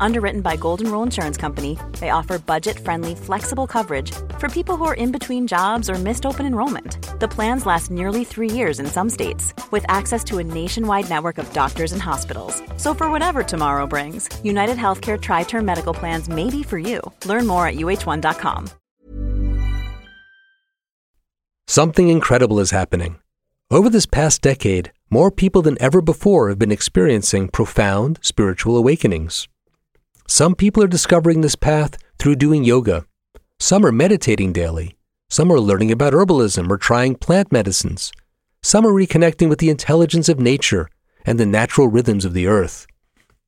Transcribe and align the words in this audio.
Underwritten 0.00 0.40
by 0.40 0.56
Golden 0.56 0.90
Rule 0.90 1.02
Insurance 1.02 1.36
Company, 1.36 1.78
they 2.00 2.10
offer 2.10 2.38
budget 2.38 2.78
friendly, 2.78 3.14
flexible 3.14 3.66
coverage 3.66 4.12
for 4.38 4.48
people 4.48 4.76
who 4.76 4.84
are 4.84 4.94
in 4.94 5.12
between 5.12 5.46
jobs 5.46 5.90
or 5.90 5.94
missed 5.94 6.26
open 6.26 6.46
enrollment. 6.46 6.98
The 7.20 7.28
plans 7.28 7.66
last 7.66 7.90
nearly 7.90 8.24
three 8.24 8.50
years 8.50 8.80
in 8.80 8.86
some 8.86 9.10
states, 9.10 9.54
with 9.70 9.84
access 9.88 10.22
to 10.24 10.38
a 10.38 10.44
nationwide 10.44 11.08
network 11.08 11.38
of 11.38 11.52
doctors 11.52 11.92
and 11.92 12.02
hospitals. 12.02 12.62
So, 12.76 12.94
for 12.94 13.10
whatever 13.10 13.42
tomorrow 13.42 13.86
brings, 13.86 14.28
United 14.44 14.76
Healthcare 14.76 15.20
Tri 15.20 15.44
Term 15.44 15.64
Medical 15.64 15.94
Plans 15.94 16.28
may 16.28 16.50
be 16.50 16.62
for 16.62 16.78
you. 16.78 17.00
Learn 17.24 17.46
more 17.46 17.66
at 17.66 17.76
uh1.com. 17.76 18.70
Something 21.68 22.08
incredible 22.08 22.60
is 22.60 22.70
happening. 22.70 23.18
Over 23.70 23.90
this 23.90 24.06
past 24.06 24.42
decade, 24.42 24.92
more 25.10 25.32
people 25.32 25.62
than 25.62 25.76
ever 25.80 26.00
before 26.00 26.48
have 26.48 26.58
been 26.58 26.70
experiencing 26.70 27.48
profound 27.48 28.20
spiritual 28.22 28.76
awakenings. 28.76 29.48
Some 30.28 30.54
people 30.54 30.82
are 30.82 30.88
discovering 30.88 31.40
this 31.40 31.56
path 31.56 31.96
through 32.18 32.36
doing 32.36 32.64
yoga. 32.64 33.06
Some 33.58 33.86
are 33.86 33.92
meditating 33.92 34.52
daily. 34.52 34.96
Some 35.30 35.52
are 35.52 35.60
learning 35.60 35.92
about 35.92 36.12
herbalism 36.12 36.68
or 36.68 36.76
trying 36.76 37.14
plant 37.14 37.52
medicines. 37.52 38.12
Some 38.62 38.84
are 38.86 38.92
reconnecting 38.92 39.48
with 39.48 39.60
the 39.60 39.70
intelligence 39.70 40.28
of 40.28 40.40
nature 40.40 40.88
and 41.24 41.38
the 41.38 41.46
natural 41.46 41.88
rhythms 41.88 42.24
of 42.24 42.32
the 42.32 42.46
earth. 42.46 42.86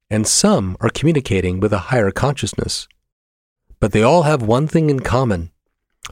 And 0.09 0.27
some 0.27 0.77
are 0.81 0.91
communicating 0.91 1.61
with 1.61 1.73
a 1.73 1.91
higher 1.91 2.11
consciousness. 2.11 2.89
But 3.81 3.93
they 3.93 4.03
all 4.03 4.23
have 4.23 4.43
one 4.43 4.67
thing 4.67 4.91
in 4.91 5.01
common 5.01 5.51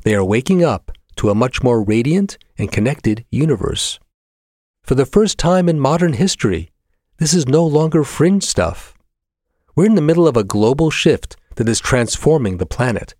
they 0.03 0.14
are 0.14 0.25
waking 0.25 0.62
up 0.62 0.92
to 1.17 1.30
a 1.30 1.34
much 1.34 1.62
more 1.62 1.83
radiant 1.83 2.37
and 2.59 2.70
connected 2.70 3.25
universe. 3.31 3.98
For 4.83 4.94
the 4.94 5.06
first 5.06 5.39
time 5.39 5.69
in 5.69 5.81
modern 5.81 6.12
history, 6.12 6.70
this 7.17 7.33
is 7.33 7.48
no 7.48 7.64
longer 7.64 8.05
fringe 8.05 8.44
stuff. 8.44 8.95
We're 9.77 9.84
in 9.84 9.94
the 9.94 10.00
middle 10.00 10.27
of 10.27 10.38
a 10.38 10.42
global 10.44 10.91
shift 10.91 11.36
that 11.56 11.69
is 11.69 11.80
transforming 11.80 12.56
the 12.56 12.64
planet. 12.64 13.14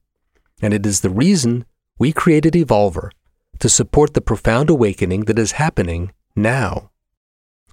And 0.63 0.73
it 0.73 0.87
is 0.87 1.03
the 1.03 1.11
reason 1.11 1.67
we 1.99 2.15
created 2.15 2.55
Evolver 2.55 3.11
to 3.59 3.69
support 3.69 4.15
the 4.15 4.23
profound 4.23 4.71
awakening 4.71 5.27
that 5.27 5.39
is 5.39 5.53
happening 5.53 6.13
now. 6.35 6.91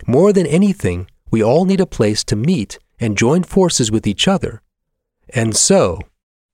More 0.05 0.33
than 0.33 0.45
anything, 0.45 1.07
we 1.31 1.41
all 1.41 1.63
need 1.63 1.79
a 1.79 1.85
place 1.85 2.25
to 2.25 2.35
meet 2.35 2.77
and 2.99 3.17
join 3.17 3.43
forces 3.43 3.89
with 3.89 4.05
each 4.05 4.27
other. 4.27 4.61
And 5.29 5.55
so, 5.55 5.99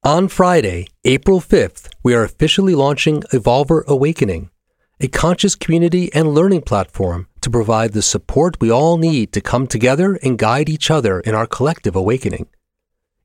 on 0.04 0.28
Friday, 0.28 0.88
April 1.06 1.40
5th, 1.40 1.90
we 2.04 2.14
are 2.14 2.24
officially 2.24 2.76
launching 2.76 3.24
Evolver 3.34 3.84
Awakening, 3.88 4.52
a 5.00 5.08
conscious 5.08 5.56
community 5.56 6.14
and 6.14 6.36
learning 6.36 6.62
platform 6.62 7.28
to 7.42 7.50
provide 7.50 7.94
the 7.94 8.02
support 8.02 8.60
we 8.60 8.72
all 8.72 8.98
need 8.98 9.32
to 9.34 9.42
come 9.42 9.68
together 9.68 10.16
and 10.24 10.38
guide 10.38 10.70
each 10.70 10.92
other 10.92 11.20
in 11.22 11.36
our 11.36 11.48
collective 11.48 11.96
awakening. 11.96 12.48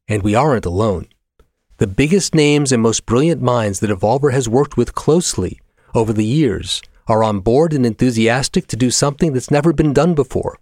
And 0.09 0.23
we 0.23 0.35
aren't 0.35 0.67
alone. 0.67 1.09
The 1.79 1.87
biggest 1.87 2.35
names 2.35 2.73
and 2.73 2.83
most 2.83 3.07
brilliant 3.07 3.43
minds 3.43 3.81
that 3.81 3.91
Evolver 3.91 4.33
has 4.33 4.49
worked 4.49 4.77
with 4.77 4.95
closely 4.95 5.61
over 5.95 6.13
the 6.13 6.25
years 6.25 6.83
are 7.07 7.25
on 7.25 7.41
board 7.41 7.73
and 7.73 7.85
enthusiastic 7.85 8.67
to 8.69 8.77
do 8.77 8.91
something 8.91 9.33
that's 9.33 9.51
never 9.51 9.73
been 9.73 9.93
done 9.93 10.15
before. 10.15 10.59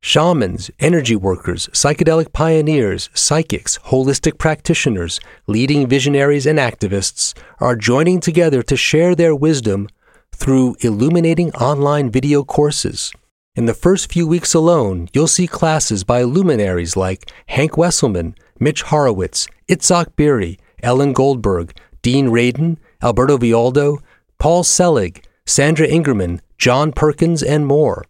Shamans, 0.00 0.70
energy 0.80 1.16
workers, 1.16 1.68
psychedelic 1.72 2.32
pioneers, 2.32 3.08
psychics, 3.14 3.78
holistic 3.86 4.38
practitioners, 4.38 5.18
leading 5.46 5.86
visionaries, 5.86 6.44
and 6.44 6.58
activists 6.58 7.32
are 7.58 7.74
joining 7.74 8.20
together 8.20 8.62
to 8.62 8.76
share 8.76 9.14
their 9.14 9.34
wisdom 9.34 9.88
through 10.34 10.76
illuminating 10.80 11.52
online 11.54 12.10
video 12.10 12.44
courses. 12.44 13.12
In 13.56 13.66
the 13.66 13.74
first 13.74 14.12
few 14.12 14.26
weeks 14.26 14.52
alone, 14.52 15.08
you'll 15.12 15.28
see 15.28 15.46
classes 15.46 16.02
by 16.02 16.22
luminaries 16.22 16.96
like 16.96 17.30
Hank 17.46 17.72
Wesselman, 17.72 18.36
Mitch 18.58 18.82
Horowitz, 18.82 19.46
Itzhak 19.68 20.16
Beery, 20.16 20.58
Ellen 20.82 21.12
Goldberg, 21.12 21.76
Dean 22.02 22.28
Radin, 22.28 22.78
Alberto 23.02 23.38
Villoldo, 23.38 23.98
Paul 24.38 24.64
Selig, 24.64 25.24
Sandra 25.46 25.86
Ingerman, 25.86 26.40
John 26.58 26.92
Perkins, 26.92 27.42
and 27.42 27.66
more. 27.66 28.04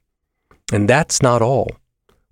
And 0.72 0.88
that's 0.88 1.22
not 1.22 1.42
all. 1.42 1.68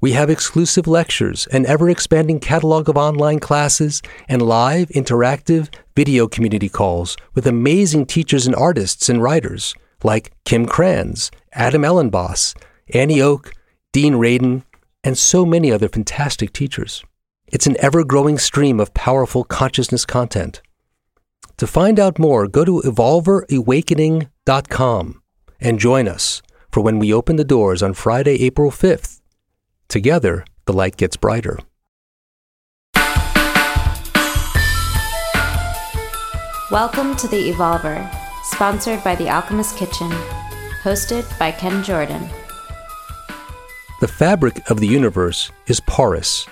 We 0.02 0.12
have 0.12 0.28
exclusive 0.28 0.86
lectures, 0.88 1.46
an 1.52 1.64
ever 1.64 1.88
expanding 1.88 2.40
catalog 2.40 2.88
of 2.88 2.96
online 2.96 3.38
classes, 3.38 4.02
and 4.28 4.42
live, 4.42 4.88
interactive 4.88 5.72
video 5.94 6.26
community 6.26 6.68
calls 6.68 7.16
with 7.34 7.46
amazing 7.46 8.06
teachers 8.06 8.44
and 8.44 8.56
artists 8.56 9.08
and 9.08 9.22
writers 9.22 9.76
like 10.02 10.32
Kim 10.44 10.66
Krans, 10.66 11.30
Adam 11.52 11.82
Elenbaas, 11.82 12.56
Annie 12.92 13.22
Oak, 13.22 13.52
Dean 13.92 14.14
Radin, 14.14 14.64
and 15.04 15.16
so 15.16 15.46
many 15.46 15.70
other 15.70 15.88
fantastic 15.88 16.52
teachers. 16.52 17.04
It's 17.46 17.68
an 17.68 17.76
ever 17.78 18.02
growing 18.02 18.38
stream 18.38 18.80
of 18.80 18.94
powerful 18.94 19.44
consciousness 19.44 20.04
content. 20.04 20.62
To 21.58 21.66
find 21.68 22.00
out 22.00 22.18
more, 22.18 22.48
go 22.48 22.64
to 22.64 22.82
evolverawakening.com 22.84 25.22
and 25.60 25.78
join 25.78 26.08
us 26.08 26.42
for 26.72 26.80
when 26.80 26.98
we 26.98 27.14
open 27.14 27.36
the 27.36 27.44
doors 27.44 27.84
on 27.84 27.94
Friday, 27.94 28.42
April 28.42 28.72
5th 28.72 29.20
Together, 29.92 30.42
the 30.64 30.72
light 30.72 30.96
gets 30.96 31.18
brighter. 31.18 31.58
Welcome 36.70 37.14
to 37.16 37.28
the 37.28 37.52
Evolver, 37.52 38.10
sponsored 38.44 39.04
by 39.04 39.14
The 39.16 39.28
Alchemist 39.28 39.76
Kitchen, 39.76 40.10
hosted 40.82 41.38
by 41.38 41.52
Ken 41.52 41.84
Jordan. 41.84 42.26
The 44.00 44.08
fabric 44.08 44.70
of 44.70 44.80
the 44.80 44.86
universe 44.86 45.52
is 45.66 45.80
porous. 45.80 46.46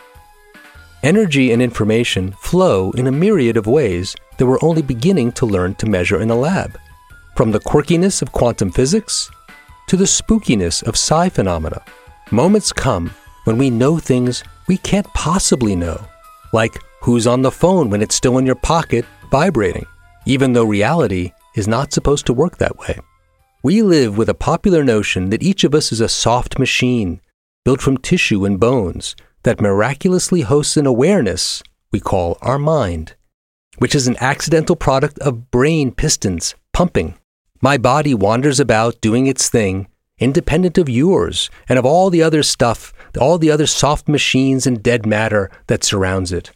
Energy 1.03 1.51
and 1.51 1.63
information 1.63 2.33
flow 2.43 2.91
in 2.91 3.07
a 3.07 3.11
myriad 3.11 3.57
of 3.57 3.67
ways 3.67 4.15
that 4.37 4.45
we're 4.45 4.59
only 4.61 4.83
beginning 4.83 5.33
to 5.33 5.47
learn 5.47 5.77
to 5.77 5.87
measure 5.87 6.21
in 6.21 6.29
a 6.29 6.37
lab. 6.37 6.79
From 7.37 7.53
the 7.53 7.61
quirkiness 7.61 8.21
of 8.21 8.33
quantum 8.33 8.71
physics 8.71 9.31
to 9.87 9.97
the 9.97 10.05
spookiness 10.05 10.83
of 10.83 10.95
psi 10.95 11.31
phenomena, 11.31 11.83
moments 12.31 12.71
come 12.71 13.11
when 13.45 13.59
we 13.59 13.71
know 13.71 13.99
things 13.99 14.45
we 14.69 14.77
can't 14.77 15.07
possibly 15.15 15.75
know, 15.75 16.07
like 16.53 16.79
who's 17.03 17.27
on 17.27 17.43
the 17.43 17.51
phone 17.51 17.91
when 17.91 18.03
it's 18.03 18.15
still 18.15 18.39
in 18.39 18.47
your 18.47 18.55
pocket 18.55 19.05
vibrating, 19.31 19.87
even 20.27 20.53
though 20.53 20.65
reality 20.65 21.33
is 21.57 21.69
not 21.69 21.93
supposed 21.93 22.27
to 22.27 22.33
work 22.33 22.59
that 22.59 22.79
way. 22.79 22.99
We 23.63 23.83
live 23.83 24.17
with 24.17 24.29
a 24.29 24.35
popular 24.35 24.85
notion 24.85 25.31
that 25.31 25.43
each 25.43 25.65
of 25.65 25.75
us 25.75 25.93
is 25.93 26.01
a 26.01 26.09
soft 26.09 26.59
machine 26.59 27.21
built 27.65 27.81
from 27.81 27.99
tissue 27.99 28.45
and 28.45 28.59
bones 28.59 29.15
that 29.43 29.61
miraculously 29.61 30.43
hosts 30.43 30.77
an 30.77 30.87
awareness 30.87 31.63
we 31.93 32.01
call 32.01 32.39
our 32.41 32.59
mind, 32.59 33.15
which 33.79 33.95
is 33.95 34.07
an 34.07 34.17
accidental 34.21 34.77
product 34.77 35.19
of 35.19 35.51
brain 35.51 35.93
pistons 35.93 36.55
pumping. 36.73 37.15
My 37.61 37.77
body 37.77 38.15
wanders 38.15 38.61
about 38.61 39.01
doing 39.01 39.27
its 39.27 39.49
thing, 39.49 39.89
independent 40.19 40.79
of 40.79 40.89
yours 40.89 41.51
and 41.69 41.79
of 41.79 41.85
all 41.85 42.11
the 42.11 42.23
other 42.23 42.43
stuff, 42.43 42.93
all 43.17 43.39
the 43.39 43.51
other 43.51 43.67
soft 43.67 44.09
machines 44.09 44.67
and 44.67 44.83
dead 44.83 45.07
matter 45.07 45.51
that 45.67 45.85
surrounds 45.85 46.33
it. 46.33 46.53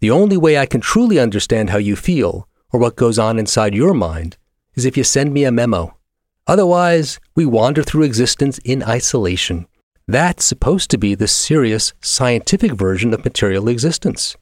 The 0.00 0.10
only 0.10 0.36
way 0.36 0.58
I 0.58 0.66
can 0.66 0.80
truly 0.80 1.18
understand 1.18 1.70
how 1.70 1.78
you 1.78 1.96
feel 1.96 2.48
or 2.72 2.78
what 2.78 2.96
goes 2.96 3.18
on 3.18 3.38
inside 3.38 3.74
your 3.74 3.94
mind 3.94 4.36
is 4.74 4.84
if 4.84 4.96
you 4.96 5.04
send 5.04 5.32
me 5.32 5.44
a 5.44 5.52
memo. 5.52 5.96
Otherwise, 6.46 7.20
we 7.34 7.44
wander 7.44 7.82
through 7.82 8.04
existence 8.04 8.58
in 8.64 8.82
isolation. 8.82 9.66
That's 10.06 10.44
supposed 10.44 10.90
to 10.90 10.98
be 10.98 11.14
the 11.14 11.28
serious 11.28 11.92
scientific 12.00 12.72
version 12.72 13.12
of 13.12 13.24
material 13.24 13.68
existence. 13.68 14.36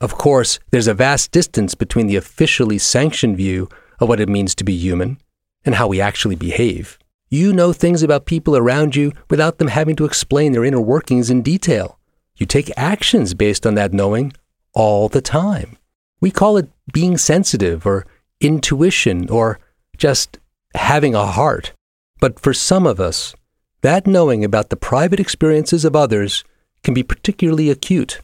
Of 0.00 0.14
course, 0.14 0.60
there's 0.70 0.86
a 0.86 0.94
vast 0.94 1.32
distance 1.32 1.74
between 1.74 2.06
the 2.06 2.16
officially 2.16 2.78
sanctioned 2.78 3.36
view 3.36 3.68
of 3.98 4.08
what 4.08 4.20
it 4.20 4.28
means 4.28 4.54
to 4.54 4.64
be 4.64 4.76
human 4.76 5.18
and 5.64 5.74
how 5.74 5.88
we 5.88 6.00
actually 6.00 6.36
behave. 6.36 6.98
You 7.32 7.52
know 7.52 7.72
things 7.72 8.02
about 8.02 8.26
people 8.26 8.56
around 8.56 8.96
you 8.96 9.12
without 9.28 9.58
them 9.58 9.68
having 9.68 9.94
to 9.96 10.04
explain 10.04 10.50
their 10.50 10.64
inner 10.64 10.80
workings 10.80 11.30
in 11.30 11.42
detail. 11.42 11.96
You 12.36 12.44
take 12.44 12.72
actions 12.76 13.34
based 13.34 13.64
on 13.64 13.76
that 13.76 13.92
knowing 13.92 14.32
all 14.72 15.08
the 15.08 15.20
time. 15.20 15.78
We 16.20 16.32
call 16.32 16.56
it 16.56 16.68
being 16.92 17.16
sensitive 17.16 17.86
or 17.86 18.04
intuition 18.40 19.30
or 19.30 19.60
just 19.96 20.38
having 20.74 21.14
a 21.14 21.26
heart. 21.26 21.72
But 22.18 22.40
for 22.40 22.52
some 22.52 22.84
of 22.84 22.98
us, 22.98 23.34
that 23.82 24.08
knowing 24.08 24.44
about 24.44 24.70
the 24.70 24.76
private 24.76 25.20
experiences 25.20 25.84
of 25.84 25.94
others 25.94 26.42
can 26.82 26.94
be 26.94 27.04
particularly 27.04 27.70
acute. 27.70 28.20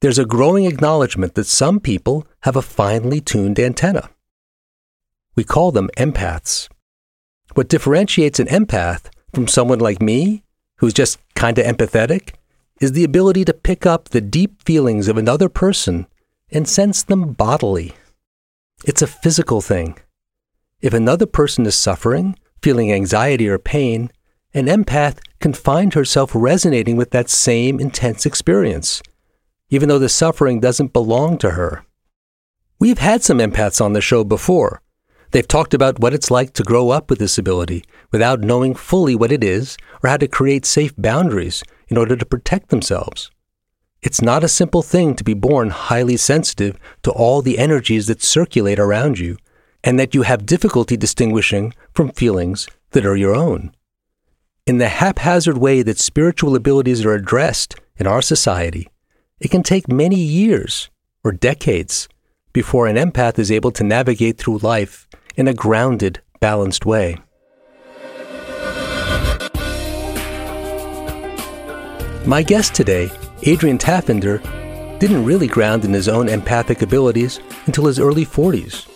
There's 0.00 0.18
a 0.18 0.26
growing 0.26 0.66
acknowledgement 0.66 1.34
that 1.36 1.46
some 1.46 1.80
people 1.80 2.26
have 2.40 2.54
a 2.54 2.62
finely 2.62 3.22
tuned 3.22 3.58
antenna. 3.58 4.10
We 5.34 5.44
call 5.44 5.72
them 5.72 5.88
empaths. 5.96 6.68
What 7.54 7.68
differentiates 7.68 8.40
an 8.40 8.48
empath 8.48 9.10
from 9.32 9.46
someone 9.46 9.78
like 9.78 10.02
me, 10.02 10.42
who's 10.78 10.92
just 10.92 11.18
kind 11.36 11.56
of 11.56 11.64
empathetic, 11.64 12.34
is 12.80 12.92
the 12.92 13.04
ability 13.04 13.44
to 13.44 13.54
pick 13.54 13.86
up 13.86 14.08
the 14.08 14.20
deep 14.20 14.62
feelings 14.64 15.06
of 15.06 15.16
another 15.16 15.48
person 15.48 16.08
and 16.50 16.68
sense 16.68 17.04
them 17.04 17.32
bodily. 17.32 17.92
It's 18.84 19.02
a 19.02 19.06
physical 19.06 19.60
thing. 19.60 19.96
If 20.80 20.92
another 20.92 21.26
person 21.26 21.64
is 21.64 21.76
suffering, 21.76 22.36
feeling 22.60 22.92
anxiety 22.92 23.48
or 23.48 23.58
pain, 23.58 24.10
an 24.52 24.66
empath 24.66 25.18
can 25.38 25.52
find 25.52 25.94
herself 25.94 26.32
resonating 26.34 26.96
with 26.96 27.10
that 27.12 27.30
same 27.30 27.78
intense 27.78 28.26
experience, 28.26 29.00
even 29.70 29.88
though 29.88 30.00
the 30.00 30.08
suffering 30.08 30.58
doesn't 30.58 30.92
belong 30.92 31.38
to 31.38 31.50
her. 31.50 31.84
We've 32.80 32.98
had 32.98 33.22
some 33.22 33.38
empaths 33.38 33.80
on 33.80 33.92
the 33.92 34.00
show 34.00 34.24
before. 34.24 34.82
They've 35.34 35.48
talked 35.48 35.74
about 35.74 35.98
what 35.98 36.14
it's 36.14 36.30
like 36.30 36.52
to 36.52 36.62
grow 36.62 36.90
up 36.90 37.10
with 37.10 37.18
this 37.18 37.38
ability 37.38 37.82
without 38.12 38.38
knowing 38.38 38.76
fully 38.76 39.16
what 39.16 39.32
it 39.32 39.42
is 39.42 39.76
or 40.00 40.10
how 40.10 40.16
to 40.18 40.28
create 40.28 40.64
safe 40.64 40.94
boundaries 40.96 41.64
in 41.88 41.98
order 41.98 42.14
to 42.14 42.24
protect 42.24 42.68
themselves. 42.68 43.32
It's 44.00 44.22
not 44.22 44.44
a 44.44 44.48
simple 44.48 44.80
thing 44.80 45.16
to 45.16 45.24
be 45.24 45.34
born 45.34 45.70
highly 45.70 46.16
sensitive 46.16 46.78
to 47.02 47.10
all 47.10 47.42
the 47.42 47.58
energies 47.58 48.06
that 48.06 48.22
circulate 48.22 48.78
around 48.78 49.18
you 49.18 49.36
and 49.82 49.98
that 49.98 50.14
you 50.14 50.22
have 50.22 50.46
difficulty 50.46 50.96
distinguishing 50.96 51.74
from 51.92 52.12
feelings 52.12 52.68
that 52.92 53.04
are 53.04 53.16
your 53.16 53.34
own. 53.34 53.72
In 54.68 54.78
the 54.78 54.88
haphazard 54.88 55.58
way 55.58 55.82
that 55.82 55.98
spiritual 55.98 56.54
abilities 56.54 57.04
are 57.04 57.12
addressed 57.12 57.74
in 57.96 58.06
our 58.06 58.22
society, 58.22 58.88
it 59.40 59.50
can 59.50 59.64
take 59.64 59.88
many 59.88 60.20
years 60.20 60.90
or 61.24 61.32
decades 61.32 62.08
before 62.52 62.86
an 62.86 62.94
empath 62.94 63.36
is 63.36 63.50
able 63.50 63.72
to 63.72 63.82
navigate 63.82 64.38
through 64.38 64.58
life 64.58 65.08
in 65.36 65.48
a 65.48 65.54
grounded, 65.54 66.20
balanced 66.40 66.86
way. 66.86 67.16
My 72.26 72.42
guest 72.42 72.74
today 72.74 73.10
Adrian 73.42 73.76
Taffinder 73.76 74.40
didn't 74.98 75.24
really 75.24 75.46
ground 75.46 75.84
in 75.84 75.92
his 75.92 76.08
own 76.08 76.28
empathic 76.28 76.80
abilities 76.80 77.40
until 77.66 77.84
his 77.84 77.98
early 77.98 78.24
40s. 78.24 78.86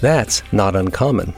That's 0.00 0.42
not 0.52 0.76
uncommon. 0.76 1.34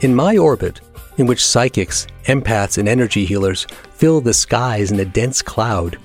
In 0.00 0.14
my 0.14 0.36
orbit, 0.36 0.80
in 1.16 1.26
which 1.26 1.44
psychics, 1.44 2.06
empaths, 2.24 2.78
and 2.78 2.88
energy 2.88 3.24
healers 3.24 3.66
fill 3.90 4.20
the 4.20 4.34
skies 4.34 4.92
in 4.92 5.00
a 5.00 5.04
dense 5.04 5.40
cloud, 5.42 5.98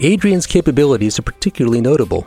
Adrian's 0.00 0.46
capabilities 0.46 1.18
are 1.18 1.22
particularly 1.22 1.80
notable. 1.80 2.26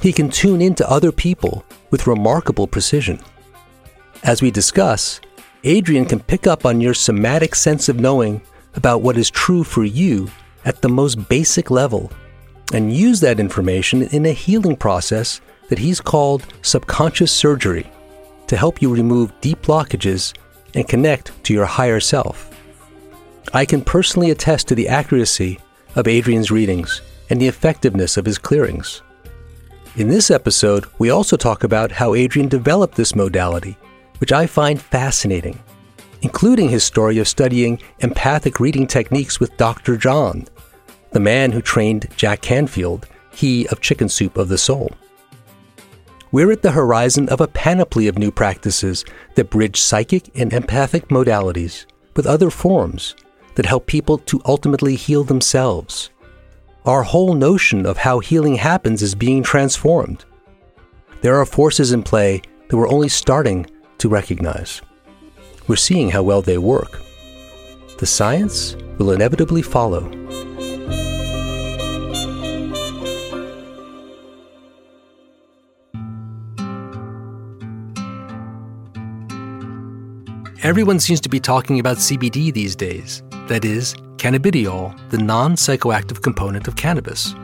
He 0.00 0.12
can 0.12 0.28
tune 0.28 0.60
into 0.60 0.88
other 0.90 1.12
people 1.12 1.64
with 1.90 2.06
remarkable 2.06 2.66
precision. 2.66 3.20
As 4.24 4.40
we 4.40 4.52
discuss, 4.52 5.20
Adrian 5.64 6.04
can 6.04 6.20
pick 6.20 6.46
up 6.46 6.64
on 6.64 6.80
your 6.80 6.94
somatic 6.94 7.56
sense 7.56 7.88
of 7.88 7.98
knowing 7.98 8.40
about 8.74 9.02
what 9.02 9.16
is 9.16 9.30
true 9.30 9.64
for 9.64 9.84
you 9.84 10.30
at 10.64 10.80
the 10.80 10.88
most 10.88 11.28
basic 11.28 11.72
level 11.72 12.12
and 12.72 12.94
use 12.94 13.18
that 13.20 13.40
information 13.40 14.02
in 14.02 14.24
a 14.26 14.32
healing 14.32 14.76
process 14.76 15.40
that 15.68 15.78
he's 15.80 16.00
called 16.00 16.46
subconscious 16.62 17.32
surgery 17.32 17.90
to 18.46 18.56
help 18.56 18.80
you 18.80 18.94
remove 18.94 19.32
deep 19.40 19.60
blockages 19.62 20.34
and 20.74 20.88
connect 20.88 21.32
to 21.44 21.52
your 21.52 21.66
higher 21.66 21.98
self. 21.98 22.48
I 23.52 23.64
can 23.64 23.82
personally 23.82 24.30
attest 24.30 24.68
to 24.68 24.76
the 24.76 24.88
accuracy 24.88 25.58
of 25.96 26.06
Adrian's 26.06 26.52
readings 26.52 27.02
and 27.28 27.40
the 27.40 27.48
effectiveness 27.48 28.16
of 28.16 28.24
his 28.24 28.38
clearings. 28.38 29.02
In 29.96 30.08
this 30.08 30.30
episode, 30.30 30.86
we 30.98 31.10
also 31.10 31.36
talk 31.36 31.64
about 31.64 31.90
how 31.90 32.14
Adrian 32.14 32.48
developed 32.48 32.94
this 32.94 33.16
modality, 33.16 33.76
which 34.22 34.30
I 34.30 34.46
find 34.46 34.80
fascinating, 34.80 35.58
including 36.20 36.68
his 36.68 36.84
story 36.84 37.18
of 37.18 37.26
studying 37.26 37.82
empathic 37.98 38.60
reading 38.60 38.86
techniques 38.86 39.40
with 39.40 39.56
Dr. 39.56 39.96
John, 39.96 40.46
the 41.10 41.18
man 41.18 41.50
who 41.50 41.60
trained 41.60 42.06
Jack 42.16 42.40
Canfield, 42.40 43.08
he 43.32 43.66
of 43.66 43.80
Chicken 43.80 44.08
Soup 44.08 44.36
of 44.36 44.48
the 44.48 44.56
Soul. 44.56 44.92
We're 46.30 46.52
at 46.52 46.62
the 46.62 46.70
horizon 46.70 47.28
of 47.30 47.40
a 47.40 47.48
panoply 47.48 48.06
of 48.06 48.16
new 48.16 48.30
practices 48.30 49.04
that 49.34 49.50
bridge 49.50 49.80
psychic 49.80 50.30
and 50.36 50.52
empathic 50.52 51.08
modalities 51.08 51.86
with 52.14 52.24
other 52.24 52.48
forms 52.48 53.16
that 53.56 53.66
help 53.66 53.86
people 53.86 54.18
to 54.18 54.40
ultimately 54.44 54.94
heal 54.94 55.24
themselves. 55.24 56.10
Our 56.84 57.02
whole 57.02 57.34
notion 57.34 57.86
of 57.86 57.96
how 57.96 58.20
healing 58.20 58.54
happens 58.54 59.02
is 59.02 59.16
being 59.16 59.42
transformed. 59.42 60.24
There 61.22 61.40
are 61.40 61.44
forces 61.44 61.90
in 61.90 62.04
play 62.04 62.40
that 62.68 62.76
we're 62.76 62.88
only 62.88 63.08
starting 63.08 63.66
to 64.02 64.08
recognize. 64.08 64.82
We're 65.68 65.76
seeing 65.76 66.10
how 66.10 66.24
well 66.24 66.42
they 66.42 66.58
work. 66.58 67.00
The 67.98 68.06
science 68.06 68.74
will 68.98 69.12
inevitably 69.12 69.62
follow. 69.62 70.10
Everyone 80.64 80.98
seems 80.98 81.20
to 81.20 81.28
be 81.28 81.38
talking 81.38 81.78
about 81.78 81.98
CBD 81.98 82.52
these 82.52 82.74
days. 82.74 83.22
That 83.46 83.64
is, 83.64 83.94
cannabidiol, 84.16 85.10
the 85.10 85.18
non 85.18 85.54
psychoactive 85.54 86.22
component 86.22 86.66
of 86.66 86.74
cannabis. 86.74 87.36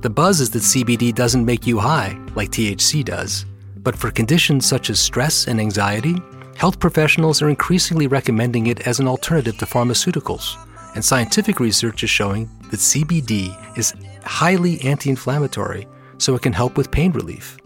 The 0.00 0.10
buzz 0.10 0.40
is 0.40 0.50
that 0.50 0.62
CBD 0.62 1.14
doesn't 1.14 1.44
make 1.44 1.64
you 1.64 1.78
high, 1.78 2.18
like 2.34 2.50
THC 2.50 3.04
does. 3.04 3.46
But 3.82 3.96
for 3.96 4.10
conditions 4.10 4.64
such 4.64 4.90
as 4.90 5.00
stress 5.00 5.48
and 5.48 5.60
anxiety, 5.60 6.16
health 6.56 6.78
professionals 6.78 7.42
are 7.42 7.48
increasingly 7.48 8.06
recommending 8.06 8.68
it 8.68 8.86
as 8.86 9.00
an 9.00 9.08
alternative 9.08 9.58
to 9.58 9.66
pharmaceuticals. 9.66 10.56
And 10.94 11.04
scientific 11.04 11.58
research 11.58 12.04
is 12.04 12.10
showing 12.10 12.48
that 12.70 12.80
CBD 12.80 13.56
is 13.76 13.94
highly 14.24 14.80
anti 14.82 15.10
inflammatory, 15.10 15.88
so 16.18 16.34
it 16.34 16.42
can 16.42 16.52
help 16.52 16.76
with 16.76 16.92
pain 16.92 17.12
relief. 17.12 17.56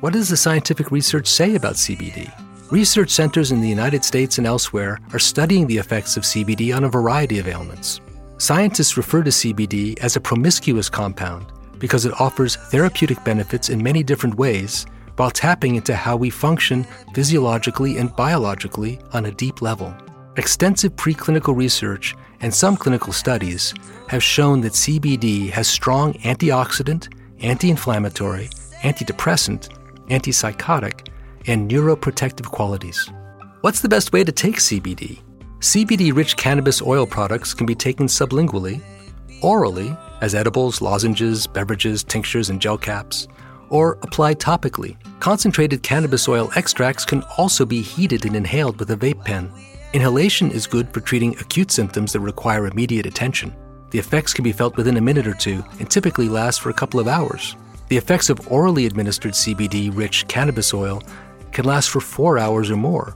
What 0.00 0.14
does 0.14 0.28
the 0.28 0.36
scientific 0.36 0.90
research 0.90 1.28
say 1.28 1.54
about 1.54 1.74
CBD? 1.74 2.32
Research 2.72 3.10
centers 3.10 3.52
in 3.52 3.60
the 3.60 3.68
United 3.68 4.04
States 4.04 4.38
and 4.38 4.46
elsewhere 4.46 4.98
are 5.12 5.18
studying 5.18 5.66
the 5.66 5.76
effects 5.78 6.16
of 6.16 6.24
CBD 6.24 6.74
on 6.74 6.84
a 6.84 6.88
variety 6.88 7.38
of 7.38 7.46
ailments. 7.46 8.00
Scientists 8.38 8.96
refer 8.96 9.22
to 9.22 9.30
CBD 9.30 9.96
as 10.00 10.16
a 10.16 10.20
promiscuous 10.20 10.88
compound 10.88 11.52
because 11.78 12.06
it 12.06 12.20
offers 12.20 12.56
therapeutic 12.56 13.22
benefits 13.22 13.68
in 13.68 13.80
many 13.82 14.02
different 14.02 14.34
ways 14.34 14.86
while 15.16 15.30
tapping 15.30 15.76
into 15.76 15.94
how 15.94 16.16
we 16.16 16.30
function 16.30 16.86
physiologically 17.14 17.98
and 17.98 18.14
biologically 18.16 18.98
on 19.12 19.26
a 19.26 19.32
deep 19.32 19.62
level. 19.62 19.94
Extensive 20.36 20.96
preclinical 20.96 21.54
research 21.56 22.14
and 22.40 22.52
some 22.52 22.76
clinical 22.76 23.12
studies 23.12 23.74
have 24.08 24.22
shown 24.22 24.60
that 24.62 24.72
CBD 24.72 25.50
has 25.50 25.68
strong 25.68 26.14
antioxidant, 26.14 27.12
anti 27.40 27.70
inflammatory, 27.70 28.48
antidepressant, 28.82 29.68
antipsychotic, 30.08 31.08
and 31.46 31.70
neuroprotective 31.70 32.46
qualities. 32.46 33.10
What's 33.60 33.80
the 33.80 33.88
best 33.88 34.12
way 34.12 34.24
to 34.24 34.32
take 34.32 34.56
CBD? 34.56 35.20
CBD 35.60 36.14
rich 36.14 36.36
cannabis 36.36 36.82
oil 36.82 37.06
products 37.06 37.54
can 37.54 37.66
be 37.66 37.74
taken 37.74 38.06
sublingually, 38.06 38.82
orally, 39.42 39.96
as 40.20 40.34
edibles, 40.34 40.80
lozenges, 40.80 41.46
beverages, 41.46 42.02
tinctures, 42.02 42.50
and 42.50 42.60
gel 42.60 42.78
caps, 42.78 43.28
or 43.72 43.98
applied 44.02 44.38
topically. 44.38 44.96
Concentrated 45.18 45.82
cannabis 45.82 46.28
oil 46.28 46.50
extracts 46.54 47.04
can 47.04 47.22
also 47.38 47.64
be 47.64 47.80
heated 47.80 48.24
and 48.26 48.36
inhaled 48.36 48.78
with 48.78 48.90
a 48.90 48.96
vape 48.96 49.24
pen. 49.24 49.50
Inhalation 49.94 50.50
is 50.50 50.66
good 50.66 50.92
for 50.92 51.00
treating 51.00 51.36
acute 51.40 51.70
symptoms 51.70 52.12
that 52.12 52.20
require 52.20 52.66
immediate 52.66 53.06
attention. 53.06 53.54
The 53.90 53.98
effects 53.98 54.32
can 54.34 54.44
be 54.44 54.52
felt 54.52 54.76
within 54.76 54.96
a 54.96 55.00
minute 55.00 55.26
or 55.26 55.34
two 55.34 55.64
and 55.80 55.90
typically 55.90 56.28
last 56.28 56.60
for 56.60 56.70
a 56.70 56.74
couple 56.74 57.00
of 57.00 57.08
hours. 57.08 57.56
The 57.88 57.96
effects 57.96 58.30
of 58.30 58.46
orally 58.50 58.86
administered 58.86 59.32
CBD 59.32 59.90
rich 59.94 60.28
cannabis 60.28 60.72
oil 60.72 61.02
can 61.50 61.64
last 61.64 61.90
for 61.90 62.00
four 62.00 62.38
hours 62.38 62.70
or 62.70 62.76
more, 62.76 63.14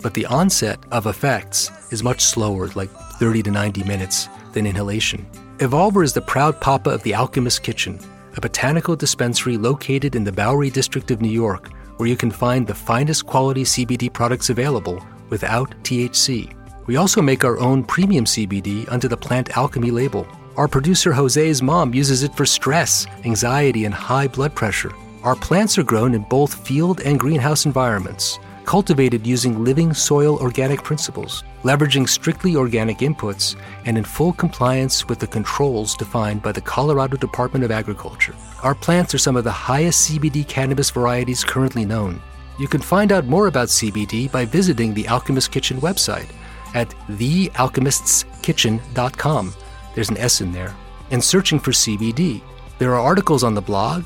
but 0.00 0.14
the 0.14 0.26
onset 0.26 0.78
of 0.92 1.06
effects 1.06 1.70
is 1.92 2.02
much 2.02 2.20
slower, 2.20 2.68
like 2.68 2.90
30 2.90 3.42
to 3.44 3.50
90 3.50 3.84
minutes, 3.84 4.28
than 4.52 4.66
inhalation. 4.66 5.26
Evolver 5.58 6.04
is 6.04 6.12
the 6.12 6.20
proud 6.20 6.60
papa 6.60 6.90
of 6.90 7.02
the 7.02 7.14
Alchemist 7.14 7.62
Kitchen, 7.62 7.98
a 8.38 8.40
botanical 8.40 8.94
dispensary 8.94 9.56
located 9.56 10.14
in 10.14 10.22
the 10.22 10.30
Bowery 10.30 10.70
district 10.70 11.10
of 11.10 11.20
New 11.20 11.28
York, 11.28 11.72
where 11.96 12.08
you 12.08 12.14
can 12.16 12.30
find 12.30 12.64
the 12.64 12.74
finest 12.74 13.26
quality 13.26 13.64
CBD 13.64 14.12
products 14.12 14.48
available 14.48 15.04
without 15.28 15.70
THC. 15.82 16.54
We 16.86 16.94
also 16.94 17.20
make 17.20 17.42
our 17.42 17.58
own 17.58 17.82
premium 17.82 18.24
CBD 18.24 18.88
under 18.92 19.08
the 19.08 19.16
Plant 19.16 19.56
Alchemy 19.56 19.90
label. 19.90 20.24
Our 20.56 20.68
producer 20.68 21.12
Jose's 21.12 21.62
mom 21.62 21.92
uses 21.92 22.22
it 22.22 22.32
for 22.36 22.46
stress, 22.46 23.08
anxiety, 23.24 23.86
and 23.86 23.94
high 23.94 24.28
blood 24.28 24.54
pressure. 24.54 24.92
Our 25.24 25.34
plants 25.34 25.76
are 25.76 25.82
grown 25.82 26.14
in 26.14 26.22
both 26.22 26.64
field 26.64 27.00
and 27.00 27.18
greenhouse 27.18 27.66
environments, 27.66 28.38
cultivated 28.68 29.26
using 29.26 29.64
living 29.64 29.92
soil 29.94 30.36
organic 30.40 30.82
principles, 30.82 31.42
leveraging 31.62 32.06
strictly 32.06 32.54
organic 32.54 32.98
inputs, 32.98 33.56
and 33.86 33.96
in 33.96 34.04
full 34.04 34.34
compliance 34.34 35.08
with 35.08 35.18
the 35.18 35.26
controls 35.26 35.96
defined 35.96 36.42
by 36.42 36.52
the 36.52 36.60
Colorado 36.60 37.16
Department 37.16 37.64
of 37.64 37.70
Agriculture. 37.70 38.34
Our 38.62 38.74
plants 38.74 39.14
are 39.14 39.24
some 39.26 39.36
of 39.36 39.44
the 39.44 39.50
highest 39.50 40.10
CBD 40.10 40.46
cannabis 40.46 40.90
varieties 40.90 41.44
currently 41.44 41.86
known. 41.86 42.20
You 42.58 42.68
can 42.68 42.82
find 42.82 43.10
out 43.10 43.24
more 43.24 43.46
about 43.46 43.68
CBD 43.68 44.30
by 44.30 44.44
visiting 44.44 44.92
the 44.92 45.08
Alchemist 45.08 45.50
Kitchen 45.50 45.80
website 45.80 46.28
at 46.74 46.90
thealchemistskitchen.com. 47.08 49.54
There's 49.94 50.10
an 50.10 50.18
S 50.18 50.42
in 50.42 50.52
there. 50.52 50.76
And 51.10 51.24
searching 51.24 51.58
for 51.58 51.70
CBD. 51.70 52.42
There 52.78 52.92
are 52.92 53.00
articles 53.00 53.44
on 53.44 53.54
the 53.54 53.62
blog, 53.62 54.04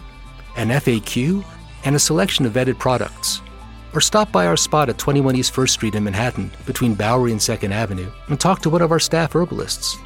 an 0.56 0.68
FAQ, 0.68 1.44
and 1.84 1.96
a 1.96 1.98
selection 1.98 2.46
of 2.46 2.52
vetted 2.52 2.78
products. 2.78 3.40
Or 3.94 4.00
stop 4.00 4.32
by 4.32 4.46
our 4.46 4.56
spot 4.56 4.88
at 4.88 4.98
21 4.98 5.36
East 5.36 5.52
1st 5.52 5.70
Street 5.70 5.94
in 5.94 6.04
Manhattan 6.04 6.50
between 6.66 6.94
Bowery 6.94 7.30
and 7.32 7.40
2nd 7.40 7.70
Avenue 7.70 8.10
and 8.28 8.40
talk 8.40 8.60
to 8.62 8.70
one 8.70 8.82
of 8.82 8.90
our 8.90 9.00
staff 9.00 9.34
herbalists. 9.34 9.96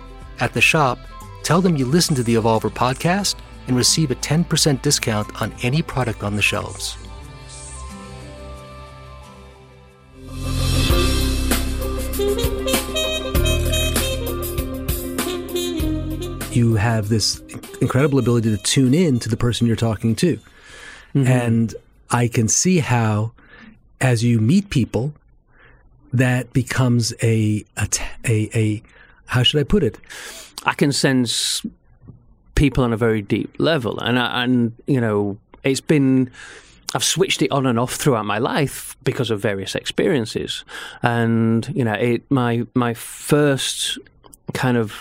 At 0.40 0.52
the 0.52 0.61
shop, 0.61 0.99
tell 1.43 1.61
them 1.61 1.76
you 1.76 1.87
listen 1.87 2.16
to 2.16 2.23
the 2.23 2.35
Evolver 2.35 2.71
podcast 2.71 3.37
and 3.69 3.76
receive 3.76 4.11
a 4.11 4.16
10% 4.16 4.83
discount 4.83 5.40
on 5.40 5.55
any 5.62 5.83
product 5.83 6.23
on 6.23 6.37
the 6.37 6.43
shelves. 6.43 6.97
You 16.55 16.75
have 16.76 17.11
this 17.11 17.40
incredible 17.83 18.19
ability 18.19 18.57
to 18.57 18.62
tune 18.62 18.95
in 18.95 19.19
to 19.21 19.28
the 19.28 19.37
person 19.37 19.66
you're 19.66 19.76
talking 19.76 20.14
to. 20.16 20.38
Mm-hmm. 21.14 21.26
And 21.26 21.75
I 22.11 22.28
can 22.28 22.49
see 22.49 22.78
how, 22.78 23.33
as 24.00 24.23
you 24.23 24.41
meet 24.41 24.71
people, 24.71 25.15
that 26.12 26.53
becomes 26.53 27.12
a, 27.23 27.65
a, 27.76 27.88
a, 28.26 28.50
a 28.55 28.83
how 29.26 29.43
should 29.43 29.61
I 29.61 29.65
put 29.65 29.83
it? 29.83 29.99
I 30.65 30.73
can 30.73 30.93
sense 30.93 31.65
people 32.55 32.83
on 32.85 32.93
a 32.93 32.97
very 32.97 33.23
deep 33.23 33.55
level, 33.59 33.99
and 34.00 34.19
and 34.19 34.73
you 34.87 35.00
know, 35.00 35.38
it's 35.62 35.81
been. 35.81 36.31
I've 36.95 37.05
switched 37.05 37.43
it 37.43 37.50
on 37.50 37.67
and 37.67 37.79
off 37.79 37.95
throughout 37.95 38.25
my 38.25 38.38
life 38.38 38.97
because 39.03 39.31
of 39.31 39.41
various 39.41 39.75
experiences, 39.75 40.65
and 41.03 41.69
you 41.75 41.85
know, 41.85 41.95
it 41.95 42.29
my 42.31 42.67
my 42.75 42.95
first 42.95 43.99
kind 44.55 44.76
of 44.76 44.95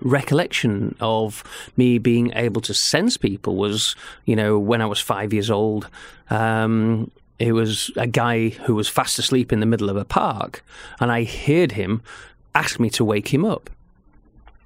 recollection 0.00 0.96
of 1.00 1.44
me 1.76 1.98
being 1.98 2.32
able 2.34 2.60
to 2.60 2.74
sense 2.74 3.16
people 3.16 3.56
was, 3.56 3.96
you 4.24 4.36
know, 4.36 4.58
when 4.58 4.82
I 4.82 4.86
was 4.86 5.00
five 5.00 5.32
years 5.32 5.50
old. 5.50 5.88
Um, 6.30 7.10
it 7.38 7.52
was 7.52 7.90
a 7.96 8.06
guy 8.06 8.50
who 8.50 8.74
was 8.74 8.88
fast 8.88 9.18
asleep 9.18 9.52
in 9.52 9.60
the 9.60 9.66
middle 9.66 9.90
of 9.90 9.96
a 9.96 10.04
park, 10.04 10.64
and 11.00 11.12
I 11.12 11.24
heard 11.24 11.72
him 11.72 12.02
ask 12.54 12.80
me 12.80 12.90
to 12.90 13.04
wake 13.04 13.28
him 13.28 13.44
up. 13.44 13.70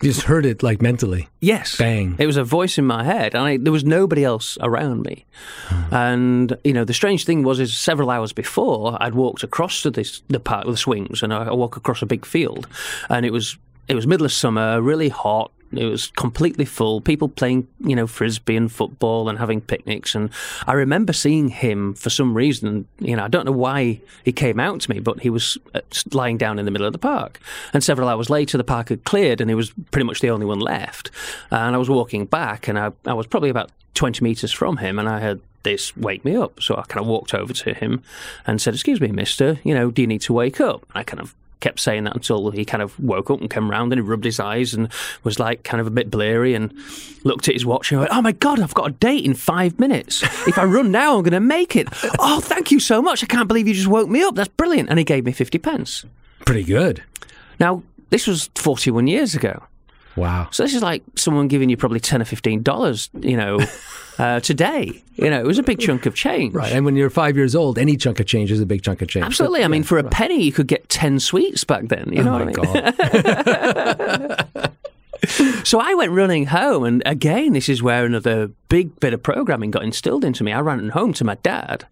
You 0.03 0.11
just 0.11 0.23
heard 0.23 0.47
it 0.47 0.62
like 0.62 0.81
mentally. 0.81 1.29
Yes. 1.41 1.77
Bang. 1.77 2.17
It 2.19 2.27
was 2.27 2.39
a 2.39 2.45
voice 2.45 2.79
in 2.79 2.87
my 2.87 3.05
head, 3.05 3.35
and 3.35 3.45
I, 3.45 3.57
there 3.59 3.73
was 3.73 3.85
nobody 3.85 4.25
else 4.25 4.57
around 4.62 5.03
me. 5.03 5.27
Hmm. 5.67 5.95
And 5.95 6.59
you 6.65 6.73
know, 6.73 6.85
the 6.85 6.95
strange 6.95 7.27
thing 7.27 7.43
was, 7.43 7.61
is 7.61 7.77
several 7.77 8.09
hours 8.09 8.33
before, 8.33 8.97
I'd 8.99 9.15
walked 9.15 9.43
across 9.43 9.83
to 9.83 9.91
this 9.91 10.23
the 10.29 10.41
park 10.41 10.65
with 10.65 10.75
the 10.75 10.79
swings, 10.79 11.23
and 11.23 11.35
I, 11.35 11.45
I 11.45 11.53
walked 11.53 11.77
across 11.77 12.00
a 12.00 12.07
big 12.07 12.25
field, 12.25 12.67
and 13.11 13.27
it 13.27 13.33
was 13.33 13.59
it 13.89 13.95
was 13.95 14.07
middle 14.07 14.25
of 14.25 14.33
summer, 14.33 14.81
really 14.81 15.11
hot. 15.11 15.50
It 15.73 15.85
was 15.85 16.09
completely 16.09 16.65
full. 16.65 17.00
People 17.00 17.29
playing, 17.29 17.69
you 17.79 17.95
know, 17.95 18.07
frisbee 18.07 18.57
and 18.57 18.71
football 18.71 19.29
and 19.29 19.39
having 19.39 19.61
picnics. 19.61 20.15
And 20.15 20.31
I 20.67 20.73
remember 20.73 21.12
seeing 21.12 21.49
him 21.49 21.95
for 21.95 22.11
some 22.11 22.35
reason. 22.35 22.87
You 22.99 23.17
know, 23.17 23.25
I 23.25 23.29
don't 23.29 23.47
know 23.47 23.53
why 23.53 24.00
he 24.25 24.33
came 24.33 24.59
out 24.59 24.81
to 24.81 24.91
me, 24.91 24.99
but 24.99 25.21
he 25.21 25.31
was 25.31 25.59
uh, 25.75 25.81
lying 26.12 26.39
down 26.39 26.59
in 26.59 26.65
the 26.65 26.71
middle 26.71 26.87
of 26.87 26.93
the 26.93 26.99
park. 26.99 27.39
And 27.73 27.85
several 27.85 28.09
hours 28.09 28.29
later, 28.29 28.59
the 28.59 28.65
park 28.65 28.89
had 28.89 29.05
cleared, 29.05 29.41
and 29.41 29.49
he 29.49 29.55
was 29.55 29.73
pretty 29.93 30.07
much 30.07 30.21
the 30.21 30.31
only 30.31 30.47
one 30.47 30.59
left. 30.59 31.11
And 31.50 31.75
I 31.75 31.79
was 31.79 31.89
walking 31.89 32.27
back, 32.27 32.67
and 32.67 32.79
I, 32.79 32.91
I 33.07 33.15
was 33.15 33.27
probably 33.27 33.50
about 33.50 33.71
twenty 33.95 34.25
meters 34.25 34.53
from 34.53 34.79
him, 34.79 34.99
and 34.99 35.09
I 35.09 35.21
had 35.21 35.41
this 35.62 35.97
wake 35.97 36.25
me 36.25 36.35
up. 36.35 36.61
So 36.61 36.75
I 36.77 36.83
kind 36.83 37.00
of 37.00 37.07
walked 37.07 37.35
over 37.35 37.53
to 37.53 37.75
him 37.75 38.03
and 38.47 38.61
said, 38.61 38.75
"Excuse 38.75 39.00
me, 39.00 39.09
Mister, 39.09 39.61
you 39.62 39.75
know, 39.75 39.91
do 39.91 40.03
you 40.03 40.09
need 40.09 40.23
to 40.23 40.33
wake 40.33 40.61
up?" 40.61 40.83
And 40.89 41.00
I 41.00 41.03
kind 41.05 41.21
of 41.21 41.35
kept 41.61 41.79
saying 41.81 42.05
that 42.05 42.14
until 42.14 42.50
he 42.50 42.64
kind 42.64 42.83
of 42.83 42.99
woke 42.99 43.31
up 43.31 43.40
and 43.40 43.50
came 43.50 43.71
round 43.71 43.93
and 43.93 43.99
he 43.99 44.09
rubbed 44.09 44.25
his 44.25 44.40
eyes 44.40 44.75
and 44.75 44.88
was 45.25 45.38
like 45.38 45.62
kind 45.62 45.81
of 45.81 45.87
a 45.87 45.90
bit 45.90 46.11
bleary 46.11 46.55
and 46.55 46.73
looked 47.25 47.49
at 47.49 47.55
his 47.55 47.64
watch 47.64 47.93
and 47.93 48.00
went, 48.00 48.12
Oh 48.12 48.23
my 48.23 48.33
God, 48.33 48.61
I've 48.61 48.75
got 48.75 48.88
a 48.88 48.93
date 48.93 49.25
in 49.25 49.35
five 49.35 49.79
minutes. 49.79 50.23
If 50.49 50.59
I 50.59 50.64
run 50.64 50.90
now, 50.90 51.17
I'm 51.17 51.23
going 51.23 51.33
to 51.33 51.40
make 51.40 51.76
it. 51.76 51.88
Oh, 52.23 52.40
thank 52.40 52.71
you 52.71 52.81
so 52.81 53.00
much. 53.00 53.23
I 53.23 53.26
can't 53.26 53.49
believe 53.49 53.67
you 53.67 53.73
just 53.75 53.87
woke 53.87 54.09
me 54.09 54.23
up. 54.23 54.35
That's 54.35 54.49
brilliant. 54.49 54.90
And 54.90 54.99
he 54.99 55.05
gave 55.05 55.25
me 55.25 55.33
50 55.33 55.59
pence. 55.59 56.05
Pretty 56.45 56.64
good. 56.64 57.02
Now, 57.59 57.83
this 58.11 58.26
was 58.26 58.50
41 58.57 59.07
years 59.07 59.35
ago. 59.35 59.62
Wow. 60.17 60.49
So 60.50 60.62
this 60.62 60.75
is 60.75 60.83
like 60.83 61.02
someone 61.17 61.49
giving 61.49 61.71
you 61.71 61.76
probably 61.76 62.00
10 62.00 62.23
or 62.23 62.25
15 62.25 62.62
dollars, 62.62 63.11
you 63.21 63.37
know, 63.37 63.61
uh, 64.19 64.40
today. 64.40 65.02
You 65.17 65.31
know, 65.31 65.40
it 65.40 65.47
was 65.47 65.59
a 65.59 65.62
big 65.62 65.79
chunk 65.81 66.07
of 66.07 66.14
change. 66.14 66.55
Right. 66.55 66.73
And 66.73 66.85
when 66.85 66.97
you're 66.97 67.11
five 67.11 67.37
years 67.37 67.55
old, 67.55 67.79
any 67.79 67.97
chunk 67.97 68.21
of 68.21 68.26
change 68.26 68.50
is 68.50 68.61
a 68.61 68.67
big 68.67 68.83
chunk 68.83 69.02
of 69.02 69.09
change. 69.09 69.26
Absolutely. 69.26 69.64
I 69.64 69.69
mean, 69.69 69.83
for 69.83 69.99
a 69.99 70.05
penny, 70.05 70.43
you 70.43 70.52
could 70.52 70.67
get 70.67 70.88
10 70.88 71.21
sweets 71.21 71.64
back 71.64 71.88
then. 71.88 72.11
You 72.12 72.21
oh 72.21 72.25
know 72.25 72.38
my 72.38 72.45
what 72.45 72.76
I 72.76 72.90
mean? 74.25 74.37
God. 74.37 75.67
so 75.67 75.79
I 75.79 75.95
went 75.95 76.12
running 76.12 76.47
home, 76.47 76.85
and 76.85 77.02
again, 77.05 77.52
this 77.52 77.69
is 77.69 77.83
where 77.83 78.07
another 78.07 78.49
big 78.69 78.99
bit 79.00 79.12
of 79.12 79.23
programming 79.23 79.71
got 79.71 79.85
instilled 79.85 80.25
into 80.25 80.43
me. 80.43 80.52
I 80.52 80.61
ran 80.61 80.88
home 80.88 81.12
to 81.14 81.25
my 81.25 81.35
dad, 81.37 81.87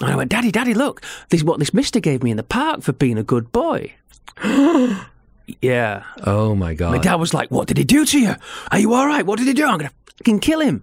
and 0.00 0.10
I 0.10 0.16
went, 0.16 0.30
"Daddy, 0.30 0.50
Daddy, 0.50 0.72
look! 0.72 1.02
This 1.28 1.40
is 1.40 1.44
what 1.44 1.58
this 1.58 1.74
Mister 1.74 2.00
gave 2.00 2.22
me 2.22 2.30
in 2.30 2.38
the 2.38 2.42
park 2.42 2.80
for 2.82 2.92
being 2.92 3.18
a 3.18 3.22
good 3.22 3.52
boy." 3.52 3.92
yeah. 5.60 6.04
Oh 6.24 6.54
my 6.54 6.74
God. 6.74 6.92
My 6.92 6.98
dad 6.98 7.16
was 7.16 7.34
like, 7.34 7.50
"What 7.50 7.68
did 7.68 7.78
he 7.78 7.84
do 7.84 8.04
to 8.04 8.18
you? 8.20 8.34
Are 8.70 8.78
you 8.78 8.94
all 8.94 9.06
right? 9.06 9.24
What 9.24 9.38
did 9.38 9.46
he 9.48 9.54
do? 9.54 9.66
I'm 9.66 9.78
gonna 9.78 9.92
fucking 10.18 10.40
kill 10.40 10.60
him." 10.60 10.82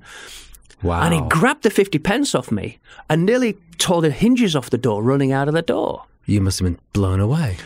Wow. 0.82 1.02
And 1.02 1.14
he 1.14 1.22
grabbed 1.30 1.64
the 1.64 1.70
fifty 1.70 2.00
pence 2.00 2.34
off 2.34 2.52
me 2.52 2.80
and 3.10 3.26
nearly 3.26 3.58
tore 3.78 4.02
the 4.02 4.12
hinges 4.12 4.56
off 4.56 4.70
the 4.70 4.78
door, 4.78 5.04
running 5.04 5.32
out 5.32 5.48
of 5.48 5.54
the 5.54 5.62
door. 5.62 6.06
You 6.26 6.42
must 6.42 6.60
have 6.60 6.66
been 6.68 6.80
blown 6.94 7.20
away. 7.20 7.58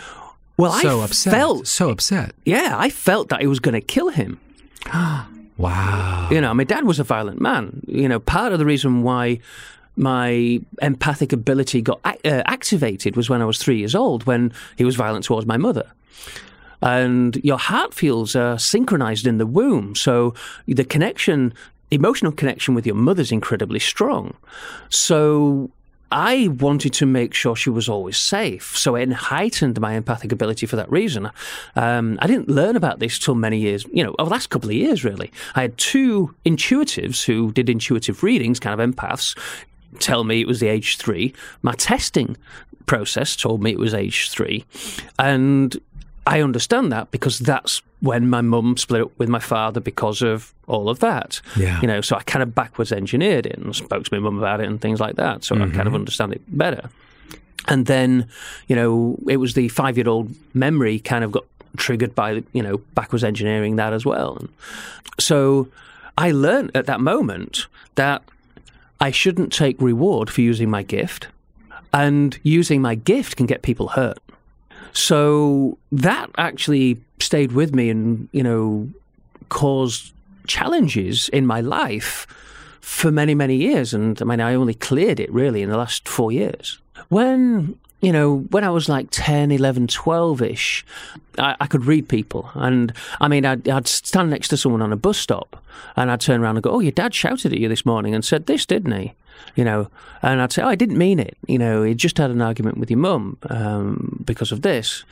Well, 0.57 0.71
so 0.73 1.01
I 1.01 1.05
upset. 1.05 1.33
felt 1.33 1.67
so 1.67 1.89
upset. 1.89 2.33
Yeah, 2.45 2.75
I 2.77 2.89
felt 2.89 3.29
that 3.29 3.41
he 3.41 3.47
was 3.47 3.59
going 3.59 3.73
to 3.73 3.81
kill 3.81 4.09
him. 4.09 4.39
wow. 5.57 6.29
You 6.31 6.39
know, 6.39 6.53
my 6.53 6.63
dad 6.63 6.85
was 6.85 6.99
a 6.99 7.03
violent 7.03 7.41
man. 7.41 7.81
You 7.87 8.07
know, 8.07 8.19
part 8.19 8.53
of 8.53 8.59
the 8.59 8.65
reason 8.65 9.03
why 9.03 9.39
my 9.95 10.61
empathic 10.81 11.33
ability 11.33 11.81
got 11.81 11.99
uh, 12.05 12.43
activated 12.45 13.15
was 13.15 13.29
when 13.29 13.41
I 13.41 13.45
was 13.45 13.57
three 13.57 13.77
years 13.77 13.95
old, 13.95 14.25
when 14.25 14.53
he 14.77 14.85
was 14.85 14.95
violent 14.95 15.25
towards 15.25 15.45
my 15.45 15.57
mother. 15.57 15.91
And 16.83 17.37
your 17.37 17.57
heart 17.57 17.93
feels 17.93 18.35
are 18.35 18.59
synchronized 18.59 19.25
in 19.25 19.37
the 19.37 19.47
womb. 19.47 19.95
So 19.95 20.33
the 20.67 20.83
connection, 20.83 21.53
emotional 21.91 22.33
connection 22.33 22.75
with 22.75 22.85
your 22.85 22.95
mother 22.95 23.21
is 23.21 23.31
incredibly 23.31 23.79
strong. 23.79 24.35
So 24.89 25.71
I 26.11 26.49
wanted 26.59 26.93
to 26.95 27.05
make 27.05 27.33
sure 27.33 27.55
she 27.55 27.69
was 27.69 27.87
always 27.87 28.17
safe. 28.17 28.77
So 28.77 28.95
it 28.95 29.11
heightened 29.11 29.79
my 29.79 29.93
empathic 29.93 30.31
ability 30.31 30.65
for 30.65 30.75
that 30.75 30.91
reason. 30.91 31.31
Um, 31.77 32.19
I 32.21 32.27
didn't 32.27 32.49
learn 32.49 32.75
about 32.75 32.99
this 32.99 33.17
till 33.17 33.33
many 33.33 33.59
years, 33.59 33.85
you 33.91 34.03
know, 34.03 34.13
over 34.19 34.29
the 34.29 34.33
last 34.33 34.49
couple 34.49 34.69
of 34.69 34.75
years, 34.75 35.05
really. 35.05 35.31
I 35.55 35.61
had 35.61 35.77
two 35.77 36.35
intuitives 36.45 37.25
who 37.25 37.53
did 37.53 37.69
intuitive 37.69 38.23
readings, 38.23 38.59
kind 38.59 38.79
of 38.79 38.87
empaths, 38.87 39.35
tell 39.99 40.23
me 40.23 40.41
it 40.41 40.47
was 40.47 40.59
the 40.59 40.67
age 40.67 40.97
three. 40.97 41.33
My 41.61 41.73
testing 41.73 42.35
process 42.85 43.35
told 43.35 43.63
me 43.63 43.71
it 43.71 43.79
was 43.79 43.93
age 43.93 44.29
three. 44.29 44.65
And 45.17 45.79
I 46.25 46.41
understand 46.41 46.91
that 46.91 47.11
because 47.11 47.39
that's 47.39 47.81
when 47.99 48.29
my 48.29 48.41
mum 48.41 48.77
split 48.77 49.01
up 49.01 49.11
with 49.17 49.29
my 49.29 49.39
father 49.39 49.79
because 49.79 50.21
of 50.21 50.53
all 50.67 50.89
of 50.89 50.99
that. 50.99 51.41
Yeah. 51.57 51.81
You 51.81 51.87
know, 51.87 52.01
so 52.01 52.15
I 52.15 52.23
kind 52.23 52.43
of 52.43 52.55
backwards 52.55 52.91
engineered 52.91 53.45
it 53.45 53.57
and 53.57 53.75
spoke 53.75 54.05
to 54.05 54.13
my 54.13 54.19
mum 54.19 54.37
about 54.37 54.61
it 54.61 54.67
and 54.67 54.79
things 54.79 54.99
like 54.99 55.15
that. 55.17 55.43
So 55.43 55.55
mm-hmm. 55.55 55.71
I 55.71 55.75
kind 55.75 55.87
of 55.87 55.95
understand 55.95 56.33
it 56.33 56.41
better. 56.47 56.89
And 57.67 57.85
then, 57.85 58.27
you 58.67 58.75
know, 58.75 59.17
it 59.27 59.37
was 59.37 59.53
the 59.53 59.67
five 59.69 59.97
year 59.97 60.07
old 60.07 60.33
memory 60.53 60.99
kind 60.99 61.23
of 61.23 61.31
got 61.31 61.45
triggered 61.77 62.13
by, 62.15 62.43
you 62.53 62.61
know, 62.61 62.77
backwards 62.93 63.23
engineering 63.23 63.77
that 63.77 63.93
as 63.93 64.05
well. 64.05 64.37
And 64.37 64.49
so 65.19 65.67
I 66.17 66.31
learned 66.31 66.71
at 66.75 66.85
that 66.85 66.99
moment 66.99 67.67
that 67.95 68.23
I 68.99 69.11
shouldn't 69.11 69.51
take 69.51 69.81
reward 69.81 70.29
for 70.29 70.41
using 70.41 70.69
my 70.69 70.83
gift. 70.83 71.27
And 71.93 72.39
using 72.41 72.81
my 72.81 72.95
gift 72.95 73.35
can 73.35 73.45
get 73.45 73.61
people 73.61 73.89
hurt. 73.89 74.17
So 74.93 75.77
that 75.91 76.29
actually 76.37 77.01
stayed 77.19 77.51
with 77.51 77.73
me 77.73 77.89
and, 77.89 78.29
you 78.31 78.43
know, 78.43 78.89
caused 79.49 80.13
challenges 80.47 81.29
in 81.29 81.45
my 81.45 81.61
life 81.61 82.27
for 82.81 83.11
many, 83.11 83.33
many 83.33 83.55
years. 83.55 83.93
And 83.93 84.21
I 84.21 84.25
mean, 84.25 84.41
I 84.41 84.53
only 84.53 84.73
cleared 84.73 85.19
it 85.19 85.31
really 85.31 85.61
in 85.61 85.69
the 85.69 85.77
last 85.77 86.07
four 86.07 86.31
years. 86.31 86.79
When, 87.09 87.77
you 88.01 88.11
know, 88.11 88.39
when 88.49 88.63
I 88.63 88.69
was 88.69 88.89
like 88.89 89.07
10, 89.11 89.51
11, 89.51 89.87
12 89.87 90.41
ish, 90.41 90.85
I, 91.39 91.55
I, 91.59 91.67
could 91.67 91.85
read 91.85 92.07
people. 92.07 92.49
And 92.53 92.93
I 93.21 93.27
mean, 93.27 93.45
I'd, 93.45 93.67
I'd, 93.67 93.87
stand 93.87 94.29
next 94.29 94.49
to 94.49 94.57
someone 94.57 94.81
on 94.81 94.93
a 94.93 94.97
bus 94.97 95.17
stop 95.17 95.63
and 95.95 96.11
I'd 96.11 96.21
turn 96.21 96.41
around 96.41 96.57
and 96.57 96.63
go, 96.63 96.71
Oh, 96.71 96.79
your 96.79 96.91
dad 96.91 97.15
shouted 97.15 97.53
at 97.53 97.59
you 97.59 97.69
this 97.69 97.85
morning 97.85 98.13
and 98.13 98.23
said 98.23 98.45
this, 98.45 98.65
didn't 98.65 98.91
he? 98.91 99.13
You 99.55 99.63
know, 99.63 99.89
and 100.21 100.41
I'd 100.41 100.51
say, 100.51 100.63
Oh, 100.63 100.67
I 100.67 100.75
didn't 100.75 100.97
mean 100.97 101.19
it. 101.19 101.37
You 101.47 101.57
know, 101.59 101.83
he 101.83 101.93
just 101.93 102.17
had 102.17 102.31
an 102.31 102.41
argument 102.41 102.77
with 102.77 102.89
your 102.89 102.99
mum 102.99 103.37
um, 103.49 104.23
because 104.25 104.51
of 104.51 104.61
this. 104.61 105.03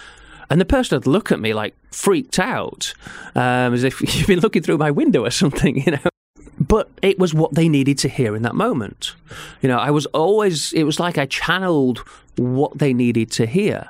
And 0.49 0.59
the 0.59 0.65
person 0.65 0.97
would 0.97 1.07
look 1.07 1.31
at 1.31 1.39
me 1.39 1.53
like 1.53 1.75
freaked 1.91 2.37
out, 2.37 2.93
um, 3.35 3.73
as 3.73 3.83
if 3.83 4.01
you've 4.15 4.27
been 4.27 4.39
looking 4.39 4.61
through 4.61 4.77
my 4.77 4.91
window 4.91 5.25
or 5.25 5.31
something, 5.31 5.81
you 5.81 5.93
know. 5.93 6.09
But 6.59 6.89
it 7.01 7.17
was 7.17 7.33
what 7.33 7.55
they 7.55 7.69
needed 7.69 7.97
to 7.99 8.09
hear 8.09 8.35
in 8.35 8.43
that 8.43 8.53
moment. 8.53 9.15
You 9.61 9.69
know, 9.69 9.77
I 9.77 9.91
was 9.91 10.05
always, 10.07 10.73
it 10.73 10.83
was 10.83 10.99
like 10.99 11.17
I 11.17 11.25
channeled 11.25 12.03
what 12.35 12.77
they 12.77 12.93
needed 12.93 13.31
to 13.31 13.45
hear. 13.45 13.89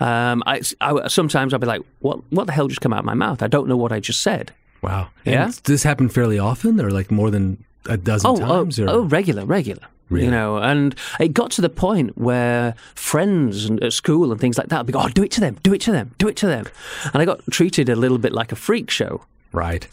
Um, 0.00 0.42
I, 0.46 0.62
I, 0.80 1.08
sometimes 1.08 1.52
I'd 1.52 1.60
be 1.60 1.66
like, 1.66 1.82
what, 2.00 2.20
what 2.30 2.46
the 2.46 2.52
hell 2.52 2.68
just 2.68 2.80
came 2.80 2.92
out 2.92 3.00
of 3.00 3.04
my 3.04 3.14
mouth? 3.14 3.42
I 3.42 3.46
don't 3.46 3.68
know 3.68 3.76
what 3.76 3.92
I 3.92 4.00
just 4.00 4.22
said. 4.22 4.52
Wow. 4.82 5.08
And 5.24 5.34
yeah. 5.34 5.46
Does 5.46 5.60
this 5.60 5.82
happen 5.82 6.08
fairly 6.08 6.38
often 6.38 6.80
or 6.80 6.90
like 6.90 7.10
more 7.10 7.30
than 7.30 7.64
a 7.88 7.96
dozen 7.96 8.30
oh, 8.30 8.36
times? 8.36 8.78
Oh, 8.78 8.84
or? 8.84 8.90
oh, 8.90 9.02
regular, 9.02 9.44
regular. 9.44 9.82
Really? 10.10 10.26
You 10.26 10.30
know, 10.30 10.56
and 10.56 10.94
it 11.20 11.34
got 11.34 11.50
to 11.52 11.60
the 11.60 11.68
point 11.68 12.16
where 12.16 12.74
friends 12.94 13.66
and 13.66 13.82
at 13.82 13.92
school 13.92 14.32
and 14.32 14.40
things 14.40 14.56
like 14.56 14.68
that 14.68 14.78
would 14.78 14.86
be, 14.86 14.94
oh, 14.94 15.08
do 15.08 15.22
it 15.22 15.30
to 15.32 15.40
them, 15.40 15.58
do 15.62 15.74
it 15.74 15.82
to 15.82 15.92
them, 15.92 16.14
do 16.16 16.28
it 16.28 16.36
to 16.36 16.46
them. 16.46 16.64
And 17.12 17.20
I 17.20 17.26
got 17.26 17.40
treated 17.50 17.90
a 17.90 17.96
little 17.96 18.16
bit 18.16 18.32
like 18.32 18.50
a 18.50 18.56
freak 18.56 18.88
show. 18.90 19.22
Right. 19.52 19.86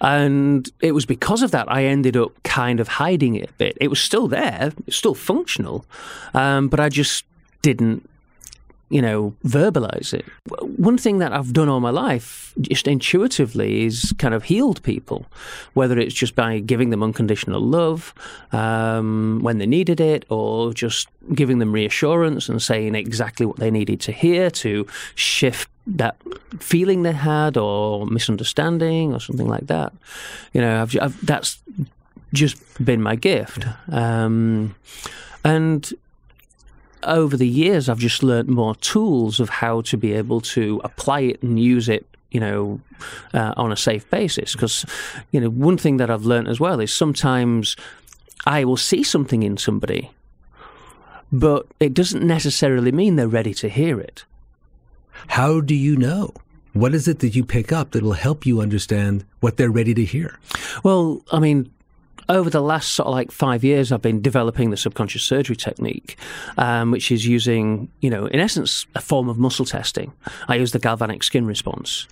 And 0.00 0.70
it 0.80 0.92
was 0.92 1.06
because 1.06 1.42
of 1.42 1.50
that 1.50 1.70
I 1.70 1.84
ended 1.84 2.16
up 2.16 2.40
kind 2.44 2.80
of 2.80 2.86
hiding 2.86 3.34
it 3.34 3.50
a 3.50 3.52
bit. 3.54 3.76
It 3.80 3.88
was 3.88 4.00
still 4.00 4.28
there, 4.28 4.68
it 4.78 4.86
was 4.86 4.96
still 4.96 5.14
functional, 5.14 5.84
um, 6.34 6.68
but 6.68 6.78
I 6.78 6.88
just 6.88 7.24
didn't 7.62 8.08
you 8.88 9.02
know, 9.02 9.34
verbalize 9.44 10.14
it. 10.14 10.24
One 10.60 10.96
thing 10.96 11.18
that 11.18 11.32
I've 11.32 11.52
done 11.52 11.68
all 11.68 11.80
my 11.80 11.90
life, 11.90 12.54
just 12.60 12.86
intuitively, 12.86 13.84
is 13.84 14.14
kind 14.18 14.32
of 14.32 14.44
healed 14.44 14.82
people, 14.82 15.26
whether 15.74 15.98
it's 15.98 16.14
just 16.14 16.36
by 16.36 16.60
giving 16.60 16.90
them 16.90 17.02
unconditional 17.02 17.60
love 17.60 18.14
um, 18.52 19.40
when 19.42 19.58
they 19.58 19.66
needed 19.66 20.00
it, 20.00 20.24
or 20.28 20.72
just 20.72 21.08
giving 21.34 21.58
them 21.58 21.72
reassurance 21.72 22.48
and 22.48 22.62
saying 22.62 22.94
exactly 22.94 23.44
what 23.44 23.56
they 23.56 23.70
needed 23.70 24.00
to 24.00 24.12
hear 24.12 24.50
to 24.50 24.86
shift 25.16 25.68
that 25.88 26.16
feeling 26.58 27.02
they 27.02 27.12
had 27.12 27.56
or 27.56 28.06
misunderstanding 28.06 29.12
or 29.12 29.20
something 29.20 29.48
like 29.48 29.66
that. 29.66 29.92
You 30.52 30.60
know, 30.60 30.82
I've, 30.82 30.96
I've, 31.00 31.26
that's 31.26 31.58
just 32.32 32.56
been 32.84 33.02
my 33.02 33.16
gift. 33.16 33.66
Um, 33.90 34.74
and 35.44 35.92
over 37.06 37.36
the 37.36 37.48
years, 37.48 37.88
I've 37.88 37.98
just 37.98 38.22
learned 38.22 38.48
more 38.48 38.74
tools 38.76 39.40
of 39.40 39.48
how 39.48 39.80
to 39.82 39.96
be 39.96 40.12
able 40.12 40.40
to 40.42 40.80
apply 40.84 41.20
it 41.20 41.42
and 41.42 41.58
use 41.58 41.88
it 41.88 42.06
you 42.30 42.40
know, 42.40 42.80
uh, 43.32 43.54
on 43.56 43.72
a 43.72 43.76
safe 43.76 44.08
basis. 44.10 44.52
Because, 44.52 44.84
you 45.30 45.40
know, 45.40 45.48
one 45.48 45.78
thing 45.78 45.96
that 45.98 46.10
I've 46.10 46.24
learned 46.26 46.48
as 46.48 46.60
well 46.60 46.80
is 46.80 46.92
sometimes 46.92 47.76
I 48.44 48.64
will 48.64 48.76
see 48.76 49.02
something 49.02 49.42
in 49.42 49.56
somebody, 49.56 50.10
but 51.32 51.66
it 51.80 51.94
doesn't 51.94 52.22
necessarily 52.22 52.92
mean 52.92 53.16
they're 53.16 53.28
ready 53.28 53.54
to 53.54 53.68
hear 53.68 53.98
it. 54.00 54.24
How 55.28 55.60
do 55.60 55.74
you 55.74 55.96
know? 55.96 56.34
What 56.72 56.94
is 56.94 57.08
it 57.08 57.20
that 57.20 57.34
you 57.34 57.42
pick 57.42 57.72
up 57.72 57.92
that 57.92 58.02
will 58.02 58.12
help 58.12 58.44
you 58.44 58.60
understand 58.60 59.24
what 59.40 59.56
they're 59.56 59.70
ready 59.70 59.94
to 59.94 60.04
hear? 60.04 60.38
Well, 60.84 61.22
I 61.32 61.38
mean, 61.38 61.72
over 62.28 62.50
the 62.50 62.60
last 62.60 62.94
sort 62.94 63.06
of 63.06 63.12
like 63.12 63.30
five 63.30 63.64
years, 63.64 63.92
I've 63.92 64.02
been 64.02 64.20
developing 64.20 64.70
the 64.70 64.76
subconscious 64.76 65.22
surgery 65.22 65.56
technique, 65.56 66.16
um, 66.58 66.90
which 66.90 67.12
is 67.12 67.26
using, 67.26 67.88
you 68.00 68.10
know, 68.10 68.26
in 68.26 68.40
essence, 68.40 68.86
a 68.94 69.00
form 69.00 69.28
of 69.28 69.38
muscle 69.38 69.64
testing. 69.64 70.12
I 70.48 70.56
use 70.56 70.72
the 70.72 70.78
galvanic 70.78 71.22
skin 71.22 71.46
response. 71.46 72.06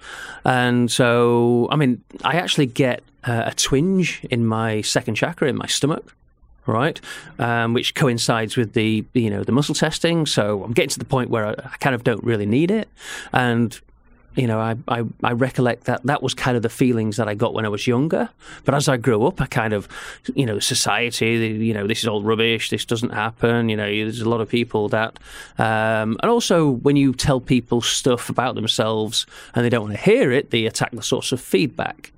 And 0.45 0.91
so, 0.91 1.69
I 1.71 1.77
mean, 1.77 2.03
I 2.25 2.37
actually 2.37 2.67
get 2.67 3.03
uh, 3.25 3.45
a 3.47 3.55
twinge 3.55 4.25
in 4.31 4.47
my 4.47 4.83
second 4.83 5.17
chakra, 5.17 5.49
in 5.49 5.57
my 5.57 5.67
stomach 5.67 6.15
right? 6.67 6.99
Um, 7.39 7.75
which 7.75 7.95
coincides 7.95 8.57
with 8.57 8.73
the 8.73 9.05
you 9.13 9.29
know 9.29 9.45
the 9.45 9.53
muscle 9.53 9.75
testing. 9.75 10.25
So 10.25 10.65
I'm 10.65 10.73
getting 10.73 10.89
to 10.91 10.99
the 10.99 11.05
point 11.05 11.29
where 11.31 11.47
I, 11.47 11.51
I, 11.51 11.77
kind 11.79 11.95
of 11.95 12.05
don't 12.05 12.25
really 12.25 12.47
need 12.47 12.71
it, 12.71 12.89
and 13.35 13.79
you 14.37 14.47
know, 14.47 14.59
I, 14.59 14.77
I, 14.89 15.05
I, 15.23 15.33
recollect 15.33 15.85
that 15.85 16.03
that 16.05 16.23
was 16.23 16.35
kind 16.35 16.57
of 16.57 16.63
the 16.63 16.69
feelings 16.69 17.17
that 17.19 17.29
I 17.29 17.35
got 17.35 17.55
when 17.55 17.65
I 17.65 17.69
was 17.69 17.87
younger. 17.87 18.29
But 18.65 18.75
as 18.75 18.89
I 18.89 18.97
grew 18.97 19.27
up, 19.27 19.41
I 19.41 19.47
kind 19.47 19.73
of, 19.73 19.89
you 20.35 20.45
know, 20.45 20.59
society, 20.59 21.37
you 21.37 21.73
know, 21.73 21.87
this 21.87 22.01
is 22.01 22.09
all 22.09 22.23
rubbish. 22.23 22.71
This 22.71 22.85
doesn't 22.85 23.13
happen. 23.13 23.69
You 23.69 23.77
know, 23.77 23.87
there's 23.87 24.21
a 24.21 24.29
lot 24.29 24.41
of 24.41 24.49
people 24.49 24.89
that, 24.89 25.19
um, 25.59 26.19
and 26.21 26.31
also 26.31 26.71
when 26.71 26.97
you 26.97 27.13
tell 27.13 27.41
people 27.41 27.81
stuff 27.81 28.29
about 28.29 28.57
themselves 28.57 29.27
and 29.55 29.65
they 29.65 29.69
don't 29.69 29.83
want 29.83 29.95
to 29.95 30.01
hear 30.01 30.33
it, 30.33 30.51
they 30.51 30.67
attack 30.67 30.91
the 30.91 31.03
source 31.03 31.31
of 31.31 31.41
feedback. 31.41 32.13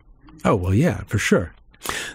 Oh 0.44 0.56
well, 0.56 0.74
yeah, 0.74 1.02
for 1.06 1.18
sure. 1.18 1.52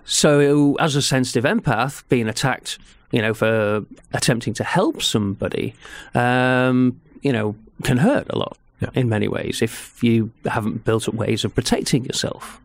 So 0.03 0.75
as 0.77 0.95
a 0.95 1.01
sensitive 1.01 1.43
empath, 1.43 2.03
being 2.09 2.27
attacked, 2.27 2.79
you 3.11 3.21
know, 3.21 3.33
for 3.33 3.85
attempting 4.13 4.53
to 4.55 4.63
help 4.63 5.01
somebody, 5.01 5.75
um, 6.15 6.99
you 7.21 7.31
know, 7.31 7.55
can 7.83 7.97
hurt 7.97 8.27
a 8.29 8.37
lot 8.37 8.57
yeah. 8.81 8.89
in 8.93 9.09
many 9.09 9.27
ways 9.27 9.61
if 9.61 10.03
you 10.03 10.31
haven't 10.45 10.83
built 10.83 11.07
up 11.07 11.13
ways 11.13 11.45
of 11.45 11.53
protecting 11.55 12.05
yourself. 12.05 12.59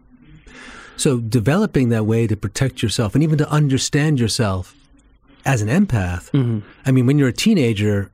So, 0.97 1.19
developing 1.19 1.91
that 1.91 2.07
way 2.07 2.27
to 2.27 2.37
protect 2.37 2.83
yourself 2.83 3.15
and 3.15 3.23
even 3.23 3.37
to 3.39 3.49
understand 3.51 4.19
yourself 4.19 4.75
as 5.45 5.63
an 5.63 5.69
empath. 5.69 6.31
Mm-hmm. 6.33 6.61
I 6.87 6.91
mean, 6.91 7.07
when 7.07 7.19
you're 7.19 7.29
a 7.29 7.33
teenager, 7.33 8.11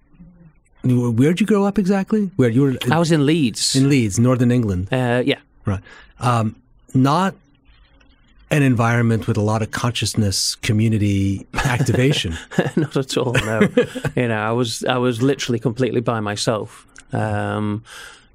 where'd 0.85 1.41
you 1.41 1.47
grow 1.47 1.65
up 1.65 1.79
exactly? 1.79 2.31
Where 2.37 2.49
you 2.49 2.62
were? 2.62 2.75
I 2.91 2.99
was 2.99 3.12
in 3.12 3.25
Leeds. 3.25 3.77
In 3.77 3.88
Leeds, 3.88 4.19
Northern 4.19 4.51
England. 4.51 4.93
Uh, 4.93 5.23
yeah. 5.25 5.38
Right. 5.65 5.81
Um, 6.19 6.57
not 6.93 7.35
an 8.51 8.62
environment 8.62 9.27
with 9.27 9.38
a 9.38 9.41
lot 9.41 9.62
of 9.62 9.71
consciousness 9.71 10.57
community 10.57 11.47
activation. 11.55 12.37
Not 12.77 12.97
at 12.97 13.17
all. 13.17 13.33
No. 13.33 13.61
you 14.17 14.29
know, 14.29 14.38
I 14.38 14.53
was 14.53 14.85
I 14.85 14.99
was 14.99 15.23
literally 15.23 15.59
completely 15.59 16.01
by 16.01 16.21
myself. 16.21 16.87
Um, 17.12 17.85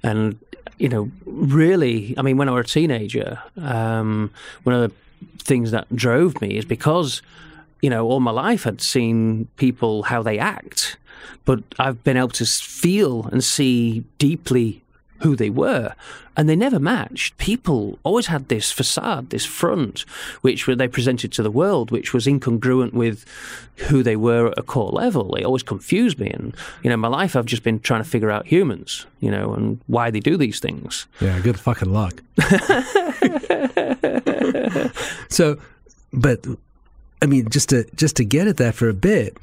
and 0.03 0.37
you 0.77 0.89
know, 0.89 1.09
really, 1.25 2.13
I 2.17 2.21
mean, 2.21 2.37
when 2.37 2.49
I 2.49 2.51
was 2.51 2.65
a 2.65 2.69
teenager, 2.69 3.41
um, 3.57 4.31
one 4.63 4.75
of 4.75 4.89
the 4.89 4.95
things 5.43 5.71
that 5.71 5.93
drove 5.95 6.39
me 6.41 6.57
is 6.57 6.65
because 6.65 7.21
you 7.81 7.89
know 7.89 8.05
all 8.07 8.19
my 8.19 8.31
life 8.31 8.67
I'd 8.67 8.81
seen 8.81 9.47
people 9.57 10.03
how 10.03 10.21
they 10.21 10.37
act, 10.37 10.97
but 11.45 11.63
I've 11.79 12.03
been 12.03 12.17
able 12.17 12.29
to 12.29 12.45
feel 12.45 13.25
and 13.31 13.43
see 13.43 14.03
deeply 14.17 14.83
who 15.19 15.35
they 15.35 15.49
were. 15.49 15.93
And 16.35 16.47
they 16.47 16.55
never 16.55 16.79
matched. 16.79 17.37
People 17.37 17.97
always 18.03 18.27
had 18.27 18.47
this 18.47 18.71
facade, 18.71 19.31
this 19.31 19.45
front, 19.45 20.01
which 20.41 20.67
they 20.67 20.87
presented 20.87 21.31
to 21.31 21.43
the 21.43 21.49
world, 21.49 21.89
which 21.89 22.13
was 22.13 22.27
incongruent 22.27 22.93
with 22.93 23.25
who 23.89 24.03
they 24.03 24.15
were 24.15 24.49
at 24.49 24.57
a 24.57 24.61
core 24.61 24.91
level. 24.91 25.35
It 25.35 25.45
always 25.45 25.63
confused 25.63 26.19
me. 26.19 26.29
And, 26.29 26.55
you 26.83 26.91
know, 26.91 26.97
my 26.97 27.07
life, 27.07 27.35
I've 27.35 27.45
just 27.45 27.63
been 27.63 27.79
trying 27.79 28.03
to 28.03 28.09
figure 28.09 28.29
out 28.29 28.45
humans, 28.45 29.07
you 29.19 29.31
know, 29.31 29.53
and 29.53 29.79
why 29.87 30.11
they 30.11 30.19
do 30.19 30.37
these 30.37 30.59
things. 30.59 31.07
Yeah, 31.19 31.39
good 31.39 31.59
fucking 31.59 31.91
luck. 31.91 32.21
so, 35.29 35.57
but, 36.13 36.45
I 37.21 37.25
mean, 37.25 37.49
just 37.49 37.69
to, 37.69 37.85
just 37.95 38.15
to 38.17 38.25
get 38.25 38.47
at 38.47 38.57
that 38.57 38.75
for 38.75 38.89
a 38.89 38.93
bit, 38.93 39.37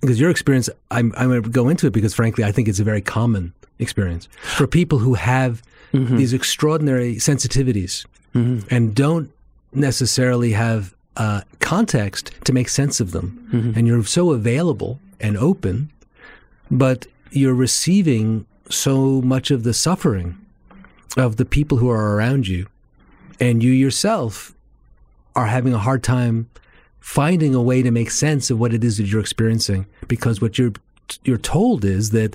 because 0.00 0.20
your 0.20 0.30
experience, 0.30 0.68
I'm, 0.90 1.12
I'm 1.16 1.28
going 1.28 1.42
to 1.42 1.48
go 1.48 1.68
into 1.68 1.86
it 1.86 1.92
because 1.92 2.14
frankly, 2.14 2.44
I 2.44 2.52
think 2.52 2.68
it's 2.68 2.80
a 2.80 2.84
very 2.84 3.00
common 3.00 3.52
experience 3.78 4.28
for 4.56 4.66
people 4.66 4.98
who 4.98 5.14
have 5.14 5.62
mm-hmm. 5.92 6.16
these 6.16 6.32
extraordinary 6.32 7.16
sensitivities 7.16 8.06
mm-hmm. 8.34 8.66
and 8.74 8.94
don't 8.94 9.30
necessarily 9.72 10.52
have 10.52 10.94
uh, 11.16 11.42
context 11.60 12.30
to 12.44 12.52
make 12.52 12.68
sense 12.68 13.00
of 13.00 13.12
them. 13.12 13.48
Mm-hmm. 13.52 13.78
And 13.78 13.86
you're 13.86 14.04
so 14.04 14.30
available 14.32 15.00
and 15.20 15.36
open, 15.36 15.90
but 16.70 17.06
you're 17.30 17.54
receiving 17.54 18.46
so 18.68 19.20
much 19.22 19.50
of 19.50 19.62
the 19.62 19.74
suffering 19.74 20.38
of 21.16 21.36
the 21.36 21.44
people 21.44 21.78
who 21.78 21.90
are 21.90 22.14
around 22.14 22.48
you. 22.48 22.66
And 23.40 23.62
you 23.62 23.70
yourself 23.70 24.54
are 25.34 25.46
having 25.46 25.74
a 25.74 25.78
hard 25.78 26.02
time 26.02 26.48
finding 27.00 27.54
a 27.54 27.62
way 27.62 27.82
to 27.82 27.90
make 27.90 28.10
sense 28.10 28.50
of 28.50 28.58
what 28.58 28.74
it 28.74 28.82
is 28.82 28.96
that 28.96 29.06
you're 29.06 29.20
experiencing 29.20 29.86
because 30.08 30.40
what 30.40 30.58
you're 30.58 30.72
you're 31.22 31.38
told 31.38 31.84
is 31.84 32.10
that 32.10 32.34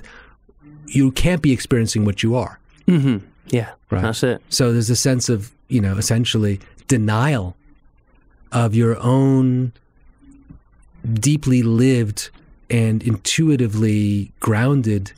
you 0.94 1.10
can't 1.12 1.42
be 1.42 1.52
experiencing 1.52 2.04
what 2.04 2.22
you 2.22 2.34
are. 2.36 2.58
Mm-hmm. 2.86 3.24
Yeah, 3.48 3.70
right. 3.90 4.02
That's 4.02 4.22
it. 4.22 4.42
So 4.48 4.72
there's 4.72 4.90
a 4.90 4.96
sense 4.96 5.28
of 5.28 5.52
you 5.68 5.80
know 5.80 5.96
essentially 5.96 6.60
denial 6.88 7.56
of 8.50 8.74
your 8.74 8.98
own 9.00 9.72
deeply 11.14 11.62
lived 11.62 12.30
and 12.70 13.02
intuitively 13.02 14.30
grounded 14.40 15.12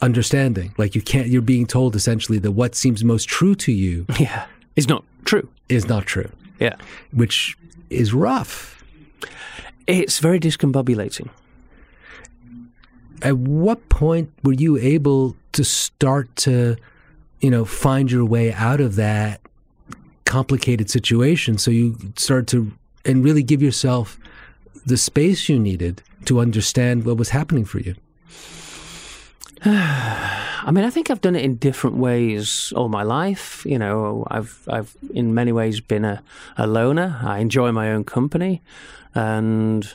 understanding. 0.00 0.74
Like 0.76 0.94
you 0.94 1.02
can't. 1.02 1.28
You're 1.28 1.42
being 1.42 1.66
told 1.66 1.96
essentially 1.96 2.38
that 2.38 2.52
what 2.52 2.74
seems 2.74 3.04
most 3.04 3.28
true 3.28 3.54
to 3.56 3.72
you, 3.72 4.06
yeah, 4.18 4.46
is 4.76 4.88
not 4.88 5.04
true. 5.24 5.48
Is 5.68 5.88
not 5.88 6.06
true. 6.06 6.30
Yeah, 6.60 6.76
which 7.12 7.56
is 7.90 8.12
rough. 8.12 8.84
It's 9.86 10.18
very 10.18 10.40
discombobulating 10.40 11.28
at 13.22 13.36
what 13.36 13.88
point 13.88 14.30
were 14.42 14.52
you 14.52 14.76
able 14.76 15.36
to 15.52 15.64
start 15.64 16.34
to, 16.36 16.76
you 17.40 17.50
know, 17.50 17.64
find 17.64 18.10
your 18.10 18.24
way 18.24 18.52
out 18.52 18.80
of 18.80 18.96
that 18.96 19.40
complicated 20.24 20.90
situation? 20.90 21.58
So 21.58 21.70
you 21.70 21.96
start 22.16 22.46
to 22.48 22.72
and 23.04 23.24
really 23.24 23.42
give 23.42 23.62
yourself 23.62 24.18
the 24.86 24.96
space 24.96 25.48
you 25.48 25.58
needed 25.58 26.02
to 26.24 26.40
understand 26.40 27.04
what 27.04 27.16
was 27.16 27.30
happening 27.30 27.64
for 27.64 27.80
you. 27.80 27.94
I 29.64 30.70
mean, 30.70 30.84
I 30.84 30.90
think 30.90 31.10
I've 31.10 31.20
done 31.20 31.36
it 31.36 31.44
in 31.44 31.56
different 31.56 31.96
ways 31.96 32.72
all 32.74 32.88
my 32.88 33.02
life. 33.02 33.64
You 33.66 33.78
know, 33.78 34.26
I've 34.30 34.66
I've 34.68 34.96
in 35.12 35.34
many 35.34 35.52
ways 35.52 35.80
been 35.80 36.04
a, 36.04 36.22
a 36.56 36.66
loner. 36.66 37.20
I 37.22 37.38
enjoy 37.38 37.72
my 37.72 37.90
own 37.90 38.04
company, 38.04 38.62
and 39.14 39.90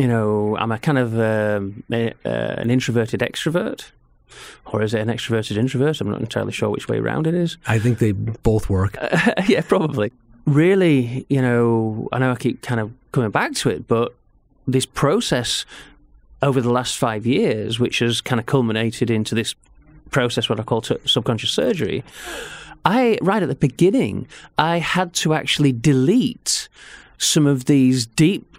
you 0.00 0.08
know, 0.08 0.56
I'm 0.56 0.72
a 0.72 0.78
kind 0.78 0.96
of 0.96 1.12
um, 1.14 1.84
a, 1.92 2.12
uh, 2.24 2.54
an 2.56 2.70
introverted 2.70 3.20
extrovert, 3.20 3.90
or 4.64 4.82
is 4.82 4.94
it 4.94 5.00
an 5.00 5.08
extroverted 5.08 5.58
introvert? 5.58 6.00
I'm 6.00 6.10
not 6.10 6.20
entirely 6.20 6.52
sure 6.52 6.70
which 6.70 6.88
way 6.88 6.96
around 6.96 7.26
it 7.26 7.34
is. 7.34 7.58
I 7.66 7.78
think 7.78 7.98
they 7.98 8.12
both 8.12 8.70
work. 8.70 8.96
Uh, 8.98 9.32
yeah, 9.46 9.60
probably. 9.60 10.10
Really, 10.46 11.26
you 11.28 11.42
know, 11.42 12.08
I 12.12 12.18
know 12.18 12.32
I 12.32 12.36
keep 12.36 12.62
kind 12.62 12.80
of 12.80 12.90
coming 13.12 13.30
back 13.30 13.52
to 13.56 13.68
it, 13.68 13.86
but 13.86 14.14
this 14.66 14.86
process 14.86 15.66
over 16.40 16.62
the 16.62 16.70
last 16.70 16.96
five 16.96 17.26
years, 17.26 17.78
which 17.78 17.98
has 17.98 18.22
kind 18.22 18.40
of 18.40 18.46
culminated 18.46 19.10
into 19.10 19.34
this 19.34 19.54
process, 20.10 20.48
what 20.48 20.58
I 20.58 20.62
call 20.62 20.80
t- 20.80 20.96
subconscious 21.04 21.50
surgery. 21.50 22.02
I, 22.86 23.18
right 23.20 23.42
at 23.42 23.50
the 23.50 23.54
beginning, 23.54 24.26
I 24.56 24.78
had 24.78 25.12
to 25.14 25.34
actually 25.34 25.72
delete 25.72 26.70
some 27.18 27.46
of 27.46 27.66
these 27.66 28.06
deep 28.06 28.49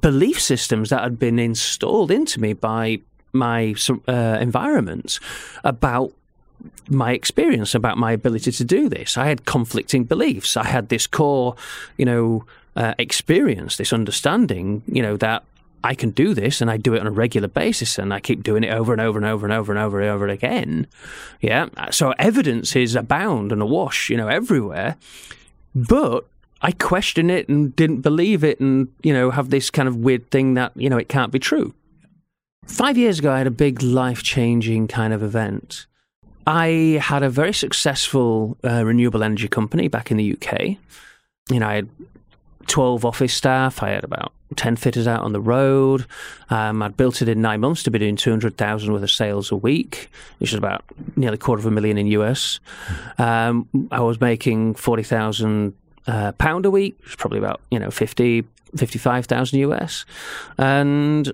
belief 0.00 0.40
systems 0.40 0.90
that 0.90 1.02
had 1.02 1.18
been 1.18 1.38
installed 1.38 2.10
into 2.10 2.40
me 2.40 2.52
by 2.52 3.00
my 3.32 3.74
uh, 4.08 4.38
environment 4.40 5.18
about 5.64 6.12
my 6.88 7.12
experience 7.12 7.74
about 7.74 7.96
my 7.96 8.12
ability 8.12 8.52
to 8.52 8.64
do 8.64 8.88
this. 8.88 9.16
I 9.16 9.26
had 9.26 9.46
conflicting 9.46 10.04
beliefs. 10.04 10.56
I 10.56 10.64
had 10.64 10.88
this 10.88 11.06
core, 11.06 11.54
you 11.96 12.04
know, 12.04 12.44
uh, 12.76 12.94
experience, 12.98 13.76
this 13.76 13.92
understanding, 13.92 14.82
you 14.86 15.02
know, 15.02 15.16
that 15.16 15.44
I 15.82 15.94
can 15.94 16.10
do 16.10 16.34
this 16.34 16.60
and 16.60 16.70
I 16.70 16.76
do 16.76 16.94
it 16.94 17.00
on 17.00 17.06
a 17.06 17.10
regular 17.10 17.48
basis 17.48 17.98
and 17.98 18.12
I 18.12 18.20
keep 18.20 18.42
doing 18.42 18.64
it 18.64 18.72
over 18.72 18.92
and 18.92 19.00
over 19.00 19.18
and 19.18 19.26
over 19.26 19.46
and 19.46 19.52
over 19.52 19.72
and 19.72 19.80
over 19.80 20.00
and 20.00 20.10
over 20.10 20.28
again. 20.28 20.86
Yeah. 21.40 21.68
So 21.90 22.12
evidence 22.18 22.76
is 22.76 22.94
abound 22.94 23.52
and 23.52 23.62
awash, 23.62 24.10
you 24.10 24.16
know, 24.16 24.28
everywhere. 24.28 24.96
But 25.74 26.26
I 26.62 26.72
question 26.72 27.30
it 27.30 27.48
and 27.48 27.74
didn't 27.74 28.00
believe 28.00 28.44
it 28.44 28.60
and, 28.60 28.88
you 29.02 29.12
know, 29.12 29.30
have 29.30 29.50
this 29.50 29.70
kind 29.70 29.88
of 29.88 29.96
weird 29.96 30.30
thing 30.30 30.54
that, 30.54 30.72
you 30.76 30.90
know, 30.90 30.98
it 30.98 31.08
can't 31.08 31.32
be 31.32 31.38
true. 31.38 31.74
Five 32.66 32.98
years 32.98 33.18
ago, 33.18 33.32
I 33.32 33.38
had 33.38 33.46
a 33.46 33.52
big 33.52 33.82
life 33.82 34.22
changing 34.22 34.88
kind 34.88 35.12
of 35.12 35.22
event. 35.22 35.86
I 36.46 37.00
had 37.02 37.22
a 37.22 37.30
very 37.30 37.52
successful 37.52 38.58
uh, 38.64 38.84
renewable 38.84 39.22
energy 39.22 39.48
company 39.48 39.88
back 39.88 40.10
in 40.10 40.16
the 40.16 40.32
UK. 40.32 40.76
You 41.50 41.60
know, 41.60 41.66
I 41.66 41.74
had 41.74 41.88
12 42.66 43.04
office 43.04 43.34
staff. 43.34 43.82
I 43.82 43.90
had 43.90 44.04
about 44.04 44.32
10 44.56 44.76
fitters 44.76 45.06
out 45.06 45.22
on 45.22 45.32
the 45.32 45.40
road. 45.40 46.06
Um, 46.50 46.82
I'd 46.82 46.96
built 46.96 47.22
it 47.22 47.28
in 47.28 47.40
nine 47.42 47.60
months 47.60 47.82
to 47.84 47.90
be 47.90 47.98
doing 47.98 48.16
200,000 48.16 48.92
worth 48.92 49.02
of 49.02 49.10
sales 49.10 49.50
a 49.50 49.56
week, 49.56 50.10
which 50.38 50.52
is 50.52 50.58
about 50.58 50.84
nearly 51.16 51.34
a 51.34 51.38
quarter 51.38 51.60
of 51.60 51.66
a 51.66 51.70
million 51.70 51.98
in 51.98 52.06
US. 52.08 52.60
Um, 53.18 53.68
I 53.90 54.00
was 54.00 54.20
making 54.20 54.74
40,000 54.74 55.74
uh, 56.06 56.32
pound 56.32 56.66
a 56.66 56.70
week, 56.70 56.98
which 57.00 57.10
is 57.10 57.16
probably 57.16 57.38
about, 57.38 57.60
you 57.70 57.78
know, 57.78 57.90
50, 57.90 58.44
55,000 58.76 59.58
US. 59.60 60.04
And 60.58 61.32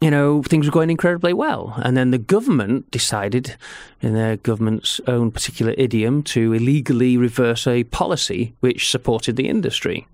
you 0.00 0.10
know, 0.10 0.42
things 0.42 0.66
were 0.66 0.72
going 0.72 0.90
incredibly 0.90 1.32
well. 1.32 1.72
And 1.82 1.96
then 1.96 2.10
the 2.10 2.18
government 2.18 2.90
decided, 2.90 3.56
in 4.02 4.12
their 4.12 4.36
government's 4.36 5.00
own 5.06 5.30
particular 5.30 5.74
idiom, 5.78 6.22
to 6.24 6.52
illegally 6.52 7.16
reverse 7.16 7.66
a 7.66 7.84
policy 7.84 8.54
which 8.60 8.90
supported 8.90 9.36
the 9.36 9.48
industry, 9.48 10.06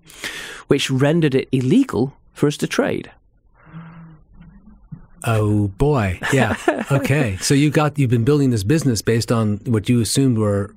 which 0.67 0.89
rendered 0.89 1.35
it 1.35 1.49
illegal 1.51 2.13
for 2.31 2.47
us 2.47 2.55
to 2.57 2.67
trade. 2.67 3.11
Oh 5.25 5.67
boy. 5.77 6.19
Yeah. 6.31 6.55
Okay. 6.91 7.37
so 7.39 7.53
you 7.53 7.69
got 7.69 7.97
you've 7.97 8.09
been 8.09 8.25
building 8.25 8.49
this 8.49 8.63
business 8.63 9.01
based 9.01 9.31
on 9.31 9.57
what 9.65 9.87
you 9.87 10.01
assumed 10.01 10.37
were, 10.37 10.73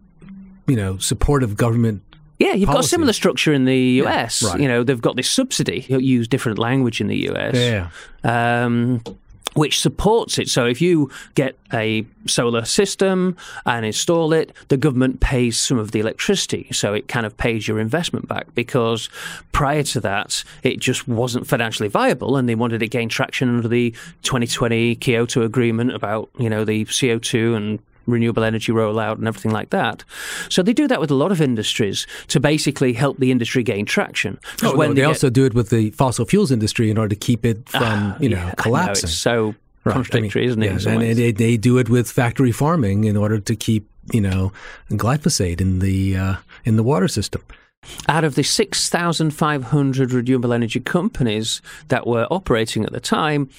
you 0.66 0.76
know, 0.76 0.98
supportive 0.98 1.56
government 1.56 2.02
yeah, 2.38 2.54
you've 2.54 2.68
got 2.68 2.80
a 2.80 2.88
similar 2.88 3.12
structure 3.12 3.52
in 3.52 3.64
the 3.64 4.02
US. 4.02 4.42
Yeah, 4.42 4.48
right. 4.50 4.60
You 4.60 4.68
know, 4.68 4.82
they've 4.82 5.00
got 5.00 5.16
this 5.16 5.30
subsidy. 5.30 5.86
You 5.88 5.98
use 5.98 6.28
different 6.28 6.58
language 6.58 7.00
in 7.00 7.06
the 7.06 7.28
US. 7.30 7.54
Yeah. 7.54 7.90
Um, 8.24 9.02
which 9.54 9.80
supports 9.80 10.38
it. 10.38 10.48
So 10.48 10.66
if 10.66 10.80
you 10.80 11.10
get 11.34 11.56
a 11.72 12.04
solar 12.26 12.64
system 12.64 13.36
and 13.64 13.86
install 13.86 14.32
it, 14.32 14.52
the 14.68 14.76
government 14.76 15.20
pays 15.20 15.56
some 15.58 15.78
of 15.78 15.92
the 15.92 16.00
electricity. 16.00 16.66
So 16.72 16.92
it 16.92 17.08
kind 17.08 17.24
of 17.24 17.36
pays 17.36 17.66
your 17.66 17.78
investment 17.78 18.28
back 18.28 18.52
because 18.54 19.08
prior 19.52 19.84
to 19.84 20.00
that, 20.00 20.42
it 20.64 20.80
just 20.80 21.06
wasn't 21.06 21.46
financially 21.46 21.88
viable 21.88 22.36
and 22.36 22.48
they 22.48 22.56
wanted 22.56 22.80
to 22.80 22.88
gain 22.88 23.08
traction 23.08 23.48
under 23.48 23.68
the 23.68 23.92
2020 24.22 24.96
Kyoto 24.96 25.42
Agreement 25.42 25.94
about, 25.94 26.30
you 26.36 26.50
know, 26.50 26.64
the 26.64 26.84
CO2 26.86 27.56
and 27.56 27.78
renewable 28.06 28.44
energy 28.44 28.72
rollout 28.72 29.18
and 29.18 29.26
everything 29.26 29.52
like 29.52 29.70
that. 29.70 30.04
So 30.48 30.62
they 30.62 30.72
do 30.72 30.88
that 30.88 31.00
with 31.00 31.10
a 31.10 31.14
lot 31.14 31.32
of 31.32 31.40
industries 31.40 32.06
to 32.28 32.40
basically 32.40 32.92
help 32.92 33.18
the 33.18 33.30
industry 33.30 33.62
gain 33.62 33.86
traction. 33.86 34.38
Oh, 34.62 34.72
no, 34.72 34.88
they, 34.88 34.94
they 34.94 35.04
also 35.04 35.30
do 35.30 35.44
it 35.44 35.54
with 35.54 35.70
the 35.70 35.90
fossil 35.90 36.24
fuels 36.24 36.50
industry 36.50 36.90
in 36.90 36.98
order 36.98 37.14
to 37.14 37.20
keep 37.20 37.44
it 37.44 37.68
from, 37.68 38.12
uh, 38.12 38.18
you 38.20 38.28
know, 38.28 38.36
yeah, 38.36 38.54
collapsing. 38.56 39.08
Know, 39.08 39.12
so 39.12 39.54
right. 39.84 39.92
contradictory, 39.92 40.42
I 40.42 40.46
mean, 40.46 40.48
isn't 40.48 40.62
it? 40.62 40.66
Yeah, 40.66 40.92
and 40.92 41.18
they, 41.18 41.32
they, 41.32 41.56
do 41.56 41.78
it 41.78 41.88
with 41.88 42.10
factory 42.10 42.52
farming 42.52 43.04
in 43.04 43.16
order 43.16 43.38
to 43.38 43.56
keep, 43.56 43.88
you 44.12 44.20
know, 44.20 44.52
glyphosate 44.90 45.60
in 45.60 45.78
the 45.78 46.16
uh, 46.16 46.34
in 46.64 46.76
the 46.76 46.82
water 46.82 47.08
system. 47.08 47.42
Out 48.08 48.24
of 48.24 48.34
the 48.34 48.42
6,500 48.42 50.12
renewable 50.12 50.54
energy 50.54 50.80
companies 50.80 51.60
that 51.88 52.06
were 52.06 52.26
operating 52.30 52.84
at 52.84 52.92
the 52.92 53.00
time, 53.00 53.50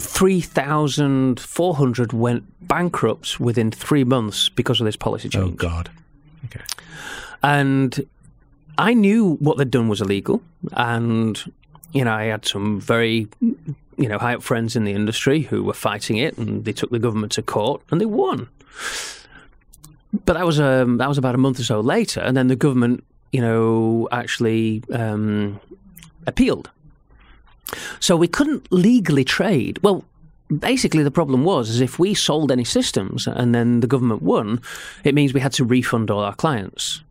3,400 0.00 2.12
went 2.12 2.44
bankrupt 2.68 3.40
within 3.40 3.70
three 3.70 4.04
months 4.04 4.48
because 4.48 4.80
of 4.80 4.84
this 4.84 4.96
policy 4.96 5.28
change. 5.28 5.44
Oh, 5.44 5.56
God. 5.56 5.90
Okay. 6.46 6.60
And 7.42 8.06
I 8.76 8.94
knew 8.94 9.36
what 9.36 9.58
they'd 9.58 9.70
done 9.70 9.88
was 9.88 10.00
illegal. 10.00 10.42
And, 10.72 11.52
you 11.92 12.04
know, 12.04 12.12
I 12.12 12.24
had 12.24 12.46
some 12.46 12.80
very, 12.80 13.28
you 13.40 14.08
know, 14.08 14.18
high 14.18 14.34
up 14.34 14.42
friends 14.42 14.76
in 14.76 14.84
the 14.84 14.92
industry 14.92 15.42
who 15.42 15.64
were 15.64 15.74
fighting 15.74 16.16
it 16.16 16.36
and 16.38 16.64
they 16.64 16.72
took 16.72 16.90
the 16.90 16.98
government 16.98 17.32
to 17.32 17.42
court 17.42 17.82
and 17.90 18.00
they 18.00 18.06
won. 18.06 18.48
But 20.24 20.34
that 20.34 20.46
was, 20.46 20.60
um, 20.60 20.98
that 20.98 21.08
was 21.08 21.18
about 21.18 21.34
a 21.34 21.38
month 21.38 21.60
or 21.60 21.64
so 21.64 21.80
later. 21.80 22.20
And 22.20 22.36
then 22.36 22.48
the 22.48 22.56
government, 22.56 23.04
you 23.32 23.40
know, 23.40 24.08
actually 24.10 24.82
um, 24.92 25.60
appealed 26.26 26.70
so 28.00 28.16
we 28.16 28.28
couldn't 28.28 28.70
legally 28.72 29.24
trade. 29.24 29.78
Well, 29.82 30.04
basically 30.56 31.02
the 31.02 31.10
problem 31.10 31.44
was 31.44 31.68
is 31.68 31.80
if 31.80 31.98
we 31.98 32.14
sold 32.14 32.50
any 32.50 32.64
systems 32.64 33.26
and 33.26 33.54
then 33.54 33.80
the 33.80 33.86
government 33.86 34.22
won, 34.22 34.60
it 35.04 35.14
means 35.14 35.34
we 35.34 35.40
had 35.40 35.52
to 35.52 35.64
refund 35.64 36.10
all 36.10 36.20
our 36.20 36.34
clients. 36.34 37.02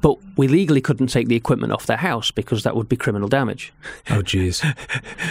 But 0.00 0.18
we 0.36 0.48
legally 0.48 0.82
couldn't 0.82 1.06
take 1.06 1.28
the 1.28 1.36
equipment 1.36 1.72
off 1.72 1.86
their 1.86 1.96
house 1.96 2.30
because 2.30 2.62
that 2.64 2.76
would 2.76 2.88
be 2.88 2.96
criminal 2.96 3.28
damage. 3.28 3.72
Oh, 4.10 4.20
geez. 4.20 4.62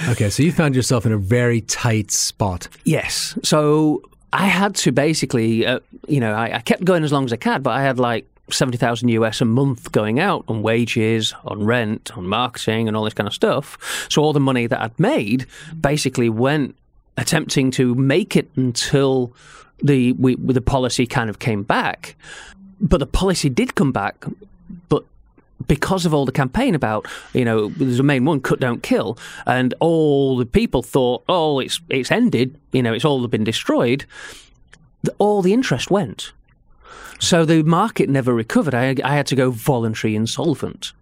okay, 0.09 0.31
so 0.31 0.41
you 0.41 0.51
found 0.51 0.75
yourself 0.75 1.05
in 1.05 1.11
a 1.11 1.17
very 1.17 1.61
tight 1.61 2.09
spot. 2.09 2.67
Yes. 2.83 3.37
So 3.43 4.01
I 4.31 4.47
had 4.47 4.73
to 4.77 4.91
basically, 4.91 5.65
uh, 5.65 5.79
you 6.07 6.19
know, 6.19 6.33
I, 6.33 6.55
I 6.55 6.59
kept 6.59 6.85
going 6.85 7.03
as 7.03 7.11
long 7.11 7.25
as 7.25 7.31
I 7.31 7.37
could, 7.37 7.61
but 7.61 7.71
I 7.71 7.83
had 7.83 7.99
like 7.99 8.25
70,000 8.49 9.09
US 9.09 9.41
a 9.41 9.45
month 9.45 9.91
going 9.91 10.19
out 10.19 10.43
on 10.47 10.63
wages, 10.63 11.35
on 11.45 11.63
rent, 11.63 12.17
on 12.17 12.27
marketing, 12.27 12.87
and 12.87 12.97
all 12.97 13.03
this 13.03 13.13
kind 13.13 13.27
of 13.27 13.33
stuff. 13.33 14.07
So 14.09 14.23
all 14.23 14.33
the 14.33 14.39
money 14.39 14.65
that 14.65 14.81
I'd 14.81 14.99
made 14.99 15.45
basically 15.79 16.29
went 16.29 16.75
attempting 17.17 17.71
to 17.71 17.95
make 17.95 18.35
it 18.35 18.49
until 18.55 19.33
the 19.81 20.13
we, 20.13 20.35
the 20.35 20.61
policy 20.61 21.05
kind 21.05 21.29
of 21.29 21.39
came 21.39 21.63
back. 21.63 22.15
But 22.79 22.97
the 22.97 23.05
policy 23.05 23.49
did 23.49 23.75
come 23.75 23.91
back, 23.91 24.25
but 24.89 25.05
because 25.67 26.05
of 26.05 26.13
all 26.13 26.25
the 26.25 26.31
campaign 26.31 26.75
about, 26.75 27.07
you 27.33 27.45
know, 27.45 27.69
there's 27.69 27.99
a 27.99 28.03
main 28.03 28.25
one, 28.25 28.41
cut, 28.41 28.59
don't 28.59 28.83
kill, 28.83 29.17
and 29.45 29.73
all 29.79 30.37
the 30.37 30.45
people 30.45 30.81
thought, 30.83 31.23
oh, 31.29 31.59
it's 31.59 31.79
it's 31.89 32.11
ended, 32.11 32.59
you 32.71 32.81
know, 32.81 32.93
it's 32.93 33.05
all 33.05 33.25
been 33.27 33.43
destroyed. 33.43 34.05
All 35.17 35.41
the 35.41 35.53
interest 35.53 35.91
went. 35.91 36.31
So 37.19 37.45
the 37.45 37.63
market 37.63 38.09
never 38.09 38.33
recovered. 38.33 38.73
I, 38.73 38.95
I 39.03 39.15
had 39.15 39.27
to 39.27 39.35
go 39.35 39.51
voluntary 39.51 40.15
insolvent. 40.15 40.93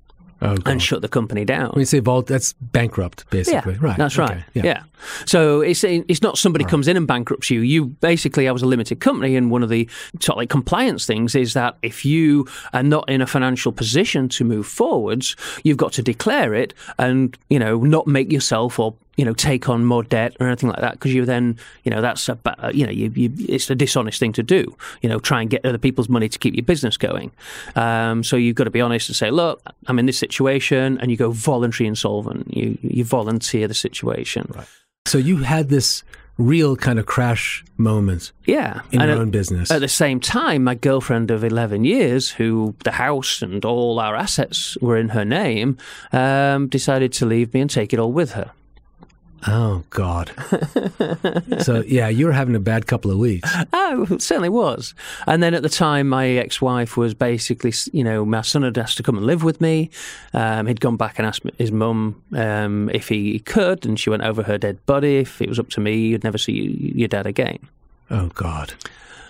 Oh, 0.43 0.57
and 0.65 0.81
shut 0.81 1.03
the 1.03 1.07
company 1.07 1.45
down. 1.45 1.69
When 1.69 1.81
you 1.81 1.85
say 1.85 1.99
vault, 1.99 2.25
that's 2.25 2.53
bankrupt, 2.53 3.29
basically. 3.29 3.73
Yeah, 3.73 3.79
right. 3.79 3.97
That's 3.97 4.17
right. 4.17 4.31
Okay. 4.31 4.45
Yeah. 4.53 4.63
yeah. 4.65 4.83
So 5.25 5.61
it's 5.61 5.83
it's 5.83 6.23
not 6.23 6.37
somebody 6.37 6.65
right. 6.65 6.71
comes 6.71 6.87
in 6.87 6.97
and 6.97 7.05
bankrupts 7.05 7.51
you. 7.51 7.61
You 7.61 7.85
basically, 7.85 8.47
I 8.47 8.51
was 8.51 8.63
a 8.63 8.65
limited 8.65 8.99
company, 8.99 9.35
and 9.35 9.51
one 9.51 9.61
of 9.61 9.69
the 9.69 9.87
sort 10.19 10.35
of 10.35 10.37
like 10.37 10.49
compliance 10.49 11.05
things 11.05 11.35
is 11.35 11.53
that 11.53 11.77
if 11.83 12.03
you 12.05 12.47
are 12.73 12.83
not 12.83 13.07
in 13.07 13.21
a 13.21 13.27
financial 13.27 13.71
position 13.71 14.29
to 14.29 14.43
move 14.43 14.65
forwards, 14.65 15.35
you've 15.63 15.77
got 15.77 15.93
to 15.93 16.01
declare 16.01 16.55
it 16.55 16.73
and 16.97 17.37
you 17.49 17.59
know 17.59 17.77
not 17.77 18.07
make 18.07 18.31
yourself 18.31 18.79
or 18.79 18.95
you 19.17 19.25
know, 19.25 19.33
take 19.33 19.69
on 19.69 19.85
more 19.85 20.03
debt 20.03 20.35
or 20.39 20.47
anything 20.47 20.69
like 20.69 20.79
that 20.79 20.93
because 20.93 21.13
you 21.13 21.25
then, 21.25 21.57
you 21.83 21.91
know, 21.91 22.01
that's 22.01 22.29
a, 22.29 22.37
you 22.73 22.85
know, 22.85 22.91
you, 22.91 23.11
you, 23.15 23.31
it's 23.49 23.69
a 23.69 23.75
dishonest 23.75 24.19
thing 24.19 24.33
to 24.33 24.43
do. 24.43 24.75
You 25.01 25.09
know, 25.09 25.19
try 25.19 25.41
and 25.41 25.49
get 25.49 25.65
other 25.65 25.77
people's 25.77 26.09
money 26.09 26.29
to 26.29 26.39
keep 26.39 26.55
your 26.55 26.63
business 26.63 26.97
going. 26.97 27.31
Um, 27.75 28.23
so 28.23 28.35
you've 28.35 28.55
got 28.55 28.65
to 28.65 28.71
be 28.71 28.81
honest 28.81 29.09
and 29.09 29.15
say, 29.15 29.29
look, 29.31 29.61
I'm 29.87 29.99
in 29.99 30.05
this 30.05 30.17
situation, 30.17 30.97
and 30.99 31.11
you 31.11 31.17
go 31.17 31.31
voluntary 31.31 31.87
insolvent. 31.87 32.55
You 32.55 32.77
you 32.81 33.03
volunteer 33.03 33.67
the 33.67 33.73
situation. 33.73 34.51
Right. 34.55 34.67
So 35.05 35.17
you 35.17 35.37
had 35.37 35.69
this 35.69 36.03
real 36.37 36.75
kind 36.75 36.99
of 36.99 37.05
crash 37.05 37.63
moment. 37.77 38.31
Yeah. 38.45 38.81
In 38.91 39.01
and 39.01 39.09
your 39.09 39.17
at, 39.17 39.21
own 39.21 39.31
business. 39.31 39.71
At 39.71 39.79
the 39.79 39.87
same 39.87 40.19
time, 40.19 40.63
my 40.63 40.75
girlfriend 40.75 41.31
of 41.31 41.43
11 41.43 41.83
years, 41.85 42.29
who 42.29 42.75
the 42.83 42.91
house 42.91 43.41
and 43.41 43.63
all 43.65 43.99
our 43.99 44.15
assets 44.15 44.77
were 44.81 44.97
in 44.97 45.09
her 45.09 45.25
name, 45.25 45.77
um, 46.11 46.67
decided 46.67 47.13
to 47.13 47.25
leave 47.25 47.53
me 47.53 47.61
and 47.61 47.69
take 47.69 47.93
it 47.93 47.99
all 47.99 48.11
with 48.11 48.31
her. 48.31 48.51
Oh 49.47 49.83
God! 49.89 50.31
so 51.59 51.83
yeah, 51.87 52.07
you 52.09 52.27
were 52.27 52.31
having 52.31 52.55
a 52.55 52.59
bad 52.59 52.85
couple 52.87 53.11
of 53.11 53.17
weeks. 53.17 53.49
Oh, 53.73 54.05
certainly 54.19 54.49
was. 54.49 54.93
And 55.27 55.43
then 55.43 55.53
at 55.53 55.63
the 55.63 55.69
time, 55.69 56.07
my 56.07 56.27
ex-wife 56.29 56.95
was 56.95 57.13
basically, 57.13 57.73
you 57.91 58.03
know, 58.03 58.23
my 58.23 58.41
son 58.41 58.63
had 58.63 58.77
asked 58.77 58.97
to 58.97 59.03
come 59.03 59.17
and 59.17 59.25
live 59.25 59.43
with 59.43 59.59
me. 59.59 59.89
Um, 60.33 60.67
he'd 60.67 60.79
gone 60.79 60.95
back 60.97 61.17
and 61.17 61.27
asked 61.27 61.43
his 61.57 61.71
mum 61.71 62.21
um, 62.33 62.89
if 62.93 63.09
he 63.09 63.39
could, 63.39 63.85
and 63.85 63.99
she 63.99 64.09
went 64.09 64.23
over 64.23 64.43
her 64.43 64.57
dead 64.57 64.85
body. 64.85 65.17
If 65.17 65.41
it 65.41 65.49
was 65.49 65.59
up 65.59 65.69
to 65.71 65.81
me, 65.81 65.97
you'd 65.97 66.23
never 66.23 66.37
see 66.37 66.93
your 66.95 67.07
dad 67.07 67.25
again. 67.25 67.59
Oh 68.09 68.27
God! 68.33 68.73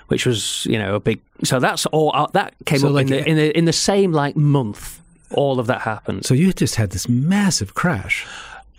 Which 0.08 0.26
was, 0.26 0.66
you 0.66 0.78
know, 0.78 0.96
a 0.96 1.00
big. 1.00 1.22
So 1.44 1.60
that's 1.60 1.86
all. 1.88 2.12
Uh, 2.14 2.28
that 2.34 2.54
came 2.66 2.80
so 2.80 2.90
up 2.90 2.94
like, 2.94 3.10
in, 3.10 3.12
the, 3.12 3.30
in 3.30 3.38
the 3.38 3.58
in 3.58 3.66
the 3.66 3.74
same 3.74 4.12
like 4.12 4.36
month. 4.36 5.00
All 5.32 5.60
of 5.60 5.68
that 5.68 5.82
happened. 5.82 6.26
So 6.26 6.34
you 6.34 6.52
just 6.52 6.76
had 6.76 6.92
this 6.92 7.08
massive 7.08 7.74
crash. 7.74 8.28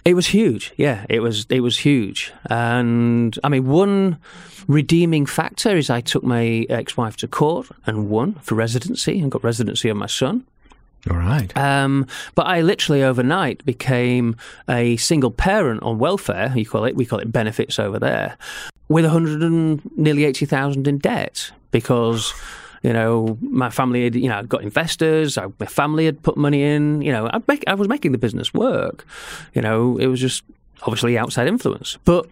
It 0.04 0.14
was 0.14 0.26
huge. 0.26 0.72
Yeah, 0.76 1.06
it 1.08 1.20
was. 1.20 1.46
It 1.48 1.60
was 1.60 1.78
huge. 1.78 2.32
And 2.50 3.38
I 3.44 3.48
mean, 3.48 3.66
one 3.66 4.18
redeeming 4.66 5.26
factor 5.26 5.76
is 5.76 5.90
I 5.90 6.00
took 6.00 6.24
my 6.24 6.66
ex-wife 6.68 7.16
to 7.18 7.28
court 7.28 7.68
and 7.86 8.08
won 8.10 8.34
for 8.42 8.54
residency 8.54 9.20
and 9.20 9.30
got 9.30 9.44
residency 9.44 9.90
on 9.90 9.98
my 9.98 10.06
son. 10.06 10.44
All 11.10 11.16
right. 11.16 11.56
Um, 11.56 12.06
but 12.34 12.46
I 12.46 12.60
literally 12.62 13.02
overnight 13.02 13.64
became 13.64 14.36
a 14.68 14.96
single 14.96 15.30
parent 15.30 15.82
on 15.82 15.98
welfare. 15.98 16.52
You 16.54 16.66
call 16.66 16.84
it. 16.84 16.96
We 16.96 17.06
call 17.06 17.18
it 17.18 17.32
benefits 17.32 17.78
over 17.78 17.98
there, 17.98 18.36
with 18.88 19.04
a 19.04 19.10
hundred 19.10 19.42
and 19.42 19.80
nearly 19.96 20.24
eighty 20.24 20.46
thousand 20.46 20.86
in 20.88 20.98
debt 20.98 21.50
because 21.70 22.32
you 22.82 22.92
know, 22.92 23.38
my 23.40 23.70
family 23.70 24.04
had, 24.04 24.16
you 24.16 24.28
know—I 24.28 24.42
got 24.42 24.62
investors. 24.62 25.38
I, 25.38 25.46
my 25.60 25.66
family 25.66 26.04
had 26.04 26.20
put 26.22 26.36
money 26.36 26.62
in. 26.62 27.00
You 27.00 27.12
know, 27.12 27.30
make, 27.46 27.62
I 27.66 27.74
was 27.74 27.88
making 27.88 28.12
the 28.12 28.18
business 28.18 28.52
work. 28.52 29.06
You 29.54 29.62
know, 29.62 29.96
it 29.98 30.06
was 30.06 30.20
just 30.20 30.42
obviously 30.82 31.16
outside 31.16 31.46
influence. 31.46 31.98
But 32.04 32.28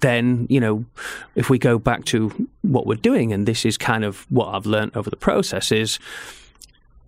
then, 0.00 0.46
you 0.48 0.60
know, 0.60 0.84
if 1.34 1.50
we 1.50 1.58
go 1.58 1.78
back 1.78 2.04
to 2.06 2.48
what 2.62 2.86
we're 2.86 2.94
doing, 2.94 3.32
and 3.32 3.46
this 3.46 3.64
is 3.64 3.76
kind 3.76 4.04
of 4.04 4.24
what 4.30 4.54
I've 4.54 4.66
learned 4.66 4.96
over 4.96 5.10
the 5.10 5.16
process, 5.16 5.72
is 5.72 5.98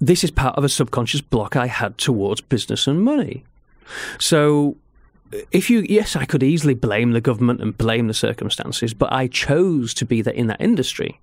this 0.00 0.24
is 0.24 0.32
part 0.32 0.56
of 0.56 0.64
a 0.64 0.68
subconscious 0.68 1.20
block 1.20 1.54
I 1.54 1.68
had 1.68 1.96
towards 1.96 2.40
business 2.40 2.88
and 2.88 3.02
money. 3.02 3.44
So 4.18 4.76
if 5.52 5.70
you 5.70 5.86
yes 5.88 6.16
i 6.16 6.24
could 6.24 6.42
easily 6.42 6.74
blame 6.74 7.12
the 7.12 7.20
government 7.20 7.60
and 7.60 7.78
blame 7.78 8.08
the 8.08 8.14
circumstances 8.14 8.92
but 8.92 9.12
i 9.12 9.28
chose 9.28 9.94
to 9.94 10.04
be 10.04 10.18
in 10.34 10.48
that 10.48 10.60
industry 10.60 11.20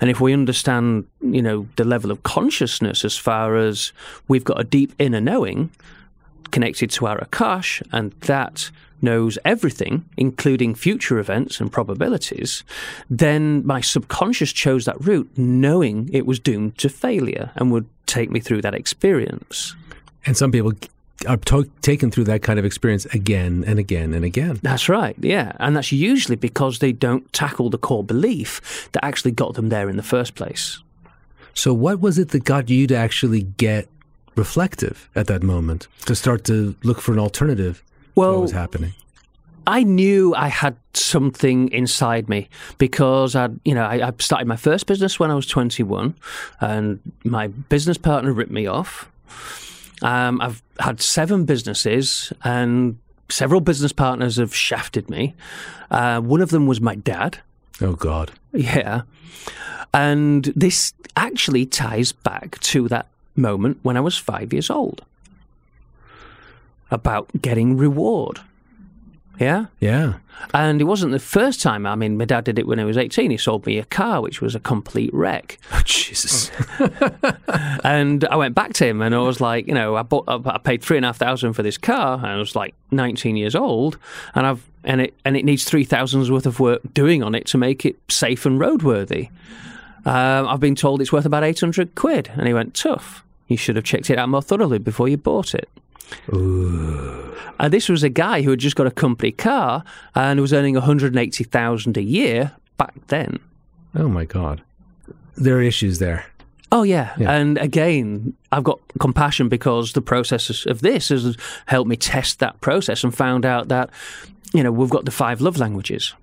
and 0.00 0.10
if 0.10 0.20
we 0.20 0.32
understand, 0.32 1.06
you 1.20 1.42
know, 1.42 1.66
the 1.76 1.84
level 1.84 2.10
of 2.10 2.22
consciousness 2.22 3.04
as 3.04 3.16
far 3.16 3.56
as 3.56 3.92
we've 4.28 4.44
got 4.44 4.60
a 4.60 4.64
deep 4.64 4.92
inner 4.98 5.20
knowing 5.20 5.70
connected 6.50 6.90
to 6.90 7.06
our 7.06 7.18
Akash, 7.18 7.82
and 7.92 8.12
that 8.22 8.70
knows 9.02 9.38
everything, 9.44 10.04
including 10.16 10.74
future 10.74 11.18
events 11.18 11.60
and 11.60 11.70
probabilities, 11.70 12.64
then 13.10 13.64
my 13.66 13.80
subconscious 13.80 14.52
chose 14.52 14.84
that 14.84 15.00
route 15.04 15.30
knowing 15.36 16.08
it 16.12 16.26
was 16.26 16.38
doomed 16.38 16.78
to 16.78 16.88
failure 16.88 17.50
and 17.56 17.70
would 17.70 17.86
take 18.06 18.30
me 18.30 18.40
through 18.40 18.62
that 18.62 18.74
experience. 18.74 19.74
And 20.24 20.36
some 20.36 20.50
people 20.50 20.72
are 21.26 21.36
to- 21.36 21.70
taken 21.82 22.10
through 22.10 22.24
that 22.24 22.42
kind 22.42 22.58
of 22.58 22.64
experience 22.64 23.06
again 23.06 23.64
and 23.66 23.78
again 23.78 24.12
and 24.12 24.24
again. 24.24 24.58
That's 24.62 24.88
right, 24.88 25.16
yeah. 25.20 25.52
And 25.58 25.76
that's 25.76 25.92
usually 25.92 26.36
because 26.36 26.78
they 26.78 26.92
don't 26.92 27.30
tackle 27.32 27.70
the 27.70 27.78
core 27.78 28.04
belief 28.04 28.88
that 28.92 29.04
actually 29.04 29.32
got 29.32 29.54
them 29.54 29.68
there 29.68 29.88
in 29.88 29.96
the 29.96 30.02
first 30.02 30.34
place. 30.34 30.82
So, 31.54 31.72
what 31.72 32.00
was 32.00 32.18
it 32.18 32.30
that 32.30 32.44
got 32.44 32.68
you 32.68 32.86
to 32.88 32.96
actually 32.96 33.42
get 33.42 33.88
reflective 34.34 35.08
at 35.14 35.26
that 35.26 35.42
moment, 35.42 35.88
to 36.04 36.14
start 36.14 36.44
to 36.44 36.76
look 36.82 37.00
for 37.00 37.12
an 37.12 37.18
alternative 37.18 37.82
well, 38.14 38.32
to 38.32 38.34
what 38.34 38.42
was 38.42 38.52
happening? 38.52 38.92
I 39.66 39.82
knew 39.82 40.34
I 40.34 40.48
had 40.48 40.76
something 40.94 41.72
inside 41.72 42.28
me 42.28 42.48
because 42.78 43.34
I, 43.34 43.48
you 43.64 43.74
know, 43.74 43.84
I, 43.84 44.08
I, 44.08 44.12
started 44.18 44.46
my 44.46 44.56
first 44.56 44.86
business 44.86 45.18
when 45.18 45.30
I 45.30 45.34
was 45.34 45.46
21, 45.46 46.14
and 46.60 47.00
my 47.24 47.48
business 47.48 47.98
partner 47.98 48.32
ripped 48.32 48.52
me 48.52 48.66
off. 48.66 49.10
Um, 50.02 50.40
I've 50.40 50.62
had 50.78 51.00
seven 51.00 51.44
businesses 51.44 52.32
and 52.44 52.98
several 53.28 53.60
business 53.60 53.92
partners 53.92 54.36
have 54.36 54.54
shafted 54.54 55.08
me. 55.10 55.34
Uh, 55.90 56.20
one 56.20 56.40
of 56.40 56.50
them 56.50 56.66
was 56.66 56.80
my 56.80 56.94
dad. 56.94 57.38
Oh, 57.80 57.94
God. 57.94 58.32
Yeah. 58.52 59.02
And 59.92 60.44
this 60.56 60.92
actually 61.16 61.66
ties 61.66 62.12
back 62.12 62.58
to 62.60 62.88
that 62.88 63.08
moment 63.34 63.78
when 63.82 63.96
I 63.96 64.00
was 64.00 64.16
five 64.16 64.52
years 64.52 64.70
old 64.70 65.02
about 66.90 67.28
getting 67.40 67.76
reward. 67.76 68.40
Yeah? 69.38 69.66
Yeah. 69.80 70.14
And 70.54 70.80
it 70.80 70.84
wasn't 70.84 71.12
the 71.12 71.18
first 71.18 71.62
time. 71.62 71.86
I 71.86 71.94
mean, 71.94 72.16
my 72.18 72.24
dad 72.24 72.44
did 72.44 72.58
it 72.58 72.66
when 72.66 72.78
I 72.78 72.84
was 72.84 72.96
18. 72.96 73.30
He 73.30 73.36
sold 73.36 73.66
me 73.66 73.78
a 73.78 73.84
car, 73.84 74.20
which 74.20 74.40
was 74.40 74.54
a 74.54 74.60
complete 74.60 75.12
wreck. 75.12 75.58
Oh, 75.72 75.82
Jesus. 75.84 76.50
and 77.84 78.24
I 78.26 78.36
went 78.36 78.54
back 78.54 78.72
to 78.74 78.86
him 78.86 79.02
and 79.02 79.14
I 79.14 79.18
was 79.18 79.40
like, 79.40 79.66
you 79.66 79.74
know, 79.74 79.96
I 79.96 80.02
bought, 80.02 80.24
I 80.28 80.58
paid 80.58 80.82
three 80.82 80.96
and 80.96 81.04
a 81.04 81.08
half 81.08 81.18
thousand 81.18 81.52
for 81.52 81.62
this 81.62 81.76
car. 81.76 82.16
And 82.16 82.26
I 82.26 82.36
was 82.36 82.56
like 82.56 82.74
19 82.92 83.36
years 83.36 83.54
old. 83.54 83.98
And 84.34 84.46
I've, 84.46 84.66
and 84.84 85.00
it, 85.00 85.14
and 85.24 85.36
it 85.36 85.44
needs 85.44 85.68
3,000's 85.68 86.30
worth 86.30 86.46
of 86.46 86.60
work 86.60 86.80
doing 86.94 87.22
on 87.22 87.34
it 87.34 87.46
to 87.48 87.58
make 87.58 87.84
it 87.84 87.96
safe 88.08 88.46
and 88.46 88.60
roadworthy. 88.60 89.28
Um, 90.04 90.46
I've 90.48 90.60
been 90.60 90.76
told 90.76 91.00
it's 91.00 91.12
worth 91.12 91.26
about 91.26 91.44
800 91.44 91.94
quid. 91.94 92.30
And 92.34 92.46
he 92.46 92.54
went, 92.54 92.74
tough. 92.74 93.22
You 93.48 93.56
should 93.56 93.76
have 93.76 93.84
checked 93.84 94.10
it 94.10 94.18
out 94.18 94.28
more 94.28 94.42
thoroughly 94.42 94.78
before 94.78 95.08
you 95.08 95.16
bought 95.16 95.54
it. 95.54 95.68
Ooh. 96.32 97.34
And 97.58 97.72
this 97.72 97.88
was 97.88 98.02
a 98.02 98.08
guy 98.08 98.42
who 98.42 98.50
had 98.50 98.58
just 98.58 98.76
got 98.76 98.86
a 98.86 98.90
company 98.90 99.32
car 99.32 99.82
and 100.14 100.40
was 100.40 100.52
earning 100.52 100.74
180,000 100.74 101.96
a 101.96 102.02
year 102.02 102.52
back 102.76 102.94
then. 103.08 103.38
Oh 103.94 104.08
my 104.08 104.24
God. 104.24 104.62
There 105.36 105.56
are 105.56 105.62
issues 105.62 105.98
there. 105.98 106.26
Oh 106.72 106.82
yeah. 106.82 107.14
yeah. 107.18 107.32
and 107.32 107.58
again, 107.58 108.34
I've 108.52 108.64
got 108.64 108.80
compassion 108.98 109.48
because 109.48 109.92
the 109.92 110.02
process 110.02 110.66
of 110.66 110.82
this 110.82 111.10
has 111.10 111.36
helped 111.66 111.88
me 111.88 111.96
test 111.96 112.40
that 112.40 112.60
process 112.60 113.04
and 113.04 113.14
found 113.14 113.46
out 113.46 113.68
that 113.68 113.90
you 114.52 114.62
know 114.62 114.72
we've 114.72 114.90
got 114.90 115.04
the 115.04 115.10
five 115.10 115.40
love 115.40 115.58
languages 115.58 116.14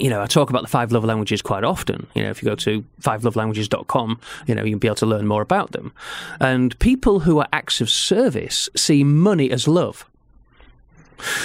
you 0.00 0.08
know, 0.08 0.22
I 0.22 0.26
talk 0.26 0.50
about 0.50 0.62
the 0.62 0.68
five 0.68 0.92
love 0.92 1.04
languages 1.04 1.42
quite 1.42 1.64
often. 1.64 2.06
You 2.14 2.22
know, 2.22 2.30
if 2.30 2.42
you 2.42 2.48
go 2.48 2.54
to 2.56 2.84
fivelovelanguages.com, 3.02 4.20
you 4.46 4.54
know, 4.54 4.64
you'll 4.64 4.78
be 4.78 4.88
able 4.88 4.96
to 4.96 5.06
learn 5.06 5.26
more 5.26 5.42
about 5.42 5.72
them. 5.72 5.92
And 6.40 6.78
people 6.78 7.20
who 7.20 7.38
are 7.38 7.48
acts 7.52 7.80
of 7.80 7.90
service 7.90 8.68
see 8.76 9.04
money 9.04 9.50
as 9.50 9.68
love. 9.68 10.06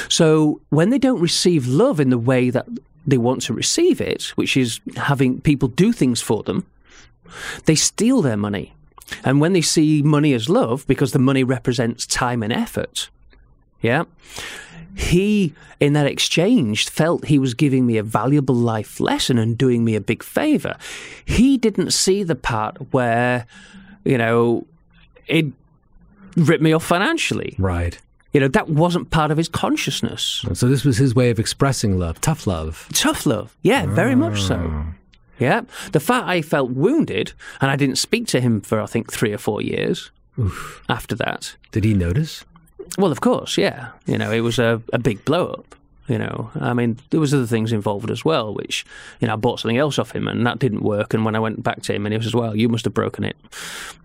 So 0.07 0.61
when 0.69 0.89
they 0.89 0.97
don't 0.97 1.19
receive 1.19 1.67
love 1.67 1.99
in 1.99 2.09
the 2.09 2.17
way 2.17 2.49
that 2.49 2.65
they 3.05 3.17
want 3.17 3.41
to 3.43 3.53
receive 3.53 3.99
it, 4.01 4.23
which 4.35 4.55
is 4.55 4.79
having 4.95 5.41
people 5.41 5.67
do 5.67 5.91
things 5.91 6.21
for 6.21 6.43
them, 6.43 6.65
they 7.65 7.75
steal 7.75 8.21
their 8.21 8.37
money. 8.37 8.73
And 9.23 9.39
when 9.39 9.53
they 9.53 9.61
see 9.61 10.01
money 10.01 10.33
as 10.33 10.49
love, 10.49 10.87
because 10.87 11.11
the 11.11 11.19
money 11.19 11.43
represents 11.43 12.07
time 12.07 12.41
and 12.41 12.51
effort, 12.51 13.09
yeah, 13.81 14.05
he, 14.95 15.53
in 15.79 15.93
that 15.93 16.07
exchange, 16.07 16.89
felt 16.89 17.25
he 17.25 17.37
was 17.37 17.53
giving 17.53 17.85
me 17.85 17.97
a 17.97 18.03
valuable 18.03 18.55
life 18.55 18.99
lesson 18.99 19.37
and 19.37 19.57
doing 19.57 19.83
me 19.83 19.95
a 19.95 20.01
big 20.01 20.23
favor. 20.23 20.77
He 21.25 21.57
didn't 21.57 21.91
see 21.91 22.23
the 22.23 22.35
part 22.35 22.93
where, 22.93 23.45
you 24.05 24.17
know, 24.17 24.65
it 25.27 25.45
ripped 26.37 26.63
me 26.63 26.71
off 26.71 26.85
financially. 26.85 27.55
Right. 27.59 27.99
You 28.31 28.39
know, 28.39 28.47
that 28.49 28.69
wasn't 28.69 29.11
part 29.11 29.31
of 29.31 29.37
his 29.37 29.49
consciousness. 29.49 30.45
So 30.53 30.67
this 30.67 30.83
was 30.83 30.97
his 30.97 31.13
way 31.13 31.29
of 31.29 31.39
expressing 31.39 31.99
love, 31.99 32.19
tough 32.21 32.47
love. 32.47 32.87
Tough 32.93 33.25
love, 33.25 33.55
yeah, 33.61 33.85
very 33.85 34.15
much 34.15 34.41
so. 34.41 34.69
Ah. 34.71 34.93
Yeah. 35.39 35.61
The 35.91 35.99
fact 35.99 36.27
I 36.27 36.41
felt 36.41 36.71
wounded 36.71 37.33
and 37.59 37.69
I 37.69 37.75
didn't 37.75 37.97
speak 37.97 38.27
to 38.27 38.39
him 38.39 38.61
for, 38.61 38.79
I 38.79 38.85
think, 38.85 39.11
three 39.11 39.33
or 39.33 39.37
four 39.37 39.61
years 39.61 40.11
Oof. 40.39 40.83
after 40.87 41.15
that. 41.15 41.55
Did 41.71 41.83
he 41.83 41.93
notice? 41.93 42.45
Well, 42.97 43.11
of 43.11 43.21
course, 43.21 43.57
yeah. 43.57 43.89
You 44.05 44.17
know, 44.17 44.31
it 44.31 44.41
was 44.41 44.59
a, 44.59 44.81
a 44.93 44.99
big 44.99 45.23
blow 45.25 45.47
up. 45.47 45.75
You 46.07 46.19
know, 46.19 46.51
I 46.59 46.73
mean, 46.73 46.99
there 47.09 47.19
was 47.19 47.33
other 47.33 47.47
things 47.47 47.71
involved 47.71 48.11
as 48.11 48.23
well, 48.23 48.53
which 48.53 48.85
you 49.19 49.27
know, 49.27 49.33
I 49.33 49.37
bought 49.37 49.59
something 49.59 49.77
else 49.77 49.97
off 49.97 50.15
him, 50.15 50.27
and 50.27 50.45
that 50.45 50.59
didn't 50.59 50.83
work. 50.83 51.15
And 51.15 51.25
when 51.25 51.35
I 51.35 51.39
went 51.39 51.63
back 51.63 51.81
to 51.83 51.95
him, 51.95 52.05
and 52.05 52.13
he 52.13 52.17
was 52.17 52.27
as 52.27 52.35
well, 52.35 52.55
you 52.55 52.69
must 52.69 52.85
have 52.85 52.93
broken 52.93 53.23
it, 53.23 53.35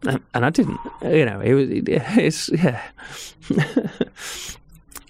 and, 0.09 0.23
and 0.33 0.47
I 0.47 0.51
didn't. 0.51 0.81
You 1.03 1.27
know, 1.27 1.41
it 1.41 1.53
was 1.53 1.69
it's 1.71 2.49
yeah. 2.49 2.83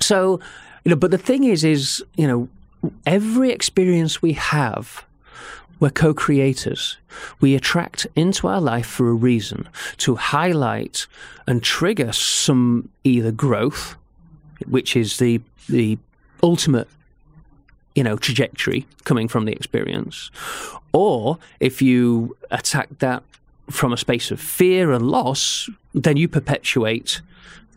so, 0.01 0.41
you 0.85 0.91
know, 0.91 0.97
but 0.97 1.13
the 1.13 1.19
thing 1.19 1.45
is, 1.45 1.63
is 1.63 2.05
you 2.17 2.27
know, 2.27 2.49
every 3.07 3.53
experience 3.53 4.21
we 4.21 4.33
have 4.33 5.05
we're 5.81 5.91
co 5.91 6.15
creators. 6.15 6.99
We 7.41 7.55
attract 7.55 8.07
into 8.15 8.47
our 8.47 8.61
life 8.61 8.87
for 8.87 9.09
a 9.09 9.15
reason 9.15 9.69
to 9.99 10.15
highlight 10.17 11.07
and 11.47 11.63
trigger 11.63 12.13
some 12.13 12.91
either 13.03 13.33
growth, 13.33 13.97
which 14.67 14.95
is 14.95 15.17
the, 15.17 15.41
the 15.69 15.99
ultimate 16.43 16.89
you 17.95 18.05
know 18.05 18.17
trajectory 18.17 18.87
coming 19.05 19.27
from 19.29 19.45
the 19.45 19.53
experience 19.53 20.31
or 20.93 21.39
if 21.59 21.83
you 21.83 22.37
attack 22.51 22.89
that 23.01 23.23
from 23.69 23.93
a 23.93 23.97
space 23.97 24.31
of 24.31 24.41
fear 24.41 24.93
and 24.93 25.11
loss 25.11 25.69
then 25.93 26.17
you 26.17 26.29
perpetuate 26.29 27.21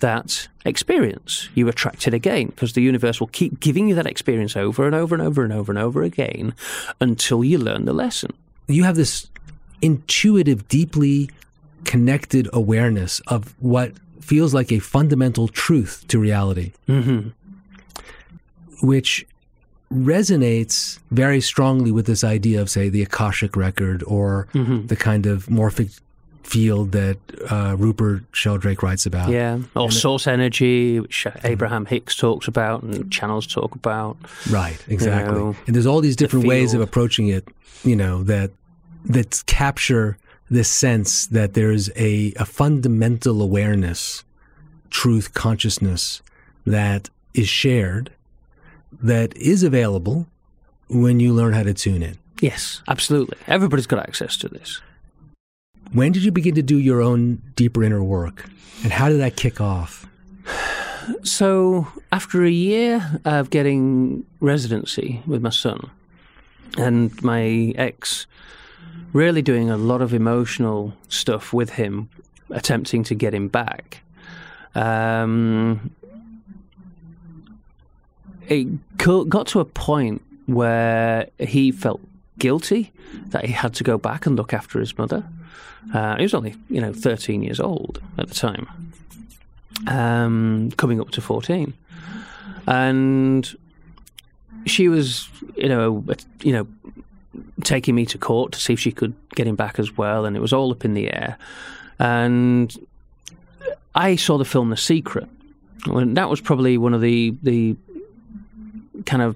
that 0.03 0.47
experience. 0.65 1.49
You 1.55 1.67
attract 1.69 2.07
it 2.07 2.13
again 2.13 2.47
because 2.47 2.73
the 2.73 2.81
universe 2.81 3.19
will 3.19 3.31
keep 3.39 3.59
giving 3.59 3.87
you 3.89 3.95
that 3.95 4.05
experience 4.05 4.55
over 4.55 4.85
and 4.85 4.93
over 4.95 5.15
and 5.15 5.23
over 5.23 5.43
and 5.43 5.53
over 5.53 5.71
and 5.71 5.79
over 5.79 6.03
again 6.03 6.53
until 7.01 7.43
you 7.43 7.57
learn 7.57 7.85
the 7.85 7.93
lesson. 7.93 8.31
You 8.67 8.83
have 8.83 8.95
this 8.95 9.27
intuitive, 9.81 10.67
deeply 10.67 11.29
connected 11.85 12.47
awareness 12.53 13.21
of 13.27 13.53
what 13.59 13.91
feels 14.21 14.53
like 14.53 14.71
a 14.71 14.79
fundamental 14.79 15.47
truth 15.47 16.05
to 16.09 16.19
reality, 16.19 16.71
Mm-hmm. 16.87 17.29
which 18.81 19.25
resonates 19.91 20.99
very 21.11 21.39
strongly 21.41 21.91
with 21.91 22.05
this 22.05 22.23
idea 22.23 22.61
of, 22.61 22.69
say, 22.69 22.89
the 22.89 23.01
Akashic 23.03 23.55
record 23.55 24.03
or 24.07 24.47
Mm-hmm. 24.53 24.87
the 24.87 24.95
kind 24.95 25.25
of 25.25 25.45
morphic 25.47 25.99
field 26.43 26.91
that 26.91 27.17
uh, 27.49 27.75
Rupert 27.77 28.23
Sheldrake 28.31 28.83
writes 28.83 29.05
about. 29.05 29.29
Yeah, 29.29 29.59
or 29.75 29.91
source 29.91 30.27
energy, 30.27 30.99
which 30.99 31.27
Abraham 31.43 31.85
Hicks 31.85 32.15
talks 32.15 32.47
about 32.47 32.83
and 32.83 33.11
channels 33.11 33.47
talk 33.47 33.75
about. 33.75 34.17
Right, 34.49 34.77
exactly. 34.87 35.35
know, 35.35 35.55
and 35.67 35.75
there's 35.75 35.85
all 35.85 36.01
these 36.01 36.15
different 36.15 36.45
ways 36.45 36.73
of 36.73 36.81
approaching 36.81 37.27
it, 37.27 37.47
you 37.83 37.95
know, 37.95 38.23
that 38.23 38.51
that 39.05 39.43
capture 39.45 40.17
this 40.49 40.69
sense 40.69 41.27
that 41.27 41.53
there's 41.53 41.89
a, 41.95 42.33
a 42.37 42.45
fundamental 42.45 43.41
awareness, 43.41 44.23
truth, 44.89 45.33
consciousness 45.33 46.21
that 46.65 47.09
is 47.33 47.49
shared, 47.49 48.11
that 49.01 49.35
is 49.35 49.63
available 49.63 50.27
when 50.89 51.19
you 51.19 51.33
learn 51.33 51.53
how 51.53 51.63
to 51.63 51.73
tune 51.73 52.03
in. 52.03 52.17
Yes, 52.39 52.81
absolutely. 52.87 53.37
Everybody's 53.47 53.87
got 53.87 53.99
access 53.99 54.37
to 54.37 54.49
this. 54.49 54.81
When 55.93 56.11
did 56.11 56.23
you 56.23 56.31
begin 56.31 56.55
to 56.55 56.63
do 56.63 56.79
your 56.79 57.01
own 57.01 57.39
deeper 57.55 57.83
inner 57.83 58.03
work? 58.03 58.49
And 58.83 58.91
how 58.91 59.09
did 59.09 59.19
that 59.19 59.35
kick 59.35 59.61
off? 59.61 60.07
So, 61.23 61.89
after 62.13 62.45
a 62.45 62.49
year 62.49 63.19
of 63.25 63.49
getting 63.49 64.25
residency 64.39 65.21
with 65.27 65.41
my 65.41 65.49
son 65.49 65.91
and 66.77 67.21
my 67.21 67.73
ex 67.75 68.25
really 69.11 69.41
doing 69.41 69.69
a 69.69 69.75
lot 69.75 70.01
of 70.01 70.13
emotional 70.13 70.93
stuff 71.09 71.51
with 71.51 71.71
him, 71.71 72.09
attempting 72.51 73.03
to 73.03 73.15
get 73.15 73.33
him 73.33 73.49
back, 73.49 74.01
um, 74.75 75.91
it 78.47 78.65
got 78.97 79.47
to 79.47 79.59
a 79.59 79.65
point 79.65 80.21
where 80.45 81.27
he 81.37 81.73
felt 81.73 81.99
guilty 82.39 82.93
that 83.27 83.43
he 83.43 83.51
had 83.51 83.73
to 83.73 83.83
go 83.83 83.97
back 83.97 84.25
and 84.25 84.37
look 84.37 84.53
after 84.53 84.79
his 84.79 84.97
mother. 84.97 85.25
Uh, 85.93 86.15
he 86.17 86.23
was 86.23 86.33
only, 86.33 86.55
you 86.69 86.81
know, 86.81 86.93
13 86.93 87.43
years 87.43 87.59
old 87.59 88.01
at 88.17 88.27
the 88.27 88.35
time 88.35 88.67
um, 89.87 90.71
coming 90.77 90.99
up 90.99 91.11
to 91.11 91.21
14. 91.21 91.73
And 92.67 93.57
she 94.65 94.87
was, 94.87 95.27
you 95.55 95.69
know, 95.69 96.05
you 96.41 96.53
know, 96.53 96.67
taking 97.63 97.95
me 97.95 98.05
to 98.05 98.17
court 98.17 98.53
to 98.53 98.59
see 98.59 98.73
if 98.73 98.79
she 98.79 98.91
could 98.91 99.13
get 99.35 99.47
him 99.47 99.55
back 99.55 99.79
as 99.79 99.97
well, 99.97 100.25
and 100.25 100.35
it 100.37 100.39
was 100.39 100.53
all 100.53 100.71
up 100.71 100.85
in 100.85 100.93
the 100.93 101.11
air. 101.11 101.37
And 101.99 102.75
I 103.95 104.15
saw 104.15 104.37
the 104.37 104.45
film 104.45 104.69
The 104.69 104.77
Secret. 104.77 105.27
And 105.85 106.15
that 106.15 106.29
was 106.29 106.39
probably 106.39 106.77
one 106.77 106.93
of 106.93 107.01
the 107.01 107.35
the 107.43 107.75
kind 109.05 109.21
of 109.21 109.35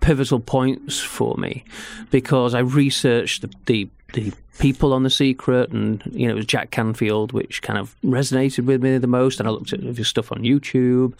pivotal 0.00 0.40
points 0.40 1.00
for 1.00 1.36
me 1.36 1.64
because 2.10 2.54
I 2.54 2.60
researched 2.60 3.42
the, 3.42 3.50
the 3.66 3.88
the 4.12 4.32
people 4.58 4.92
on 4.92 5.02
the 5.02 5.10
secret 5.10 5.70
and 5.70 6.02
you 6.12 6.26
know 6.26 6.32
it 6.32 6.36
was 6.36 6.46
Jack 6.46 6.70
Canfield 6.70 7.32
which 7.32 7.60
kind 7.60 7.78
of 7.78 7.94
resonated 8.02 8.64
with 8.64 8.82
me 8.82 8.96
the 8.96 9.06
most 9.06 9.38
and 9.38 9.48
I 9.48 9.52
looked 9.52 9.72
at 9.72 9.80
his 9.80 10.08
stuff 10.08 10.32
on 10.32 10.38
YouTube. 10.38 11.14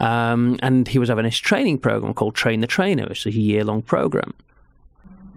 Um, 0.00 0.58
and 0.62 0.88
he 0.88 0.98
was 0.98 1.08
having 1.08 1.24
this 1.24 1.38
training 1.38 1.78
program 1.78 2.12
called 2.12 2.34
Train 2.34 2.60
the 2.60 2.66
Trainer. 2.66 3.10
Is 3.12 3.24
a 3.26 3.30
year 3.30 3.62
long 3.62 3.82
program. 3.82 4.34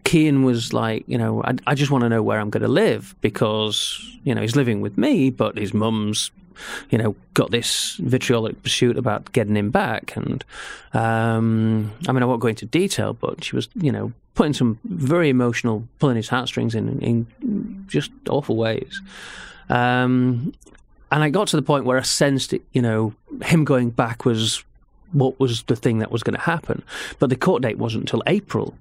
Kian 0.05 0.43
was 0.43 0.71
like, 0.71 1.03
you 1.07 1.17
know, 1.17 1.43
I, 1.43 1.55
I 1.67 1.75
just 1.75 1.91
want 1.91 2.03
to 2.03 2.09
know 2.09 2.23
where 2.23 2.39
I'm 2.39 2.51
going 2.51 2.63
to 2.63 2.69
live 2.69 3.15
because, 3.21 3.99
you 4.23 4.33
know, 4.35 4.41
he's 4.41 4.55
living 4.55 4.79
with 4.79 4.97
me, 4.97 5.31
but 5.31 5.57
his 5.57 5.73
mum's, 5.73 6.31
you 6.89 6.97
know, 6.97 7.15
got 7.33 7.51
this 7.51 7.95
vitriolic 7.97 8.61
pursuit 8.63 8.97
about 8.97 9.31
getting 9.33 9.55
him 9.55 9.71
back. 9.71 10.15
And, 10.15 10.43
um, 10.93 11.91
I 12.07 12.11
mean, 12.11 12.23
I 12.23 12.25
won't 12.25 12.41
go 12.41 12.47
into 12.47 12.65
detail, 12.65 13.13
but 13.13 13.43
she 13.43 13.55
was, 13.55 13.69
you 13.75 13.91
know, 13.91 14.13
putting 14.35 14.53
some 14.53 14.79
very 14.83 15.29
emotional, 15.29 15.87
pulling 15.99 16.17
his 16.17 16.29
heartstrings 16.29 16.75
in, 16.75 16.99
in 17.01 17.85
just 17.87 18.11
awful 18.29 18.55
ways. 18.55 19.01
Um, 19.69 20.53
and 21.11 21.23
I 21.23 21.29
got 21.29 21.47
to 21.49 21.55
the 21.55 21.61
point 21.61 21.85
where 21.85 21.97
I 21.97 22.01
sensed, 22.01 22.53
it, 22.53 22.61
you 22.73 22.81
know, 22.81 23.13
him 23.43 23.63
going 23.63 23.89
back 23.89 24.25
was 24.25 24.63
what 25.11 25.39
was 25.39 25.63
the 25.63 25.75
thing 25.75 25.99
that 25.99 26.11
was 26.11 26.23
going 26.23 26.35
to 26.35 26.41
happen. 26.41 26.83
But 27.19 27.29
the 27.29 27.35
court 27.35 27.61
date 27.61 27.77
wasn't 27.77 28.03
until 28.03 28.23
April. 28.27 28.75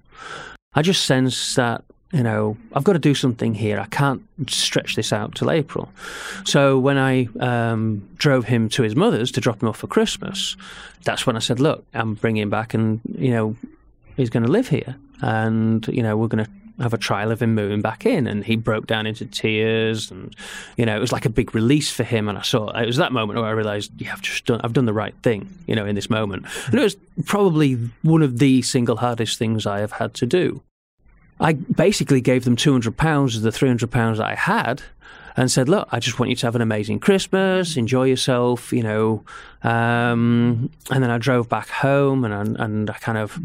I 0.74 0.82
just 0.82 1.04
sensed 1.04 1.54
that 1.56 1.84
you 2.12 2.22
know 2.22 2.56
I've 2.72 2.84
got 2.84 2.92
to 2.94 2.98
do 2.98 3.14
something 3.14 3.54
here. 3.54 3.78
I 3.78 3.86
can't 3.86 4.22
stretch 4.48 4.94
this 4.94 5.12
out 5.12 5.34
till 5.34 5.50
April. 5.50 5.90
So 6.44 6.78
when 6.78 6.98
I 6.98 7.28
um, 7.40 8.08
drove 8.16 8.44
him 8.44 8.68
to 8.70 8.82
his 8.82 8.94
mother's 8.94 9.32
to 9.32 9.40
drop 9.40 9.62
him 9.62 9.68
off 9.68 9.78
for 9.78 9.86
Christmas, 9.86 10.56
that's 11.02 11.26
when 11.26 11.36
I 11.36 11.40
said, 11.40 11.60
"Look, 11.60 11.84
I'm 11.92 12.14
bringing 12.14 12.42
him 12.42 12.50
back, 12.50 12.74
and 12.74 13.00
you 13.18 13.30
know 13.30 13.56
he's 14.16 14.30
going 14.30 14.44
to 14.44 14.50
live 14.50 14.68
here, 14.68 14.96
and 15.20 15.86
you 15.88 16.02
know 16.02 16.16
we're 16.16 16.28
going 16.28 16.44
to." 16.44 16.50
Have 16.80 16.92
a 16.92 16.98
trial 16.98 17.30
of 17.30 17.40
him 17.40 17.54
moving 17.54 17.82
back 17.82 18.04
in, 18.04 18.26
and 18.26 18.44
he 18.44 18.56
broke 18.56 18.88
down 18.88 19.06
into 19.06 19.26
tears, 19.26 20.10
and 20.10 20.34
you 20.76 20.84
know 20.84 20.96
it 20.96 20.98
was 20.98 21.12
like 21.12 21.24
a 21.24 21.30
big 21.30 21.54
release 21.54 21.88
for 21.88 22.02
him. 22.02 22.28
And 22.28 22.36
I 22.36 22.42
saw 22.42 22.68
it 22.70 22.84
was 22.84 22.96
that 22.96 23.12
moment 23.12 23.38
where 23.38 23.46
I 23.46 23.52
realised, 23.52 23.92
yeah, 23.96 24.12
I've 24.12 24.20
just 24.20 24.44
done, 24.44 24.60
I've 24.64 24.72
done 24.72 24.84
the 24.84 24.92
right 24.92 25.14
thing, 25.22 25.48
you 25.68 25.76
know, 25.76 25.86
in 25.86 25.94
this 25.94 26.10
moment. 26.10 26.46
And 26.66 26.74
it 26.74 26.82
was 26.82 26.96
probably 27.26 27.74
one 28.02 28.22
of 28.22 28.40
the 28.40 28.60
single 28.62 28.96
hardest 28.96 29.38
things 29.38 29.66
I 29.66 29.78
have 29.78 29.92
had 29.92 30.14
to 30.14 30.26
do. 30.26 30.64
I 31.40 31.52
basically 31.54 32.20
gave 32.20 32.44
them 32.44 32.56
two 32.56 32.72
hundred 32.72 32.96
pounds 32.96 33.36
of 33.36 33.42
the 33.42 33.52
three 33.52 33.68
hundred 33.68 33.90
pounds 33.90 34.20
I 34.20 34.34
had, 34.34 34.82
and 35.36 35.50
said, 35.50 35.68
"Look, 35.68 35.88
I 35.90 35.98
just 35.98 36.18
want 36.18 36.30
you 36.30 36.36
to 36.36 36.46
have 36.46 36.54
an 36.54 36.62
amazing 36.62 37.00
Christmas, 37.00 37.76
enjoy 37.76 38.04
yourself, 38.04 38.72
you 38.72 38.82
know." 38.82 39.24
Um, 39.62 40.70
and 40.90 41.02
then 41.02 41.10
I 41.10 41.16
drove 41.16 41.48
back 41.48 41.68
home, 41.68 42.24
and 42.24 42.34
I, 42.34 42.64
and 42.64 42.90
I 42.90 42.94
kind 42.94 43.16
of 43.16 43.38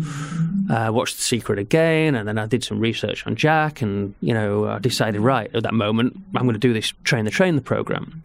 uh, 0.69 0.91
watched 0.91 1.15
The 1.15 1.23
Secret 1.23 1.57
again, 1.59 2.15
and 2.15 2.27
then 2.27 2.37
I 2.37 2.45
did 2.45 2.63
some 2.63 2.79
research 2.79 3.25
on 3.25 3.35
Jack, 3.35 3.81
and 3.81 4.13
you 4.21 4.33
know, 4.33 4.67
I 4.67 4.79
decided 4.79 5.21
right 5.21 5.49
at 5.55 5.63
that 5.63 5.73
moment 5.73 6.17
I'm 6.35 6.43
going 6.43 6.53
to 6.53 6.59
do 6.59 6.73
this 6.73 6.93
train 7.03 7.25
the 7.25 7.31
train 7.31 7.55
the 7.55 7.61
program. 7.61 8.21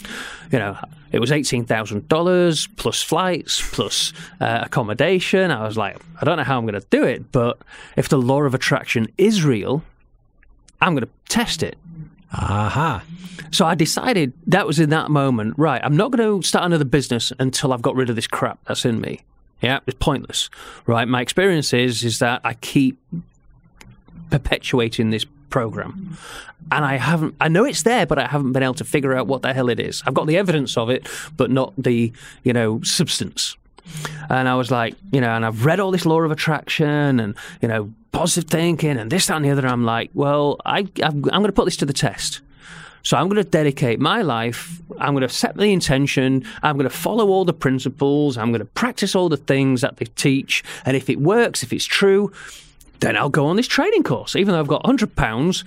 You 0.51 0.59
know, 0.59 0.77
it 1.13 1.21
was 1.21 1.31
eighteen 1.33 1.65
thousand 1.65 2.09
dollars 2.09 2.67
plus 2.77 3.01
flights 3.03 3.63
plus 3.73 4.13
uh, 4.41 4.63
accommodation. 4.65 5.51
I 5.51 5.65
was 5.65 5.77
like, 5.77 5.97
I 6.21 6.25
don't 6.25 6.37
know 6.37 6.45
how 6.45 6.59
I'm 6.59 6.67
going 6.67 6.81
to 6.81 6.87
do 6.91 7.05
it, 7.05 7.31
but 7.31 7.59
if 7.97 8.09
the 8.09 8.19
law 8.19 8.43
of 8.43 8.55
attraction 8.55 9.07
is 9.17 9.45
real, 9.45 9.83
I'm 10.81 10.95
going 10.95 11.07
to 11.07 11.11
test 11.29 11.63
it. 11.63 11.79
Aha. 12.35 13.03
So 13.51 13.65
I 13.65 13.75
decided 13.75 14.33
that 14.49 14.67
was 14.67 14.81
in 14.81 14.91
that 14.91 15.11
moment, 15.11 15.55
right, 15.57 15.81
I'm 15.85 15.97
not 15.97 16.11
going 16.11 16.41
to 16.41 16.47
start 16.47 16.65
another 16.65 16.85
business 16.85 17.33
until 17.39 17.73
I've 17.73 17.83
got 17.83 17.95
rid 17.95 18.11
of 18.11 18.17
this 18.17 18.27
crap 18.27 18.59
that's 18.67 18.85
in 18.85 19.01
me. 19.01 19.21
Yeah, 19.63 19.81
it's 19.87 19.97
pointless. 19.99 20.51
Right? 20.87 21.07
My 21.07 21.21
experience 21.21 21.73
is 21.73 22.05
is 22.05 22.19
that 22.19 22.41
I 22.45 22.55
keep 22.55 22.99
perpetuating 24.31 25.11
this 25.11 25.25
program. 25.49 26.19
And 26.73 26.85
I 26.85 26.97
haven't 26.97 27.37
I 27.41 27.49
know 27.49 27.65
it's 27.65 27.85
there, 27.85 28.07
but 28.07 28.19
I 28.19 28.27
haven't 28.27 28.53
been 28.53 28.63
able 28.63 28.75
to 28.75 28.85
figure 28.85 29.15
out 29.15 29.27
what 29.27 29.43
the 29.43 29.55
hell 29.55 29.69
it 29.69 29.79
is. 29.79 30.03
I've 30.07 30.15
got 30.15 30.27
the 30.27 30.37
evidence 30.37 30.77
of 30.77 30.91
it, 30.91 31.09
but 31.37 31.51
not 31.51 31.73
the, 31.79 32.13
you 32.43 32.53
know, 32.53 32.83
substance. 32.83 33.57
And 34.29 34.49
I 34.49 34.55
was 34.55 34.71
like, 34.71 34.95
you 35.13 35.21
know, 35.21 35.31
and 35.31 35.45
I've 35.45 35.65
read 35.65 35.81
all 35.81 35.91
this 35.91 36.07
law 36.07 36.21
of 36.23 36.31
attraction 36.31 37.21
and, 37.21 37.35
you 37.61 37.69
know, 37.69 37.93
positive 38.13 38.51
thinking 38.51 38.99
and 38.99 39.11
this, 39.11 39.27
that, 39.27 39.37
and 39.37 39.45
the 39.45 39.51
other. 39.51 39.63
And 39.63 39.71
I'm 39.71 39.85
like, 39.85 40.11
well, 40.15 40.61
I, 40.65 40.87
I'm, 41.03 41.21
going 41.21 41.45
to 41.45 41.53
put 41.53 41.67
this 41.67 41.77
to 41.79 41.87
the 41.87 41.93
test. 41.93 42.41
So 43.03 43.19
I'm 43.19 43.29
going 43.29 43.43
to 43.43 43.49
dedicate 43.49 44.01
my 44.01 44.23
life. 44.23 44.81
I'm 44.99 45.13
going 45.13 45.29
to 45.29 45.29
set 45.29 45.57
the 45.57 45.73
intention. 45.73 46.45
I'm 46.63 46.77
going 46.77 46.89
to 46.89 46.97
follow 46.97 47.29
all 47.29 47.45
the 47.45 47.53
principles. 47.53 48.39
I'm 48.39 48.51
going 48.51 48.61
to 48.61 48.65
practice 48.65 49.15
all 49.15 49.29
the 49.29 49.37
things 49.37 49.83
that 49.83 49.99
they 49.99 50.07
teach. 50.07 50.65
And 50.87 50.97
if 50.97 51.11
it 51.11 51.21
works, 51.21 51.63
if 51.63 51.73
it's 51.73 51.85
true, 51.85 52.33
then 53.01 53.17
I'll 53.17 53.29
go 53.29 53.47
on 53.47 53.57
this 53.57 53.69
training 53.69 54.05
course, 54.05 54.35
even 54.35 54.55
though 54.55 54.61
I've 54.61 54.67
got 54.67 54.87
hundred 54.87 55.15
pounds. 55.17 55.65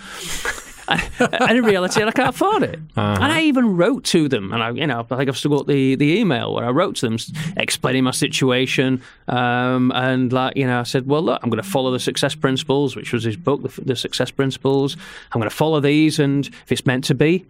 And 0.88 1.58
in 1.58 1.64
reality, 1.64 2.02
I 2.02 2.12
can't 2.12 2.30
afford 2.30 2.64
it. 2.64 2.80
And 2.96 3.24
I 3.24 3.42
even 3.42 3.76
wrote 3.78 4.04
to 4.06 4.30
them, 4.30 4.54
and 4.54 4.64
I, 4.64 4.72
you 4.72 4.88
know, 4.88 5.06
I 5.10 5.16
think 5.16 5.30
I've 5.30 5.38
still 5.38 5.58
got 5.58 5.68
the, 5.68 5.96
the 5.96 6.20
email 6.20 6.54
where 6.54 6.66
I 6.66 6.70
wrote 6.70 6.98
to 6.98 7.10
them 7.10 7.18
explaining 7.58 8.04
my 8.04 8.12
situation, 8.12 9.02
um, 9.28 9.92
and 9.96 10.32
like, 10.32 10.56
you 10.56 10.66
know, 10.66 10.80
I 10.80 10.84
said, 10.84 11.08
well, 11.08 11.22
look, 11.22 11.42
I'm 11.44 11.50
going 11.50 11.62
to 11.62 11.70
follow 11.70 11.92
the 11.92 12.00
success 12.00 12.36
principles, 12.36 12.96
which 12.96 13.12
was 13.14 13.24
his 13.24 13.36
book, 13.36 13.64
the, 13.64 13.82
the 13.82 13.96
success 13.96 14.32
principles. 14.32 14.96
I'm 15.32 15.40
going 15.40 15.50
to 15.50 15.56
follow 15.56 15.80
these, 15.80 16.20
and 16.20 16.48
if 16.48 16.72
it's 16.72 16.86
meant 16.86 17.04
to 17.06 17.16
be, 17.16 17.46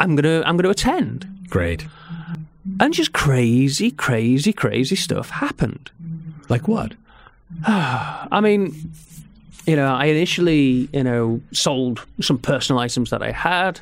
I'm 0.00 0.16
going 0.16 0.24
to 0.24 0.46
I'm 0.46 0.56
going 0.56 0.64
to 0.64 0.70
attend. 0.70 1.26
Great. 1.48 1.86
And 2.80 2.94
just 2.94 3.12
crazy, 3.12 3.90
crazy, 3.90 4.52
crazy 4.52 4.96
stuff 4.96 5.30
happened. 5.30 5.90
Like 6.48 6.66
what? 6.66 6.94
I 7.66 8.40
mean, 8.42 8.92
you 9.66 9.76
know, 9.76 9.86
I 9.86 10.06
initially, 10.06 10.88
you 10.92 11.02
know, 11.02 11.40
sold 11.52 12.04
some 12.20 12.38
personal 12.38 12.80
items 12.80 13.10
that 13.10 13.22
I 13.22 13.30
had. 13.30 13.80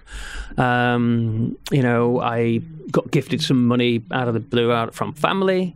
Um, 0.56 1.56
you 1.70 1.82
know, 1.82 2.20
I 2.20 2.58
got 2.90 3.10
gifted 3.10 3.42
some 3.42 3.66
money 3.66 4.02
out 4.10 4.28
of 4.28 4.34
the 4.34 4.40
blue 4.40 4.72
out 4.72 4.94
from 4.94 5.12
family. 5.14 5.74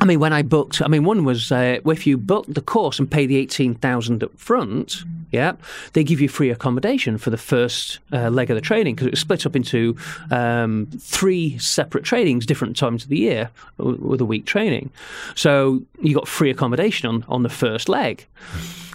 I 0.00 0.04
mean, 0.04 0.18
when 0.18 0.32
I 0.32 0.42
booked, 0.42 0.82
I 0.82 0.88
mean, 0.88 1.04
one 1.04 1.24
was 1.24 1.52
uh, 1.52 1.80
if 1.84 2.06
you 2.06 2.18
book 2.18 2.46
the 2.48 2.60
course 2.60 2.98
and 2.98 3.10
pay 3.10 3.26
the 3.26 3.36
eighteen 3.36 3.74
thousand 3.74 4.24
up 4.24 4.36
front, 4.38 5.04
yeah, 5.30 5.52
they 5.92 6.04
give 6.04 6.20
you 6.20 6.28
free 6.28 6.50
accommodation 6.50 7.18
for 7.18 7.30
the 7.30 7.36
first 7.36 7.98
uh, 8.12 8.30
leg 8.30 8.50
of 8.50 8.54
the 8.54 8.60
training 8.60 8.94
because 8.94 9.06
it 9.08 9.10
was 9.12 9.20
split 9.20 9.46
up 9.46 9.56
into 9.56 9.96
um, 10.30 10.86
three 10.98 11.58
separate 11.58 12.04
trainings, 12.04 12.46
different 12.46 12.76
times 12.76 13.04
of 13.04 13.08
the 13.08 13.18
year 13.18 13.50
with 13.78 14.20
a 14.20 14.24
week 14.24 14.46
training. 14.46 14.90
So 15.34 15.82
you 16.00 16.14
got 16.14 16.28
free 16.28 16.50
accommodation 16.50 17.08
on 17.08 17.24
on 17.28 17.42
the 17.42 17.48
first 17.48 17.88
leg. 17.88 18.26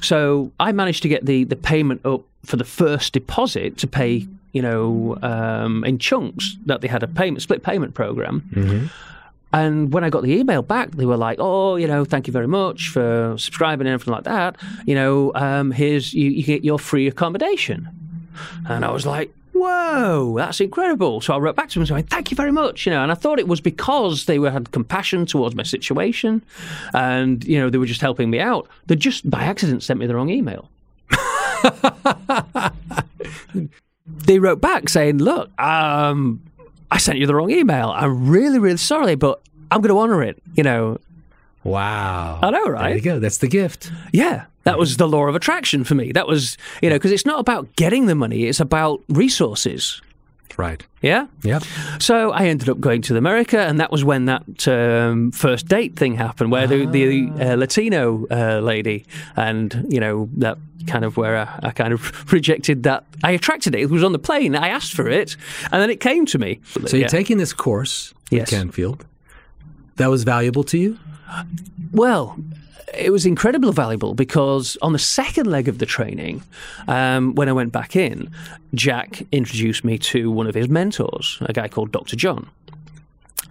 So 0.02 0.52
I 0.60 0.72
managed 0.72 1.04
to 1.04 1.10
get 1.10 1.26
the 1.26 1.44
the 1.44 1.56
payment 1.56 2.06
up 2.06 2.22
for 2.44 2.58
the 2.58 2.66
first 2.66 3.14
deposit 3.14 3.78
to 3.78 3.88
pay, 3.88 4.26
you 4.52 4.62
know, 4.62 5.18
um, 5.22 5.84
in 5.84 6.00
chunks 6.00 6.58
that 6.66 6.82
they 6.82 6.88
had 6.88 7.04
a 7.04 7.08
payment 7.08 7.42
split 7.44 7.62
payment 7.64 7.94
program. 7.94 8.90
And 9.54 9.94
when 9.94 10.04
I 10.04 10.10
got 10.10 10.24
the 10.24 10.34
email 10.34 10.62
back, 10.62 10.92
they 10.92 11.06
were 11.06 11.18
like, 11.18 11.38
"Oh, 11.40 11.76
you 11.76 11.88
know, 11.88 12.06
thank 12.06 12.28
you 12.28 12.34
very 12.34 12.48
much 12.48 12.90
for 12.90 13.36
subscribing 13.38 13.88
and 13.88 13.94
everything 13.94 14.14
like 14.14 14.24
that. 14.24 14.58
You 14.86 14.96
know, 14.96 15.32
um, 15.36 15.72
here's 15.72 16.14
you, 16.14 16.30
you 16.30 16.44
get 16.44 16.64
your 16.64 16.80
free 16.80 17.08
accommodation." 17.08 17.90
And 18.68 18.86
I 18.86 18.92
was 18.92 19.06
like, 19.06 19.34
"Whoa, 19.52 20.36
that's 20.38 20.62
incredible!" 20.62 21.22
So 21.22 21.34
I 21.34 21.38
wrote 21.38 21.56
back 21.56 21.70
to 21.70 21.80
them 21.80 21.86
saying, 21.86 22.06
"Thank 22.06 22.32
you 22.32 22.36
very 22.36 22.52
much." 22.52 22.86
You 22.86 22.92
know, 22.92 23.04
and 23.04 23.12
I 23.12 23.16
thought 23.16 23.40
it 23.40 23.48
was 23.48 23.60
because 23.60 24.26
they 24.26 24.40
were, 24.40 24.52
had 24.52 24.72
compassion 24.72 25.26
towards 25.26 25.56
my 25.56 25.64
situation, 25.64 26.44
and 26.94 27.44
you 27.44 27.60
know, 27.60 27.70
they 27.70 27.78
were 27.78 27.86
just 27.86 28.02
helping 28.02 28.30
me 28.30 28.40
out. 28.40 28.68
They 28.88 28.96
just 28.96 29.30
by 29.30 29.44
accident 29.44 29.84
sent 29.84 30.00
me 30.00 30.08
the 30.08 30.16
wrong 30.16 30.30
email. 30.30 30.70
they 34.26 34.40
wrote 34.40 34.62
back 34.62 34.88
saying, 34.88 35.18
"Look, 35.18 35.52
um, 35.60 36.42
I 36.92 36.98
sent 36.98 37.18
you 37.20 37.26
the 37.26 37.34
wrong 37.34 37.50
email. 37.50 37.90
I'm 37.96 38.30
really, 38.30 38.60
really 38.60 38.78
sorry, 38.78 39.16
but 39.16 39.42
I'm 39.72 39.82
going 39.82 39.94
to 39.94 40.00
honor 40.00 40.22
it." 40.22 40.42
You 40.56 40.64
know, 40.64 40.98
Wow. 41.64 42.40
I 42.42 42.50
know, 42.50 42.66
right? 42.66 42.90
There 42.90 42.98
you 42.98 43.02
go. 43.04 43.20
That's 43.20 43.38
the 43.38 43.48
gift. 43.48 43.92
yeah, 44.12 44.46
that 44.64 44.78
was 44.80 44.98
the 44.98 45.08
law 45.08 45.28
of 45.28 45.36
attraction 45.36 45.84
for 45.84 45.94
me. 45.96 46.12
That 46.12 46.28
was, 46.28 46.58
you 46.82 46.90
know, 46.90 46.96
because 46.96 47.12
it's 47.12 47.26
not 47.26 47.40
about 47.40 47.76
getting 47.76 48.08
the 48.08 48.16
money; 48.16 48.46
it's 48.46 48.60
about 48.60 49.02
resources. 49.10 50.02
Right. 50.58 50.86
Yeah. 51.02 51.28
Yep. 51.44 51.64
So 52.00 52.32
I 52.32 52.46
ended 52.48 52.70
up 52.70 52.80
going 52.80 53.02
to 53.04 53.18
America, 53.18 53.60
and 53.60 53.80
that 53.80 53.92
was 53.92 54.04
when 54.04 54.26
that 54.26 54.68
um, 54.68 55.32
first 55.32 55.68
date 55.68 55.96
thing 55.96 56.16
happened, 56.16 56.52
where 56.52 56.68
the, 56.68 56.86
the 56.86 57.30
uh, 57.40 57.56
Latino 57.56 58.26
uh, 58.30 58.60
lady, 58.60 59.06
and 59.36 59.86
you 59.90 60.00
know 60.00 60.30
that 60.38 60.58
kind 60.88 61.06
of 61.06 61.16
where 61.18 61.38
I, 61.38 61.60
I 61.68 61.72
kind 61.72 61.94
of 61.94 62.32
rejected 62.34 62.84
that. 62.84 63.06
I 63.24 63.32
attracted 63.32 63.76
it. 63.76 63.82
It 63.82 63.90
was 63.90 64.04
on 64.04 64.12
the 64.12 64.20
plane. 64.20 64.56
I 64.56 64.68
asked 64.70 64.94
for 64.94 65.08
it, 65.08 65.36
and 65.72 65.82
then 65.82 65.90
it 65.90 66.00
came 66.00 66.26
to 66.28 66.38
me. 66.38 66.60
So 66.86 66.98
you're 66.98 67.10
taking 67.10 67.38
this 67.38 67.54
course 67.54 68.14
Yes. 68.30 68.52
at 68.54 68.58
Canfield. 68.58 69.06
That 69.98 70.08
was 70.10 70.24
valuable 70.24 70.64
to 70.66 70.78
you? 70.78 70.98
Well, 71.92 72.38
it 72.94 73.12
was 73.12 73.26
incredibly 73.26 73.72
valuable 73.72 74.14
because 74.14 74.78
on 74.82 74.94
the 74.94 75.00
second 75.00 75.48
leg 75.48 75.68
of 75.68 75.80
the 75.80 75.86
training, 75.86 76.44
um, 76.88 77.36
when 77.36 77.50
I 77.50 77.54
went 77.54 77.72
back 77.72 77.96
in, 77.96 78.32
Jack 78.74 79.24
introduced 79.32 79.84
me 79.84 79.98
to 80.00 80.32
one 80.32 80.48
of 80.48 80.56
his 80.56 80.70
mentors, 80.70 81.38
a 81.42 81.54
guy 81.54 81.68
called 81.68 81.92
Dr. 81.92 82.16
John. 82.16 82.50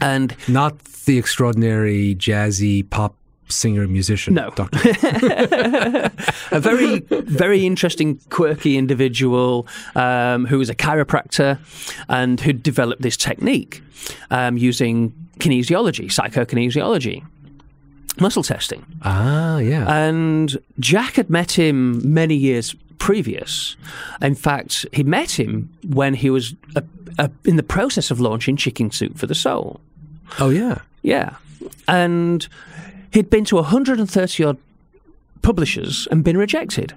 And 0.00 0.34
Not 0.48 0.78
the 1.04 1.18
extraordinary 1.18 2.14
jazzy 2.14 2.88
pop 2.88 3.14
singer 3.48 3.86
musician. 3.86 4.34
No. 4.34 4.50
Doctor. 4.50 4.78
a 6.52 6.60
very, 6.60 7.00
very 7.00 7.66
interesting, 7.66 8.18
quirky 8.30 8.78
individual 8.78 9.66
um, 9.94 10.46
who 10.46 10.58
was 10.58 10.70
a 10.70 10.74
chiropractor 10.74 11.58
and 12.08 12.40
who 12.40 12.52
developed 12.52 13.02
this 13.02 13.16
technique 13.16 13.82
um, 14.30 14.56
using 14.56 15.12
kinesiology, 15.38 16.06
psychokinesiology, 16.06 17.24
muscle 18.18 18.42
testing. 18.42 18.84
ah, 19.02 19.58
yeah. 19.58 19.86
And 19.92 20.58
Jack 20.78 21.14
had 21.14 21.30
met 21.30 21.52
him 21.52 22.00
many 22.12 22.34
years 22.34 22.74
previous. 22.98 23.76
In 24.20 24.34
fact, 24.34 24.86
he 24.92 25.02
met 25.02 25.38
him 25.38 25.68
when 25.86 26.14
he 26.14 26.30
was 26.30 26.54
uh 26.76 26.80
uh 27.18 27.28
in 27.44 27.56
the 27.56 27.62
process 27.62 28.10
of 28.10 28.20
launching 28.20 28.56
Chicken 28.56 28.90
Soup 28.90 29.16
for 29.18 29.26
the 29.26 29.34
Soul. 29.34 29.80
oh, 30.38 30.50
yeah. 30.50 30.78
Yeah. 31.02 31.36
And 31.88 32.46
he'd 33.12 33.30
been 33.30 33.44
to 33.46 33.56
130 33.56 34.44
odd 34.44 34.58
publishers 35.42 36.06
and 36.10 36.22
been 36.24 36.36
rejected. 36.36 36.92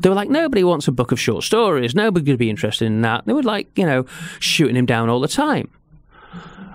They 0.00 0.08
were 0.08 0.14
like, 0.14 0.30
nobody 0.30 0.64
wants 0.64 0.88
a 0.88 0.92
book 0.92 1.12
of 1.12 1.20
short 1.20 1.44
stories. 1.44 1.94
Nobody 1.94 2.24
could 2.26 2.38
be 2.38 2.50
interested 2.50 2.86
in 2.86 3.02
that. 3.02 3.24
They 3.26 3.32
were 3.34 3.42
like, 3.42 3.66
you 3.76 3.84
know, 3.86 4.06
shooting 4.40 4.76
him 4.76 4.86
down 4.86 5.08
all 5.08 5.20
the 5.20 5.28
time. 5.28 5.68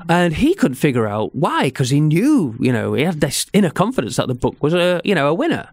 And 0.10 0.34
he 0.34 0.54
couldn't 0.54 0.76
figure 0.76 1.08
out 1.08 1.34
why, 1.34 1.64
because 1.64 1.90
he 1.90 2.02
knew, 2.02 2.56
you 2.60 2.74
know, 2.74 2.94
he 2.94 3.04
had 3.04 3.22
this 3.22 3.46
inner 3.54 3.70
confidence 3.70 4.18
that 4.18 4.28
the 4.28 4.36
book 4.36 4.62
was 4.62 4.74
a, 4.74 5.00
you 5.06 5.16
know, 5.16 5.28
a 5.30 5.34
winner. 5.34 5.70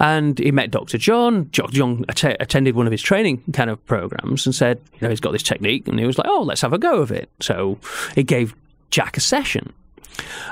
And 0.00 0.38
he 0.38 0.50
met 0.50 0.72
Dr. 0.72 0.98
John. 0.98 1.48
Dr. 1.52 1.72
John 1.72 2.04
att- 2.08 2.40
attended 2.40 2.74
one 2.74 2.86
of 2.86 2.92
his 2.92 3.02
training 3.02 3.42
kind 3.52 3.70
of 3.70 3.84
programs 3.86 4.46
and 4.46 4.54
said, 4.54 4.80
you 4.94 4.98
know, 5.02 5.10
he's 5.10 5.20
got 5.20 5.30
this 5.32 5.44
technique. 5.44 5.86
And 5.86 5.98
he 5.98 6.06
was 6.06 6.18
like, 6.18 6.26
oh, 6.28 6.42
let's 6.42 6.60
have 6.62 6.72
a 6.72 6.78
go 6.78 7.00
of 7.00 7.12
it. 7.12 7.30
So 7.40 7.78
he 8.16 8.24
gave 8.24 8.54
Jack 8.90 9.16
a 9.16 9.20
session. 9.20 9.72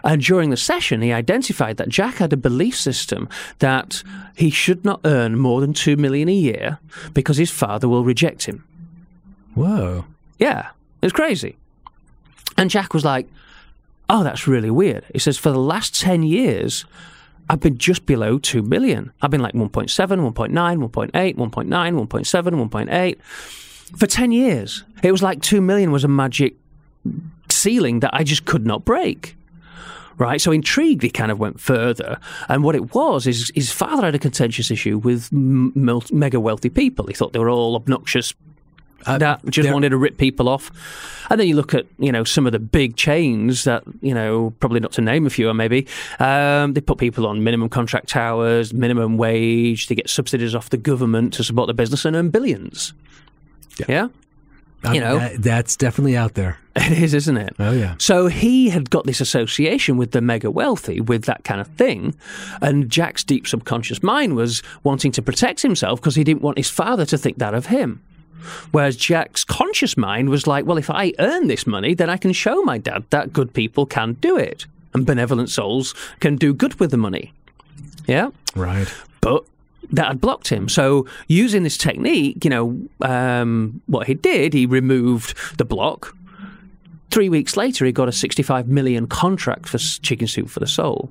And 0.05 0.23
during 0.23 0.51
the 0.51 0.57
session, 0.57 1.03
he 1.03 1.13
identified 1.13 1.77
that 1.79 1.89
Jack 1.89 2.15
had 2.17 2.33
a 2.33 2.37
belief 2.37 2.77
system 2.77 3.29
that 3.59 4.03
he 4.37 4.51
should 4.51 4.85
not 4.85 5.01
earn 5.05 5.37
more 5.37 5.61
than 5.61 5.73
two 5.73 5.97
million 5.97 6.29
a 6.29 6.35
year 6.35 6.79
because 7.13 7.37
his 7.37 7.51
father 7.51 7.89
will 7.89 8.05
reject 8.05 8.45
him. 8.45 8.65
Whoa. 9.55 10.07
Yeah, 10.39 10.71
it's 11.03 11.13
crazy. 11.13 11.57
And 12.57 12.71
Jack 12.71 12.93
was 12.95 13.05
like, 13.05 13.27
"Oh, 14.09 14.23
that's 14.23 14.47
really 14.47 14.71
weird." 14.71 15.05
He 15.13 15.19
says, 15.19 15.39
"For 15.39 15.51
the 15.51 15.59
last 15.59 15.99
ten 15.99 16.23
years, 16.23 16.85
I've 17.49 17.61
been 17.61 17.79
just 17.79 18.07
below 18.07 18.39
two 18.39 18.63
million. 18.63 19.13
I've 19.23 19.31
been 19.31 19.43
like 19.43 19.55
1.7, 19.55 20.21
1.9, 20.21 20.53
1.8, 20.53 21.37
1.9, 21.37 22.09
1.7, 22.09 22.71
1.8 22.71 23.17
for 23.99 24.07
ten 24.07 24.33
years. 24.33 24.85
It 25.03 25.13
was 25.13 25.23
like 25.23 25.41
two 25.43 25.61
million 25.61 25.91
was 25.91 26.05
a 26.05 26.09
magic 26.09 26.55
ceiling 27.49 28.01
that 28.01 28.15
I 28.15 28.25
just 28.25 28.45
could 28.45 28.67
not 28.67 28.85
break." 28.85 29.37
Right, 30.19 30.39
so 30.39 30.53
intrigued, 30.53 31.03
he 31.03 31.09
kind 31.09 31.33
of 31.33 31.39
went 31.39 31.59
further, 31.61 32.19
and 32.51 32.63
what 32.63 32.75
it 32.75 32.95
was 32.95 33.27
is 33.27 33.51
his 33.55 33.73
father 33.73 34.05
had 34.05 34.15
a 34.15 34.19
contentious 34.19 34.71
issue 34.71 34.99
with 34.99 35.31
m- 35.33 35.73
mega 36.13 36.39
wealthy 36.39 36.69
people. 36.69 37.07
He 37.07 37.15
thought 37.15 37.33
they 37.33 37.39
were 37.39 37.49
all 37.49 37.75
obnoxious 37.75 38.35
that 39.07 39.45
just 39.47 39.71
wanted 39.73 39.91
to 39.91 39.97
rip 39.97 40.17
people 40.19 40.49
off. 40.49 40.71
And 41.31 41.39
then 41.41 41.47
you 41.49 41.55
look 41.57 41.75
at 41.75 41.87
you 41.99 42.11
know 42.13 42.25
some 42.25 42.47
of 42.47 42.53
the 42.53 42.59
big 42.59 42.97
chains 42.97 43.65
that 43.65 43.83
you 44.01 44.15
know 44.15 44.53
probably 44.61 44.81
not 44.81 44.93
to 44.93 45.01
name 45.01 45.27
a 45.27 45.31
few 45.31 45.49
or 45.49 45.55
maybe 45.55 45.87
um, 46.19 46.73
they 46.75 46.81
put 46.81 46.99
people 46.99 47.27
on 47.27 47.45
minimum 47.45 47.69
contract 47.69 48.17
hours, 48.17 48.73
minimum 48.75 49.17
wage. 49.17 49.89
They 49.89 49.95
get 49.95 50.09
subsidies 50.11 50.55
off 50.55 50.71
the 50.71 50.77
government 50.77 51.33
to 51.35 51.45
support 51.45 51.67
the 51.69 51.75
business 51.75 52.05
and 52.05 52.17
earn 52.17 52.31
billions. 52.31 52.93
Yeah, 53.89 54.09
Um, 54.85 54.95
You 54.95 55.01
know. 55.01 55.19
that- 55.19 55.43
that's 55.43 55.77
definitely 55.77 56.17
out 56.17 56.35
there. 56.35 56.59
it 56.77 57.03
is, 57.03 57.15
isn't 57.15 57.37
it? 57.37 57.55
Oh, 57.59 57.73
yeah. 57.73 57.95
So 57.99 58.27
he 58.29 58.69
had 58.71 58.91
got 58.91 59.05
this 59.07 59.21
association 59.21 59.97
with 59.97 60.11
the 60.13 60.21
mega 60.21 60.51
wealthy, 60.51 61.01
with 61.01 61.25
that 61.25 61.45
kind 61.45 61.61
of 61.61 61.67
thing. 61.69 62.15
And 62.61 62.89
Jack's 62.91 63.25
deep 63.25 63.47
subconscious 63.47 64.03
mind 64.03 64.37
was 64.37 64.63
wanting 64.85 65.13
to 65.13 65.23
protect 65.23 65.63
himself 65.63 66.01
because 66.01 66.15
he 66.15 66.25
didn't 66.25 66.43
want 66.43 66.59
his 66.59 66.71
father 66.71 67.05
to 67.07 67.19
think 67.19 67.39
that 67.39 67.55
of 67.55 67.67
him. 67.67 68.03
Whereas 68.73 68.97
Jack's 68.97 69.45
conscious 69.45 69.97
mind 69.97 70.29
was 70.29 70.47
like, 70.47 70.67
well, 70.67 70.79
if 70.79 70.91
I 70.91 71.13
earn 71.19 71.49
this 71.49 71.67
money, 71.67 71.95
then 71.95 72.11
I 72.11 72.17
can 72.17 72.33
show 72.33 72.63
my 72.63 72.79
dad 72.79 73.05
that 73.11 73.33
good 73.33 73.53
people 73.53 73.87
can 73.87 74.15
do 74.15 74.37
it 74.37 74.67
and 74.95 75.07
benevolent 75.07 75.51
souls 75.51 75.95
can 76.21 76.37
do 76.37 76.53
good 76.53 76.79
with 76.81 76.91
the 76.91 76.97
money. 76.97 77.33
Yeah? 78.07 78.31
Right. 78.57 78.93
but 79.21 79.45
that 79.93 80.07
had 80.07 80.21
blocked 80.21 80.49
him. 80.49 80.69
So 80.69 81.07
using 81.27 81.63
this 81.65 81.77
technique, 81.77 82.45
you 82.45 82.51
know, 82.51 82.81
um, 83.01 83.81
what 83.87 84.07
he 84.07 84.15
did, 84.15 84.53
he 84.53 84.67
removed 84.67 85.35
the 85.59 85.65
block. 85.65 86.17
Three 87.11 87.29
weeks 87.29 87.57
later, 87.57 87.85
he 87.85 87.93
got 87.93 88.09
a 88.09 88.13
65 88.13 88.69
million 88.69 89.09
contract 89.09 89.69
for 89.69 89.79
Chicken 89.79 90.29
Soup 90.29 90.49
for 90.49 90.61
the 90.61 90.67
Soul. 90.67 91.11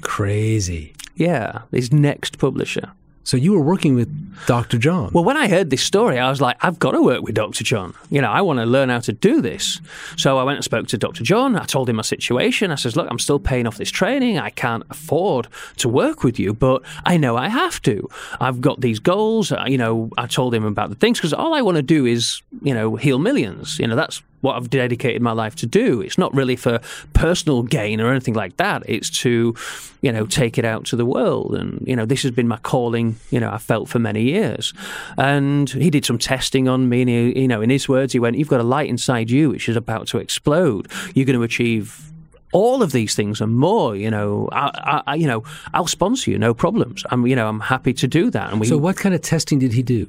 Crazy. 0.00 0.92
Yeah, 1.14 1.62
his 1.70 1.92
next 1.92 2.38
publisher. 2.38 2.90
So 3.24 3.36
you 3.36 3.52
were 3.52 3.60
working 3.62 3.94
with 3.94 4.08
Dr. 4.46 4.78
John. 4.78 5.10
Well, 5.12 5.24
when 5.24 5.36
I 5.36 5.48
heard 5.48 5.70
this 5.70 5.82
story, 5.82 6.18
I 6.18 6.28
was 6.28 6.40
like, 6.40 6.56
I've 6.60 6.78
got 6.78 6.92
to 6.92 7.02
work 7.02 7.22
with 7.22 7.34
Dr. 7.34 7.62
John. 7.62 7.94
You 8.10 8.20
know, 8.20 8.30
I 8.30 8.40
want 8.40 8.58
to 8.58 8.66
learn 8.66 8.88
how 8.88 8.98
to 9.00 9.12
do 9.12 9.40
this. 9.40 9.80
So 10.16 10.38
I 10.38 10.42
went 10.42 10.56
and 10.56 10.64
spoke 10.64 10.88
to 10.88 10.98
Dr. 10.98 11.22
John. 11.22 11.54
I 11.56 11.64
told 11.64 11.88
him 11.88 11.96
my 11.96 12.02
situation. 12.02 12.70
I 12.72 12.74
says, 12.74 12.96
look, 12.96 13.06
I'm 13.10 13.18
still 13.20 13.38
paying 13.38 13.66
off 13.66 13.76
this 13.76 13.90
training. 13.90 14.38
I 14.38 14.50
can't 14.50 14.82
afford 14.90 15.46
to 15.76 15.88
work 15.88 16.24
with 16.24 16.38
you, 16.38 16.52
but 16.52 16.82
I 17.04 17.16
know 17.16 17.36
I 17.36 17.48
have 17.48 17.80
to. 17.82 18.08
I've 18.40 18.60
got 18.60 18.80
these 18.80 18.98
goals. 18.98 19.52
Uh, 19.52 19.64
You 19.68 19.78
know, 19.78 20.10
I 20.18 20.26
told 20.26 20.52
him 20.54 20.64
about 20.64 20.88
the 20.90 20.96
things 20.96 21.18
because 21.18 21.32
all 21.32 21.54
I 21.54 21.62
want 21.62 21.76
to 21.76 21.82
do 21.82 22.04
is, 22.06 22.42
you 22.62 22.74
know, 22.74 22.96
heal 22.96 23.18
millions. 23.18 23.78
You 23.78 23.86
know, 23.86 23.96
that's 23.96 24.22
what 24.42 24.56
I've 24.56 24.68
dedicated 24.68 25.22
my 25.22 25.32
life 25.32 25.56
to 25.56 25.66
do. 25.66 26.00
It's 26.02 26.18
not 26.18 26.34
really 26.34 26.56
for 26.56 26.80
personal 27.14 27.62
gain 27.62 28.00
or 28.00 28.10
anything 28.10 28.34
like 28.34 28.58
that. 28.58 28.82
It's 28.86 29.08
to, 29.20 29.54
you 30.02 30.12
know, 30.12 30.26
take 30.26 30.58
it 30.58 30.64
out 30.64 30.84
to 30.86 30.96
the 30.96 31.06
world. 31.06 31.54
And, 31.54 31.82
you 31.86 31.96
know, 31.96 32.04
this 32.04 32.22
has 32.22 32.32
been 32.32 32.48
my 32.48 32.58
calling, 32.58 33.16
you 33.30 33.40
know, 33.40 33.50
I 33.50 33.58
felt 33.58 33.88
for 33.88 33.98
many 33.98 34.22
years. 34.24 34.74
And 35.16 35.70
he 35.70 35.90
did 35.90 36.04
some 36.04 36.18
testing 36.18 36.68
on 36.68 36.88
me. 36.88 37.02
And, 37.02 37.10
he, 37.10 37.40
you 37.40 37.48
know, 37.48 37.62
in 37.62 37.70
his 37.70 37.88
words, 37.88 38.12
he 38.12 38.18
went, 38.18 38.36
You've 38.36 38.48
got 38.48 38.60
a 38.60 38.64
light 38.64 38.90
inside 38.90 39.30
you 39.30 39.50
which 39.50 39.68
is 39.68 39.76
about 39.76 40.08
to 40.08 40.18
explode. 40.18 40.90
You're 41.14 41.26
going 41.26 41.38
to 41.38 41.44
achieve 41.44 42.12
all 42.52 42.82
of 42.82 42.92
these 42.92 43.14
things 43.14 43.40
and 43.40 43.54
more. 43.54 43.96
You 43.96 44.10
know, 44.10 44.48
I, 44.52 45.02
I, 45.06 45.14
you 45.14 45.26
know, 45.26 45.44
I'll 45.72 45.86
sponsor 45.86 46.30
you, 46.30 46.38
no 46.38 46.52
problems. 46.52 47.04
I'm, 47.10 47.26
you 47.26 47.36
know, 47.36 47.48
I'm 47.48 47.60
happy 47.60 47.92
to 47.94 48.08
do 48.08 48.30
that. 48.30 48.50
And 48.50 48.60
we, 48.60 48.66
so, 48.66 48.76
what 48.76 48.96
kind 48.96 49.14
of 49.14 49.22
testing 49.22 49.58
did 49.58 49.72
he 49.72 49.82
do? 49.82 50.08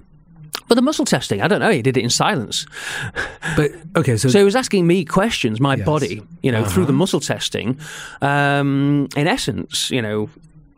But 0.67 0.75
the 0.75 0.81
muscle 0.81 1.05
testing, 1.05 1.41
I 1.41 1.47
don't 1.47 1.59
know. 1.59 1.71
He 1.71 1.81
did 1.81 1.97
it 1.97 2.03
in 2.03 2.09
silence. 2.09 2.65
But 3.55 3.71
okay, 3.95 4.17
so 4.17 4.29
so 4.29 4.39
he 4.39 4.45
was 4.45 4.55
asking 4.55 4.87
me 4.87 5.05
questions, 5.05 5.59
my 5.59 5.75
yes. 5.75 5.85
body, 5.85 6.21
you 6.41 6.51
know, 6.51 6.61
uh-huh. 6.61 6.69
through 6.69 6.85
the 6.85 6.93
muscle 6.93 7.19
testing. 7.19 7.79
Um, 8.21 9.07
in 9.15 9.27
essence, 9.27 9.91
you 9.91 10.01
know, 10.01 10.29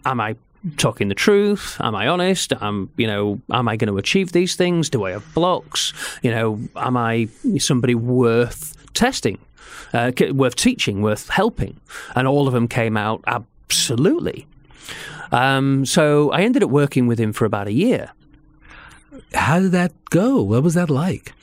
am 0.06 0.20
I 0.20 0.36
talking 0.78 1.10
the 1.10 1.16
truth? 1.16 1.78
Am 1.80 1.96
I 1.96 2.08
honest? 2.08 2.54
Am 2.62 2.90
you 2.98 3.08
know, 3.08 3.40
am 3.52 3.68
I 3.68 3.76
going 3.76 3.92
to 3.92 3.98
achieve 3.98 4.32
these 4.32 4.56
things? 4.56 4.90
Do 4.90 5.06
I 5.06 5.12
have 5.12 5.34
blocks? 5.34 5.94
You 6.22 6.32
know, 6.32 6.60
am 6.76 6.98
I 6.98 7.28
somebody 7.60 7.96
worth 7.96 8.76
testing? 8.94 9.38
uh, 9.96 10.12
worth 10.32 10.56
teaching, 10.56 11.02
worth 11.02 11.30
helping. 11.30 11.80
And 12.16 12.28
all 12.28 12.48
of 12.48 12.54
them 12.54 12.68
came 12.68 12.98
out 12.98 13.24
absolutely. 13.28 14.48
Um, 15.32 15.86
so 15.86 16.32
I 16.32 16.42
ended 16.42 16.64
up 16.64 16.70
working 16.70 17.08
with 17.08 17.20
him 17.20 17.34
for 17.34 17.46
about 17.46 17.68
a 17.68 17.74
year. 17.74 18.12
How 19.36 19.60
did 19.60 19.72
that 19.74 19.94
go? 20.10 20.42
What 20.42 20.64
was 20.64 20.74
that 20.74 20.90
like? 20.90 21.34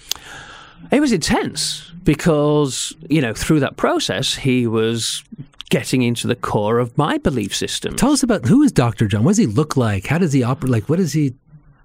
It 0.91 1.01
was 1.01 1.13
intense 1.13 1.91
because, 2.05 2.95
you 3.09 3.21
know, 3.21 3.33
through 3.33 3.61
that 3.61 3.77
process, 3.77 4.35
he 4.35 4.67
was 4.67 5.25
getting 5.71 6.03
into 6.03 6.27
the 6.27 6.37
core 6.37 6.79
of 6.79 6.97
my 6.99 7.17
belief 7.19 7.55
system. 7.55 7.97
Tell 7.97 8.13
us 8.13 8.23
about 8.23 8.45
who 8.47 8.63
is 8.63 8.73
Dr. 8.73 9.07
John? 9.07 9.25
What 9.25 9.31
does 9.31 9.39
he 9.39 9.47
look 9.47 9.77
like? 9.77 10.07
How 10.07 10.19
does 10.19 10.33
he 10.33 10.43
operate? 10.43 10.71
Like, 10.71 10.89
what 10.89 10.99
does 10.99 11.13
he 11.15 11.35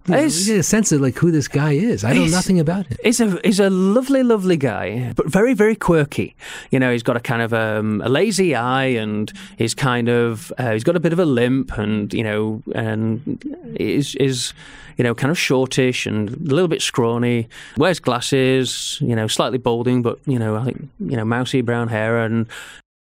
it's, 0.09 0.45
get 0.45 0.59
a 0.59 0.63
sense 0.63 0.91
of 0.91 1.01
like 1.01 1.15
who 1.15 1.31
this 1.31 1.47
guy 1.47 1.73
is. 1.73 2.03
I 2.03 2.13
know 2.13 2.25
nothing 2.25 2.59
about 2.59 2.87
him. 2.87 2.97
He's 3.03 3.19
a 3.19 3.39
he's 3.43 3.59
a 3.59 3.69
lovely, 3.69 4.23
lovely 4.23 4.57
guy, 4.57 5.13
but 5.15 5.27
very, 5.27 5.53
very 5.53 5.75
quirky. 5.75 6.35
You 6.71 6.79
know, 6.79 6.91
he's 6.91 7.03
got 7.03 7.17
a 7.17 7.19
kind 7.19 7.41
of 7.41 7.53
um, 7.53 8.01
a 8.03 8.09
lazy 8.09 8.55
eye, 8.55 8.85
and 8.85 9.31
he's 9.57 9.73
kind 9.73 10.09
of 10.09 10.51
uh, 10.57 10.71
he's 10.71 10.83
got 10.83 10.95
a 10.95 10.99
bit 10.99 11.13
of 11.13 11.19
a 11.19 11.25
limp, 11.25 11.77
and 11.77 12.13
you 12.13 12.23
know, 12.23 12.61
and 12.73 13.43
is 13.75 14.15
is 14.15 14.53
you 14.97 15.03
know, 15.03 15.13
kind 15.13 15.31
of 15.31 15.37
shortish 15.37 16.05
and 16.05 16.29
a 16.29 16.53
little 16.53 16.67
bit 16.67 16.81
scrawny. 16.81 17.47
Wears 17.77 17.99
glasses, 17.99 18.97
you 18.99 19.15
know, 19.15 19.27
slightly 19.27 19.59
balding, 19.59 20.01
but 20.01 20.19
you 20.25 20.39
know, 20.39 20.55
I 20.55 20.65
think 20.65 20.89
you 20.99 21.15
know, 21.15 21.23
mousy 21.23 21.61
brown 21.61 21.87
hair, 21.87 22.19
and 22.19 22.47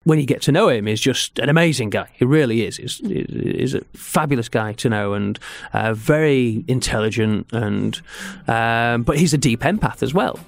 when 0.05 0.19
you 0.19 0.25
get 0.25 0.41
to 0.43 0.51
know 0.51 0.69
him, 0.69 0.87
is 0.87 1.01
just 1.01 1.39
an 1.39 1.49
amazing 1.49 1.89
guy. 1.89 2.07
He 2.13 2.25
really 2.25 2.65
is. 2.65 2.77
He's, 2.77 2.99
he's 2.99 3.73
a 3.73 3.81
fabulous 3.93 4.49
guy 4.49 4.73
to 4.73 4.89
know 4.89 5.13
and 5.13 5.37
uh, 5.73 5.93
very 5.93 6.63
intelligent. 6.67 7.47
And 7.51 7.99
um, 8.47 9.03
but 9.03 9.17
he's 9.17 9.33
a 9.33 9.37
deep 9.37 9.61
empath 9.61 10.03
as 10.03 10.13
well. 10.13 10.39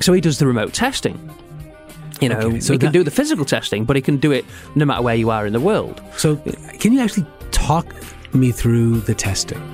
So 0.00 0.12
he 0.12 0.20
does 0.20 0.38
the 0.38 0.46
remote 0.46 0.74
testing. 0.74 1.18
You 2.20 2.28
know, 2.28 2.38
okay, 2.38 2.60
so 2.60 2.72
he 2.72 2.78
that, 2.78 2.86
can 2.86 2.92
do 2.92 3.02
the 3.02 3.10
physical 3.10 3.44
testing, 3.44 3.84
but 3.84 3.96
he 3.96 4.02
can 4.02 4.18
do 4.18 4.30
it 4.30 4.44
no 4.74 4.84
matter 4.84 5.02
where 5.02 5.16
you 5.16 5.30
are 5.30 5.46
in 5.46 5.52
the 5.52 5.60
world. 5.60 6.00
So, 6.16 6.36
can 6.78 6.92
you 6.92 7.00
actually 7.00 7.26
talk 7.50 7.92
me 8.32 8.52
through 8.52 9.00
the 9.00 9.14
testing? 9.14 9.73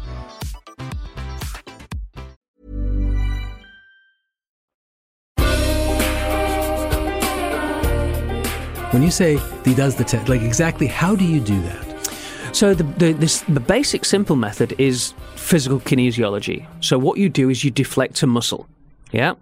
When 8.91 9.01
you 9.01 9.11
say 9.11 9.39
he 9.63 9.73
does 9.73 9.95
the 9.95 10.03
test, 10.03 10.27
like 10.27 10.41
exactly 10.41 10.85
how 10.85 11.15
do 11.15 11.23
you 11.23 11.39
do 11.39 11.61
that? 11.61 12.09
So 12.53 12.73
the, 12.73 12.83
the, 12.83 13.13
this, 13.13 13.39
the 13.41 13.61
basic 13.61 14.03
simple 14.03 14.35
method 14.35 14.75
is 14.77 15.13
physical 15.35 15.79
kinesiology. 15.79 16.67
So 16.81 16.99
what 16.99 17.17
you 17.17 17.29
do 17.29 17.49
is 17.49 17.63
you 17.63 17.71
deflect 17.71 18.21
a 18.21 18.27
muscle. 18.27 18.67
Yeah. 19.13 19.35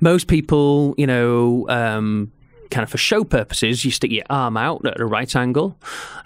Most 0.00 0.26
people, 0.26 0.94
you 0.98 1.06
know, 1.06 1.66
um, 1.70 2.32
kind 2.72 2.82
of 2.82 2.90
for 2.90 2.98
show 2.98 3.22
purposes, 3.22 3.84
you 3.84 3.90
stick 3.90 4.10
your 4.10 4.24
arm 4.30 4.56
out 4.56 4.84
at 4.84 4.98
a 4.98 5.06
right 5.06 5.34
angle, 5.36 5.76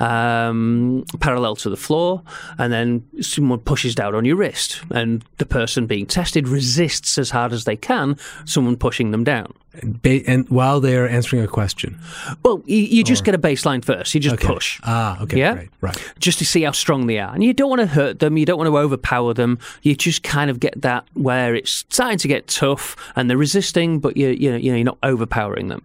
um, 0.00 1.04
parallel 1.20 1.56
to 1.56 1.68
the 1.68 1.76
floor, 1.76 2.22
and 2.58 2.72
then 2.72 3.06
someone 3.20 3.58
pushes 3.58 3.94
down 3.94 4.14
on 4.14 4.24
your 4.24 4.36
wrist, 4.36 4.80
and 4.90 5.24
the 5.38 5.46
person 5.46 5.86
being 5.86 6.06
tested 6.06 6.48
resists 6.48 7.18
as 7.18 7.30
hard 7.30 7.52
as 7.52 7.64
they 7.64 7.76
can 7.76 8.16
someone 8.44 8.76
pushing 8.76 9.10
them 9.10 9.24
down 9.24 9.52
and 9.82 10.48
while 10.48 10.80
they're 10.80 11.08
answering 11.08 11.42
a 11.42 11.48
question? 11.48 11.98
Well, 12.42 12.62
you, 12.66 12.78
you 12.78 13.04
just 13.04 13.24
get 13.24 13.34
a 13.34 13.38
baseline 13.38 13.84
first. 13.84 14.14
You 14.14 14.20
just 14.20 14.36
okay. 14.36 14.46
push. 14.46 14.80
Ah, 14.84 15.20
okay. 15.22 15.38
Yeah? 15.38 15.54
Right, 15.54 15.68
right. 15.80 16.12
Just 16.18 16.38
to 16.38 16.44
see 16.44 16.62
how 16.62 16.72
strong 16.72 17.06
they 17.06 17.18
are. 17.18 17.32
And 17.34 17.42
you 17.42 17.52
don't 17.52 17.68
want 17.68 17.80
to 17.80 17.86
hurt 17.86 18.20
them. 18.20 18.36
You 18.36 18.46
don't 18.46 18.58
want 18.58 18.68
to 18.68 18.76
overpower 18.76 19.34
them. 19.34 19.58
You 19.82 19.94
just 19.94 20.22
kind 20.22 20.50
of 20.50 20.60
get 20.60 20.80
that 20.82 21.06
where 21.14 21.54
it's 21.54 21.84
starting 21.90 22.18
to 22.18 22.28
get 22.28 22.46
tough 22.46 22.96
and 23.16 23.28
they're 23.28 23.36
resisting, 23.36 24.00
but 24.00 24.16
you, 24.16 24.28
you 24.28 24.50
know, 24.50 24.56
you 24.56 24.70
know, 24.70 24.76
you're 24.76 24.84
not 24.84 24.98
overpowering 25.02 25.68
them. 25.68 25.82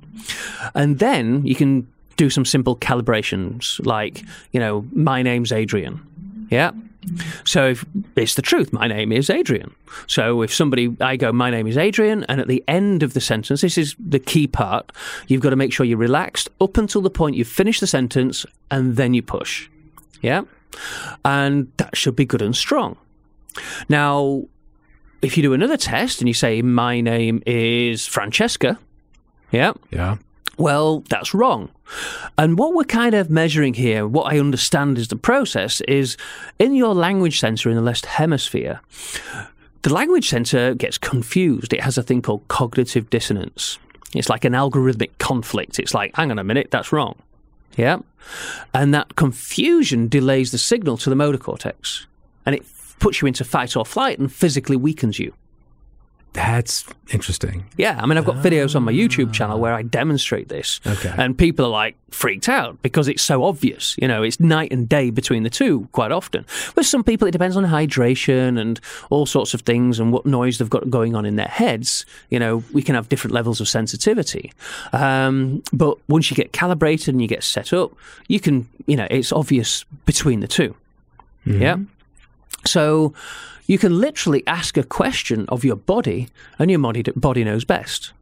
And 0.75 0.99
then 0.99 1.45
you 1.45 1.55
can 1.55 1.87
do 2.17 2.29
some 2.29 2.45
simple 2.45 2.75
calibrations 2.75 3.83
like, 3.85 4.23
you 4.51 4.59
know, 4.59 4.85
my 4.93 5.21
name's 5.21 5.51
Adrian. 5.51 5.99
Yeah. 6.49 6.71
So 7.45 7.69
if 7.69 7.85
it's 8.15 8.35
the 8.35 8.43
truth, 8.43 8.71
my 8.71 8.87
name 8.87 9.11
is 9.11 9.29
Adrian. 9.29 9.73
So 10.05 10.43
if 10.43 10.53
somebody, 10.53 10.95
I 11.01 11.15
go, 11.15 11.31
my 11.31 11.49
name 11.49 11.65
is 11.65 11.77
Adrian, 11.77 12.23
and 12.25 12.39
at 12.39 12.47
the 12.47 12.63
end 12.67 13.01
of 13.01 13.13
the 13.13 13.21
sentence, 13.21 13.61
this 13.61 13.77
is 13.77 13.95
the 13.97 14.19
key 14.19 14.45
part, 14.45 14.91
you've 15.27 15.41
got 15.41 15.49
to 15.49 15.55
make 15.55 15.73
sure 15.73 15.83
you're 15.85 15.97
relaxed 15.97 16.49
up 16.59 16.77
until 16.77 17.01
the 17.01 17.09
point 17.09 17.35
you 17.35 17.43
finish 17.43 17.79
the 17.79 17.87
sentence, 17.87 18.45
and 18.69 18.97
then 18.97 19.15
you 19.15 19.23
push. 19.23 19.67
Yeah? 20.21 20.43
And 21.25 21.71
that 21.77 21.97
should 21.97 22.15
be 22.15 22.25
good 22.25 22.43
and 22.43 22.55
strong. 22.55 22.97
Now, 23.89 24.43
if 25.23 25.37
you 25.37 25.43
do 25.43 25.53
another 25.53 25.77
test 25.77 26.21
and 26.21 26.27
you 26.27 26.33
say, 26.35 26.61
my 26.61 27.01
name 27.01 27.41
is 27.47 28.05
Francesca, 28.05 28.77
yeah? 29.51 29.73
Yeah. 29.89 30.17
Well, 30.57 31.03
that's 31.09 31.33
wrong. 31.33 31.71
And 32.37 32.57
what 32.57 32.73
we're 32.73 32.83
kind 32.83 33.15
of 33.15 33.29
measuring 33.29 33.73
here, 33.73 34.07
what 34.07 34.31
I 34.31 34.39
understand 34.39 34.97
is 34.97 35.07
the 35.07 35.15
process, 35.15 35.81
is 35.81 36.17
in 36.59 36.75
your 36.75 36.93
language 36.93 37.39
center 37.39 37.69
in 37.69 37.75
the 37.75 37.81
left 37.81 38.05
hemisphere, 38.05 38.81
the 39.81 39.93
language 39.93 40.29
center 40.29 40.75
gets 40.75 40.97
confused. 40.97 41.73
It 41.73 41.81
has 41.81 41.97
a 41.97 42.03
thing 42.03 42.21
called 42.21 42.47
cognitive 42.47 43.09
dissonance. 43.09 43.79
It's 44.13 44.29
like 44.29 44.45
an 44.45 44.53
algorithmic 44.53 45.17
conflict. 45.17 45.79
It's 45.79 45.93
like, 45.93 46.15
hang 46.15 46.31
on 46.31 46.37
a 46.37 46.43
minute, 46.43 46.69
that's 46.69 46.91
wrong. 46.91 47.15
Yeah? 47.77 47.99
And 48.73 48.93
that 48.93 49.15
confusion 49.15 50.07
delays 50.07 50.51
the 50.51 50.57
signal 50.57 50.97
to 50.97 51.09
the 51.09 51.15
motor 51.15 51.37
cortex. 51.37 52.05
And 52.45 52.53
it 52.53 52.65
puts 52.99 53.21
you 53.21 53.27
into 53.27 53.43
fight 53.43 53.75
or 53.75 53.85
flight 53.85 54.19
and 54.19 54.31
physically 54.31 54.75
weakens 54.75 55.17
you. 55.17 55.33
That's 56.33 56.85
interesting. 57.11 57.65
Yeah, 57.75 57.99
I 58.01 58.05
mean, 58.05 58.17
I've 58.17 58.23
got 58.25 58.37
videos 58.37 58.73
on 58.73 58.83
my 58.83 58.93
YouTube 58.93 59.33
channel 59.33 59.59
where 59.59 59.73
I 59.73 59.81
demonstrate 59.81 60.47
this, 60.47 60.79
okay. 60.87 61.13
and 61.17 61.37
people 61.37 61.65
are 61.65 61.69
like 61.69 61.97
freaked 62.09 62.47
out 62.47 62.81
because 62.81 63.09
it's 63.09 63.21
so 63.21 63.43
obvious. 63.43 63.97
You 63.97 64.07
know, 64.07 64.23
it's 64.23 64.39
night 64.39 64.71
and 64.71 64.87
day 64.87 65.09
between 65.09 65.43
the 65.43 65.49
two 65.49 65.89
quite 65.91 66.13
often. 66.13 66.45
With 66.75 66.85
some 66.85 67.03
people, 67.03 67.27
it 67.27 67.31
depends 67.31 67.57
on 67.57 67.65
hydration 67.65 68.57
and 68.57 68.79
all 69.09 69.25
sorts 69.25 69.53
of 69.53 69.61
things 69.61 69.99
and 69.99 70.13
what 70.13 70.25
noise 70.25 70.57
they've 70.57 70.69
got 70.69 70.89
going 70.89 71.15
on 71.15 71.25
in 71.25 71.35
their 71.35 71.47
heads. 71.47 72.05
You 72.29 72.39
know, 72.39 72.63
we 72.71 72.81
can 72.81 72.95
have 72.95 73.09
different 73.09 73.33
levels 73.33 73.59
of 73.59 73.67
sensitivity. 73.67 74.53
Um, 74.93 75.63
but 75.73 75.97
once 76.07 76.31
you 76.31 76.35
get 76.35 76.53
calibrated 76.53 77.13
and 77.13 77.21
you 77.21 77.27
get 77.27 77.43
set 77.43 77.73
up, 77.73 77.91
you 78.29 78.39
can, 78.39 78.69
you 78.85 78.95
know, 78.95 79.07
it's 79.09 79.33
obvious 79.33 79.83
between 80.05 80.39
the 80.39 80.47
2 80.47 80.75
mm-hmm. 81.45 81.61
Yeah. 81.61 81.77
So 82.65 83.13
you 83.67 83.77
can 83.77 83.99
literally 83.99 84.43
ask 84.47 84.77
a 84.77 84.83
question 84.83 85.45
of 85.49 85.63
your 85.63 85.75
body, 85.75 86.29
and 86.59 86.69
your 86.69 86.79
body, 86.79 87.03
body 87.15 87.43
knows 87.43 87.65
best. 87.65 88.13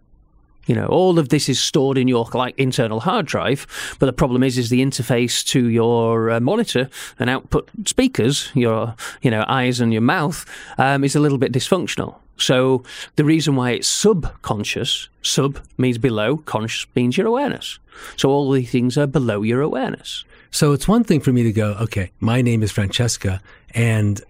You 0.68 0.76
know, 0.76 0.86
all 0.86 1.18
of 1.18 1.30
this 1.30 1.50
is 1.50 1.60
stored 1.60 1.98
in 1.98 2.08
your 2.08 2.30
like 2.34 2.54
internal 2.58 3.00
hard 3.00 3.26
drive, 3.26 3.66
but 3.98 4.06
the 4.06 4.14
problem 4.14 4.44
is, 4.44 4.58
is 4.58 4.70
the 4.70 4.82
interface 4.82 5.44
to 5.48 5.68
your 5.68 6.30
uh, 6.30 6.40
monitor 6.40 6.90
and 7.18 7.28
output 7.28 7.70
speakers, 7.86 8.52
your 8.54 8.96
you 9.24 9.32
know 9.32 9.44
eyes 9.48 9.80
and 9.80 9.92
your 9.92 10.04
mouth, 10.04 10.46
um, 10.78 11.04
is 11.04 11.16
a 11.16 11.20
little 11.20 11.40
bit 11.40 11.52
dysfunctional. 11.52 12.18
So 12.38 12.84
the 13.16 13.26
reason 13.26 13.56
why 13.56 13.72
it's 13.72 13.88
subconscious, 13.88 15.10
sub 15.24 15.60
means 15.78 15.98
below, 15.98 16.38
conscious 16.38 16.86
means 16.96 17.18
your 17.18 17.28
awareness. 17.28 17.80
So 18.16 18.30
all 18.30 18.52
these 18.52 18.70
things 18.70 18.98
are 18.98 19.08
below 19.08 19.42
your 19.42 19.62
awareness. 19.62 20.24
So 20.52 20.72
it's 20.74 20.88
one 20.88 21.04
thing 21.04 21.20
for 21.20 21.34
me 21.34 21.44
to 21.44 21.52
go, 21.52 21.74
okay, 21.82 22.12
my 22.20 22.42
name 22.42 22.64
is 22.64 22.72
Francesca, 22.72 23.42
and 23.74 24.22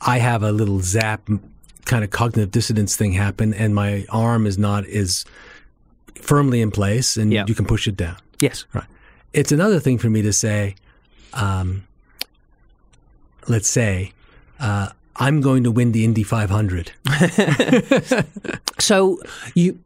I 0.00 0.18
have 0.18 0.42
a 0.42 0.52
little 0.52 0.80
zap 0.80 1.28
kind 1.84 2.04
of 2.04 2.10
cognitive 2.10 2.50
dissonance 2.50 2.96
thing 2.96 3.12
happen, 3.12 3.52
and 3.54 3.74
my 3.74 4.06
arm 4.10 4.46
is 4.46 4.56
not 4.58 4.86
as 4.86 5.24
firmly 6.20 6.60
in 6.60 6.70
place, 6.70 7.16
and 7.16 7.32
Yeah. 7.32 7.44
you 7.46 7.54
can 7.54 7.64
push 7.66 7.86
it 7.88 7.96
down. 7.96 8.16
Yes. 8.40 8.64
Right. 8.72 8.84
It's 9.32 9.52
another 9.52 9.80
thing 9.80 9.98
for 9.98 10.08
me 10.10 10.22
to 10.22 10.32
say, 10.32 10.74
um, 11.34 11.84
let's 13.48 13.68
say, 13.68 14.12
uh, 14.58 14.90
I'm 15.16 15.40
going 15.40 15.64
to 15.64 15.70
win 15.70 15.92
the 15.92 16.04
Indy 16.04 16.22
500. 16.22 16.92
So 18.78 19.20
you 19.54 19.78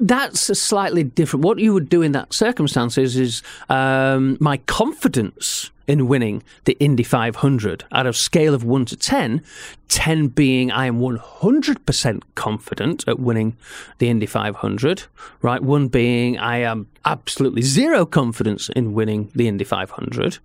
that's 0.00 0.48
a 0.50 0.54
slightly 0.54 1.04
different. 1.04 1.44
What 1.44 1.58
you 1.58 1.72
would 1.74 1.88
do 1.88 2.02
in 2.02 2.12
that 2.12 2.32
circumstances 2.32 3.16
is 3.16 3.42
um, 3.68 4.36
my 4.40 4.56
confidence 4.66 5.70
in 5.88 6.06
winning 6.06 6.42
the 6.64 6.76
Indy 6.78 7.02
500 7.02 7.84
out 7.90 8.06
of 8.06 8.16
scale 8.16 8.54
of 8.54 8.62
one 8.62 8.84
to 8.84 8.96
10, 8.96 9.42
10 9.88 10.28
being 10.28 10.70
I 10.70 10.84
am 10.86 11.00
100% 11.00 12.22
confident 12.34 13.04
at 13.08 13.18
winning 13.18 13.56
the 13.96 14.08
Indy 14.10 14.26
500, 14.26 15.04
right? 15.40 15.62
One 15.62 15.88
being 15.88 16.38
I 16.38 16.58
am 16.58 16.86
absolutely 17.06 17.62
zero 17.62 18.04
confidence 18.04 18.68
in 18.68 18.92
winning 18.92 19.30
the 19.34 19.48
Indy 19.48 19.64
500. 19.64 20.38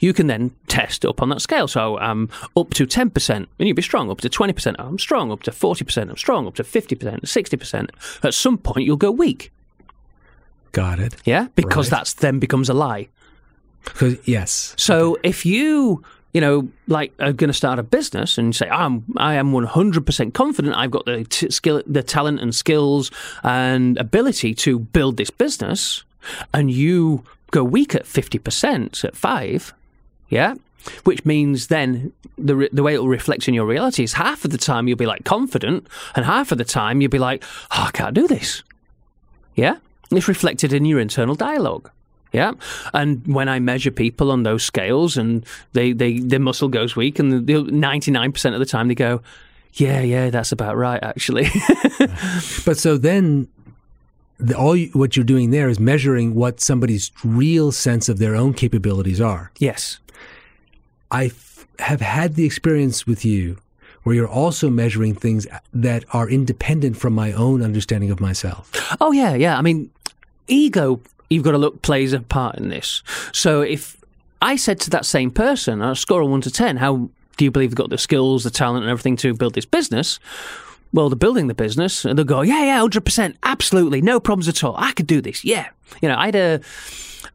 You 0.00 0.14
can 0.14 0.26
then 0.28 0.52
test 0.66 1.04
up 1.04 1.20
on 1.20 1.28
that 1.28 1.42
scale. 1.42 1.68
So 1.68 1.98
I'm 1.98 2.30
up 2.56 2.70
to 2.74 2.86
10%, 2.86 3.30
and 3.30 3.48
you'd 3.58 3.76
be 3.76 3.82
strong, 3.82 4.10
up 4.10 4.22
to 4.22 4.30
20%, 4.30 4.74
I'm 4.78 4.98
strong, 4.98 5.30
up 5.30 5.42
to 5.42 5.50
40%, 5.50 6.08
I'm 6.08 6.16
strong, 6.16 6.46
up 6.46 6.54
to 6.54 6.62
50%, 6.62 7.20
60%. 7.20 7.90
At 8.24 8.34
some 8.34 8.56
point, 8.56 8.86
you'll 8.86 8.96
go 8.96 9.10
weak. 9.10 9.52
Got 10.72 10.98
it. 11.00 11.16
Yeah, 11.24 11.48
because 11.54 11.90
Right. 11.90 11.98
that's 11.98 12.12
then 12.14 12.38
becomes 12.38 12.68
a 12.68 12.74
lie. 12.74 13.08
Yes. 14.24 14.74
So 14.76 15.16
if 15.22 15.46
you, 15.46 16.02
you 16.32 16.40
know, 16.40 16.68
like 16.86 17.12
are 17.18 17.32
going 17.32 17.48
to 17.48 17.54
start 17.54 17.78
a 17.78 17.82
business 17.82 18.38
and 18.38 18.54
say, 18.54 18.68
I'm, 18.68 19.04
I 19.16 19.34
am 19.34 19.52
100% 19.52 20.34
confident 20.34 20.74
I've 20.76 20.90
got 20.90 21.06
the 21.06 21.24
t- 21.24 21.50
skill, 21.50 21.82
the 21.86 22.02
talent 22.02 22.40
and 22.40 22.54
skills 22.54 23.10
and 23.42 23.96
ability 23.98 24.54
to 24.54 24.78
build 24.78 25.16
this 25.16 25.30
business, 25.30 26.04
and 26.52 26.70
you 26.70 27.24
go 27.50 27.62
weak 27.64 27.94
at 27.94 28.04
50% 28.04 29.04
at 29.04 29.16
five, 29.16 29.72
yeah, 30.28 30.54
which 31.04 31.24
means 31.24 31.68
then 31.68 32.12
the 32.36 32.56
re- 32.56 32.68
the 32.72 32.82
way 32.82 32.94
it 32.94 32.98
will 32.98 33.08
reflect 33.08 33.48
in 33.48 33.54
your 33.54 33.66
reality 33.66 34.02
is 34.02 34.12
half 34.12 34.44
of 34.44 34.50
the 34.50 34.58
time 34.58 34.88
you'll 34.88 34.96
be 34.96 35.06
like 35.06 35.24
confident, 35.24 35.86
and 36.14 36.24
half 36.24 36.52
of 36.52 36.58
the 36.58 36.64
time 36.64 37.00
you'll 37.00 37.10
be 37.10 37.18
like, 37.18 37.42
oh, 37.70 37.84
I 37.88 37.90
can't 37.92 38.14
do 38.14 38.26
this. 38.26 38.62
Yeah, 39.54 39.76
it's 40.10 40.28
reflected 40.28 40.72
in 40.72 40.84
your 40.84 41.00
internal 41.00 41.34
dialogue. 41.34 41.90
Yeah, 42.36 42.52
and 42.92 43.26
when 43.26 43.48
I 43.48 43.58
measure 43.60 43.90
people 43.90 44.30
on 44.30 44.42
those 44.42 44.62
scales, 44.62 45.16
and 45.16 45.44
they, 45.72 45.92
they 45.92 46.18
their 46.20 46.38
muscle 46.38 46.68
goes 46.68 46.94
weak, 46.94 47.18
and 47.18 47.46
ninety 47.72 48.10
nine 48.10 48.30
percent 48.32 48.54
of 48.54 48.58
the 48.58 48.66
time 48.66 48.88
they 48.88 48.94
go, 48.94 49.22
yeah, 49.72 50.02
yeah, 50.02 50.28
that's 50.30 50.52
about 50.52 50.76
right, 50.76 51.02
actually. 51.02 51.48
But 52.66 52.76
so 52.78 52.98
then, 52.98 53.48
the, 54.38 54.54
all 54.54 54.76
you, 54.76 54.90
what 54.92 55.16
you're 55.16 55.24
doing 55.24 55.50
there 55.50 55.68
is 55.70 55.80
measuring 55.80 56.34
what 56.34 56.60
somebody's 56.60 57.10
real 57.24 57.72
sense 57.72 58.08
of 58.10 58.18
their 58.18 58.34
own 58.36 58.52
capabilities 58.54 59.20
are. 59.20 59.50
yes, 59.58 59.98
I 61.10 61.26
f- 61.26 61.66
have 61.78 62.00
had 62.02 62.34
the 62.34 62.44
experience 62.44 63.06
with 63.06 63.24
you 63.24 63.56
where 64.02 64.14
you're 64.14 64.28
also 64.28 64.70
measuring 64.70 65.14
things 65.14 65.46
that 65.72 66.04
are 66.12 66.28
independent 66.28 66.96
from 66.96 67.12
my 67.12 67.32
own 67.32 67.62
understanding 67.62 68.10
of 68.10 68.20
myself. 68.20 68.70
Oh 69.00 69.12
yeah, 69.12 69.34
yeah. 69.34 69.58
I 69.58 69.62
mean, 69.62 69.90
ego. 70.48 71.00
You've 71.30 71.44
got 71.44 71.52
to 71.52 71.58
look 71.58 71.82
plays 71.82 72.12
a 72.12 72.20
part 72.20 72.56
in 72.56 72.68
this. 72.68 73.02
So 73.32 73.62
if 73.62 73.96
I 74.42 74.56
said 74.56 74.80
to 74.80 74.90
that 74.90 75.04
same 75.04 75.30
person, 75.30 75.82
on 75.82 75.92
a 75.92 75.96
score 75.96 76.22
of 76.22 76.28
one 76.28 76.40
to 76.42 76.50
ten, 76.50 76.76
how 76.76 77.08
do 77.36 77.44
you 77.44 77.50
believe 77.50 77.70
they've 77.70 77.76
got 77.76 77.90
the 77.90 77.98
skills, 77.98 78.44
the 78.44 78.50
talent, 78.50 78.84
and 78.84 78.90
everything 78.90 79.16
to 79.16 79.34
build 79.34 79.54
this 79.54 79.66
business? 79.66 80.18
Well, 80.92 81.08
they're 81.10 81.16
building 81.16 81.48
the 81.48 81.54
business, 81.54 82.04
and 82.04 82.16
they'll 82.18 82.24
go, 82.24 82.42
yeah, 82.42 82.64
yeah, 82.64 82.78
hundred 82.78 83.04
percent, 83.04 83.36
absolutely, 83.42 84.00
no 84.00 84.20
problems 84.20 84.48
at 84.48 84.62
all. 84.62 84.76
I 84.78 84.92
could 84.92 85.06
do 85.06 85.20
this. 85.20 85.44
Yeah, 85.44 85.68
you 86.00 86.08
know, 86.08 86.16
I 86.16 86.26
had 86.26 86.36
a, 86.36 86.60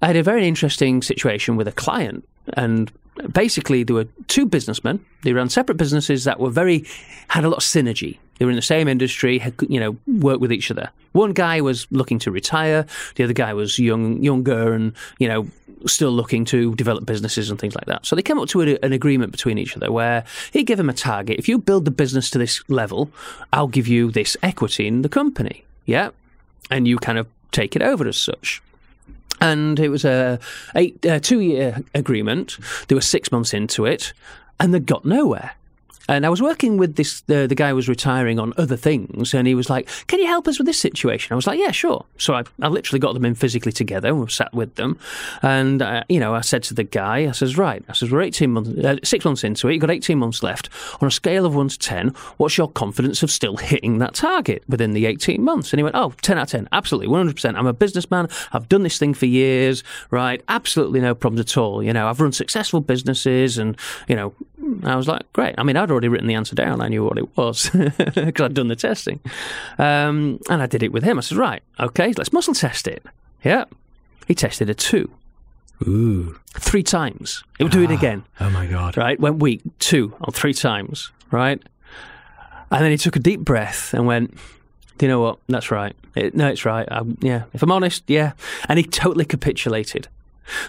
I 0.01 0.07
had 0.07 0.15
a 0.15 0.23
very 0.23 0.47
interesting 0.47 1.01
situation 1.01 1.57
with 1.57 1.67
a 1.67 1.71
client, 1.71 2.27
and 2.53 2.91
basically 3.33 3.83
there 3.83 3.95
were 3.95 4.07
two 4.27 4.45
businessmen. 4.45 5.05
They 5.23 5.33
ran 5.33 5.49
separate 5.49 5.77
businesses 5.77 6.23
that 6.23 6.39
were 6.39 6.49
very 6.49 6.85
had 7.27 7.43
a 7.43 7.49
lot 7.49 7.57
of 7.57 7.63
synergy. 7.63 8.17
They 8.41 8.45
were 8.45 8.49
in 8.49 8.55
the 8.55 8.63
same 8.63 8.87
industry, 8.87 9.37
had, 9.37 9.53
you 9.69 9.79
know, 9.79 9.95
worked 10.07 10.41
with 10.41 10.51
each 10.51 10.71
other. 10.71 10.89
One 11.11 11.31
guy 11.31 11.61
was 11.61 11.85
looking 11.91 12.17
to 12.17 12.31
retire. 12.31 12.87
The 13.13 13.23
other 13.23 13.33
guy 13.33 13.53
was 13.53 13.77
young, 13.77 14.23
younger, 14.23 14.73
and 14.73 14.93
you 15.19 15.27
know, 15.27 15.45
still 15.85 16.09
looking 16.09 16.43
to 16.45 16.73
develop 16.73 17.05
businesses 17.05 17.51
and 17.51 17.59
things 17.59 17.75
like 17.75 17.85
that. 17.85 18.03
So 18.03 18.15
they 18.15 18.23
came 18.23 18.39
up 18.39 18.49
to 18.49 18.63
a, 18.63 18.79
an 18.83 18.93
agreement 18.93 19.31
between 19.31 19.59
each 19.59 19.77
other 19.77 19.91
where 19.91 20.23
he 20.51 20.63
gave 20.63 20.79
him 20.79 20.89
a 20.89 20.93
target. 20.93 21.37
If 21.37 21.47
you 21.47 21.59
build 21.59 21.85
the 21.85 21.91
business 21.91 22.31
to 22.31 22.39
this 22.39 22.67
level, 22.67 23.11
I'll 23.53 23.67
give 23.67 23.87
you 23.87 24.09
this 24.09 24.35
equity 24.41 24.87
in 24.87 25.03
the 25.03 25.09
company. 25.09 25.63
Yeah, 25.85 26.09
and 26.71 26.87
you 26.87 26.97
kind 26.97 27.19
of 27.19 27.27
take 27.51 27.75
it 27.75 27.83
over 27.83 28.07
as 28.07 28.17
such 28.17 28.63
and 29.39 29.79
it 29.79 29.89
was 29.89 30.03
a 30.03 30.39
eight 30.75 31.05
uh, 31.05 31.19
two 31.19 31.41
year 31.41 31.83
agreement. 31.93 32.57
They 32.87 32.95
were 32.95 33.01
six 33.01 33.31
months 33.31 33.53
into 33.53 33.85
it, 33.85 34.13
and 34.59 34.73
they 34.73 34.79
got 34.79 35.05
nowhere. 35.05 35.51
And 36.11 36.25
I 36.25 36.29
was 36.29 36.41
working 36.41 36.75
with 36.75 36.97
this 36.97 37.21
the 37.21 37.47
the 37.47 37.55
guy 37.55 37.69
who 37.69 37.75
was 37.77 37.87
retiring 37.87 38.37
on 38.37 38.53
other 38.57 38.75
things, 38.75 39.33
and 39.33 39.47
he 39.47 39.55
was 39.55 39.69
like, 39.69 39.87
"Can 40.07 40.19
you 40.19 40.27
help 40.27 40.45
us 40.45 40.57
with 40.57 40.67
this 40.67 40.77
situation?" 40.77 41.31
I 41.31 41.35
was 41.37 41.47
like, 41.47 41.57
"Yeah, 41.57 41.71
sure." 41.71 42.05
So 42.17 42.33
I, 42.33 42.43
I 42.61 42.67
literally 42.67 42.99
got 42.99 43.13
them 43.13 43.23
in 43.23 43.33
physically 43.33 43.71
together. 43.71 44.09
and 44.09 44.19
We 44.19 44.29
sat 44.29 44.53
with 44.53 44.75
them, 44.75 44.99
and 45.41 45.81
uh, 45.81 46.03
you 46.09 46.19
know, 46.19 46.35
I 46.35 46.41
said 46.41 46.63
to 46.63 46.73
the 46.73 46.83
guy, 46.83 47.29
"I 47.29 47.31
says, 47.31 47.57
right, 47.57 47.81
I 47.87 47.93
says, 47.93 48.11
we're 48.11 48.23
eighteen 48.23 48.51
months, 48.51 48.77
uh, 48.83 48.97
six 49.05 49.23
months 49.23 49.45
into 49.45 49.69
it. 49.69 49.73
You've 49.73 49.81
got 49.81 49.89
eighteen 49.89 50.19
months 50.19 50.43
left. 50.43 50.67
On 51.01 51.07
a 51.07 51.11
scale 51.11 51.45
of 51.45 51.55
one 51.55 51.69
to 51.69 51.79
ten, 51.79 52.09
what's 52.35 52.57
your 52.57 52.69
confidence 52.69 53.23
of 53.23 53.31
still 53.31 53.55
hitting 53.55 53.99
that 53.99 54.13
target 54.13 54.63
within 54.67 54.91
the 54.91 55.05
eighteen 55.05 55.41
months?" 55.41 55.71
And 55.71 55.79
he 55.79 55.83
went, 55.83 55.95
"Oh, 55.95 56.13
10 56.21 56.37
out 56.37 56.43
of 56.43 56.49
ten, 56.49 56.67
absolutely, 56.73 57.07
one 57.07 57.21
hundred 57.21 57.35
percent. 57.35 57.55
I'm 57.55 57.67
a 57.67 57.73
businessman. 57.73 58.27
I've 58.51 58.67
done 58.67 58.83
this 58.83 58.97
thing 58.97 59.13
for 59.13 59.27
years, 59.27 59.81
right? 60.09 60.43
Absolutely 60.49 60.99
no 60.99 61.15
problems 61.15 61.39
at 61.39 61.57
all. 61.57 61.81
You 61.81 61.93
know, 61.93 62.09
I've 62.09 62.19
run 62.19 62.33
successful 62.33 62.81
businesses, 62.81 63.57
and 63.57 63.77
you 64.09 64.15
know." 64.17 64.33
I 64.83 64.95
was 64.95 65.07
like, 65.07 65.31
great. 65.33 65.55
I 65.57 65.63
mean, 65.63 65.77
I'd 65.77 65.89
already 65.91 66.07
written 66.07 66.27
the 66.27 66.33
answer 66.35 66.55
down. 66.55 66.81
I 66.81 66.87
knew 66.87 67.03
what 67.03 67.17
it 67.17 67.35
was 67.37 67.69
because 67.73 68.41
I'd 68.41 68.53
done 68.53 68.67
the 68.67 68.75
testing. 68.75 69.19
Um, 69.77 70.39
and 70.49 70.61
I 70.61 70.65
did 70.67 70.83
it 70.83 70.91
with 70.91 71.03
him. 71.03 71.17
I 71.17 71.21
said, 71.21 71.37
right, 71.37 71.61
okay, 71.79 72.13
let's 72.17 72.31
muscle 72.33 72.53
test 72.53 72.87
it. 72.87 73.03
Yeah. 73.43 73.65
He 74.27 74.35
tested 74.35 74.69
a 74.69 74.73
two, 74.73 75.09
Ooh. 75.87 76.39
three 76.53 76.83
times. 76.83 77.43
He'll 77.57 77.67
do 77.67 77.83
it 77.83 77.91
again, 77.91 78.23
Oh 78.39 78.49
my 78.49 78.65
God. 78.67 78.97
right? 78.97 79.19
Went 79.19 79.39
weak, 79.39 79.61
two, 79.79 80.13
or 80.21 80.31
three 80.31 80.53
times, 80.53 81.11
right? 81.31 81.61
And 82.69 82.83
then 82.83 82.91
he 82.91 82.97
took 82.97 83.15
a 83.15 83.19
deep 83.19 83.41
breath 83.41 83.93
and 83.93 84.05
went, 84.05 84.35
do 84.97 85.05
you 85.05 85.11
know 85.11 85.19
what? 85.21 85.39
That's 85.49 85.71
right. 85.71 85.95
It, 86.15 86.35
no, 86.35 86.47
it's 86.47 86.63
right. 86.65 86.87
I, 86.91 87.01
yeah. 87.19 87.43
If 87.53 87.63
I'm 87.63 87.71
honest, 87.71 88.03
yeah. 88.07 88.33
And 88.69 88.77
he 88.77 88.83
totally 88.85 89.25
capitulated. 89.25 90.07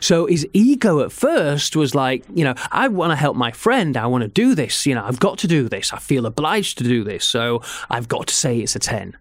So 0.01 0.27
his 0.27 0.47
ego 0.53 1.01
at 1.01 1.13
first 1.13 1.77
was 1.77 1.95
like, 1.95 2.25
you 2.35 2.45
know, 2.45 2.55
I 2.71 2.89
want 2.89 3.11
to 3.13 3.17
help 3.17 3.37
my 3.37 3.51
friend. 3.51 3.97
I 3.97 4.07
want 4.07 4.23
to 4.23 4.29
do 4.29 4.55
this. 4.55 4.87
You 4.87 4.95
know, 4.95 5.05
I've 5.05 5.21
got 5.21 5.39
to 5.39 5.47
do 5.47 5.69
this. 5.69 5.93
I 5.93 5.99
feel 5.99 6.27
obliged 6.27 6.79
to 6.79 6.85
do 6.85 7.05
this. 7.05 7.25
So 7.25 7.63
I've 7.91 8.09
got 8.09 8.27
to 8.29 8.35
say 8.35 8.59
it's 8.61 8.77
a 8.77 8.79
10. 8.79 9.17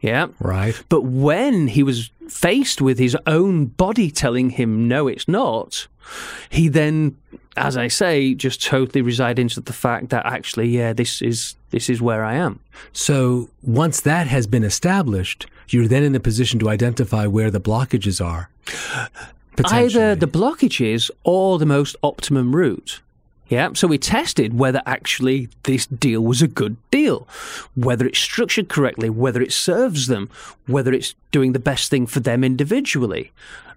Yeah. 0.00 0.26
Right. 0.38 0.80
But 0.88 1.02
when 1.02 1.68
he 1.68 1.82
was 1.82 2.10
faced 2.28 2.82
with 2.82 2.98
his 2.98 3.16
own 3.26 3.66
body 3.66 4.10
telling 4.10 4.50
him, 4.50 4.86
no, 4.86 5.08
it's 5.08 5.26
not, 5.26 5.86
he 6.50 6.68
then, 6.68 7.16
as 7.56 7.76
I 7.76 7.88
say, 7.88 8.34
just 8.34 8.62
totally 8.62 9.00
resided 9.00 9.38
into 9.38 9.60
the 9.60 9.72
fact 9.72 10.10
that 10.10 10.26
actually, 10.26 10.68
yeah, 10.68 10.92
this 10.92 11.22
is, 11.22 11.56
this 11.70 11.88
is 11.88 12.02
where 12.02 12.22
I 12.22 12.34
am. 12.34 12.60
So 12.92 13.48
once 13.62 14.02
that 14.02 14.26
has 14.26 14.46
been 14.46 14.64
established, 14.64 15.46
you're 15.68 15.88
then 15.88 16.02
in 16.02 16.14
a 16.14 16.20
position 16.20 16.58
to 16.60 16.68
identify 16.68 17.26
where 17.26 17.50
the 17.50 17.60
blockages 17.60 18.22
are. 18.22 18.50
Either 19.64 20.14
the 20.14 20.26
blockages 20.26 21.10
or 21.22 21.58
the 21.58 21.66
most 21.66 21.96
optimum 22.02 22.54
route. 22.54 23.00
Yeah, 23.48 23.70
so 23.74 23.86
we 23.86 23.98
tested 23.98 24.58
whether 24.58 24.82
actually 24.86 25.48
this 25.64 25.86
deal 25.86 26.22
was 26.22 26.40
a 26.40 26.48
good 26.48 26.76
deal, 26.90 27.28
whether 27.76 28.06
it's 28.06 28.18
structured 28.18 28.68
correctly, 28.68 29.10
whether 29.10 29.42
it 29.42 29.52
serves 29.52 30.06
them, 30.06 30.30
whether 30.66 30.92
it's 30.92 31.14
doing 31.30 31.52
the 31.52 31.58
best 31.58 31.90
thing 31.90 32.06
for 32.06 32.20
them 32.20 32.42
individually. 32.42 33.32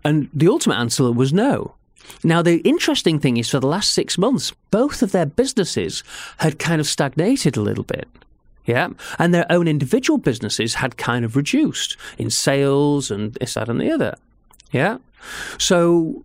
And 0.06 0.30
the 0.34 0.48
ultimate 0.48 0.78
answer 0.78 1.12
was 1.12 1.34
no. 1.34 1.76
Now, 2.24 2.42
the 2.42 2.60
interesting 2.60 3.20
thing 3.20 3.36
is 3.36 3.50
for 3.50 3.60
the 3.60 3.68
last 3.68 3.92
six 3.92 4.18
months, 4.18 4.54
both 4.72 5.04
of 5.04 5.12
their 5.12 5.26
businesses 5.26 6.04
had 6.38 6.60
kind 6.60 6.80
of 6.80 6.88
stagnated 6.88 7.58
a 7.58 7.62
little 7.62 7.84
bit. 7.84 8.08
Yeah. 8.66 8.90
And 9.20 9.34
their 9.34 9.50
own 9.50 9.68
individual 9.68 10.18
businesses 10.18 10.76
had 10.76 10.98
kind 10.98 11.26
of 11.26 11.36
reduced 11.36 11.98
in 12.18 12.30
sales 12.30 13.12
and 13.12 13.34
this, 13.34 13.56
that, 13.56 13.70
and 13.70 13.80
the 13.80 13.92
other. 13.92 14.16
Yeah. 14.72 14.98
So 15.58 16.24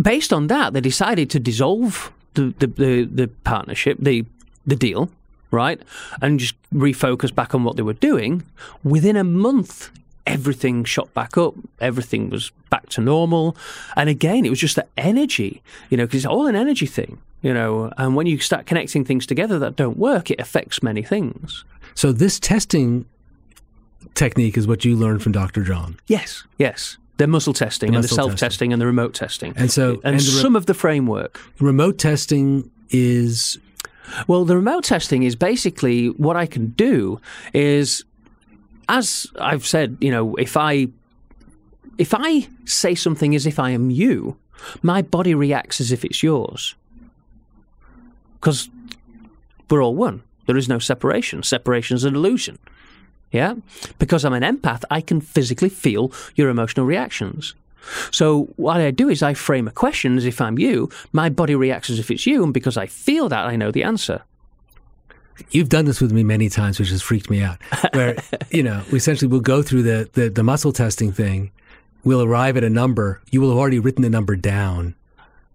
based 0.00 0.32
on 0.32 0.46
that, 0.48 0.72
they 0.72 0.80
decided 0.80 1.30
to 1.30 1.40
dissolve 1.40 2.12
the, 2.34 2.54
the, 2.58 2.66
the, 2.66 3.04
the 3.04 3.28
partnership, 3.44 3.98
the, 4.00 4.24
the 4.66 4.76
deal, 4.76 5.10
right? 5.50 5.80
And 6.20 6.38
just 6.38 6.54
refocus 6.72 7.34
back 7.34 7.54
on 7.54 7.64
what 7.64 7.76
they 7.76 7.82
were 7.82 7.94
doing. 7.94 8.42
Within 8.84 9.16
a 9.16 9.24
month, 9.24 9.90
everything 10.26 10.84
shot 10.84 11.12
back 11.14 11.38
up. 11.38 11.54
Everything 11.80 12.30
was 12.30 12.50
back 12.70 12.88
to 12.90 13.00
normal. 13.00 13.56
And 13.96 14.08
again, 14.08 14.44
it 14.44 14.50
was 14.50 14.60
just 14.60 14.76
the 14.76 14.86
energy, 14.96 15.62
you 15.90 15.96
know, 15.96 16.04
because 16.06 16.24
it's 16.24 16.26
all 16.26 16.46
an 16.46 16.56
energy 16.56 16.86
thing, 16.86 17.18
you 17.42 17.54
know. 17.54 17.92
And 17.96 18.16
when 18.16 18.26
you 18.26 18.38
start 18.38 18.66
connecting 18.66 19.04
things 19.04 19.26
together 19.26 19.58
that 19.60 19.76
don't 19.76 19.98
work, 19.98 20.30
it 20.30 20.40
affects 20.40 20.82
many 20.82 21.02
things. 21.02 21.64
So 21.94 22.12
this 22.12 22.38
testing 22.38 23.06
technique 24.14 24.58
is 24.58 24.66
what 24.66 24.84
you 24.84 24.96
learned 24.96 25.22
from 25.22 25.32
Dr. 25.32 25.62
John. 25.62 25.96
Yes, 26.06 26.44
yes. 26.58 26.98
The 27.18 27.26
muscle 27.26 27.52
testing 27.54 27.90
The 27.92 27.96
and 27.96 28.04
the 28.04 28.08
self 28.08 28.36
testing. 28.36 28.72
and 28.72 28.80
the 28.82 28.86
remote 28.86 29.14
testing. 29.14 29.54
And 29.56 29.70
so 29.70 29.92
and, 30.04 30.14
and 30.16 30.20
the 30.20 30.32
re- 30.32 30.42
some 30.42 30.54
of 30.56 30.66
the 30.66 30.74
framework. 30.74 31.40
remote 31.60 31.98
testing 31.98 32.70
is 32.90 33.58
Well, 34.26 34.44
the 34.44 34.56
remote 34.56 34.84
testing 34.84 35.22
is 35.22 35.34
basically 35.36 36.08
what 36.10 36.36
I 36.36 36.46
can 36.46 36.68
do 36.76 37.20
is, 37.54 38.04
as 38.88 39.26
I've 39.40 39.66
said, 39.66 39.96
you 40.00 40.10
know, 40.10 40.34
if 40.36 40.56
I 40.56 40.88
if 41.98 42.12
I 42.14 42.46
say 42.66 42.94
something 42.94 43.34
as 43.34 43.46
if 43.46 43.58
I 43.58 43.70
am 43.70 43.90
you, 43.90 44.36
my 44.82 45.00
body 45.00 45.34
reacts 45.34 45.80
as 45.80 45.92
if 45.92 46.04
it's 46.04 46.22
yours, 46.22 46.74
because 48.34 48.68
we're 49.70 49.82
all 49.82 49.94
one. 49.96 50.22
There 50.46 50.56
is 50.58 50.68
no 50.68 50.78
separation. 50.78 51.42
Separation 51.42 51.96
is 51.96 52.04
an 52.04 52.14
illusion. 52.14 52.58
Yeah, 53.36 53.54
because 53.98 54.24
I'm 54.24 54.32
an 54.32 54.42
empath, 54.42 54.82
I 54.90 55.00
can 55.00 55.20
physically 55.20 55.68
feel 55.68 56.10
your 56.34 56.48
emotional 56.48 56.86
reactions. 56.86 57.54
So 58.10 58.48
what 58.56 58.80
I 58.80 58.90
do 58.90 59.08
is 59.08 59.22
I 59.22 59.34
frame 59.34 59.68
a 59.68 59.70
question 59.70 60.16
as 60.18 60.24
if 60.24 60.40
I'm 60.40 60.58
you. 60.58 60.88
My 61.12 61.28
body 61.28 61.54
reacts 61.54 61.90
as 61.90 61.98
if 61.98 62.10
it's 62.10 62.26
you, 62.26 62.42
and 62.44 62.52
because 62.52 62.76
I 62.76 62.86
feel 62.86 63.28
that, 63.28 63.44
I 63.52 63.56
know 63.56 63.70
the 63.70 63.84
answer. 63.84 64.22
you've 65.50 65.68
done 65.68 65.84
this 65.84 66.00
with 66.00 66.12
me 66.12 66.24
many 66.24 66.48
times, 66.48 66.78
which 66.80 66.90
has 66.90 67.02
freaked 67.02 67.30
me 67.30 67.42
out. 67.42 67.58
Where 67.94 68.16
you 68.50 68.62
know, 68.62 68.82
we 68.90 68.96
essentially 68.98 69.28
we'll 69.30 69.40
go 69.54 69.62
through 69.62 69.82
the, 69.82 70.08
the 70.14 70.30
the 70.30 70.42
muscle 70.42 70.72
testing 70.72 71.12
thing. 71.12 71.50
We'll 72.04 72.22
arrive 72.22 72.56
at 72.56 72.64
a 72.64 72.70
number. 72.70 73.20
You 73.30 73.40
will 73.40 73.50
have 73.50 73.58
already 73.58 73.78
written 73.80 74.02
the 74.02 74.10
number 74.10 74.34
down 74.36 74.94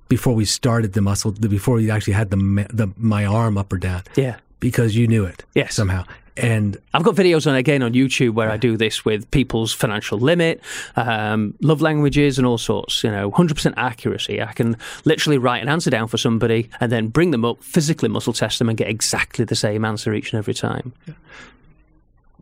before 0.07 0.33
we 0.35 0.45
started 0.45 0.93
the 0.93 1.01
muscle. 1.01 1.31
Before 1.31 1.75
we 1.75 1.89
actually 1.89 2.13
had 2.13 2.29
the 2.29 2.37
the 2.71 2.87
my 2.97 3.25
arm 3.25 3.57
up 3.57 3.73
or 3.73 3.77
down. 3.77 4.03
Yeah. 4.15 4.35
because 4.59 4.95
you 4.95 5.07
knew 5.07 5.25
it. 5.25 5.43
Yes. 5.55 5.73
somehow. 5.73 6.03
And 6.37 6.77
I've 6.93 7.03
got 7.03 7.15
videos 7.15 7.45
on 7.45 7.55
again 7.55 7.83
on 7.83 7.93
YouTube 7.93 8.31
where 8.31 8.49
I 8.49 8.57
do 8.57 8.77
this 8.77 9.03
with 9.03 9.29
people's 9.31 9.73
financial 9.73 10.17
limit, 10.17 10.61
um, 10.95 11.55
love 11.61 11.81
languages, 11.81 12.37
and 12.37 12.47
all 12.47 12.57
sorts. 12.57 13.03
You 13.03 13.11
know, 13.11 13.31
100% 13.31 13.73
accuracy. 13.77 14.41
I 14.41 14.53
can 14.53 14.77
literally 15.03 15.37
write 15.37 15.61
an 15.61 15.69
answer 15.69 15.89
down 15.89 16.07
for 16.07 16.17
somebody 16.17 16.69
and 16.79 16.91
then 16.91 17.07
bring 17.07 17.31
them 17.31 17.43
up, 17.43 17.61
physically 17.63 18.09
muscle 18.09 18.33
test 18.33 18.59
them, 18.59 18.69
and 18.69 18.77
get 18.77 18.87
exactly 18.87 19.45
the 19.45 19.55
same 19.55 19.83
answer 19.83 20.13
each 20.13 20.31
and 20.33 20.37
every 20.39 20.53
time. 20.53 20.93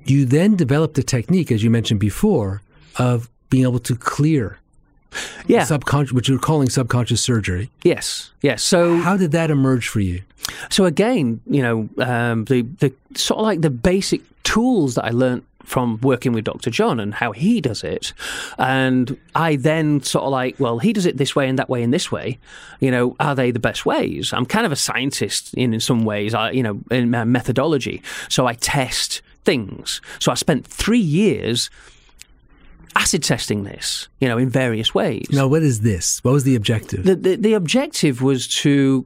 you 0.06 0.26
then 0.26 0.56
developed 0.56 0.98
a 0.98 1.04
technique, 1.04 1.52
as 1.52 1.64
you 1.64 1.70
mentioned 1.70 2.00
before, 2.00 2.62
of 2.98 3.30
being 3.50 3.64
able 3.64 3.80
to 3.80 3.96
clear 3.96 4.60
Yeah. 5.48 5.64
subconscious, 5.64 6.14
which 6.14 6.30
you're 6.30 6.40
calling 6.40 6.70
subconscious 6.70 7.22
surgery. 7.22 7.70
yes. 7.84 8.32
Yes. 8.42 8.64
So 8.64 8.98
How 8.98 9.18
did 9.18 9.32
that 9.32 9.50
emerge 9.52 9.88
for 9.88 10.00
you? 10.00 10.22
So 10.70 10.86
again, 10.86 11.42
you 11.48 11.62
know, 11.62 11.90
um, 12.04 12.46
the 12.46 12.62
the 12.80 12.92
sort 13.16 13.40
of 13.40 13.44
like 13.44 13.62
the 13.62 13.70
basic 13.70 14.22
tools 14.44 14.96
that 14.96 15.06
I 15.06 15.10
learnt 15.12 15.44
from 15.66 16.00
working 16.02 16.32
with 16.34 16.46
Dr. 16.46 16.72
John 16.72 17.00
and 17.00 17.14
how 17.14 17.32
he 17.32 17.62
does 17.62 17.84
it, 17.84 18.14
and 18.58 19.16
I 19.36 19.56
then 19.58 20.02
sort 20.02 20.24
of 20.26 20.32
like, 20.32 20.60
well, 20.60 20.80
he 20.80 20.94
does 20.94 21.06
it 21.06 21.18
this 21.18 21.36
way 21.36 21.48
and 21.48 21.60
that 21.60 21.70
way 21.70 21.84
and 21.84 21.94
this 21.94 22.12
way. 22.12 22.40
You 22.80 22.90
know, 22.90 23.16
are 23.20 23.36
they 23.36 23.52
the 23.52 23.60
best 23.60 23.86
ways? 23.86 24.34
I'm 24.34 24.46
kind 24.48 24.66
of 24.66 24.72
a 24.72 24.76
scientist 24.76 25.54
in, 25.54 25.74
in 25.76 25.80
some 25.80 26.06
ways. 26.06 26.34
I, 26.34 26.52
you 26.52 26.64
know, 26.64 26.80
in 26.90 27.12
my 27.12 27.24
methodology, 27.26 28.02
so 28.30 28.48
I 28.48 28.54
test 28.56 29.22
things. 29.44 30.02
So 30.20 30.32
I 30.32 30.36
spent 30.36 30.66
three 30.66 31.00
years 31.00 31.70
acid 32.96 33.24
testing 33.24 33.64
this, 33.64 34.08
you 34.20 34.28
know, 34.28 34.38
in 34.38 34.50
various 34.50 34.94
ways. 34.94 35.28
Now, 35.32 35.48
what 35.48 35.64
is 35.64 35.82
this? 35.82 36.24
What 36.24 36.32
was 36.32 36.44
the 36.44 36.56
objective? 36.56 37.04
The, 37.04 37.16
the, 37.16 37.36
the 37.36 37.54
objective 37.54 38.22
was 38.22 38.48
to, 38.60 39.06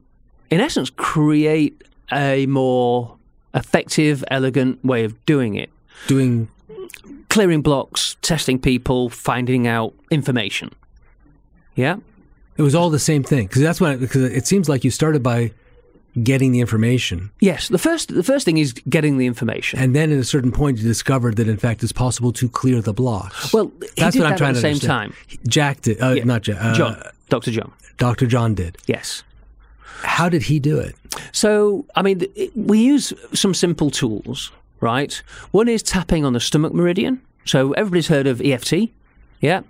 in 0.50 0.60
essence, 0.60 0.90
create 0.90 1.82
a 2.12 2.46
more 2.46 3.16
effective, 3.54 4.24
elegant 4.30 4.84
way 4.84 5.04
of 5.04 5.24
doing 5.26 5.54
it. 5.54 5.70
Doing 6.06 6.48
Clearing 7.28 7.62
blocks, 7.62 8.16
testing 8.22 8.60
people, 8.60 9.08
finding 9.10 9.66
out 9.66 9.92
information. 10.10 10.70
Yeah? 11.74 11.96
it 12.56 12.62
was 12.62 12.74
all 12.74 12.90
the 12.90 12.98
same 12.98 13.22
thing 13.22 13.46
because 13.46 13.62
that's 13.62 13.80
what 13.80 14.00
because 14.00 14.22
it 14.22 14.46
seems 14.46 14.68
like 14.68 14.84
you 14.84 14.90
started 14.90 15.22
by 15.22 15.52
getting 16.22 16.52
the 16.52 16.60
information, 16.60 17.30
Yes. 17.40 17.68
The 17.68 17.78
first, 17.78 18.14
the 18.14 18.22
first 18.22 18.44
thing 18.44 18.58
is 18.58 18.72
getting 18.88 19.18
the 19.18 19.26
information. 19.26 19.78
and 19.80 19.94
then 19.96 20.12
at 20.12 20.18
a 20.18 20.24
certain 20.24 20.52
point 20.52 20.78
you 20.78 20.84
discovered 20.84 21.36
that 21.36 21.48
in 21.48 21.56
fact 21.56 21.82
it's 21.82 21.92
possible 21.92 22.32
to 22.32 22.48
clear 22.48 22.80
the 22.80 22.92
blocks. 22.92 23.52
well, 23.52 23.72
he 23.80 23.88
that's 24.02 24.12
did 24.14 24.20
what 24.20 24.26
I'm 24.26 24.30
that 24.32 24.38
trying 24.38 24.50
at 24.50 24.54
the 24.54 24.60
to 24.60 24.78
same 24.78 24.90
understand. 24.90 25.12
time. 25.12 25.38
Jack 25.48 25.80
did, 25.82 26.00
uh, 26.02 26.10
Yeah. 26.10 26.24
not 26.24 26.42
Jack. 26.42 26.58
Uh, 26.60 26.74
John, 26.74 27.02
Dr. 27.28 27.50
John. 27.50 27.72
Dr. 27.98 28.26
John 28.26 28.54
did. 28.54 28.76
Yes. 28.86 29.22
How 30.02 30.28
did 30.28 30.42
he 30.42 30.58
do 30.60 30.78
it? 30.78 30.94
So, 31.32 31.86
I 31.96 32.02
mean, 32.02 32.22
we 32.54 32.78
use 32.80 33.12
some 33.32 33.54
simple 33.54 33.90
tools, 33.90 34.52
right? 34.80 35.20
One 35.52 35.66
is 35.68 35.82
tapping 35.82 36.24
on 36.24 36.32
the 36.34 36.40
stomach 36.40 36.74
meridian. 36.74 37.20
So, 37.46 37.72
everybody's 37.72 38.08
heard 38.08 38.26
of 38.26 38.40
EFT. 38.42 38.92
Yeah. 39.44 39.60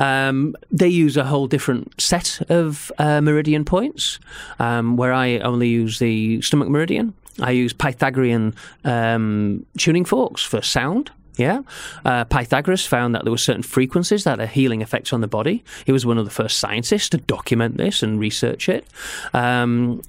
Um, 0.00 0.56
they 0.72 0.88
use 0.88 1.16
a 1.16 1.22
whole 1.22 1.46
different 1.46 2.00
set 2.00 2.40
of 2.50 2.90
uh, 2.98 3.20
meridian 3.20 3.64
points, 3.64 4.18
um, 4.58 4.96
where 4.96 5.12
I 5.12 5.38
only 5.38 5.68
use 5.68 6.00
the 6.00 6.42
stomach 6.42 6.68
meridian. 6.68 7.14
I 7.40 7.52
use 7.52 7.72
Pythagorean 7.72 8.52
um, 8.84 9.64
tuning 9.78 10.04
forks 10.04 10.42
for 10.42 10.60
sound. 10.60 11.12
Yeah. 11.36 11.62
Uh, 12.04 12.24
Pythagoras 12.24 12.84
found 12.84 13.14
that 13.14 13.22
there 13.22 13.30
were 13.30 13.38
certain 13.38 13.62
frequencies 13.62 14.24
that 14.24 14.40
had 14.40 14.48
healing 14.48 14.82
effects 14.82 15.12
on 15.12 15.20
the 15.20 15.28
body. 15.28 15.62
He 15.86 15.92
was 15.92 16.04
one 16.04 16.18
of 16.18 16.24
the 16.24 16.30
first 16.32 16.58
scientists 16.58 17.08
to 17.10 17.18
document 17.18 17.76
this 17.76 18.02
and 18.02 18.18
research 18.18 18.68
it. 18.68 18.84
Um, 19.32 20.02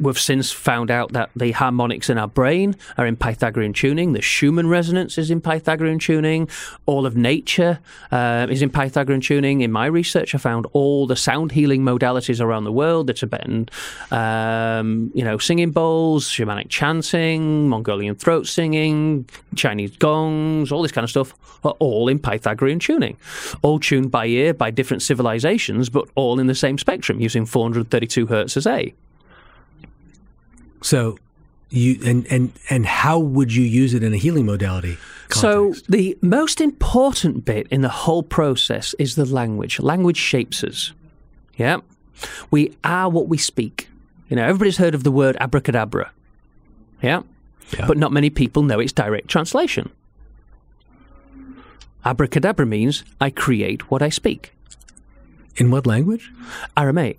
we've 0.00 0.18
since 0.18 0.52
found 0.52 0.90
out 0.90 1.12
that 1.12 1.30
the 1.34 1.52
harmonics 1.52 2.08
in 2.10 2.18
our 2.18 2.28
brain 2.28 2.76
are 2.96 3.06
in 3.06 3.16
Pythagorean 3.16 3.72
tuning. 3.72 4.12
The 4.12 4.22
Schumann 4.22 4.68
resonance 4.68 5.18
is 5.18 5.30
in 5.30 5.40
Pythagorean 5.40 5.98
tuning. 5.98 6.48
All 6.86 7.06
of 7.06 7.16
nature 7.16 7.80
uh, 8.10 8.46
is 8.50 8.62
in 8.62 8.70
Pythagorean 8.70 9.20
tuning. 9.20 9.60
In 9.60 9.72
my 9.72 9.86
research, 9.86 10.34
I 10.34 10.38
found 10.38 10.66
all 10.72 11.06
the 11.06 11.16
sound 11.16 11.52
healing 11.52 11.82
modalities 11.82 12.40
around 12.40 12.64
the 12.64 12.72
world: 12.72 13.06
the 13.06 13.14
Tibetan, 13.14 13.68
um, 14.10 15.10
you 15.14 15.24
know, 15.24 15.38
singing 15.38 15.70
bowls, 15.70 16.28
shamanic 16.28 16.68
chanting, 16.68 17.68
Mongolian 17.68 18.14
throat 18.14 18.46
singing, 18.46 19.28
Chinese 19.56 19.96
gongs, 19.96 20.72
all 20.72 20.82
this 20.82 20.92
kind 20.92 21.04
of 21.04 21.10
stuff 21.10 21.34
are 21.64 21.74
all 21.78 22.08
in 22.08 22.18
Pythagorean 22.18 22.78
tuning, 22.78 23.16
all 23.62 23.80
tuned 23.80 24.10
by 24.10 24.26
ear 24.26 24.54
by 24.54 24.70
different 24.70 25.02
civilizations, 25.02 25.88
but 25.88 26.08
all 26.14 26.38
in 26.38 26.46
the 26.46 26.54
same 26.54 26.78
spectrum 26.78 27.20
using 27.20 27.44
432 27.44 28.26
hertz 28.26 28.56
as 28.56 28.66
A. 28.66 28.94
So, 30.82 31.18
you 31.70 31.98
and 32.04 32.26
and 32.30 32.52
and 32.70 32.86
how 32.86 33.18
would 33.18 33.54
you 33.54 33.62
use 33.62 33.94
it 33.94 34.02
in 34.02 34.14
a 34.14 34.16
healing 34.16 34.46
modality? 34.46 34.96
So 35.30 35.74
the 35.88 36.16
most 36.22 36.60
important 36.60 37.44
bit 37.44 37.66
in 37.70 37.82
the 37.82 37.88
whole 37.90 38.22
process 38.22 38.94
is 38.98 39.14
the 39.14 39.26
language. 39.26 39.78
Language 39.78 40.16
shapes 40.16 40.64
us. 40.64 40.92
Yeah. 41.58 41.80
We 42.50 42.74
are 42.82 43.10
what 43.10 43.28
we 43.28 43.36
speak. 43.36 43.88
You 44.30 44.36
know, 44.36 44.44
everybody's 44.44 44.78
heard 44.78 44.94
of 44.94 45.04
the 45.04 45.10
word 45.12 45.36
abracadabra. 45.40 46.10
Yeah. 47.02 47.22
Yeah. 47.76 47.86
But 47.86 47.98
not 47.98 48.12
many 48.12 48.30
people 48.30 48.62
know 48.62 48.80
its 48.80 48.92
direct 48.92 49.28
translation. 49.28 49.90
Abracadabra 52.04 52.64
means 52.64 53.04
I 53.20 53.28
create 53.30 53.90
what 53.90 54.02
I 54.02 54.08
speak. 54.08 54.52
in 55.56 55.70
what 55.70 55.86
language? 55.86 56.30
Aramaic. 56.76 57.18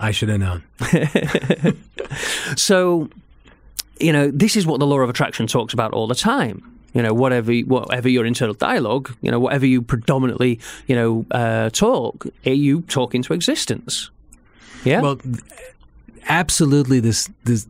I 0.00 0.10
should 0.10 0.28
have 0.28 0.40
known. 0.40 0.62
So, 2.56 3.08
you 3.98 4.12
know, 4.12 4.30
this 4.30 4.56
is 4.56 4.66
what 4.66 4.78
the 4.80 4.86
law 4.86 4.98
of 5.00 5.08
attraction 5.10 5.46
talks 5.46 5.72
about 5.74 5.92
all 5.92 6.06
the 6.06 6.14
time. 6.14 6.62
You 6.92 7.02
know, 7.02 7.12
whatever 7.12 7.52
whatever 7.52 8.08
your 8.08 8.24
internal 8.24 8.54
dialogue, 8.54 9.12
you 9.20 9.30
know, 9.30 9.40
whatever 9.40 9.66
you 9.66 9.82
predominantly, 9.82 10.60
you 10.86 10.94
know, 10.94 11.26
uh, 11.32 11.70
talk, 11.70 12.26
eh, 12.44 12.52
you 12.52 12.82
talk 12.82 13.14
into 13.14 13.32
existence. 13.32 14.10
Yeah. 14.84 15.00
Well, 15.00 15.18
absolutely. 16.28 17.00
This 17.00 17.28
this 17.44 17.66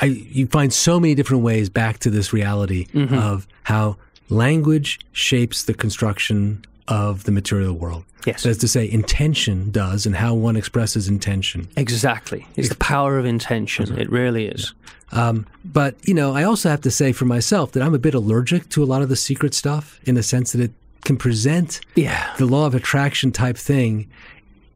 I 0.00 0.06
you 0.06 0.46
find 0.46 0.72
so 0.72 0.98
many 0.98 1.14
different 1.14 1.42
ways 1.42 1.68
back 1.68 1.98
to 2.00 2.10
this 2.10 2.32
reality 2.32 2.86
Mm-hmm. 2.94 3.14
of 3.14 3.46
how 3.64 3.96
language 4.30 4.98
shapes 5.12 5.64
the 5.64 5.74
construction 5.74 6.64
of 6.88 7.24
the 7.24 7.32
material 7.32 7.74
world. 7.74 8.04
Yes. 8.26 8.42
That 8.42 8.50
is 8.50 8.58
to 8.58 8.68
say, 8.68 8.90
intention 8.90 9.70
does 9.70 10.04
and 10.06 10.16
how 10.16 10.34
one 10.34 10.56
expresses 10.56 11.08
intention. 11.08 11.68
Exactly. 11.76 12.46
It's 12.56 12.68
the 12.68 12.74
power 12.76 13.18
of 13.18 13.24
intention. 13.26 13.98
It 13.98 14.10
really 14.10 14.46
is. 14.46 14.74
Um, 15.12 15.46
but, 15.64 15.96
you 16.06 16.12
know, 16.14 16.34
I 16.34 16.42
also 16.42 16.68
have 16.68 16.80
to 16.82 16.90
say 16.90 17.12
for 17.12 17.24
myself 17.24 17.72
that 17.72 17.82
I'm 17.82 17.94
a 17.94 17.98
bit 17.98 18.14
allergic 18.14 18.68
to 18.70 18.82
a 18.82 18.86
lot 18.86 19.00
of 19.02 19.08
the 19.08 19.16
secret 19.16 19.54
stuff 19.54 20.00
in 20.04 20.14
the 20.16 20.22
sense 20.22 20.52
that 20.52 20.60
it 20.60 20.72
can 21.04 21.16
present 21.16 21.80
Yeah. 21.94 22.34
the 22.38 22.44
law 22.46 22.66
of 22.66 22.74
attraction 22.74 23.32
type 23.32 23.56
thing 23.56 24.08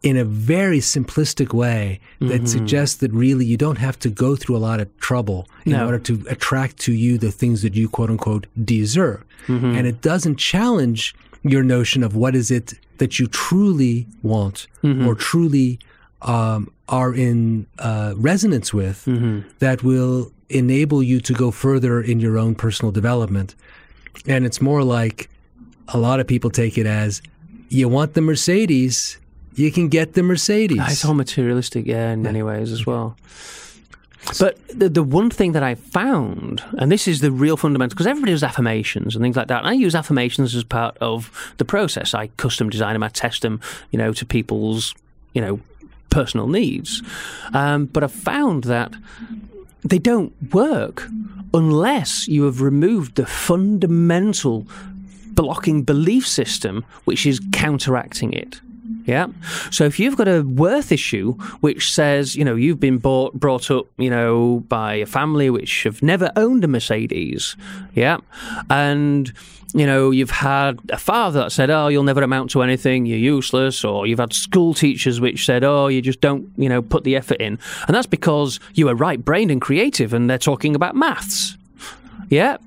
in 0.02 0.16
a 0.16 0.24
very 0.24 0.78
simplistic 0.80 1.52
way 1.52 2.00
that 2.20 2.26
Mm-hmm. 2.28 2.46
suggests 2.46 2.96
that 2.96 3.12
really 3.12 3.44
you 3.44 3.56
don't 3.56 3.78
have 3.78 3.98
to 4.00 4.08
go 4.08 4.34
through 4.36 4.56
a 4.56 4.58
lot 4.68 4.80
of 4.80 4.88
trouble 4.98 5.46
in 5.66 5.72
No. 5.72 5.84
order 5.86 5.98
to 5.98 6.24
attract 6.28 6.78
to 6.80 6.92
you 6.92 7.18
the 7.18 7.30
things 7.30 7.62
that 7.62 7.74
you 7.74 7.88
quote 7.88 8.10
unquote 8.10 8.46
deserve. 8.64 9.22
Mm-hmm. 9.46 9.76
And 9.76 9.86
it 9.86 10.00
doesn't 10.00 10.36
challenge 10.36 11.14
your 11.42 11.62
notion 11.62 12.02
of 12.02 12.14
what 12.14 12.34
is 12.34 12.50
it 12.50 12.74
that 12.98 13.18
you 13.18 13.26
truly 13.26 14.06
want 14.22 14.66
Mm-hmm. 14.82 15.06
or 15.06 15.14
truly 15.14 15.78
um, 16.22 16.70
are 16.88 17.12
in 17.14 17.66
uh, 17.78 18.14
resonance 18.16 18.72
with 18.74 19.04
Mm-hmm. 19.06 19.48
that 19.58 19.82
will 19.82 20.30
enable 20.48 21.02
you 21.02 21.20
to 21.20 21.32
go 21.32 21.50
further 21.50 22.00
in 22.00 22.20
your 22.20 22.38
own 22.38 22.54
personal 22.54 22.92
development. 22.92 23.54
And 24.26 24.44
it's 24.44 24.60
more 24.60 24.82
like 24.84 25.28
a 25.88 25.98
lot 25.98 26.20
of 26.20 26.26
people 26.26 26.50
take 26.50 26.76
it 26.78 26.86
as 26.86 27.22
you 27.70 27.88
want 27.88 28.12
the 28.14 28.20
Mercedes, 28.20 29.18
you 29.54 29.72
can 29.72 29.88
get 29.88 30.12
the 30.12 30.22
Mercedes. 30.22 30.78
It's 30.88 31.04
all 31.04 31.14
materialistic, 31.14 31.86
yeah, 31.86 32.12
in 32.12 32.22
many 32.22 32.42
ways 32.42 32.70
as 32.72 32.84
well. 32.86 33.16
But 34.38 34.56
the, 34.68 34.88
the 34.88 35.02
one 35.02 35.30
thing 35.30 35.52
that 35.52 35.62
I 35.62 35.74
found, 35.74 36.62
and 36.78 36.90
this 36.90 37.08
is 37.08 37.20
the 37.20 37.30
real 37.30 37.56
fundamental, 37.56 37.94
because 37.94 38.06
everybody 38.06 38.32
does 38.32 38.42
affirmations 38.42 39.14
and 39.14 39.22
things 39.22 39.36
like 39.36 39.48
that. 39.48 39.58
And 39.58 39.68
I 39.68 39.72
use 39.72 39.94
affirmations 39.94 40.54
as 40.54 40.64
part 40.64 40.96
of 40.98 41.54
the 41.58 41.64
process. 41.64 42.14
I 42.14 42.28
custom 42.28 42.70
design 42.70 42.94
them, 42.94 43.02
I 43.02 43.08
test 43.08 43.42
them, 43.42 43.60
you 43.90 43.98
know, 43.98 44.12
to 44.12 44.24
people's, 44.24 44.94
you 45.34 45.40
know, 45.40 45.60
personal 46.10 46.46
needs. 46.46 47.02
Um, 47.52 47.86
but 47.86 48.04
I've 48.04 48.12
found 48.12 48.64
that 48.64 48.94
they 49.82 49.98
don't 49.98 50.32
work 50.52 51.08
unless 51.54 52.28
you 52.28 52.44
have 52.44 52.60
removed 52.60 53.16
the 53.16 53.26
fundamental 53.26 54.66
blocking 55.32 55.82
belief 55.82 56.26
system 56.26 56.84
which 57.04 57.26
is 57.26 57.40
counteracting 57.52 58.32
it. 58.32 58.60
Yeah. 59.04 59.26
So 59.70 59.84
if 59.84 59.98
you've 59.98 60.16
got 60.16 60.28
a 60.28 60.42
worth 60.42 60.92
issue 60.92 61.32
which 61.60 61.92
says, 61.92 62.36
you 62.36 62.44
know, 62.44 62.54
you've 62.54 62.80
been 62.80 62.98
bought, 62.98 63.34
brought 63.34 63.70
up, 63.70 63.86
you 63.98 64.10
know, 64.10 64.64
by 64.68 64.94
a 64.94 65.06
family 65.06 65.50
which 65.50 65.82
have 65.82 66.02
never 66.02 66.30
owned 66.36 66.62
a 66.62 66.68
Mercedes, 66.68 67.56
yeah, 67.94 68.18
and 68.70 69.32
you 69.74 69.86
know, 69.86 70.10
you've 70.10 70.30
had 70.30 70.78
a 70.90 70.98
father 70.98 71.40
that 71.40 71.52
said, 71.52 71.70
"Oh, 71.70 71.88
you'll 71.88 72.02
never 72.02 72.22
amount 72.22 72.50
to 72.50 72.62
anything. 72.62 73.06
You're 73.06 73.18
useless," 73.18 73.84
or 73.84 74.06
you've 74.06 74.18
had 74.18 74.32
school 74.32 74.74
teachers 74.74 75.20
which 75.20 75.46
said, 75.46 75.64
"Oh, 75.64 75.88
you 75.88 76.02
just 76.02 76.20
don't, 76.20 76.50
you 76.56 76.68
know, 76.68 76.82
put 76.82 77.04
the 77.04 77.16
effort 77.16 77.40
in," 77.40 77.58
and 77.86 77.96
that's 77.96 78.06
because 78.06 78.60
you 78.74 78.88
are 78.88 78.94
right-brained 78.94 79.50
and 79.50 79.60
creative, 79.60 80.12
and 80.12 80.28
they're 80.28 80.38
talking 80.38 80.74
about 80.74 80.94
maths. 80.94 81.56
Yeah. 82.28 82.58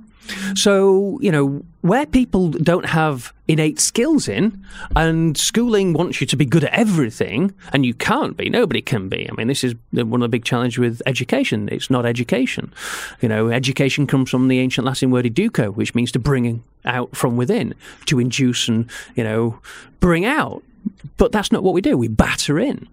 So, 0.55 1.19
you 1.21 1.31
know, 1.31 1.63
where 1.81 2.05
people 2.05 2.49
don't 2.49 2.87
have 2.87 3.31
innate 3.47 3.79
skills 3.79 4.27
in, 4.27 4.65
and 4.95 5.37
schooling 5.37 5.93
wants 5.93 6.19
you 6.19 6.27
to 6.27 6.35
be 6.35 6.45
good 6.45 6.63
at 6.63 6.73
everything, 6.73 7.53
and 7.73 7.85
you 7.85 7.93
can't 7.93 8.35
be, 8.35 8.49
nobody 8.49 8.81
can 8.81 9.07
be. 9.07 9.29
I 9.29 9.33
mean, 9.35 9.47
this 9.47 9.63
is 9.63 9.75
one 9.91 10.21
of 10.21 10.21
the 10.21 10.29
big 10.29 10.45
challenges 10.45 10.79
with 10.79 11.01
education. 11.05 11.69
It's 11.71 11.89
not 11.89 12.05
education. 12.05 12.73
You 13.21 13.29
know, 13.29 13.49
education 13.49 14.07
comes 14.07 14.29
from 14.29 14.47
the 14.47 14.59
ancient 14.59 14.85
Latin 14.85 15.11
word 15.11 15.25
educo, 15.25 15.75
which 15.75 15.93
means 15.93 16.11
to 16.13 16.19
bring 16.19 16.63
out 16.85 17.15
from 17.15 17.37
within, 17.37 17.75
to 18.05 18.19
induce 18.19 18.67
and, 18.67 18.89
you 19.15 19.23
know, 19.23 19.59
bring 19.99 20.25
out. 20.25 20.63
But 21.17 21.31
that's 21.31 21.51
not 21.51 21.63
what 21.63 21.73
we 21.73 21.81
do. 21.81 21.97
We 21.97 22.07
batter 22.07 22.59
in. 22.59 22.87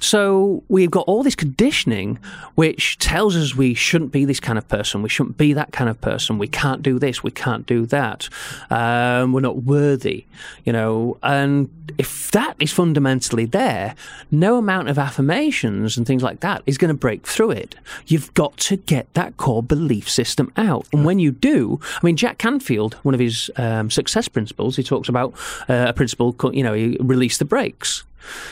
So 0.00 0.62
we've 0.68 0.90
got 0.90 1.06
all 1.06 1.22
this 1.22 1.34
conditioning 1.34 2.18
which 2.54 2.98
tells 2.98 3.36
us 3.36 3.54
we 3.54 3.74
shouldn't 3.74 4.12
be 4.12 4.24
this 4.24 4.40
kind 4.40 4.58
of 4.58 4.66
person, 4.68 5.02
we 5.02 5.08
shouldn't 5.08 5.36
be 5.36 5.52
that 5.52 5.72
kind 5.72 5.90
of 5.90 6.00
person, 6.00 6.38
we 6.38 6.48
can't 6.48 6.82
do 6.82 6.98
this, 6.98 7.22
we 7.22 7.30
can't 7.30 7.66
do 7.66 7.86
that, 7.86 8.28
um, 8.70 9.32
we're 9.32 9.40
not 9.40 9.62
worthy, 9.62 10.24
you 10.64 10.72
know. 10.72 11.18
And 11.22 11.68
if 11.98 12.30
that 12.32 12.56
is 12.58 12.72
fundamentally 12.72 13.44
there, 13.44 13.94
no 14.30 14.56
amount 14.58 14.88
of 14.88 14.98
affirmations 14.98 15.96
and 15.96 16.06
things 16.06 16.22
like 16.22 16.40
that 16.40 16.62
is 16.66 16.78
going 16.78 16.88
to 16.88 16.94
break 16.94 17.26
through 17.26 17.52
it. 17.52 17.74
You've 18.06 18.32
got 18.34 18.56
to 18.58 18.76
get 18.76 19.12
that 19.14 19.36
core 19.36 19.62
belief 19.62 20.08
system 20.08 20.52
out. 20.56 20.86
And 20.92 21.04
when 21.04 21.18
you 21.18 21.30
do, 21.30 21.80
I 21.96 22.06
mean, 22.06 22.16
Jack 22.16 22.38
Canfield, 22.38 22.94
one 23.02 23.14
of 23.14 23.20
his 23.20 23.50
um, 23.56 23.90
success 23.90 24.28
principles, 24.28 24.76
he 24.76 24.82
talks 24.82 25.08
about 25.08 25.34
uh, 25.68 25.86
a 25.88 25.92
principle, 25.92 26.32
called, 26.32 26.54
you 26.54 26.62
know, 26.62 26.72
he 26.72 26.96
release 27.00 27.38
the 27.38 27.44
brakes. 27.44 28.04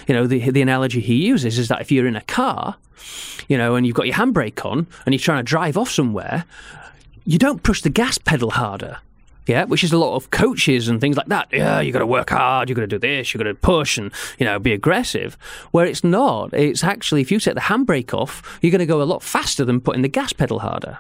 You 0.07 0.15
know, 0.15 0.27
the 0.27 0.51
the 0.51 0.63
analogy 0.63 1.01
he 1.01 1.15
uses 1.15 1.59
is 1.59 1.69
that 1.69 1.81
if 1.81 1.93
you're 1.93 2.07
in 2.07 2.17
a 2.17 2.23
car, 2.23 2.77
you 3.49 3.59
know, 3.59 3.75
and 3.75 3.87
you've 3.87 3.97
got 3.97 4.07
your 4.07 4.17
handbrake 4.17 4.65
on 4.65 4.87
and 5.05 5.15
you're 5.15 5.21
trying 5.21 5.39
to 5.39 5.49
drive 5.49 5.77
off 5.77 5.91
somewhere, 5.91 6.45
you 7.25 7.39
don't 7.39 7.63
push 7.63 7.83
the 7.83 7.91
gas 7.91 8.19
pedal 8.19 8.51
harder. 8.51 8.99
Yeah, 9.47 9.65
which 9.65 9.83
is 9.83 9.93
a 9.93 9.99
lot 9.99 10.15
of 10.15 10.31
coaches 10.31 10.87
and 10.87 11.01
things 11.01 11.17
like 11.17 11.27
that. 11.27 11.49
Yeah, 11.53 11.81
you 11.81 11.93
got 11.93 11.99
to 11.99 12.07
work 12.07 12.31
hard. 12.31 12.69
You 12.69 12.77
got 12.77 12.83
to 12.83 12.87
do 12.87 12.99
this. 12.99 13.35
You 13.35 13.39
got 13.39 13.45
to 13.45 13.55
push 13.55 13.99
and 13.99 14.13
you 14.39 14.47
know 14.47 14.61
be 14.61 14.73
aggressive. 14.73 15.37
Where 15.73 15.85
it's 15.85 16.05
not. 16.05 16.55
It's 16.55 16.85
actually 16.85 17.23
if 17.23 17.33
you 17.33 17.41
take 17.41 17.55
the 17.55 17.61
handbrake 17.61 18.15
off, 18.15 18.59
you're 18.63 18.71
going 18.71 18.79
to 18.79 18.87
go 18.87 19.03
a 19.03 19.05
lot 19.05 19.23
faster 19.23 19.65
than 19.65 19.81
putting 19.81 20.03
the 20.03 20.09
gas 20.09 20.33
pedal 20.33 20.61
harder. 20.61 20.99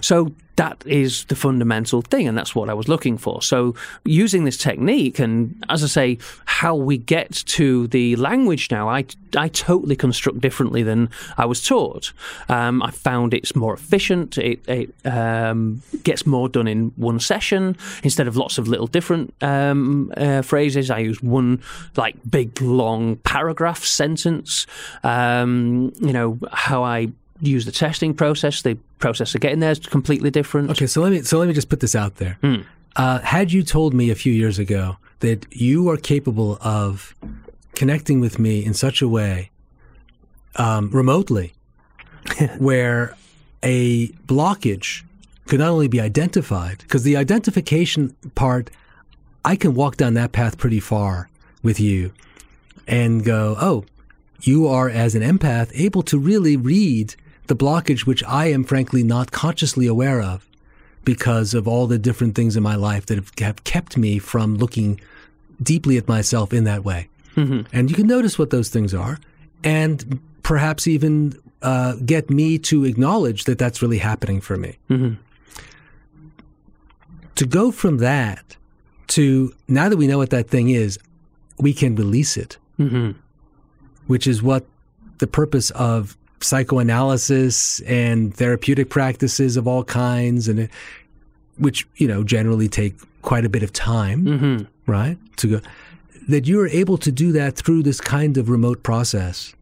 So 0.00 0.32
that 0.58 0.82
is 0.86 1.24
the 1.26 1.36
fundamental 1.36 2.02
thing, 2.02 2.26
and 2.26 2.36
that's 2.36 2.52
what 2.52 2.68
I 2.68 2.74
was 2.74 2.88
looking 2.88 3.16
for. 3.16 3.40
So 3.42 3.76
using 4.04 4.42
this 4.42 4.56
technique, 4.56 5.20
and 5.20 5.64
as 5.68 5.84
I 5.84 5.86
say, 5.86 6.18
how 6.46 6.74
we 6.74 6.98
get 6.98 7.30
to 7.30 7.86
the 7.86 8.16
language 8.16 8.68
now, 8.68 8.88
I, 8.88 9.04
I 9.36 9.46
totally 9.48 9.94
construct 9.94 10.40
differently 10.40 10.82
than 10.82 11.10
I 11.36 11.46
was 11.46 11.64
taught. 11.64 12.12
Um, 12.48 12.82
I 12.82 12.90
found 12.90 13.34
it's 13.34 13.54
more 13.54 13.72
efficient. 13.72 14.36
It, 14.36 14.68
it 14.68 14.92
um, 15.06 15.80
gets 16.02 16.26
more 16.26 16.48
done 16.48 16.66
in 16.66 16.88
one 16.96 17.20
session 17.20 17.76
instead 18.02 18.26
of 18.26 18.36
lots 18.36 18.58
of 18.58 18.66
little 18.66 18.88
different 18.88 19.32
um, 19.40 20.12
uh, 20.16 20.42
phrases. 20.42 20.90
I 20.90 20.98
use 20.98 21.22
one 21.22 21.62
like 21.96 22.16
big 22.28 22.60
long 22.60 23.16
paragraph 23.18 23.84
sentence. 23.84 24.66
Um, 25.04 25.92
you 26.00 26.12
know 26.12 26.40
how 26.50 26.82
I 26.82 27.12
use 27.40 27.64
the 27.64 27.72
testing 27.72 28.14
process. 28.14 28.62
The 28.62 28.76
process 28.98 29.34
of 29.34 29.40
getting 29.40 29.60
there 29.60 29.70
is 29.70 29.78
completely 29.80 30.30
different. 30.30 30.70
Okay, 30.70 30.86
so 30.86 31.00
let 31.02 31.12
me 31.12 31.22
so 31.22 31.38
let 31.38 31.48
me 31.48 31.54
just 31.54 31.68
put 31.68 31.80
this 31.80 31.94
out 31.94 32.16
there. 32.16 32.38
Hmm. 32.40 32.62
Uh, 32.96 33.20
had 33.20 33.52
you 33.52 33.62
told 33.62 33.94
me 33.94 34.10
a 34.10 34.14
few 34.14 34.32
years 34.32 34.58
ago 34.58 34.96
that 35.20 35.46
you 35.50 35.88
are 35.88 35.96
capable 35.96 36.58
of 36.60 37.14
connecting 37.74 38.20
with 38.20 38.38
me 38.38 38.64
in 38.64 38.74
such 38.74 39.02
a 39.02 39.08
way, 39.08 39.50
um, 40.56 40.90
remotely, 40.90 41.54
where 42.58 43.16
a 43.62 44.08
blockage 44.26 45.04
could 45.46 45.60
not 45.60 45.70
only 45.70 45.88
be 45.88 46.00
identified, 46.00 46.78
because 46.78 47.04
the 47.04 47.16
identification 47.16 48.14
part, 48.34 48.70
I 49.44 49.56
can 49.56 49.74
walk 49.74 49.96
down 49.96 50.14
that 50.14 50.32
path 50.32 50.58
pretty 50.58 50.80
far 50.80 51.30
with 51.62 51.80
you, 51.80 52.12
and 52.86 53.24
go, 53.24 53.56
oh, 53.60 53.84
you 54.42 54.66
are 54.66 54.88
as 54.88 55.14
an 55.14 55.22
empath 55.22 55.70
able 55.74 56.02
to 56.02 56.18
really 56.18 56.56
read 56.56 57.14
the 57.48 57.56
blockage 57.56 58.06
which 58.06 58.22
I 58.24 58.46
am 58.46 58.64
frankly 58.64 59.02
not 59.02 59.30
consciously 59.32 59.86
aware 59.86 60.20
of 60.20 60.46
because 61.04 61.54
of 61.54 61.66
all 61.66 61.86
the 61.86 61.98
different 61.98 62.34
things 62.34 62.56
in 62.56 62.62
my 62.62 62.74
life 62.74 63.06
that 63.06 63.16
have, 63.40 63.64
kept 63.64 63.96
me 63.96 64.18
from 64.18 64.56
looking 64.56 65.00
deeply 65.62 65.96
at 65.96 66.06
myself 66.06 66.52
in 66.52 66.64
that 66.64 66.84
way. 66.84 67.08
Mm-hmm. 67.34 67.62
And 67.72 67.90
you 67.90 67.96
can 67.96 68.06
notice 68.06 68.38
what 68.38 68.50
those 68.50 68.68
things 68.68 68.94
are 68.94 69.18
and 69.64 70.20
perhaps 70.42 70.86
even 70.86 71.38
uh, 71.62 71.94
get 72.04 72.30
me 72.30 72.58
to 72.58 72.84
acknowledge 72.84 73.44
that 73.44 73.58
that's 73.58 73.82
really 73.82 73.98
happening 73.98 74.40
for 74.40 74.56
me. 74.56 74.76
Mm-hmm. 74.90 75.14
To 77.36 77.46
go 77.46 77.70
from 77.70 77.98
that 77.98 78.56
to 79.08 79.54
now 79.68 79.88
that 79.88 79.96
we 79.96 80.06
know 80.06 80.18
what 80.18 80.30
that 80.30 80.48
thing 80.48 80.68
is, 80.70 80.98
we 81.58 81.72
can 81.72 81.96
release 81.96 82.36
it 82.36 82.58
mm-hmm. 82.78 83.12
which 84.06 84.26
is 84.26 84.42
what 84.42 84.64
the 85.18 85.26
purpose 85.26 85.70
of 85.70 86.16
psychoanalysis 86.40 87.80
and 87.80 88.34
therapeutic 88.34 88.90
practices 88.90 89.56
of 89.56 89.66
all 89.66 89.84
kinds 89.84 90.48
and 90.48 90.60
it, 90.60 90.70
which 91.56 91.86
you 91.96 92.06
know 92.06 92.22
generally 92.22 92.68
take 92.68 92.94
quite 93.22 93.44
a 93.44 93.48
bit 93.48 93.62
of 93.62 93.72
time 93.72 94.24
mm-hmm. 94.24 94.90
right 94.90 95.18
to 95.36 95.60
go 95.60 95.68
that 96.28 96.46
you 96.46 96.60
are 96.60 96.68
able 96.68 96.98
to 96.98 97.10
do 97.10 97.32
that 97.32 97.56
through 97.56 97.82
this 97.82 98.00
kind 98.00 98.36
of 98.36 98.50
remote 98.50 98.82
process. 98.82 99.54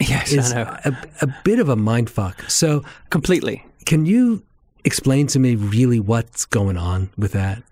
Yes, 0.00 0.32
is 0.32 0.52
I 0.52 0.64
know. 0.64 0.76
a, 0.84 0.96
a 1.22 1.34
bit 1.44 1.58
of 1.58 1.68
a 1.68 1.76
mind 1.76 2.08
fuck. 2.08 2.42
So 2.48 2.84
Completely. 3.08 3.64
can 3.86 4.06
you 4.06 4.42
explain 4.84 5.26
to 5.28 5.38
me 5.38 5.56
really 5.56 5.98
what's 5.98 6.44
going 6.46 6.76
on 6.76 7.10
with 7.18 7.32
that? 7.32 7.62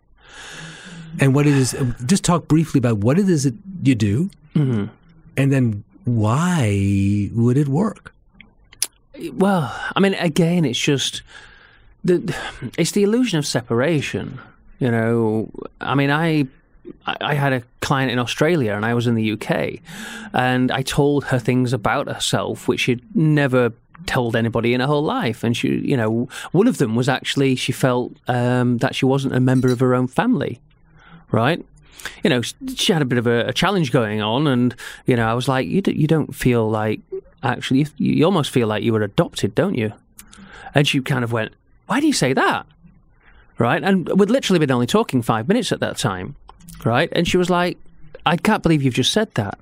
And 1.20 1.34
what 1.34 1.46
it 1.46 1.54
is 1.54 1.76
just 2.06 2.24
talk 2.24 2.48
briefly 2.48 2.78
about 2.78 2.98
what 2.98 3.18
it 3.18 3.28
is 3.28 3.44
that 3.44 3.54
you 3.82 3.94
do 3.94 4.30
mm-hmm. 4.54 4.86
and 5.36 5.52
then 5.52 5.84
why 6.04 7.30
would 7.32 7.56
it 7.56 7.68
work 7.68 8.14
Well, 9.32 9.74
I 9.96 10.00
mean, 10.00 10.14
again, 10.14 10.64
it's 10.64 10.78
just 10.78 11.22
the 12.04 12.36
it's 12.76 12.92
the 12.92 13.02
illusion 13.02 13.38
of 13.38 13.46
separation. 13.46 14.40
You 14.78 14.90
know, 14.90 15.50
I 15.80 15.94
mean, 15.94 16.10
I 16.10 16.46
I, 17.06 17.34
had 17.34 17.52
a 17.52 17.62
client 17.80 18.12
in 18.12 18.18
Australia 18.18 18.74
and 18.74 18.84
I 18.84 18.94
was 18.94 19.06
in 19.06 19.14
the 19.14 19.32
UK, 19.32 19.80
and 20.32 20.70
I 20.70 20.82
told 20.82 21.24
her 21.24 21.38
things 21.38 21.72
about 21.72 22.06
herself 22.06 22.68
which 22.68 22.80
she'd 22.80 23.02
never 23.14 23.72
told 24.06 24.36
anybody 24.36 24.74
in 24.74 24.80
her 24.80 24.86
whole 24.86 25.02
life. 25.02 25.42
And 25.44 25.56
she, 25.56 25.68
you 25.68 25.96
know, 25.96 26.28
one 26.52 26.66
of 26.66 26.78
them 26.78 26.94
was 26.94 27.08
actually 27.08 27.56
she 27.56 27.72
felt 27.72 28.12
um, 28.28 28.78
that 28.78 28.94
she 28.94 29.04
wasn't 29.04 29.34
a 29.34 29.40
member 29.40 29.70
of 29.70 29.80
her 29.80 29.94
own 29.94 30.06
family, 30.06 30.60
right? 31.30 31.64
You 32.22 32.30
know, 32.30 32.42
she 32.42 32.92
had 32.92 33.02
a 33.02 33.04
bit 33.04 33.18
of 33.18 33.26
a, 33.26 33.46
a 33.46 33.52
challenge 33.52 33.90
going 33.90 34.22
on, 34.22 34.46
and 34.46 34.74
you 35.06 35.16
know, 35.16 35.28
I 35.28 35.34
was 35.34 35.48
like, 35.48 35.66
you, 35.66 35.82
do, 35.82 35.92
you 35.92 36.06
don't 36.06 36.34
feel 36.34 36.68
like 36.70 37.00
actually, 37.42 37.86
you, 37.96 38.24
almost 38.24 38.50
feel 38.50 38.68
like 38.68 38.82
you 38.82 38.92
were 38.92 39.02
adopted, 39.02 39.54
don't 39.54 39.74
you? 39.74 39.92
And 40.74 40.86
she 40.86 41.00
kind 41.00 41.24
of 41.24 41.32
went, 41.32 41.52
why 41.86 42.00
do 42.00 42.06
you 42.06 42.12
say 42.12 42.32
that? 42.32 42.66
Right? 43.58 43.82
And 43.82 44.08
we'd 44.08 44.30
literally 44.30 44.58
been 44.58 44.70
only 44.70 44.86
talking 44.86 45.22
five 45.22 45.48
minutes 45.48 45.72
at 45.72 45.80
that 45.80 45.96
time, 45.96 46.36
right? 46.84 47.08
And 47.12 47.26
she 47.26 47.36
was 47.36 47.50
like, 47.50 47.78
I 48.24 48.36
can't 48.36 48.62
believe 48.62 48.82
you've 48.82 48.94
just 48.94 49.12
said 49.12 49.34
that. 49.34 49.58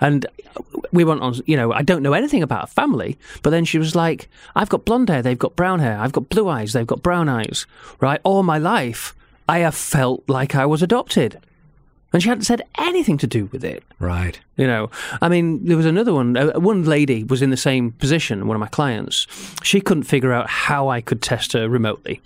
And 0.00 0.26
we 0.92 1.04
went 1.04 1.22
on, 1.22 1.34
you 1.46 1.56
know, 1.56 1.72
I 1.72 1.82
don't 1.82 2.02
know 2.02 2.12
anything 2.12 2.42
about 2.42 2.64
a 2.64 2.66
family, 2.68 3.18
but 3.42 3.50
then 3.50 3.64
she 3.64 3.78
was 3.78 3.94
like, 3.96 4.28
I've 4.54 4.68
got 4.68 4.84
blonde 4.84 5.08
hair, 5.08 5.22
they've 5.22 5.38
got 5.38 5.56
brown 5.56 5.80
hair, 5.80 5.98
I've 5.98 6.12
got 6.12 6.28
blue 6.28 6.48
eyes, 6.48 6.72
they've 6.72 6.86
got 6.86 7.02
brown 7.02 7.28
eyes, 7.28 7.66
right? 8.00 8.20
All 8.22 8.42
my 8.42 8.58
life, 8.58 9.14
I 9.48 9.60
have 9.60 9.74
felt 9.74 10.28
like 10.28 10.54
I 10.54 10.66
was 10.66 10.82
adopted. 10.82 11.40
And 12.16 12.22
she 12.22 12.30
hadn't 12.30 12.44
said 12.44 12.62
anything 12.78 13.18
to 13.18 13.26
do 13.26 13.44
with 13.52 13.62
it. 13.62 13.84
Right. 13.98 14.40
You 14.56 14.66
know, 14.66 14.90
I 15.20 15.28
mean, 15.28 15.62
there 15.66 15.76
was 15.76 15.84
another 15.84 16.14
one. 16.14 16.34
Uh, 16.34 16.58
one 16.58 16.82
lady 16.82 17.24
was 17.24 17.42
in 17.42 17.50
the 17.50 17.58
same 17.58 17.92
position, 17.92 18.48
one 18.48 18.54
of 18.54 18.60
my 18.60 18.68
clients. 18.68 19.26
She 19.62 19.82
couldn't 19.82 20.04
figure 20.04 20.32
out 20.32 20.48
how 20.48 20.88
I 20.88 21.02
could 21.02 21.20
test 21.20 21.52
her 21.52 21.68
remotely. 21.68 22.22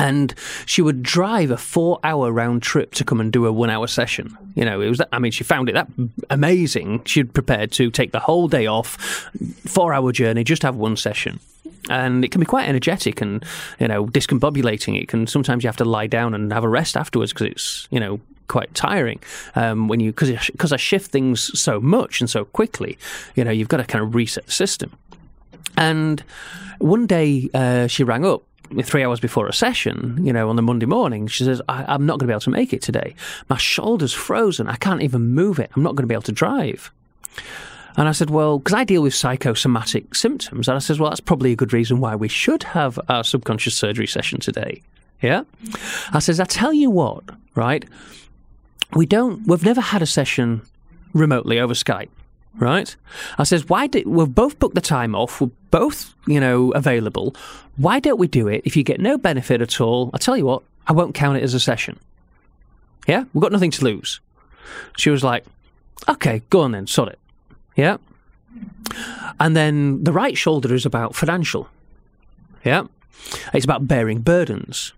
And 0.00 0.34
she 0.66 0.82
would 0.82 1.04
drive 1.04 1.52
a 1.52 1.56
four 1.56 2.00
hour 2.02 2.32
round 2.32 2.64
trip 2.64 2.92
to 2.94 3.04
come 3.04 3.20
and 3.20 3.32
do 3.32 3.46
a 3.46 3.52
one 3.52 3.70
hour 3.70 3.86
session. 3.86 4.36
You 4.56 4.64
know, 4.64 4.80
it 4.80 4.88
was, 4.88 4.98
that, 4.98 5.10
I 5.12 5.20
mean, 5.20 5.30
she 5.30 5.44
found 5.44 5.68
it 5.68 5.74
that 5.74 5.86
amazing. 6.28 7.04
She'd 7.04 7.32
prepared 7.32 7.70
to 7.70 7.92
take 7.92 8.10
the 8.10 8.18
whole 8.18 8.48
day 8.48 8.66
off, 8.66 8.96
four 9.64 9.94
hour 9.94 10.10
journey, 10.10 10.42
just 10.42 10.64
have 10.64 10.74
one 10.74 10.96
session. 10.96 11.38
And 11.88 12.24
it 12.24 12.32
can 12.32 12.40
be 12.40 12.46
quite 12.46 12.68
energetic 12.68 13.20
and, 13.20 13.44
you 13.78 13.86
know, 13.86 14.06
discombobulating. 14.06 15.00
It 15.00 15.06
can, 15.06 15.28
sometimes 15.28 15.62
you 15.62 15.68
have 15.68 15.76
to 15.76 15.84
lie 15.84 16.08
down 16.08 16.34
and 16.34 16.52
have 16.52 16.64
a 16.64 16.68
rest 16.68 16.96
afterwards 16.96 17.32
because 17.32 17.46
it's, 17.46 17.88
you 17.92 18.00
know, 18.00 18.18
quite 18.48 18.74
tiring 18.74 19.20
um, 19.54 19.88
when 19.88 20.00
you 20.00 20.12
because 20.12 20.30
because 20.46 20.72
I 20.72 20.76
shift 20.76 21.10
things 21.10 21.58
so 21.58 21.80
much 21.80 22.20
and 22.20 22.28
so 22.28 22.44
quickly. 22.44 22.98
You 23.34 23.44
know, 23.44 23.50
you've 23.50 23.68
got 23.68 23.78
to 23.78 23.84
kind 23.84 24.04
of 24.04 24.14
reset 24.14 24.46
the 24.46 24.52
system. 24.52 24.92
And 25.76 26.22
one 26.78 27.06
day 27.06 27.48
uh, 27.52 27.86
she 27.86 28.04
rang 28.04 28.24
up 28.24 28.42
three 28.82 29.04
hours 29.04 29.20
before 29.20 29.46
a 29.46 29.52
session, 29.52 30.18
you 30.24 30.32
know, 30.32 30.48
on 30.48 30.56
the 30.56 30.62
Monday 30.62 30.86
morning, 30.86 31.26
she 31.26 31.44
says, 31.44 31.60
I- 31.68 31.94
am 31.94 32.06
not 32.06 32.18
going 32.18 32.26
to 32.26 32.26
be 32.26 32.32
able 32.32 32.40
to 32.40 32.50
make 32.50 32.72
it 32.72 32.82
today. 32.82 33.14
My 33.48 33.56
shoulder's 33.56 34.12
frozen. 34.12 34.68
I 34.68 34.76
can't 34.76 35.02
even 35.02 35.28
move 35.28 35.58
it. 35.58 35.70
I'm 35.76 35.82
not 35.82 35.94
going 35.94 36.02
to 36.04 36.08
be 36.08 36.14
able 36.14 36.22
to 36.22 36.32
drive. 36.32 36.90
And 37.96 38.08
I 38.08 38.12
said, 38.12 38.30
well, 38.30 38.58
because 38.58 38.74
I 38.74 38.84
deal 38.84 39.02
with 39.02 39.14
psychosomatic 39.14 40.14
symptoms. 40.14 40.68
And 40.68 40.74
I 40.74 40.78
said, 40.80 40.98
well, 40.98 41.10
that's 41.10 41.20
probably 41.20 41.52
a 41.52 41.56
good 41.56 41.72
reason 41.72 42.00
why 42.00 42.16
we 42.16 42.28
should 42.28 42.64
have 42.64 42.98
our 43.08 43.22
subconscious 43.22 43.76
surgery 43.76 44.06
session 44.06 44.40
today. 44.40 44.82
Yeah. 45.22 45.44
I 46.12 46.18
says, 46.18 46.40
I 46.40 46.44
tell 46.44 46.72
you 46.72 46.90
what, 46.90 47.22
right? 47.54 47.84
We 48.94 49.06
don't, 49.06 49.46
we've 49.46 49.64
never 49.64 49.80
had 49.80 50.02
a 50.02 50.06
session 50.06 50.62
remotely 51.12 51.58
over 51.58 51.74
Skype 51.74 52.08
right? 52.56 52.94
I 53.38 53.44
says, 53.44 53.68
why 53.68 53.86
did 53.86 54.06
we've 54.06 54.32
both 54.32 54.58
booked 54.58 54.74
the 54.74 54.80
time 54.80 55.14
off, 55.14 55.40
we're 55.40 55.50
both, 55.70 56.14
you 56.26 56.40
know, 56.40 56.70
available. 56.72 57.34
Why 57.76 58.00
don't 58.00 58.18
we 58.18 58.28
do 58.28 58.48
it 58.48 58.62
if 58.64 58.76
you 58.76 58.82
get 58.82 59.00
no 59.00 59.18
benefit 59.18 59.60
at 59.60 59.80
all? 59.80 60.10
I 60.14 60.18
tell 60.18 60.36
you 60.36 60.46
what, 60.46 60.62
I 60.86 60.92
won't 60.92 61.14
count 61.14 61.36
it 61.36 61.42
as 61.42 61.54
a 61.54 61.60
session. 61.60 61.98
Yeah, 63.06 63.24
we've 63.32 63.42
got 63.42 63.52
nothing 63.52 63.72
to 63.72 63.84
lose. 63.84 64.20
She 64.96 65.10
was 65.10 65.24
like, 65.24 65.44
okay, 66.08 66.42
go 66.50 66.60
on 66.60 66.72
then, 66.72 66.86
sod 66.86 67.08
it. 67.08 67.18
Yeah. 67.76 67.98
And 69.40 69.56
then 69.56 70.04
the 70.04 70.12
right 70.12 70.38
shoulder 70.38 70.74
is 70.74 70.86
about 70.86 71.14
financial. 71.14 71.68
Yeah. 72.64 72.84
It's 73.52 73.64
about 73.64 73.88
bearing 73.88 74.20
burdens. 74.20 74.92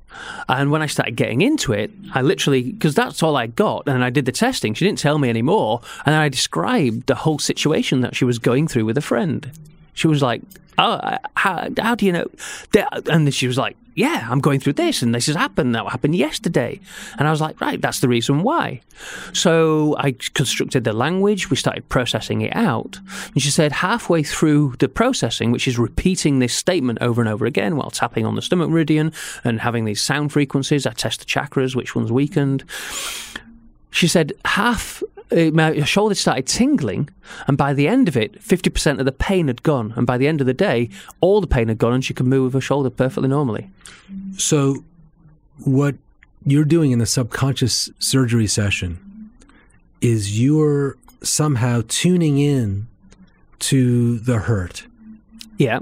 And 0.48 0.70
when 0.70 0.82
I 0.82 0.86
started 0.86 1.16
getting 1.16 1.42
into 1.42 1.72
it, 1.72 1.90
I 2.14 2.22
literally, 2.22 2.72
because 2.72 2.94
that's 2.94 3.22
all 3.22 3.36
I 3.36 3.46
got, 3.46 3.88
and 3.88 4.04
I 4.04 4.10
did 4.10 4.24
the 4.24 4.32
testing. 4.32 4.74
She 4.74 4.84
didn't 4.84 4.98
tell 4.98 5.18
me 5.18 5.28
anymore. 5.28 5.80
And 6.04 6.14
I 6.14 6.28
described 6.28 7.06
the 7.06 7.14
whole 7.14 7.38
situation 7.38 8.00
that 8.00 8.14
she 8.14 8.24
was 8.24 8.38
going 8.38 8.68
through 8.68 8.84
with 8.84 8.98
a 8.98 9.02
friend. 9.02 9.50
She 9.94 10.08
was 10.08 10.22
like, 10.22 10.42
oh, 10.78 11.00
how, 11.36 11.68
how 11.78 11.94
do 11.94 12.06
you 12.06 12.12
know? 12.12 12.30
And 13.06 13.32
she 13.32 13.46
was 13.46 13.58
like, 13.58 13.76
yeah, 13.96 14.28
I'm 14.30 14.40
going 14.40 14.60
through 14.60 14.74
this, 14.74 15.00
and 15.00 15.14
this 15.14 15.26
has 15.26 15.36
happened. 15.36 15.74
That 15.74 15.86
happened 15.86 16.14
yesterday. 16.14 16.78
And 17.18 17.26
I 17.26 17.30
was 17.30 17.40
like, 17.40 17.58
right, 17.62 17.80
that's 17.80 18.00
the 18.00 18.08
reason 18.08 18.42
why. 18.42 18.82
So 19.32 19.96
I 19.98 20.12
constructed 20.34 20.84
the 20.84 20.92
language. 20.92 21.48
We 21.48 21.56
started 21.56 21.88
processing 21.88 22.42
it 22.42 22.54
out. 22.54 23.00
And 23.32 23.42
she 23.42 23.50
said, 23.50 23.72
halfway 23.72 24.22
through 24.22 24.74
the 24.80 24.88
processing, 24.88 25.50
which 25.50 25.66
is 25.66 25.78
repeating 25.78 26.40
this 26.40 26.54
statement 26.54 26.98
over 27.00 27.22
and 27.22 27.28
over 27.28 27.46
again 27.46 27.76
while 27.76 27.90
tapping 27.90 28.26
on 28.26 28.34
the 28.34 28.42
stomach 28.42 28.68
meridian 28.68 29.14
and 29.44 29.62
having 29.62 29.86
these 29.86 30.02
sound 30.02 30.30
frequencies, 30.30 30.86
I 30.86 30.92
test 30.92 31.20
the 31.20 31.26
chakras, 31.26 31.74
which 31.74 31.96
one's 31.96 32.12
weakened. 32.12 32.64
She 33.90 34.08
said, 34.08 34.34
half 34.44 35.02
uh, 35.32 35.50
my 35.52 35.82
shoulder 35.82 36.14
started 36.14 36.46
tingling, 36.46 37.08
and 37.46 37.58
by 37.58 37.72
the 37.72 37.88
end 37.88 38.08
of 38.08 38.16
it, 38.16 38.40
50% 38.40 38.98
of 38.98 39.04
the 39.04 39.12
pain 39.12 39.48
had 39.48 39.62
gone. 39.62 39.92
And 39.96 40.06
by 40.06 40.18
the 40.18 40.28
end 40.28 40.40
of 40.40 40.46
the 40.46 40.54
day, 40.54 40.88
all 41.20 41.40
the 41.40 41.46
pain 41.46 41.68
had 41.68 41.78
gone, 41.78 41.94
and 41.94 42.04
she 42.04 42.14
could 42.14 42.26
move 42.26 42.52
her 42.52 42.60
shoulder 42.60 42.90
perfectly 42.90 43.28
normally. 43.28 43.70
So, 44.36 44.84
what 45.64 45.96
you're 46.44 46.64
doing 46.64 46.92
in 46.92 46.98
the 46.98 47.06
subconscious 47.06 47.90
surgery 47.98 48.46
session 48.46 49.30
is 50.00 50.40
you're 50.40 50.96
somehow 51.22 51.82
tuning 51.88 52.38
in 52.38 52.86
to 53.58 54.18
the 54.18 54.38
hurt. 54.38 54.86
Yeah. 55.58 55.80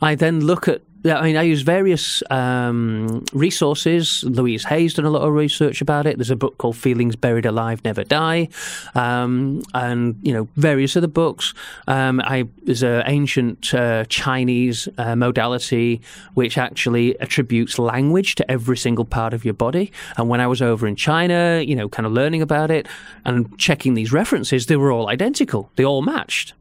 I 0.00 0.14
then 0.14 0.40
look 0.40 0.68
at 0.68 0.82
I 1.14 1.22
mean, 1.22 1.36
I 1.36 1.42
use 1.42 1.62
various 1.62 2.22
um, 2.30 3.24
resources. 3.32 4.24
Louise 4.24 4.64
Hay's 4.64 4.94
done 4.94 5.04
a 5.04 5.10
lot 5.10 5.22
of 5.22 5.32
research 5.32 5.80
about 5.80 6.06
it. 6.06 6.16
There's 6.16 6.30
a 6.30 6.36
book 6.36 6.58
called 6.58 6.76
Feelings 6.76 7.16
Buried 7.16 7.46
Alive 7.46 7.84
Never 7.84 8.04
Die, 8.04 8.48
um, 8.94 9.62
and 9.74 10.18
you 10.22 10.32
know 10.32 10.48
various 10.56 10.96
other 10.96 11.06
books. 11.06 11.54
Um, 11.86 12.20
I 12.20 12.48
there's 12.64 12.82
an 12.82 13.02
ancient 13.06 13.72
uh, 13.74 14.04
Chinese 14.08 14.88
uh, 14.98 15.16
modality 15.16 16.00
which 16.34 16.58
actually 16.58 17.18
attributes 17.20 17.78
language 17.78 18.34
to 18.36 18.50
every 18.50 18.76
single 18.76 19.04
part 19.04 19.34
of 19.34 19.44
your 19.44 19.54
body. 19.54 19.92
And 20.16 20.28
when 20.28 20.40
I 20.40 20.46
was 20.46 20.62
over 20.62 20.86
in 20.86 20.96
China, 20.96 21.62
you 21.64 21.76
know, 21.76 21.88
kind 21.88 22.06
of 22.06 22.12
learning 22.12 22.42
about 22.42 22.70
it 22.70 22.86
and 23.24 23.56
checking 23.58 23.94
these 23.94 24.12
references, 24.12 24.66
they 24.66 24.76
were 24.76 24.92
all 24.92 25.08
identical. 25.08 25.70
They 25.76 25.84
all 25.84 26.02
matched. 26.02 26.54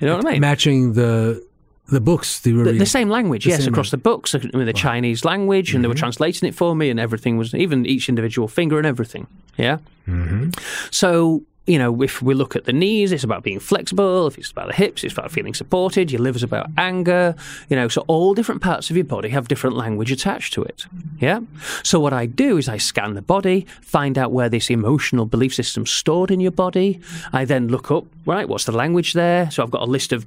You 0.00 0.08
know 0.08 0.16
what 0.16 0.26
I 0.26 0.32
mean? 0.32 0.40
Matching 0.40 0.94
the 0.94 1.46
the 1.88 2.00
books, 2.00 2.40
the, 2.40 2.52
the 2.52 2.86
same 2.86 3.08
language, 3.08 3.44
the 3.44 3.50
yes, 3.50 3.66
across 3.66 3.90
the 3.90 3.96
books, 3.96 4.32
with 4.32 4.52
the 4.52 4.64
wow. 4.66 4.72
Chinese 4.72 5.24
language, 5.24 5.70
and 5.70 5.76
mm-hmm. 5.76 5.82
they 5.82 5.88
were 5.88 5.94
mm-hmm. 5.94 6.00
translating 6.00 6.48
it 6.48 6.54
for 6.54 6.74
me, 6.74 6.90
and 6.90 6.98
everything 6.98 7.36
was 7.36 7.54
even 7.54 7.84
each 7.86 8.08
individual 8.08 8.48
finger 8.48 8.78
and 8.78 8.86
everything. 8.86 9.26
Yeah. 9.56 9.78
Mm-hmm. 10.06 10.50
So 10.90 11.42
you 11.66 11.78
know, 11.78 12.02
if 12.02 12.20
we 12.20 12.34
look 12.34 12.56
at 12.56 12.64
the 12.64 12.72
knees, 12.72 13.12
it's 13.12 13.22
about 13.22 13.44
being 13.44 13.60
flexible. 13.60 14.26
If 14.26 14.36
it's 14.36 14.50
about 14.50 14.66
the 14.66 14.74
hips, 14.74 15.04
it's 15.04 15.12
about 15.12 15.30
feeling 15.30 15.54
supported. 15.54 16.10
Your 16.10 16.20
liver's 16.20 16.42
about 16.42 16.68
anger. 16.76 17.36
You 17.68 17.76
know, 17.76 17.86
so 17.86 18.02
all 18.08 18.34
different 18.34 18.62
parts 18.62 18.90
of 18.90 18.96
your 18.96 19.04
body 19.04 19.28
have 19.28 19.46
different 19.46 19.76
language 19.76 20.10
attached 20.10 20.52
to 20.54 20.64
it. 20.64 20.86
Yeah. 21.20 21.40
So 21.84 22.00
what 22.00 22.12
I 22.12 22.26
do 22.26 22.58
is 22.58 22.68
I 22.68 22.78
scan 22.78 23.14
the 23.14 23.22
body, 23.22 23.66
find 23.80 24.18
out 24.18 24.32
where 24.32 24.48
this 24.48 24.70
emotional 24.70 25.24
belief 25.24 25.54
system's 25.54 25.90
stored 25.90 26.32
in 26.32 26.40
your 26.40 26.50
body. 26.50 27.00
I 27.32 27.44
then 27.44 27.68
look 27.68 27.92
up, 27.92 28.06
right, 28.26 28.48
what's 28.48 28.64
the 28.64 28.72
language 28.72 29.12
there? 29.12 29.48
So 29.52 29.62
I've 29.62 29.70
got 29.70 29.82
a 29.82 29.90
list 29.90 30.12
of 30.12 30.26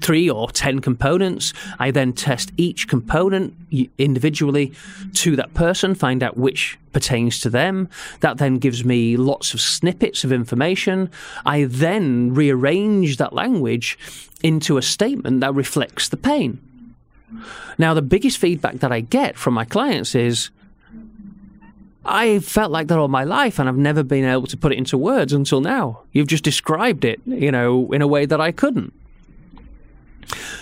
three 0.00 0.30
or 0.30 0.50
ten 0.50 0.80
components. 0.80 1.52
I 1.78 1.90
then 1.90 2.12
test 2.12 2.52
each 2.56 2.88
component 2.88 3.54
individually 3.98 4.72
to 5.14 5.36
that 5.36 5.54
person, 5.54 5.94
find 5.94 6.22
out 6.22 6.36
which 6.36 6.78
pertains 6.92 7.40
to 7.40 7.50
them. 7.50 7.88
That 8.20 8.38
then 8.38 8.58
gives 8.58 8.84
me 8.84 9.16
lots 9.16 9.54
of 9.54 9.60
snippets 9.60 10.24
of 10.24 10.32
information. 10.32 11.10
I 11.44 11.64
then 11.64 12.34
rearrange 12.34 13.16
that 13.16 13.32
language 13.32 13.98
into 14.42 14.78
a 14.78 14.82
statement 14.82 15.40
that 15.40 15.54
reflects 15.54 16.08
the 16.08 16.16
pain. 16.16 16.60
Now, 17.76 17.94
the 17.94 18.02
biggest 18.02 18.38
feedback 18.38 18.76
that 18.76 18.92
I 18.92 19.00
get 19.00 19.36
from 19.36 19.54
my 19.54 19.64
clients 19.64 20.14
is, 20.14 20.50
I 22.04 22.38
felt 22.38 22.70
like 22.70 22.86
that 22.86 22.98
all 22.98 23.08
my 23.08 23.24
life 23.24 23.58
and 23.58 23.68
I've 23.68 23.76
never 23.76 24.02
been 24.02 24.24
able 24.24 24.46
to 24.46 24.56
put 24.56 24.72
it 24.72 24.78
into 24.78 24.96
words 24.96 25.34
until 25.34 25.60
now. 25.60 26.00
You've 26.12 26.28
just 26.28 26.42
described 26.42 27.04
it, 27.04 27.20
you 27.26 27.52
know, 27.52 27.92
in 27.92 28.00
a 28.00 28.06
way 28.06 28.24
that 28.24 28.40
I 28.40 28.50
couldn't. 28.50 28.94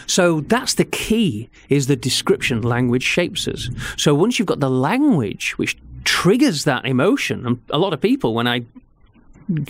So 0.07 0.41
that's 0.43 0.75
the 0.75 0.85
key 0.85 1.49
is 1.69 1.87
the 1.87 1.97
description 1.97 2.63
language 2.63 3.03
shapes 3.03 3.49
us. 3.49 3.69
So 3.97 4.15
once 4.15 4.39
you've 4.39 4.47
got 4.47 4.61
the 4.61 4.71
language 4.71 5.59
which 5.59 5.77
triggers 6.05 6.65
that 6.65 6.87
emotion, 6.87 7.47
and 7.47 7.61
a 7.71 7.79
lot 7.79 7.93
of 7.93 8.01
people 8.01 8.35
when 8.35 8.47
I 8.47 8.65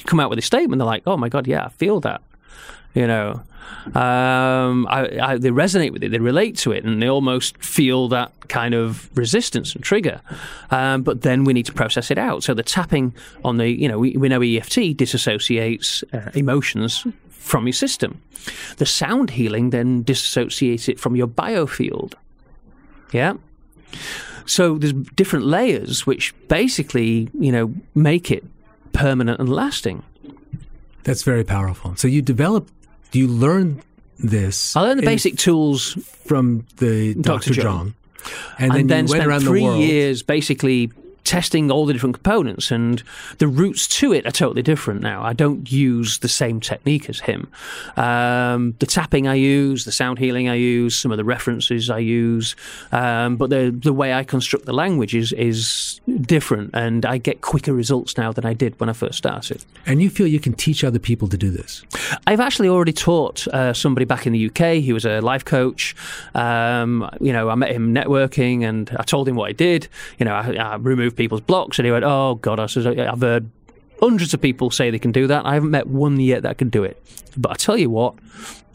come 0.04 0.20
out 0.20 0.30
with 0.30 0.38
a 0.38 0.42
statement, 0.42 0.78
they're 0.78 0.86
like, 0.86 1.02
"Oh 1.06 1.16
my 1.16 1.28
god, 1.28 1.46
yeah, 1.46 1.64
I 1.64 1.68
feel 1.70 2.00
that." 2.00 2.22
You 2.94 3.06
know, 3.06 3.42
um, 3.94 4.86
I, 4.88 5.18
I, 5.22 5.38
they 5.38 5.50
resonate 5.50 5.92
with 5.92 6.02
it, 6.02 6.10
they 6.10 6.18
relate 6.18 6.56
to 6.58 6.72
it, 6.72 6.84
and 6.84 7.00
they 7.00 7.08
almost 7.08 7.56
feel 7.62 8.08
that 8.08 8.32
kind 8.48 8.74
of 8.74 9.10
resistance 9.16 9.74
and 9.74 9.84
trigger. 9.84 10.20
Um, 10.70 11.02
but 11.02 11.22
then 11.22 11.44
we 11.44 11.52
need 11.52 11.66
to 11.66 11.72
process 11.72 12.10
it 12.10 12.18
out. 12.18 12.42
So 12.42 12.54
the 12.54 12.62
tapping 12.62 13.14
on 13.44 13.58
the, 13.58 13.68
you 13.68 13.88
know, 13.88 13.98
we, 13.98 14.16
we 14.16 14.28
know 14.28 14.42
EFT 14.42 14.96
disassociates 14.96 16.02
uh, 16.12 16.30
emotions 16.34 17.06
from 17.46 17.66
your 17.66 17.72
system. 17.72 18.20
The 18.76 18.86
sound 18.86 19.30
healing 19.30 19.70
then 19.70 20.04
disassociates 20.04 20.88
it 20.88 20.98
from 20.98 21.16
your 21.16 21.28
biofield. 21.28 22.14
Yeah. 23.12 23.34
So 24.44 24.78
there's 24.78 24.92
different 24.92 25.46
layers 25.46 26.06
which 26.06 26.34
basically, 26.48 27.28
you 27.38 27.52
know, 27.52 27.72
make 27.94 28.30
it 28.30 28.44
permanent 28.92 29.40
and 29.40 29.48
lasting. 29.48 30.02
That's 31.04 31.22
very 31.22 31.44
powerful. 31.44 31.94
So 31.96 32.08
you 32.08 32.20
develop, 32.20 32.68
you 33.12 33.28
learn 33.28 33.82
this. 34.18 34.74
I 34.76 34.80
learned 34.80 35.00
the 35.00 35.06
basic 35.06 35.36
tools 35.36 35.92
from 36.24 36.66
the 36.78 37.14
Dr. 37.14 37.50
Dr. 37.50 37.54
John. 37.54 37.62
John. 37.62 37.94
And 38.58 38.72
then, 38.72 38.80
and 38.80 38.90
then 38.90 39.06
you 39.06 39.10
went 39.10 39.22
spent 39.22 39.26
around 39.28 39.40
three 39.42 39.60
the 39.60 39.66
world. 39.66 39.80
years 39.80 40.22
basically 40.22 40.90
testing 41.26 41.70
all 41.70 41.84
the 41.84 41.92
different 41.92 42.14
components 42.14 42.70
and 42.70 43.02
the 43.38 43.48
routes 43.48 43.86
to 43.88 44.12
it 44.12 44.24
are 44.26 44.30
totally 44.30 44.62
different 44.62 45.02
now. 45.02 45.22
I 45.22 45.32
don't 45.32 45.70
use 45.70 46.18
the 46.18 46.28
same 46.28 46.60
technique 46.60 47.10
as 47.10 47.20
him. 47.20 47.50
Um, 47.96 48.74
the 48.78 48.86
tapping 48.86 49.26
I 49.26 49.34
use, 49.34 49.84
the 49.84 49.92
sound 49.92 50.18
healing 50.18 50.48
I 50.48 50.54
use, 50.54 50.96
some 50.96 51.10
of 51.10 51.18
the 51.18 51.24
references 51.24 51.90
I 51.90 51.98
use, 51.98 52.54
um, 52.92 53.36
but 53.36 53.50
the 53.50 53.76
the 53.76 53.92
way 53.92 54.14
I 54.14 54.24
construct 54.24 54.64
the 54.66 54.72
language 54.72 55.14
is 55.14 55.32
is 55.32 56.00
different, 56.20 56.70
and 56.74 57.04
I 57.04 57.18
get 57.18 57.40
quicker 57.40 57.72
results 57.72 58.16
now 58.16 58.32
than 58.32 58.46
I 58.46 58.54
did 58.54 58.78
when 58.78 58.88
I 58.88 58.92
first 58.92 59.18
started. 59.18 59.64
And 59.84 60.00
you 60.00 60.10
feel 60.10 60.26
you 60.26 60.40
can 60.40 60.54
teach 60.54 60.84
other 60.84 60.98
people 61.00 61.28
to 61.28 61.36
do 61.36 61.50
this. 61.50 61.82
I've 62.26 62.40
actually 62.40 62.68
already 62.68 62.92
taught 62.92 63.48
uh, 63.48 63.72
somebody 63.72 64.04
back 64.06 64.26
in 64.26 64.32
the 64.32 64.46
UK. 64.46 64.82
He 64.82 64.92
was 64.92 65.04
a 65.04 65.20
life 65.20 65.44
coach. 65.44 65.96
Um, 66.34 67.08
you 67.20 67.32
know, 67.32 67.48
I 67.48 67.56
met 67.56 67.72
him 67.72 67.92
networking, 67.92 68.62
and 68.62 68.94
I 68.98 69.02
told 69.02 69.28
him 69.28 69.34
what 69.34 69.48
I 69.48 69.52
did. 69.52 69.88
You 70.18 70.26
know, 70.26 70.34
I, 70.34 70.54
I 70.54 70.76
removed 70.76 71.15
people's 71.16 71.40
blocks, 71.40 71.78
and 71.78 71.86
he 71.86 71.92
went, 71.92 72.04
"Oh 72.04 72.36
God!" 72.36 72.60
I 72.60 72.66
said, 72.66 72.98
"I've 72.98 73.20
heard 73.20 73.50
hundreds 74.00 74.34
of 74.34 74.40
people 74.40 74.70
say 74.70 74.90
they 74.90 74.98
can 74.98 75.12
do 75.12 75.26
that. 75.26 75.46
I 75.46 75.54
haven't 75.54 75.70
met 75.70 75.86
one 75.86 76.20
yet 76.20 76.42
that 76.42 76.58
can 76.58 76.68
do 76.68 76.84
it. 76.84 77.02
But 77.36 77.52
I 77.52 77.54
tell 77.54 77.76
you 77.76 77.90
what, 77.90 78.14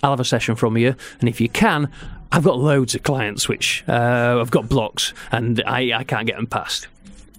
I'll 0.03 0.11
have 0.11 0.19
a 0.19 0.25
session 0.25 0.55
from 0.55 0.77
you, 0.77 0.95
and 1.19 1.29
if 1.29 1.39
you 1.41 1.49
can." 1.49 1.89
I've 2.33 2.45
got 2.45 2.57
loads 2.57 2.95
of 2.95 3.03
clients 3.03 3.49
which 3.49 3.83
uh, 3.89 4.37
I've 4.39 4.51
got 4.51 4.69
blocks 4.69 5.13
and 5.33 5.61
I, 5.67 5.91
I 5.93 6.03
can't 6.05 6.25
get 6.25 6.37
them 6.37 6.47
past. 6.47 6.87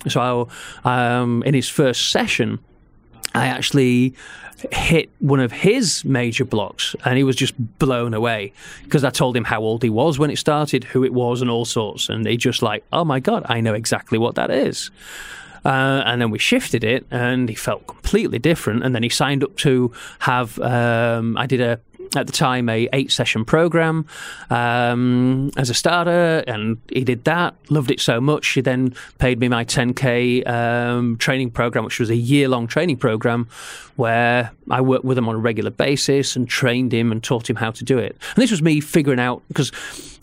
So 0.06 0.48
um, 0.84 1.42
in 1.44 1.54
his 1.54 1.68
first 1.68 2.10
session, 2.10 2.58
I 3.34 3.46
actually 3.46 4.14
hit 4.70 5.10
one 5.18 5.40
of 5.40 5.52
his 5.52 6.04
major 6.04 6.44
blocks 6.44 6.94
and 7.04 7.16
he 7.16 7.24
was 7.24 7.36
just 7.36 7.54
blown 7.78 8.14
away 8.14 8.52
because 8.84 9.04
I 9.04 9.10
told 9.10 9.36
him 9.36 9.44
how 9.44 9.60
old 9.60 9.82
he 9.82 9.90
was 9.90 10.18
when 10.18 10.30
it 10.30 10.38
started, 10.38 10.84
who 10.84 11.04
it 11.04 11.12
was, 11.12 11.40
and 11.42 11.50
all 11.50 11.64
sorts. 11.64 12.08
And 12.08 12.26
he 12.26 12.36
just 12.36 12.62
like, 12.62 12.84
oh 12.92 13.04
my 13.04 13.20
God, 13.20 13.44
I 13.46 13.60
know 13.60 13.74
exactly 13.74 14.18
what 14.18 14.34
that 14.36 14.50
is. 14.50 14.90
Uh, 15.64 16.02
and 16.06 16.20
then 16.20 16.30
we 16.30 16.38
shifted 16.38 16.82
it 16.82 17.06
and 17.10 17.48
he 17.48 17.54
felt 17.54 17.86
completely 17.86 18.38
different. 18.38 18.84
And 18.84 18.94
then 18.94 19.02
he 19.02 19.08
signed 19.08 19.44
up 19.44 19.56
to 19.58 19.92
have, 20.20 20.58
um, 20.58 21.36
I 21.36 21.46
did 21.46 21.60
a, 21.60 21.80
at 22.16 22.26
the 22.26 22.32
time 22.32 22.68
a 22.68 22.88
eight 22.92 23.10
session 23.10 23.44
program 23.44 24.06
um, 24.50 25.50
as 25.56 25.70
a 25.70 25.74
starter, 25.74 26.44
and 26.46 26.78
he 26.92 27.04
did 27.04 27.24
that. 27.24 27.54
Loved 27.70 27.90
it 27.90 28.00
so 28.00 28.20
much. 28.20 28.46
He 28.48 28.60
then 28.60 28.94
paid 29.18 29.38
me 29.40 29.48
my 29.48 29.64
10k 29.64 30.46
um, 30.48 31.16
training 31.18 31.50
program, 31.50 31.84
which 31.84 32.00
was 32.00 32.10
a 32.10 32.16
year 32.16 32.48
long 32.48 32.66
training 32.66 32.96
program, 32.98 33.48
where 33.96 34.52
I 34.70 34.80
worked 34.80 35.04
with 35.04 35.18
him 35.18 35.28
on 35.28 35.34
a 35.34 35.38
regular 35.38 35.70
basis 35.70 36.36
and 36.36 36.48
trained 36.48 36.92
him 36.92 37.12
and 37.12 37.22
taught 37.22 37.48
him 37.48 37.56
how 37.56 37.70
to 37.72 37.84
do 37.84 37.98
it. 37.98 38.16
And 38.34 38.42
this 38.42 38.50
was 38.50 38.62
me 38.62 38.80
figuring 38.80 39.20
out 39.20 39.42
because. 39.48 39.72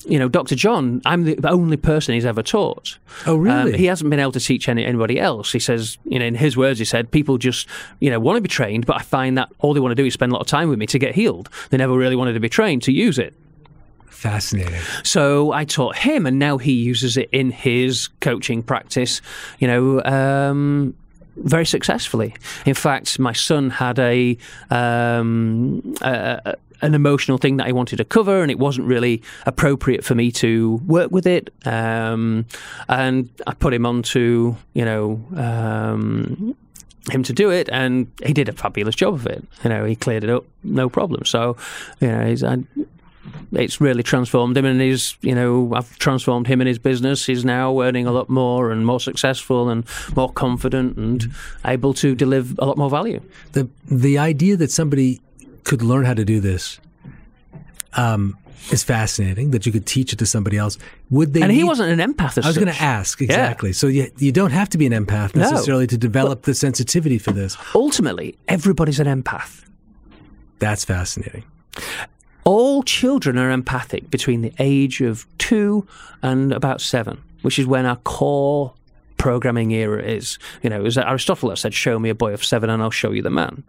You 0.06 0.18
know, 0.18 0.30
Dr. 0.30 0.56
John, 0.56 1.02
I'm 1.06 1.26
the 1.26 1.50
only 1.50 1.76
person 1.76 2.14
he's 2.14 2.26
ever 2.26 2.42
taught. 2.42 2.98
Oh, 3.28 3.36
really? 3.36 3.74
Um, 3.74 3.78
he 3.78 3.86
hasn't 3.86 4.10
been 4.10 4.22
able 4.22 4.32
to 4.32 4.40
teach 4.40 4.70
any, 4.70 4.86
anybody 4.86 5.20
else. 5.20 5.52
He 5.52 5.60
says, 5.60 5.98
you 6.06 6.18
know, 6.18 6.26
in 6.26 6.36
his 6.36 6.56
words, 6.56 6.80
he 6.80 6.86
said, 6.86 7.12
people 7.12 7.38
just, 7.38 7.68
you 8.00 8.10
know, 8.10 8.18
want 8.18 8.38
to 8.38 8.42
be 8.42 8.48
trained, 8.48 8.86
but 8.86 8.96
I 8.96 9.02
find 9.02 9.38
that 9.38 9.50
all 9.60 9.74
they 9.74 9.82
want 9.82 9.92
to 9.92 9.96
do 9.96 10.06
is 10.06 10.14
spend 10.14 10.32
a 10.32 10.36
lot 10.36 10.40
of 10.42 10.48
time 10.48 10.70
with 10.70 10.80
me 10.80 10.86
to 10.88 11.00
get 11.00 11.16
healed. 11.16 11.50
They 11.70 11.76
never 11.76 11.98
really 11.98 12.16
wanted 12.16 12.32
to 12.32 12.40
be 12.40 12.48
trained 12.48 12.82
to 12.84 12.94
use 12.94 13.20
it. 13.20 13.34
Fascinating. 14.20 14.80
So 15.04 15.52
I 15.52 15.66
taught 15.66 15.98
him, 15.98 16.26
and 16.26 16.40
now 16.40 16.58
he 16.58 16.72
uses 16.72 17.18
it 17.18 17.30
in 17.34 17.52
his 17.52 18.08
coaching 18.22 18.64
practice. 18.64 19.22
You 19.60 19.68
know, 19.68 20.04
um, 20.04 20.96
very 21.44 21.66
successfully. 21.66 22.34
In 22.66 22.74
fact, 22.74 23.20
my 23.20 23.34
son 23.34 23.70
had 23.70 24.00
a, 24.00 24.38
um, 24.70 25.96
a, 26.02 26.56
an 26.82 26.94
emotional 26.94 27.38
thing 27.38 27.58
that 27.58 27.68
I 27.68 27.72
wanted 27.72 27.98
to 27.98 28.06
cover, 28.06 28.42
and 28.42 28.52
it 28.52 28.60
wasn't 28.60 28.88
really 28.88 29.22
appropriate 29.46 30.04
for 30.04 30.16
me 30.16 30.32
to 30.34 30.76
work 30.86 31.12
with 31.12 31.28
it. 31.28 31.54
Um, 31.66 32.46
and 32.88 33.30
I 33.48 33.54
put 33.54 33.74
him 33.74 33.86
onto, 33.86 34.56
you 34.74 34.86
know. 34.86 35.22
Um, 35.36 36.56
him 37.10 37.24
to 37.24 37.34
do 37.34 37.50
it, 37.50 37.70
and 37.72 38.08
he 38.24 38.34
did 38.34 38.50
a 38.50 38.52
fabulous 38.52 38.94
job 38.94 39.16
of 39.16 39.26
it. 39.26 39.44
You 39.64 39.70
know, 39.70 39.86
he 39.86 39.96
cleared 39.96 40.24
it 40.24 40.30
up, 40.30 40.46
no 40.64 40.90
problem. 40.90 41.26
So, 41.26 41.58
you 42.00 42.08
know, 42.08 42.26
he's, 42.26 42.44
I, 42.44 42.58
it's 43.52 43.80
really 43.82 44.04
transformed 44.04 44.58
him, 44.58 44.66
and 44.66 44.80
he's, 44.82 45.18
you 45.22 45.36
know, 45.36 45.72
I've 45.74 45.98
transformed 46.00 46.48
him 46.48 46.62
and 46.62 46.68
his 46.68 46.80
business. 46.80 47.26
He's 47.26 47.44
now 47.46 47.80
earning 47.82 48.06
a 48.08 48.12
lot 48.12 48.30
more 48.30 48.72
and 48.72 48.86
more 48.86 49.00
successful 49.00 49.70
and 49.70 49.84
more 50.16 50.32
confident 50.32 50.98
and 50.98 51.32
able 51.66 51.94
to 51.96 52.16
deliver 52.16 52.56
a 52.60 52.66
lot 52.66 52.78
more 52.78 52.90
value. 52.90 53.22
The 53.54 53.68
the 53.90 54.18
idea 54.18 54.56
that 54.58 54.72
somebody 54.72 55.22
could 55.64 55.82
learn 55.82 56.06
how 56.06 56.14
to 56.14 56.26
do 56.26 56.40
this 56.40 56.80
um, 57.94 58.38
is 58.72 58.84
fascinating. 58.84 59.52
That 59.52 59.66
you 59.66 59.72
could 59.72 59.86
teach 59.86 60.14
it 60.14 60.20
to 60.20 60.26
somebody 60.26 60.58
else. 60.58 60.78
Would 61.10 61.34
they? 61.34 61.42
And 61.42 61.52
he 61.52 61.60
need- 61.60 61.64
wasn't 61.68 62.00
an 62.00 62.14
empath. 62.14 62.42
I 62.44 62.48
was 62.48 62.58
going 62.58 62.74
to 62.74 62.82
ask 62.82 63.22
exactly. 63.22 63.74
So 63.74 63.88
you, 63.88 64.10
you 64.18 64.32
don't 64.32 64.52
have 64.52 64.70
to 64.70 64.78
be 64.78 64.86
an 64.86 64.94
empath 64.94 65.36
No. 65.36 65.42
necessarily 65.50 65.88
to 65.88 65.98
develop 65.98 66.44
the 66.44 66.54
sensitivity 66.54 67.18
for 67.18 67.32
this. 67.32 67.58
Ultimately, 67.76 68.38
everybody's 68.48 69.00
an 69.00 69.08
empath. 69.08 69.64
That's 70.60 70.86
fascinating. 70.86 71.44
All 72.50 72.82
children 72.82 73.38
are 73.38 73.52
empathic 73.52 74.10
between 74.10 74.42
the 74.42 74.52
age 74.58 75.02
of 75.02 75.28
two 75.38 75.86
and 76.24 76.52
about 76.52 76.82
seven, 76.82 77.22
which 77.44 77.60
is 77.60 77.68
when 77.68 77.86
our 77.86 77.98
core 77.98 78.74
programming 79.18 79.70
era 79.70 80.02
is. 80.02 80.40
You 80.64 80.72
know, 80.72 80.84
as 80.84 80.98
Aristotle 80.98 81.56
said, 81.56 81.76
"Show 81.76 82.00
me 82.00 82.10
a 82.10 82.16
boy 82.16 82.34
of 82.34 82.44
seven, 82.44 82.72
and 82.72 82.82
I'll 82.82 82.90
show 82.90 83.12
you 83.12 83.22
the 83.22 83.30
man." 83.30 83.62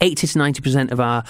80 0.00 0.26
to 0.26 0.38
90% 0.38 0.90
of 0.92 1.00
our 1.00 1.22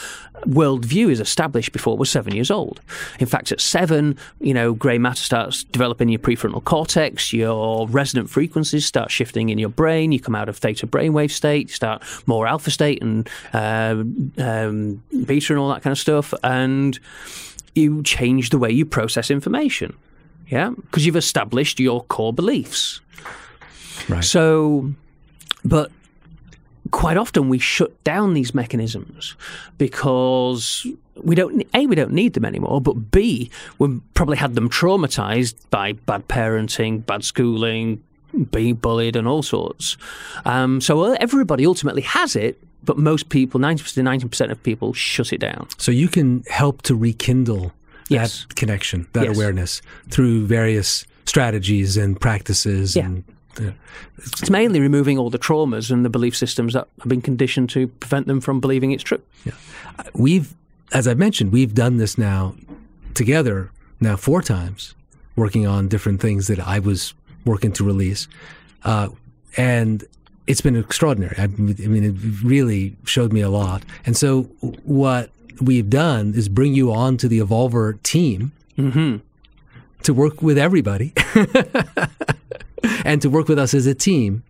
worldview 0.47 1.11
is 1.11 1.21
established 1.21 1.73
before 1.73 1.97
we're 1.97 2.05
seven 2.05 2.35
years 2.35 2.51
old. 2.51 2.81
In 3.19 3.27
fact, 3.27 3.53
at 3.53 3.61
seven, 3.61 4.17
you 4.41 4.55
know, 4.55 4.73
grey 4.73 4.99
matter 4.99 5.23
starts 5.23 5.65
developing 5.65 6.09
your 6.09 6.19
prefrontal 6.19 6.63
cortex, 6.63 7.33
your 7.33 7.89
resonant 7.89 8.31
frequencies 8.31 8.87
start 8.87 9.11
shifting 9.11 9.49
in 9.49 9.59
your 9.59 9.69
brain, 9.69 10.13
you 10.13 10.21
come 10.21 10.35
out 10.35 10.49
of 10.49 10.57
theta 10.57 10.87
brainwave 10.87 11.31
state, 11.31 11.69
you 11.69 11.75
start 11.75 12.03
more 12.27 12.47
alpha 12.47 12.71
state 12.71 13.03
and 13.03 13.29
uh, 13.53 14.03
um, 14.39 15.03
beta 15.25 15.53
and 15.53 15.59
all 15.59 15.69
that 15.69 15.83
kind 15.83 15.93
of 15.93 15.99
stuff, 15.99 16.33
and 16.43 16.99
you 17.75 18.03
change 18.03 18.51
the 18.51 18.59
way 18.59 18.71
you 18.71 18.85
process 18.85 19.31
information. 19.31 19.97
Yeah, 20.49 20.71
because 20.71 21.07
you've 21.07 21.17
established 21.17 21.79
your 21.79 22.03
core 22.05 22.33
beliefs. 22.33 23.01
Right. 24.09 24.25
So, 24.25 24.93
but 25.65 25.93
quite 26.91 27.17
often 27.17 27.49
we 27.49 27.59
shut 27.59 27.93
down 28.05 28.35
these 28.35 28.55
mechanisms 28.55 29.35
because 29.79 30.87
we 31.23 31.35
don't 31.35 31.63
a 31.75 31.87
we 31.87 31.95
don't 31.95 32.13
need 32.13 32.33
them 32.35 32.45
anymore 32.45 32.81
but 32.81 33.11
b 33.11 33.51
we 33.79 34.01
probably 34.15 34.37
had 34.37 34.55
them 34.55 34.69
traumatized 34.69 35.55
by 35.71 35.93
bad 35.93 36.27
parenting 36.29 37.05
bad 37.05 37.23
schooling 37.25 38.03
being 38.51 38.75
bullied 38.75 39.17
and 39.17 39.27
all 39.27 39.43
sorts 39.43 39.97
um, 40.45 40.81
so 40.81 41.13
everybody 41.15 41.67
ultimately 41.67 42.03
has 42.03 42.37
it 42.37 42.59
but 42.85 42.97
most 42.97 43.29
people 43.29 43.61
90% 43.61 43.95
to 43.95 44.01
90% 44.01 44.51
of 44.51 44.63
people 44.63 44.93
shut 44.95 45.33
it 45.33 45.39
down 45.39 45.67
So 45.79 45.91
you 45.93 46.09
can 46.09 46.43
help 46.49 46.83
to 46.83 46.95
rekindle 46.95 47.73
Yes. 48.09 48.45
that 48.49 48.57
connection, 48.57 49.07
that 49.13 49.25
Yes. 49.25 49.37
awareness 49.37 49.83
through 50.09 50.47
various 50.47 51.07
strategies 51.27 51.97
and 51.97 52.21
practices. 52.21 52.97
Yeah. 52.97 53.05
And, 53.07 53.25
yeah. 53.59 53.73
it's 54.19 54.51
mainly 54.51 54.81
removing 54.81 55.19
all 55.19 55.31
the 55.31 55.39
traumas 55.39 55.91
and 55.91 56.05
the 56.05 56.11
belief 56.11 56.37
systems 56.37 56.75
that 56.75 56.87
have 56.99 57.09
been 57.09 57.23
conditioned 57.23 57.71
to 57.71 57.89
prevent 57.89 58.27
them 58.27 58.41
from 58.41 58.61
believing 58.61 58.93
it's 58.93 59.03
true 59.03 59.23
Yeah. 59.45 59.53
We've, 60.15 60.55
as 60.93 61.07
I 61.07 61.15
mentioned, 61.15 61.53
we've 61.53 61.75
done 61.75 61.97
this 61.99 62.17
now 62.17 62.55
together 63.15 63.71
now 64.01 64.17
four 64.17 64.41
times, 64.43 64.95
working 65.37 65.67
on 65.67 65.89
different 65.89 66.21
things 66.21 66.47
that 66.47 66.59
I 66.59 66.79
was 66.79 67.13
working 67.45 67.73
to 67.73 67.85
release, 67.85 68.29
uh, 68.85 69.09
and 69.57 70.05
it's 70.47 70.61
been 70.63 70.77
extraordinary. 70.77 71.37
I, 71.39 71.45
I 71.45 71.47
mean, 71.49 72.05
it 72.05 72.15
really 72.43 72.97
showed 73.05 73.33
me 73.33 73.41
a 73.41 73.51
lot. 73.51 73.83
And 74.07 74.17
so, 74.17 74.45
what 74.85 75.31
we've 75.61 75.91
done 75.91 76.33
is 76.35 76.49
bring 76.49 76.75
you 76.75 76.93
on 76.93 77.17
to 77.19 77.29
the 77.29 77.41
Evolver 77.41 78.03
team 78.03 78.53
to 80.03 80.15
work 80.15 80.41
with 80.41 80.57
everybody, 80.57 81.13
and 83.05 83.21
to 83.23 83.31
work 83.31 83.49
with 83.49 83.59
us 83.59 83.75
as 83.75 83.87
a 83.87 83.95
team 83.95 84.43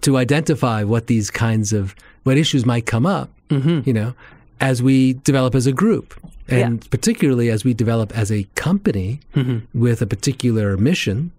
to 0.00 0.16
identify 0.16 0.82
what 0.82 1.06
these 1.06 1.30
kinds 1.30 1.72
of 1.72 1.94
what 2.24 2.36
issues 2.36 2.66
might 2.66 2.86
come 2.86 3.06
up. 3.06 3.30
Mm-hmm. 3.50 3.80
You 3.84 3.92
know, 3.92 4.14
as 4.60 4.82
we 4.82 5.14
develop 5.14 5.54
as 5.54 5.66
a 5.66 5.72
group, 5.72 6.14
and 6.48 6.88
particularly 6.90 7.50
as 7.50 7.64
we 7.64 7.74
develop 7.74 8.16
as 8.16 8.30
a 8.30 8.44
company 8.54 9.20
mm-hmm. 9.34 9.78
with 9.78 10.00
a 10.00 10.06
particular 10.06 10.76
mission, 10.76 11.32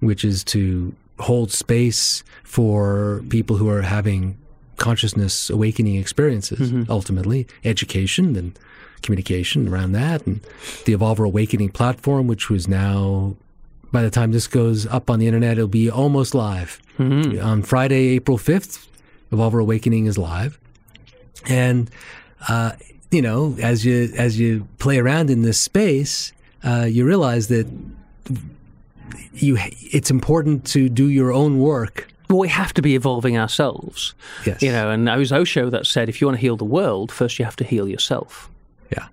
which 0.00 0.24
is 0.24 0.44
to 0.44 0.94
hold 1.18 1.50
space 1.50 2.24
for 2.42 3.22
people 3.28 3.56
who 3.56 3.68
are 3.68 3.82
having 3.82 4.36
consciousness 4.76 5.50
awakening 5.50 5.96
experiences, 5.96 6.70
mm-hmm. 6.70 6.90
ultimately, 6.90 7.46
education 7.64 8.36
and 8.36 8.58
communication 9.02 9.68
around 9.68 9.92
that, 9.92 10.26
and 10.26 10.40
the 10.84 10.92
Evolver 10.92 11.26
Awakening 11.26 11.70
platform, 11.70 12.26
which 12.26 12.50
was 12.50 12.66
now, 12.66 13.36
by 13.94 14.02
the 14.02 14.10
time 14.10 14.32
this 14.32 14.48
goes 14.48 14.86
up 14.86 15.08
on 15.08 15.20
the 15.20 15.26
internet, 15.28 15.52
it'll 15.52 15.68
be 15.68 15.88
almost 15.88 16.34
live. 16.34 16.82
On 16.98 17.62
Friday, 17.62 18.08
April 18.08 18.36
5th, 18.36 18.88
Evolver 19.30 19.60
Awakening 19.60 20.06
is 20.06 20.18
live. 20.18 20.58
And, 21.46 21.88
uh, 22.48 22.72
you 23.12 23.22
know, 23.22 23.56
as 23.62 23.84
you, 23.86 24.12
as 24.16 24.38
you 24.38 24.66
play 24.78 24.98
around 24.98 25.30
in 25.30 25.42
this 25.42 25.60
space, 25.60 26.32
uh, 26.64 26.88
you 26.90 27.06
realize 27.06 27.46
that 27.48 27.68
you, 29.32 29.58
it's 29.60 30.10
important 30.10 30.66
to 30.66 30.88
do 30.88 31.06
your 31.08 31.32
own 31.32 31.60
work. 31.60 32.08
Well, 32.28 32.40
we 32.40 32.48
have 32.48 32.74
to 32.74 32.82
be 32.82 32.96
evolving 32.96 33.38
ourselves. 33.38 34.14
Yes. 34.44 34.60
You 34.60 34.72
know, 34.72 34.90
and 34.90 35.08
it 35.08 35.16
was 35.16 35.32
Osho 35.32 35.70
that 35.70 35.86
said, 35.86 36.08
if 36.08 36.20
you 36.20 36.26
want 36.26 36.38
to 36.38 36.40
heal 36.40 36.56
the 36.56 36.64
world, 36.64 37.12
first 37.12 37.38
you 37.38 37.44
have 37.44 37.56
to 37.56 37.64
heal 37.64 37.88
yourself. 37.88 38.50
Yeah. 38.90 39.06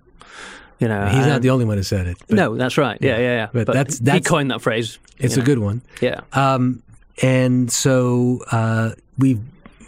You 0.82 0.88
know, 0.88 1.06
He's 1.06 1.26
not 1.26 1.40
the 1.42 1.50
only 1.50 1.64
one 1.64 1.76
who 1.78 1.82
said 1.84 2.06
it. 2.08 2.16
but 2.28 2.36
no, 2.36 2.56
that's 2.56 2.76
right. 2.76 2.98
Yeah, 3.00 3.18
yeah, 3.18 3.34
yeah. 3.36 3.48
But 3.52 3.66
that's- 3.68 4.00
he 4.04 4.20
coined 4.20 4.50
that 4.50 4.60
phrase. 4.60 4.98
It's 5.18 5.36
you 5.36 5.42
a 5.42 5.44
know. 5.44 5.46
good 5.46 5.58
one. 5.60 5.80
Yeah. 6.00 6.20
Um, 6.32 6.82
and 7.22 7.70
so 7.70 8.40
uh, 8.50 8.90
we 9.18 9.38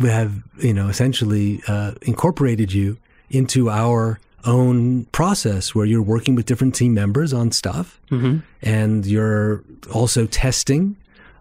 we 0.00 0.08
have 0.08 0.32
you 0.58 0.72
know 0.72 0.88
essentially 0.88 1.60
uh, 1.68 1.92
incorporated 2.02 2.72
you 2.72 2.96
into 3.30 3.68
our 3.70 4.20
own 4.44 5.06
process 5.06 5.74
where 5.74 5.86
you're 5.86 6.02
working 6.02 6.34
with 6.36 6.46
different 6.46 6.74
team 6.74 6.94
members 6.94 7.32
on 7.32 7.50
stuff, 7.50 7.98
Mm-hmm. 8.10 8.38
and 8.62 9.04
you're 9.06 9.64
also 9.92 10.26
testing 10.26 10.96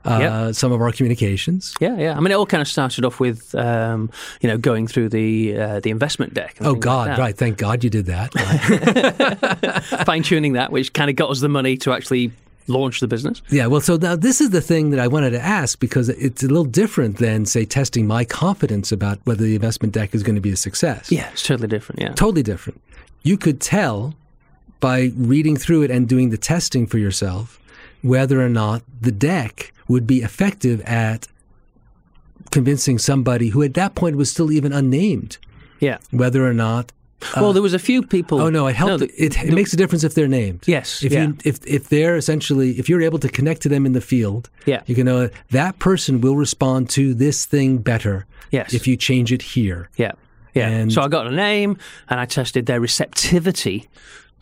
uh, 0.05 0.19
Yep. 0.47 0.55
some 0.55 0.71
of 0.71 0.81
our 0.81 0.91
communications. 0.91 1.73
Yeah, 1.79 1.97
yeah. 1.97 2.17
I 2.17 2.19
mean, 2.19 2.31
it 2.31 2.35
all 2.35 2.45
kind 2.45 2.61
of 2.61 2.67
started 2.67 3.05
off 3.05 3.19
with, 3.19 3.53
um, 3.55 4.09
you 4.41 4.49
know, 4.49 4.57
going 4.57 4.87
through 4.87 5.09
the 5.09 5.57
uh, 5.57 5.79
the 5.79 5.89
investment 5.91 6.33
deck. 6.33 6.57
Oh 6.61 6.75
God! 6.75 7.09
like 7.09 7.17
right, 7.17 7.37
thank 7.37 7.57
God 7.57 7.83
you 7.83 7.89
did 7.89 8.05
that. 8.07 8.33
Right. 8.35 9.83
Fine 10.05 10.23
tuning 10.23 10.53
that, 10.53 10.71
which 10.71 10.93
kind 10.93 11.09
of 11.09 11.15
got 11.15 11.29
us 11.29 11.39
the 11.39 11.49
money 11.49 11.77
to 11.77 11.93
actually 11.93 12.31
launch 12.67 13.01
the 13.01 13.07
business. 13.07 13.41
yeah. 13.49 13.67
Well, 13.67 13.81
so 13.81 13.97
now 13.97 14.15
this 14.15 14.39
is 14.39 14.51
the 14.51 14.61
thing 14.61 14.91
that 14.91 14.99
I 14.99 15.07
wanted 15.07 15.31
to 15.31 15.39
ask 15.41 15.79
because 15.79 16.07
it's 16.09 16.43
a 16.43 16.47
little 16.47 16.63
different 16.63 17.17
than 17.17 17.45
say 17.45 17.65
testing 17.65 18.07
my 18.07 18.23
confidence 18.23 18.91
about 18.91 19.19
whether 19.25 19.43
the 19.43 19.55
investment 19.55 19.93
deck 19.93 20.15
is 20.15 20.23
going 20.23 20.35
to 20.35 20.41
be 20.41 20.51
a 20.51 20.55
success. 20.55 21.11
Yeah, 21.11 21.29
it's 21.31 21.43
totally 21.43 21.67
different. 21.67 21.99
Yeah. 22.01 22.13
totally 22.13 22.43
different. 22.43 22.79
You 23.23 23.37
could 23.37 23.59
tell 23.59 24.15
by 24.79 25.11
reading 25.15 25.57
through 25.57 25.83
it 25.83 25.91
and 25.91 26.07
doing 26.07 26.29
the 26.29 26.37
testing 26.37 26.87
for 26.87 26.97
yourself 26.97 27.59
whether 28.03 28.39
or 28.45 28.49
not 28.49 28.83
the 29.01 29.11
deck 29.11 29.73
would 29.87 30.05
be 30.05 30.21
effective 30.21 30.79
at 30.81 31.27
convincing 32.51 32.99
somebody 32.99 33.49
who 33.49 33.63
at 33.63 33.73
that 33.73 33.95
point 33.95 34.15
was 34.15 34.29
still 34.29 34.51
even 34.51 34.71
unnamed 34.71 35.37
Yeah. 35.79 35.97
whether 36.11 36.45
or 36.47 36.53
not 36.53 36.91
uh, 37.35 37.39
well, 37.39 37.53
there 37.53 37.61
was 37.63 37.73
a 37.73 37.79
few 37.79 38.03
people. 38.03 38.41
oh 38.41 38.49
no 38.49 38.67
it 38.67 38.75
helped 38.75 38.99
the- 38.99 39.23
it, 39.25 39.41
it 39.43 39.53
makes 39.53 39.71
a 39.73 39.77
difference 39.77 40.03
if 40.03 40.13
they're 40.13 40.27
named 40.27 40.59
Yes, 40.67 41.01
if 41.03 41.13
yeah. 41.13 41.23
you 41.27 41.37
if 41.45 41.59
if 41.65 41.87
they're 41.89 42.17
essentially 42.17 42.71
if 42.77 42.89
you're 42.89 43.01
able 43.01 43.19
to 43.19 43.29
connect 43.29 43.61
to 43.61 43.69
them 43.69 43.85
in 43.85 43.93
the 43.93 44.01
field 44.01 44.49
Yeah. 44.65 44.81
you 44.85 44.93
can 44.93 45.05
know 45.05 45.29
that 45.51 45.79
person 45.79 46.19
will 46.21 46.35
respond 46.35 46.89
to 46.91 47.13
this 47.13 47.45
thing 47.45 47.77
better 47.77 48.25
Yes. 48.51 48.73
if 48.73 48.85
you 48.87 48.97
change 48.97 49.31
it 49.31 49.41
here 49.41 49.89
Yeah. 49.95 50.11
Yeah. 50.53 50.67
And- 50.67 50.91
so 50.93 51.01
I 51.01 51.07
got 51.07 51.25
a 51.25 51.31
name 51.31 51.77
and 52.09 52.19
I 52.19 52.25
tested 52.25 52.65
their 52.67 52.79
receptivity 52.81 53.87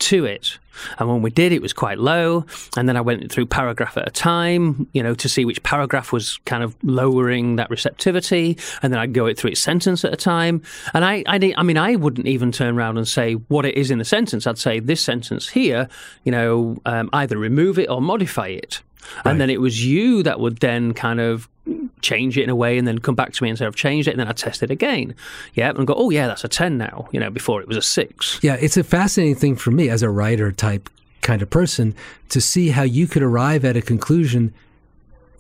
to 0.01 0.25
it. 0.25 0.57
And 0.97 1.09
when 1.09 1.21
we 1.21 1.29
did, 1.29 1.51
it 1.51 1.61
was 1.61 1.73
quite 1.73 1.99
low. 1.99 2.45
And 2.77 2.87
then 2.87 2.97
I 2.97 3.01
went 3.01 3.31
through 3.31 3.45
paragraph 3.47 3.97
at 3.97 4.07
a 4.07 4.11
time, 4.11 4.87
you 4.93 5.03
know, 5.03 5.13
to 5.15 5.29
see 5.29 5.45
which 5.45 5.61
paragraph 5.63 6.11
was 6.11 6.37
kind 6.45 6.63
of 6.63 6.75
lowering 6.83 7.57
that 7.57 7.69
receptivity. 7.69 8.57
And 8.81 8.91
then 8.91 8.99
I'd 8.99 9.13
go 9.13 9.25
it 9.25 9.37
through 9.37 9.51
each 9.51 9.61
sentence 9.61 10.03
at 10.05 10.13
a 10.13 10.17
time. 10.17 10.61
And 10.93 11.05
I, 11.05 11.23
I, 11.27 11.53
I 11.57 11.63
mean, 11.63 11.77
I 11.77 11.95
wouldn't 11.95 12.27
even 12.27 12.51
turn 12.51 12.77
around 12.77 12.97
and 12.97 13.07
say 13.07 13.33
what 13.33 13.65
it 13.65 13.75
is 13.75 13.91
in 13.91 13.99
the 13.99 14.05
sentence. 14.05 14.47
I'd 14.47 14.57
say 14.57 14.79
this 14.79 15.01
sentence 15.01 15.49
here, 15.49 15.87
you 16.23 16.31
know, 16.31 16.77
um, 16.85 17.09
either 17.13 17.37
remove 17.37 17.77
it 17.77 17.89
or 17.89 18.01
modify 18.01 18.47
it. 18.47 18.81
And 19.25 19.41
then 19.41 19.49
it 19.49 19.59
was 19.59 19.83
you 19.83 20.23
that 20.23 20.39
would 20.39 20.57
then 20.57 20.93
kind 20.93 21.19
of 21.19 21.49
change 22.01 22.37
it 22.37 22.43
in 22.43 22.49
a 22.49 22.55
way 22.55 22.77
and 22.77 22.87
then 22.87 22.97
come 22.99 23.15
back 23.15 23.33
to 23.33 23.43
me 23.43 23.49
and 23.49 23.57
say, 23.57 23.65
I've 23.65 23.75
changed 23.75 24.07
it. 24.07 24.11
And 24.11 24.19
then 24.19 24.27
I'd 24.27 24.37
test 24.37 24.63
it 24.63 24.71
again. 24.71 25.13
Yeah. 25.53 25.69
And 25.69 25.85
go, 25.85 25.93
oh, 25.95 26.09
yeah, 26.09 26.27
that's 26.27 26.43
a 26.43 26.47
10 26.47 26.77
now. 26.77 27.07
You 27.11 27.19
know, 27.19 27.29
before 27.29 27.61
it 27.61 27.67
was 27.67 27.77
a 27.77 27.81
six. 27.81 28.39
Yeah, 28.41 28.55
it's 28.59 28.77
a 28.77 28.83
fascinating 28.83 29.35
thing 29.35 29.55
for 29.55 29.71
me 29.71 29.89
as 29.89 30.01
a 30.03 30.09
writer 30.09 30.51
type 30.51 30.89
kind 31.21 31.41
of 31.41 31.49
person 31.51 31.93
to 32.29 32.41
see 32.41 32.69
how 32.69 32.81
you 32.83 33.05
could 33.07 33.21
arrive 33.21 33.63
at 33.63 33.77
a 33.77 33.81
conclusion 33.81 34.53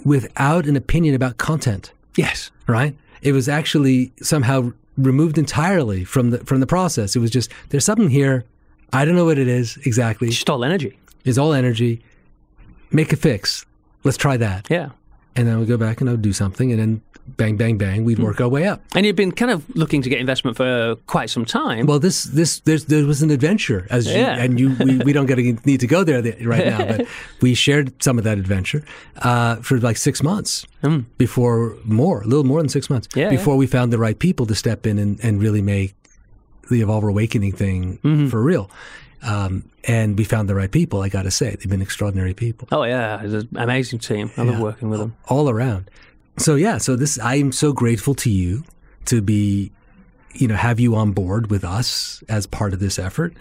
without 0.05 0.65
an 0.65 0.75
opinion 0.75 1.15
about 1.15 1.37
content, 1.37 1.91
Yes. 2.15 2.51
right? 2.67 2.95
It 3.21 3.31
was 3.33 3.47
actually 3.49 4.11
somehow 4.21 4.73
removed 4.97 5.37
entirely 5.37 6.03
from 6.03 6.31
the 6.31 6.39
from 6.39 6.59
the 6.59 6.67
process. 6.67 7.15
It 7.15 7.19
was 7.19 7.29
just 7.31 7.51
there's 7.69 7.85
something 7.85 8.09
here. 8.09 8.45
I 8.93 9.05
don't 9.05 9.15
know 9.15 9.25
what 9.25 9.37
it 9.37 9.47
is 9.47 9.77
exactly. 9.85 10.27
It's 10.27 10.37
just 10.37 10.49
all 10.49 10.63
energy. 10.65 10.97
It's 11.23 11.37
all 11.37 11.53
energy. 11.53 12.01
Make 12.91 13.13
a 13.13 13.15
fix. 13.15 13.65
Let's 14.03 14.17
try 14.17 14.37
that. 14.37 14.67
Yeah. 14.69 14.89
And 15.35 15.47
then 15.47 15.59
we 15.59 15.65
go 15.65 15.77
back 15.77 16.01
and 16.01 16.09
I'll 16.09 16.17
do 16.17 16.33
something 16.33 16.71
and 16.71 16.79
then 16.79 17.01
bang 17.37 17.55
bang 17.55 17.77
bang 17.77 18.03
we'd 18.03 18.19
work 18.19 18.41
our 18.41 18.49
way 18.49 18.67
up. 18.67 18.81
And 18.95 19.05
you've 19.05 19.15
been 19.15 19.31
kind 19.31 19.51
of 19.51 19.63
looking 19.75 20.01
to 20.01 20.09
get 20.09 20.19
investment 20.19 20.57
for 20.57 20.95
quite 21.07 21.29
some 21.29 21.45
time. 21.45 21.85
Well, 21.85 21.99
this 21.99 22.23
this 22.25 22.59
there's, 22.61 22.85
there 22.85 23.05
was 23.05 23.21
an 23.21 23.29
adventure, 23.31 23.87
as 23.89 24.07
you, 24.07 24.13
and 24.15 24.59
you 24.59 24.75
we, 24.79 24.97
we 24.97 25.13
don't 25.13 25.27
get 25.27 25.35
to, 25.35 25.57
need 25.65 25.79
to 25.79 25.87
go 25.87 26.03
there 26.03 26.21
right 26.45 26.65
now, 26.65 26.85
but 26.85 27.07
we 27.41 27.53
shared 27.53 28.03
some 28.03 28.17
of 28.17 28.23
that 28.25 28.37
adventure 28.37 28.83
uh, 29.21 29.55
for 29.57 29.79
like 29.79 29.97
six 29.97 30.21
months 30.23 30.65
before 31.17 31.77
more, 31.85 32.21
a 32.23 32.25
little 32.25 32.43
more 32.43 32.59
than 32.59 32.69
six 32.69 32.89
months 32.89 33.07
Hmm. 33.13 33.19
Yeah, 33.19 33.29
before 33.29 33.55
we 33.55 33.67
found 33.67 33.93
the 33.93 33.97
right 33.99 34.17
people 34.19 34.45
to 34.47 34.55
step 34.55 34.85
in 34.85 34.97
and, 34.99 35.19
and 35.23 35.39
really 35.41 35.61
make 35.61 35.93
the 36.69 36.81
Evolver 36.81 37.09
Awakening 37.09 37.53
thing 37.53 37.99
Mm-hmm. 38.03 38.27
for 38.27 38.41
real. 38.41 38.69
Um, 39.23 39.69
and 39.83 40.17
we 40.17 40.23
found 40.23 40.49
the 40.49 40.55
right 40.55 40.71
people. 40.71 41.01
I 41.01 41.09
got 41.09 41.23
to 41.23 41.31
say, 41.31 41.51
they've 41.51 41.69
been 41.69 41.81
extraordinary 41.81 42.33
people 42.33 42.67
oh, 42.71 42.83
yeah. 42.83 43.21
It's 43.23 43.33
an 43.33 43.49
amazing 43.55 43.99
team. 43.99 44.31
I 44.37 44.41
love 44.43 44.55
Yeah. 44.55 44.61
working 44.61 44.89
with 44.89 44.99
them. 44.99 45.15
all 45.27 45.49
around. 45.49 45.89
So 46.37 46.55
yeah, 46.55 46.77
so 46.79 46.95
this 46.95 47.19
I'm 47.19 47.51
so 47.51 47.71
grateful 47.73 48.15
to 48.15 48.29
you 48.31 48.63
to 49.05 49.21
be, 49.21 49.71
you 50.33 50.47
know, 50.47 50.55
have 50.55 50.79
you 50.79 50.95
on 50.95 51.11
board 51.11 51.51
with 51.51 51.63
us 51.63 52.23
as 52.29 52.47
part 52.47 52.73
of 52.73 52.79
this 52.79 52.97
effort. 52.97 53.33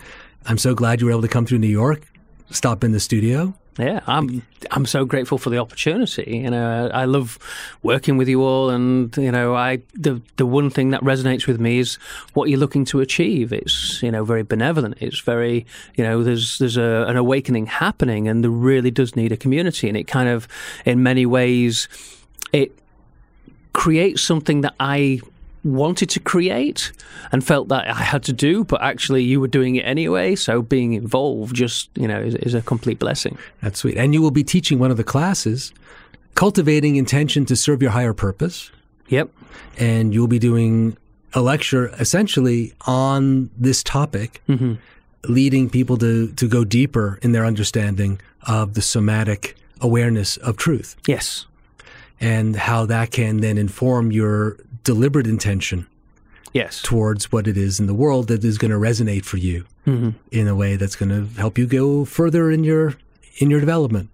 I'm 0.46 0.58
so 0.58 0.74
glad 0.74 1.00
you 1.00 1.06
were 1.06 1.12
able 1.12 1.22
to 1.22 1.28
come 1.28 1.46
through 1.46 1.58
New 1.58 1.68
York, 1.68 2.02
stop 2.50 2.82
in 2.84 2.92
the 2.92 3.00
studio. 3.00 3.54
Yeah, 3.80 4.00
I'm 4.06 4.42
I'm 4.70 4.84
so 4.84 5.04
grateful 5.06 5.38
for 5.38 5.48
the 5.48 5.58
opportunity. 5.58 6.40
You 6.44 6.50
know, 6.50 6.90
I 6.92 7.06
love 7.06 7.38
working 7.82 8.18
with 8.18 8.28
you 8.28 8.42
all, 8.42 8.68
and 8.68 9.16
you 9.16 9.32
know, 9.32 9.54
I 9.54 9.80
the 9.94 10.20
the 10.36 10.44
one 10.44 10.68
thing 10.68 10.90
that 10.90 11.00
resonates 11.00 11.46
with 11.46 11.58
me 11.58 11.78
is 11.78 11.96
what 12.34 12.50
you're 12.50 12.58
looking 12.58 12.84
to 12.86 13.00
achieve. 13.00 13.52
It's 13.52 14.02
you 14.02 14.10
know 14.10 14.24
very 14.24 14.42
benevolent. 14.42 14.96
It's 15.00 15.20
very 15.20 15.66
you 15.94 16.04
know 16.04 16.22
there's 16.22 16.58
there's 16.58 16.76
a, 16.76 17.06
an 17.08 17.16
awakening 17.16 17.66
happening, 17.66 18.28
and 18.28 18.44
there 18.44 18.50
really 18.50 18.90
does 18.90 19.16
need 19.16 19.32
a 19.32 19.36
community, 19.36 19.88
and 19.88 19.96
it 19.96 20.04
kind 20.04 20.28
of 20.28 20.46
in 20.84 21.02
many 21.02 21.24
ways 21.24 21.88
it 22.52 22.78
creates 23.72 24.20
something 24.20 24.60
that 24.60 24.74
I 24.78 25.20
wanted 25.62 26.08
to 26.10 26.20
create 26.20 26.92
and 27.32 27.44
felt 27.44 27.68
that 27.68 27.86
I 27.86 27.94
had 27.94 28.22
to 28.24 28.32
do, 28.32 28.64
but 28.64 28.80
actually 28.82 29.22
you 29.22 29.40
were 29.40 29.48
doing 29.48 29.76
it 29.76 29.82
anyway. 29.82 30.34
So 30.34 30.62
being 30.62 30.94
involved 30.94 31.54
just, 31.54 31.90
you 31.94 32.08
know, 32.08 32.18
is, 32.18 32.34
is 32.36 32.54
a 32.54 32.62
complete 32.62 32.98
blessing. 32.98 33.36
That's 33.60 33.78
sweet. 33.80 33.96
And 33.96 34.14
you 34.14 34.22
will 34.22 34.30
be 34.30 34.42
teaching 34.44 34.78
one 34.78 34.90
of 34.90 34.96
the 34.96 35.04
classes, 35.04 35.72
cultivating 36.34 36.96
intention 36.96 37.44
to 37.46 37.56
serve 37.56 37.82
your 37.82 37.90
higher 37.90 38.14
purpose. 38.14 38.70
Yep. 39.08 39.28
And 39.78 40.14
you'll 40.14 40.28
be 40.28 40.38
doing 40.38 40.96
a 41.34 41.42
lecture 41.42 41.88
essentially 41.98 42.72
on 42.86 43.50
this 43.58 43.82
topic, 43.82 44.42
mm-hmm. 44.48 44.74
leading 45.30 45.68
people 45.68 45.96
to, 45.98 46.32
to 46.32 46.48
go 46.48 46.64
deeper 46.64 47.18
in 47.22 47.32
their 47.32 47.44
understanding 47.44 48.20
of 48.46 48.72
the 48.74 48.82
somatic 48.82 49.56
awareness 49.82 50.38
of 50.38 50.56
truth. 50.56 50.96
Yes. 51.06 51.46
and 52.20 52.54
how 52.54 52.86
that 52.86 53.10
can 53.10 53.38
then 53.38 53.56
inform 53.58 54.12
your 54.12 54.58
deliberate 54.84 55.26
intention 55.26 55.86
Yes. 56.52 56.82
towards 56.82 57.30
what 57.30 57.46
it 57.46 57.56
is 57.56 57.78
in 57.78 57.86
the 57.86 57.94
world 57.94 58.26
that 58.28 58.44
is 58.44 58.58
going 58.58 58.70
to 58.72 58.76
resonate 58.76 59.24
for 59.24 59.36
you 59.36 59.64
in 59.86 60.46
a 60.48 60.54
way 60.54 60.76
that's 60.76 60.96
going 60.96 61.08
to 61.10 61.26
help 61.40 61.58
you 61.58 61.66
go 61.66 62.04
further 62.04 62.50
in 62.50 62.64
your 62.64 62.94
in 63.38 63.50
your 63.50 63.60
development. 63.60 64.10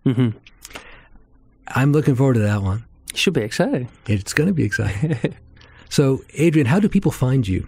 I'm 1.68 1.92
looking 1.92 2.14
forward 2.14 2.34
to 2.34 2.40
that 2.40 2.62
one. 2.62 2.84
you 3.12 3.18
Should 3.18 3.34
be 3.34 3.40
exciting. 3.42 3.88
It's 4.06 4.32
going 4.32 4.46
to 4.48 4.54
be 4.54 4.64
exciting. 4.64 5.34
so, 5.88 6.22
Adrian, 6.34 6.66
how 6.66 6.78
do 6.80 6.88
people 6.88 7.10
find 7.10 7.46
you? 7.46 7.66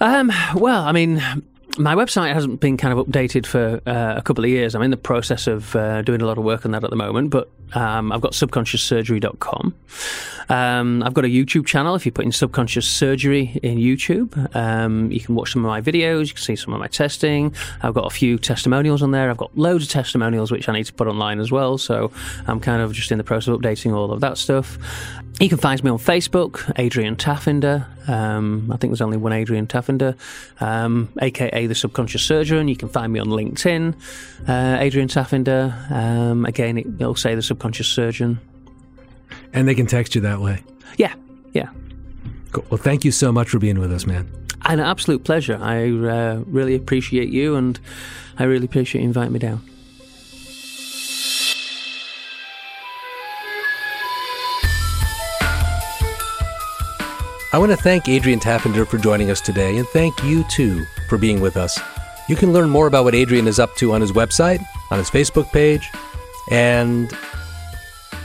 Um, 0.00 0.30
well, 0.54 0.82
I 0.82 0.92
mean, 0.92 1.22
my 1.78 1.94
website 1.94 2.32
hasn't 2.32 2.60
been 2.60 2.76
kind 2.76 2.96
of 2.96 3.06
updated 3.06 3.46
for 3.46 3.80
uh, 3.86 4.14
a 4.16 4.22
couple 4.22 4.44
of 4.44 4.50
years. 4.50 4.74
I'm 4.74 4.82
in 4.82 4.90
the 4.90 4.96
process 4.96 5.46
of 5.46 5.74
uh, 5.74 6.02
doing 6.02 6.22
a 6.22 6.26
lot 6.26 6.38
of 6.38 6.44
work 6.44 6.64
on 6.64 6.72
that 6.72 6.84
at 6.84 6.90
the 6.90 6.96
moment, 6.96 7.30
but 7.30 7.48
um, 7.74 8.12
I've 8.12 8.20
got 8.20 8.32
subconscioussurgery.com. 8.32 9.74
Um, 10.48 11.02
I've 11.02 11.14
got 11.14 11.24
a 11.24 11.28
YouTube 11.28 11.66
channel. 11.66 11.94
If 11.94 12.06
you 12.06 12.12
put 12.12 12.24
in 12.24 12.32
subconscious 12.32 12.86
surgery 12.86 13.58
in 13.62 13.78
YouTube, 13.78 14.54
um, 14.54 15.10
you 15.10 15.20
can 15.20 15.34
watch 15.34 15.52
some 15.52 15.64
of 15.64 15.68
my 15.68 15.80
videos. 15.80 16.28
You 16.28 16.34
can 16.34 16.42
see 16.42 16.56
some 16.56 16.74
of 16.74 16.80
my 16.80 16.86
testing. 16.86 17.54
I've 17.82 17.94
got 17.94 18.06
a 18.06 18.10
few 18.10 18.38
testimonials 18.38 19.02
on 19.02 19.10
there. 19.10 19.30
I've 19.30 19.36
got 19.36 19.56
loads 19.56 19.84
of 19.84 19.90
testimonials 19.90 20.50
which 20.50 20.68
I 20.68 20.72
need 20.72 20.84
to 20.84 20.92
put 20.92 21.08
online 21.08 21.40
as 21.40 21.50
well. 21.50 21.78
So 21.78 22.12
I'm 22.46 22.60
kind 22.60 22.82
of 22.82 22.92
just 22.92 23.10
in 23.10 23.18
the 23.18 23.24
process 23.24 23.48
of 23.48 23.60
updating 23.60 23.94
all 23.94 24.12
of 24.12 24.20
that 24.20 24.38
stuff. 24.38 24.78
You 25.40 25.48
can 25.48 25.58
find 25.58 25.82
me 25.82 25.90
on 25.90 25.98
Facebook, 25.98 26.72
Adrian 26.76 27.16
Taffinder. 27.16 27.86
Um, 28.08 28.70
I 28.72 28.76
think 28.76 28.90
there's 28.90 29.00
only 29.00 29.16
one 29.16 29.32
Adrian 29.32 29.66
Taffinder, 29.66 30.16
um, 30.60 31.08
aka 31.20 31.66
the 31.66 31.74
Subconscious 31.74 32.22
Surgeon. 32.22 32.68
You 32.68 32.76
can 32.76 32.88
find 32.88 33.12
me 33.12 33.20
on 33.20 33.28
LinkedIn, 33.28 33.94
uh, 34.48 34.76
Adrian 34.80 35.08
Taffinder. 35.08 35.90
Um, 35.90 36.44
again, 36.44 36.78
it, 36.78 36.86
will 36.86 37.14
say 37.14 37.34
the 37.34 37.42
Subconscious 37.42 37.88
Surgeon. 37.88 38.40
And 39.52 39.68
they 39.68 39.74
can 39.74 39.86
text 39.86 40.14
you 40.14 40.20
that 40.22 40.40
way. 40.40 40.62
Yeah, 40.96 41.14
yeah. 41.52 41.68
Cool. 42.52 42.64
Well, 42.70 42.78
thank 42.78 43.04
you 43.04 43.10
so 43.10 43.32
much 43.32 43.48
for 43.48 43.58
being 43.58 43.78
with 43.78 43.92
us, 43.92 44.06
man. 44.06 44.28
An 44.66 44.80
absolute 44.80 45.24
pleasure. 45.24 45.58
I 45.60 45.90
uh, 45.90 46.42
really 46.46 46.74
appreciate 46.74 47.28
you, 47.28 47.56
and 47.56 47.78
I 48.38 48.44
really 48.44 48.64
appreciate 48.64 49.02
you 49.02 49.08
inviting 49.08 49.32
me 49.32 49.38
down. 49.38 49.62
I 57.54 57.58
want 57.58 57.70
to 57.70 57.76
thank 57.76 58.08
Adrian 58.08 58.40
Taffinder 58.40 58.84
for 58.84 58.98
joining 58.98 59.30
us 59.30 59.40
today, 59.40 59.76
and 59.76 59.86
thank 59.86 60.24
you 60.24 60.42
too 60.50 60.84
for 61.08 61.16
being 61.16 61.40
with 61.40 61.56
us. 61.56 61.78
You 62.28 62.34
can 62.34 62.52
learn 62.52 62.68
more 62.68 62.88
about 62.88 63.04
what 63.04 63.14
Adrian 63.14 63.46
is 63.46 63.60
up 63.60 63.76
to 63.76 63.92
on 63.92 64.00
his 64.00 64.10
website, 64.10 64.60
on 64.90 64.98
his 64.98 65.08
Facebook 65.08 65.52
page, 65.52 65.88
and 66.50 67.16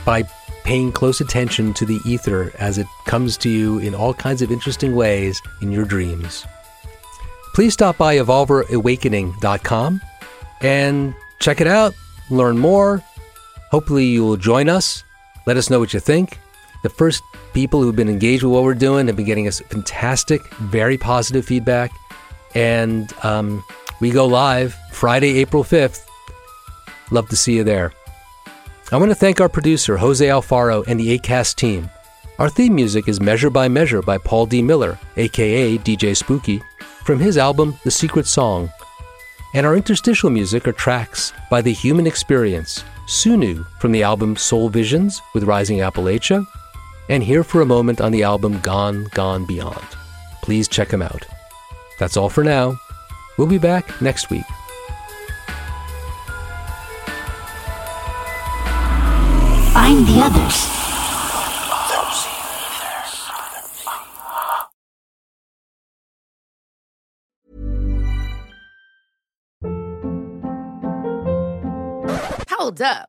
by 0.04 0.24
paying 0.64 0.90
close 0.90 1.20
attention 1.20 1.72
to 1.74 1.86
the 1.86 2.00
ether 2.04 2.52
as 2.58 2.76
it 2.76 2.88
comes 3.06 3.36
to 3.36 3.48
you 3.48 3.78
in 3.78 3.94
all 3.94 4.12
kinds 4.12 4.42
of 4.42 4.50
interesting 4.50 4.96
ways 4.96 5.40
in 5.62 5.70
your 5.70 5.84
dreams. 5.84 6.44
Please 7.54 7.72
stop 7.72 7.98
by 7.98 8.16
evolverawakening.com 8.16 10.00
and 10.60 11.14
check 11.38 11.60
it 11.60 11.68
out, 11.68 11.94
learn 12.30 12.58
more. 12.58 13.00
Hopefully, 13.70 14.06
you 14.06 14.24
will 14.24 14.36
join 14.36 14.68
us. 14.68 15.04
Let 15.46 15.56
us 15.56 15.70
know 15.70 15.78
what 15.78 15.94
you 15.94 16.00
think. 16.00 16.36
The 16.82 16.88
first 16.88 17.22
people 17.52 17.82
who've 17.82 17.96
been 17.96 18.08
engaged 18.08 18.42
with 18.42 18.52
what 18.52 18.62
we're 18.62 18.74
doing 18.74 19.06
have 19.06 19.16
been 19.16 19.26
getting 19.26 19.48
us 19.48 19.60
fantastic, 19.60 20.42
very 20.54 20.96
positive 20.96 21.44
feedback. 21.44 21.92
And 22.54 23.12
um, 23.22 23.62
we 24.00 24.10
go 24.10 24.26
live 24.26 24.76
Friday, 24.92 25.38
April 25.38 25.62
5th. 25.62 26.06
Love 27.10 27.28
to 27.28 27.36
see 27.36 27.56
you 27.56 27.64
there. 27.64 27.92
I 28.92 28.96
want 28.96 29.10
to 29.10 29.14
thank 29.14 29.40
our 29.40 29.48
producer, 29.48 29.96
Jose 29.96 30.26
Alfaro, 30.26 30.86
and 30.86 30.98
the 30.98 31.18
ACAST 31.18 31.56
team. 31.56 31.90
Our 32.38 32.48
theme 32.48 32.74
music 32.74 33.06
is 33.08 33.20
Measure 33.20 33.50
by 33.50 33.68
Measure 33.68 34.00
by 34.00 34.16
Paul 34.18 34.46
D. 34.46 34.62
Miller, 34.62 34.98
aka 35.16 35.76
DJ 35.78 36.16
Spooky, 36.16 36.62
from 37.04 37.18
his 37.18 37.36
album 37.36 37.76
The 37.84 37.90
Secret 37.90 38.26
Song. 38.26 38.70
And 39.52 39.66
our 39.66 39.76
interstitial 39.76 40.30
music 40.30 40.66
are 40.66 40.72
tracks 40.72 41.32
by 41.50 41.60
The 41.60 41.72
Human 41.72 42.06
Experience, 42.06 42.82
Sunu 43.06 43.66
from 43.78 43.92
the 43.92 44.02
album 44.02 44.36
Soul 44.36 44.68
Visions 44.68 45.20
with 45.34 45.44
Rising 45.44 45.78
Appalachia, 45.78 46.46
and 47.10 47.24
Here 47.24 47.42
for 47.42 47.60
a 47.60 47.66
Moment 47.66 48.00
on 48.00 48.12
the 48.12 48.22
album 48.22 48.60
Gone, 48.60 49.08
Gone 49.14 49.44
Beyond. 49.44 49.84
Please 50.42 50.68
check 50.68 50.88
them 50.90 51.02
out. 51.02 51.26
That's 51.98 52.16
all 52.16 52.30
for 52.30 52.44
now. 52.44 52.78
We'll 53.36 53.48
be 53.48 53.58
back 53.58 54.00
next 54.00 54.30
week. 54.30 54.44
Find 59.72 60.06
the 60.06 60.20
others. 60.22 60.66
Hold 72.48 72.80
up. 72.80 73.08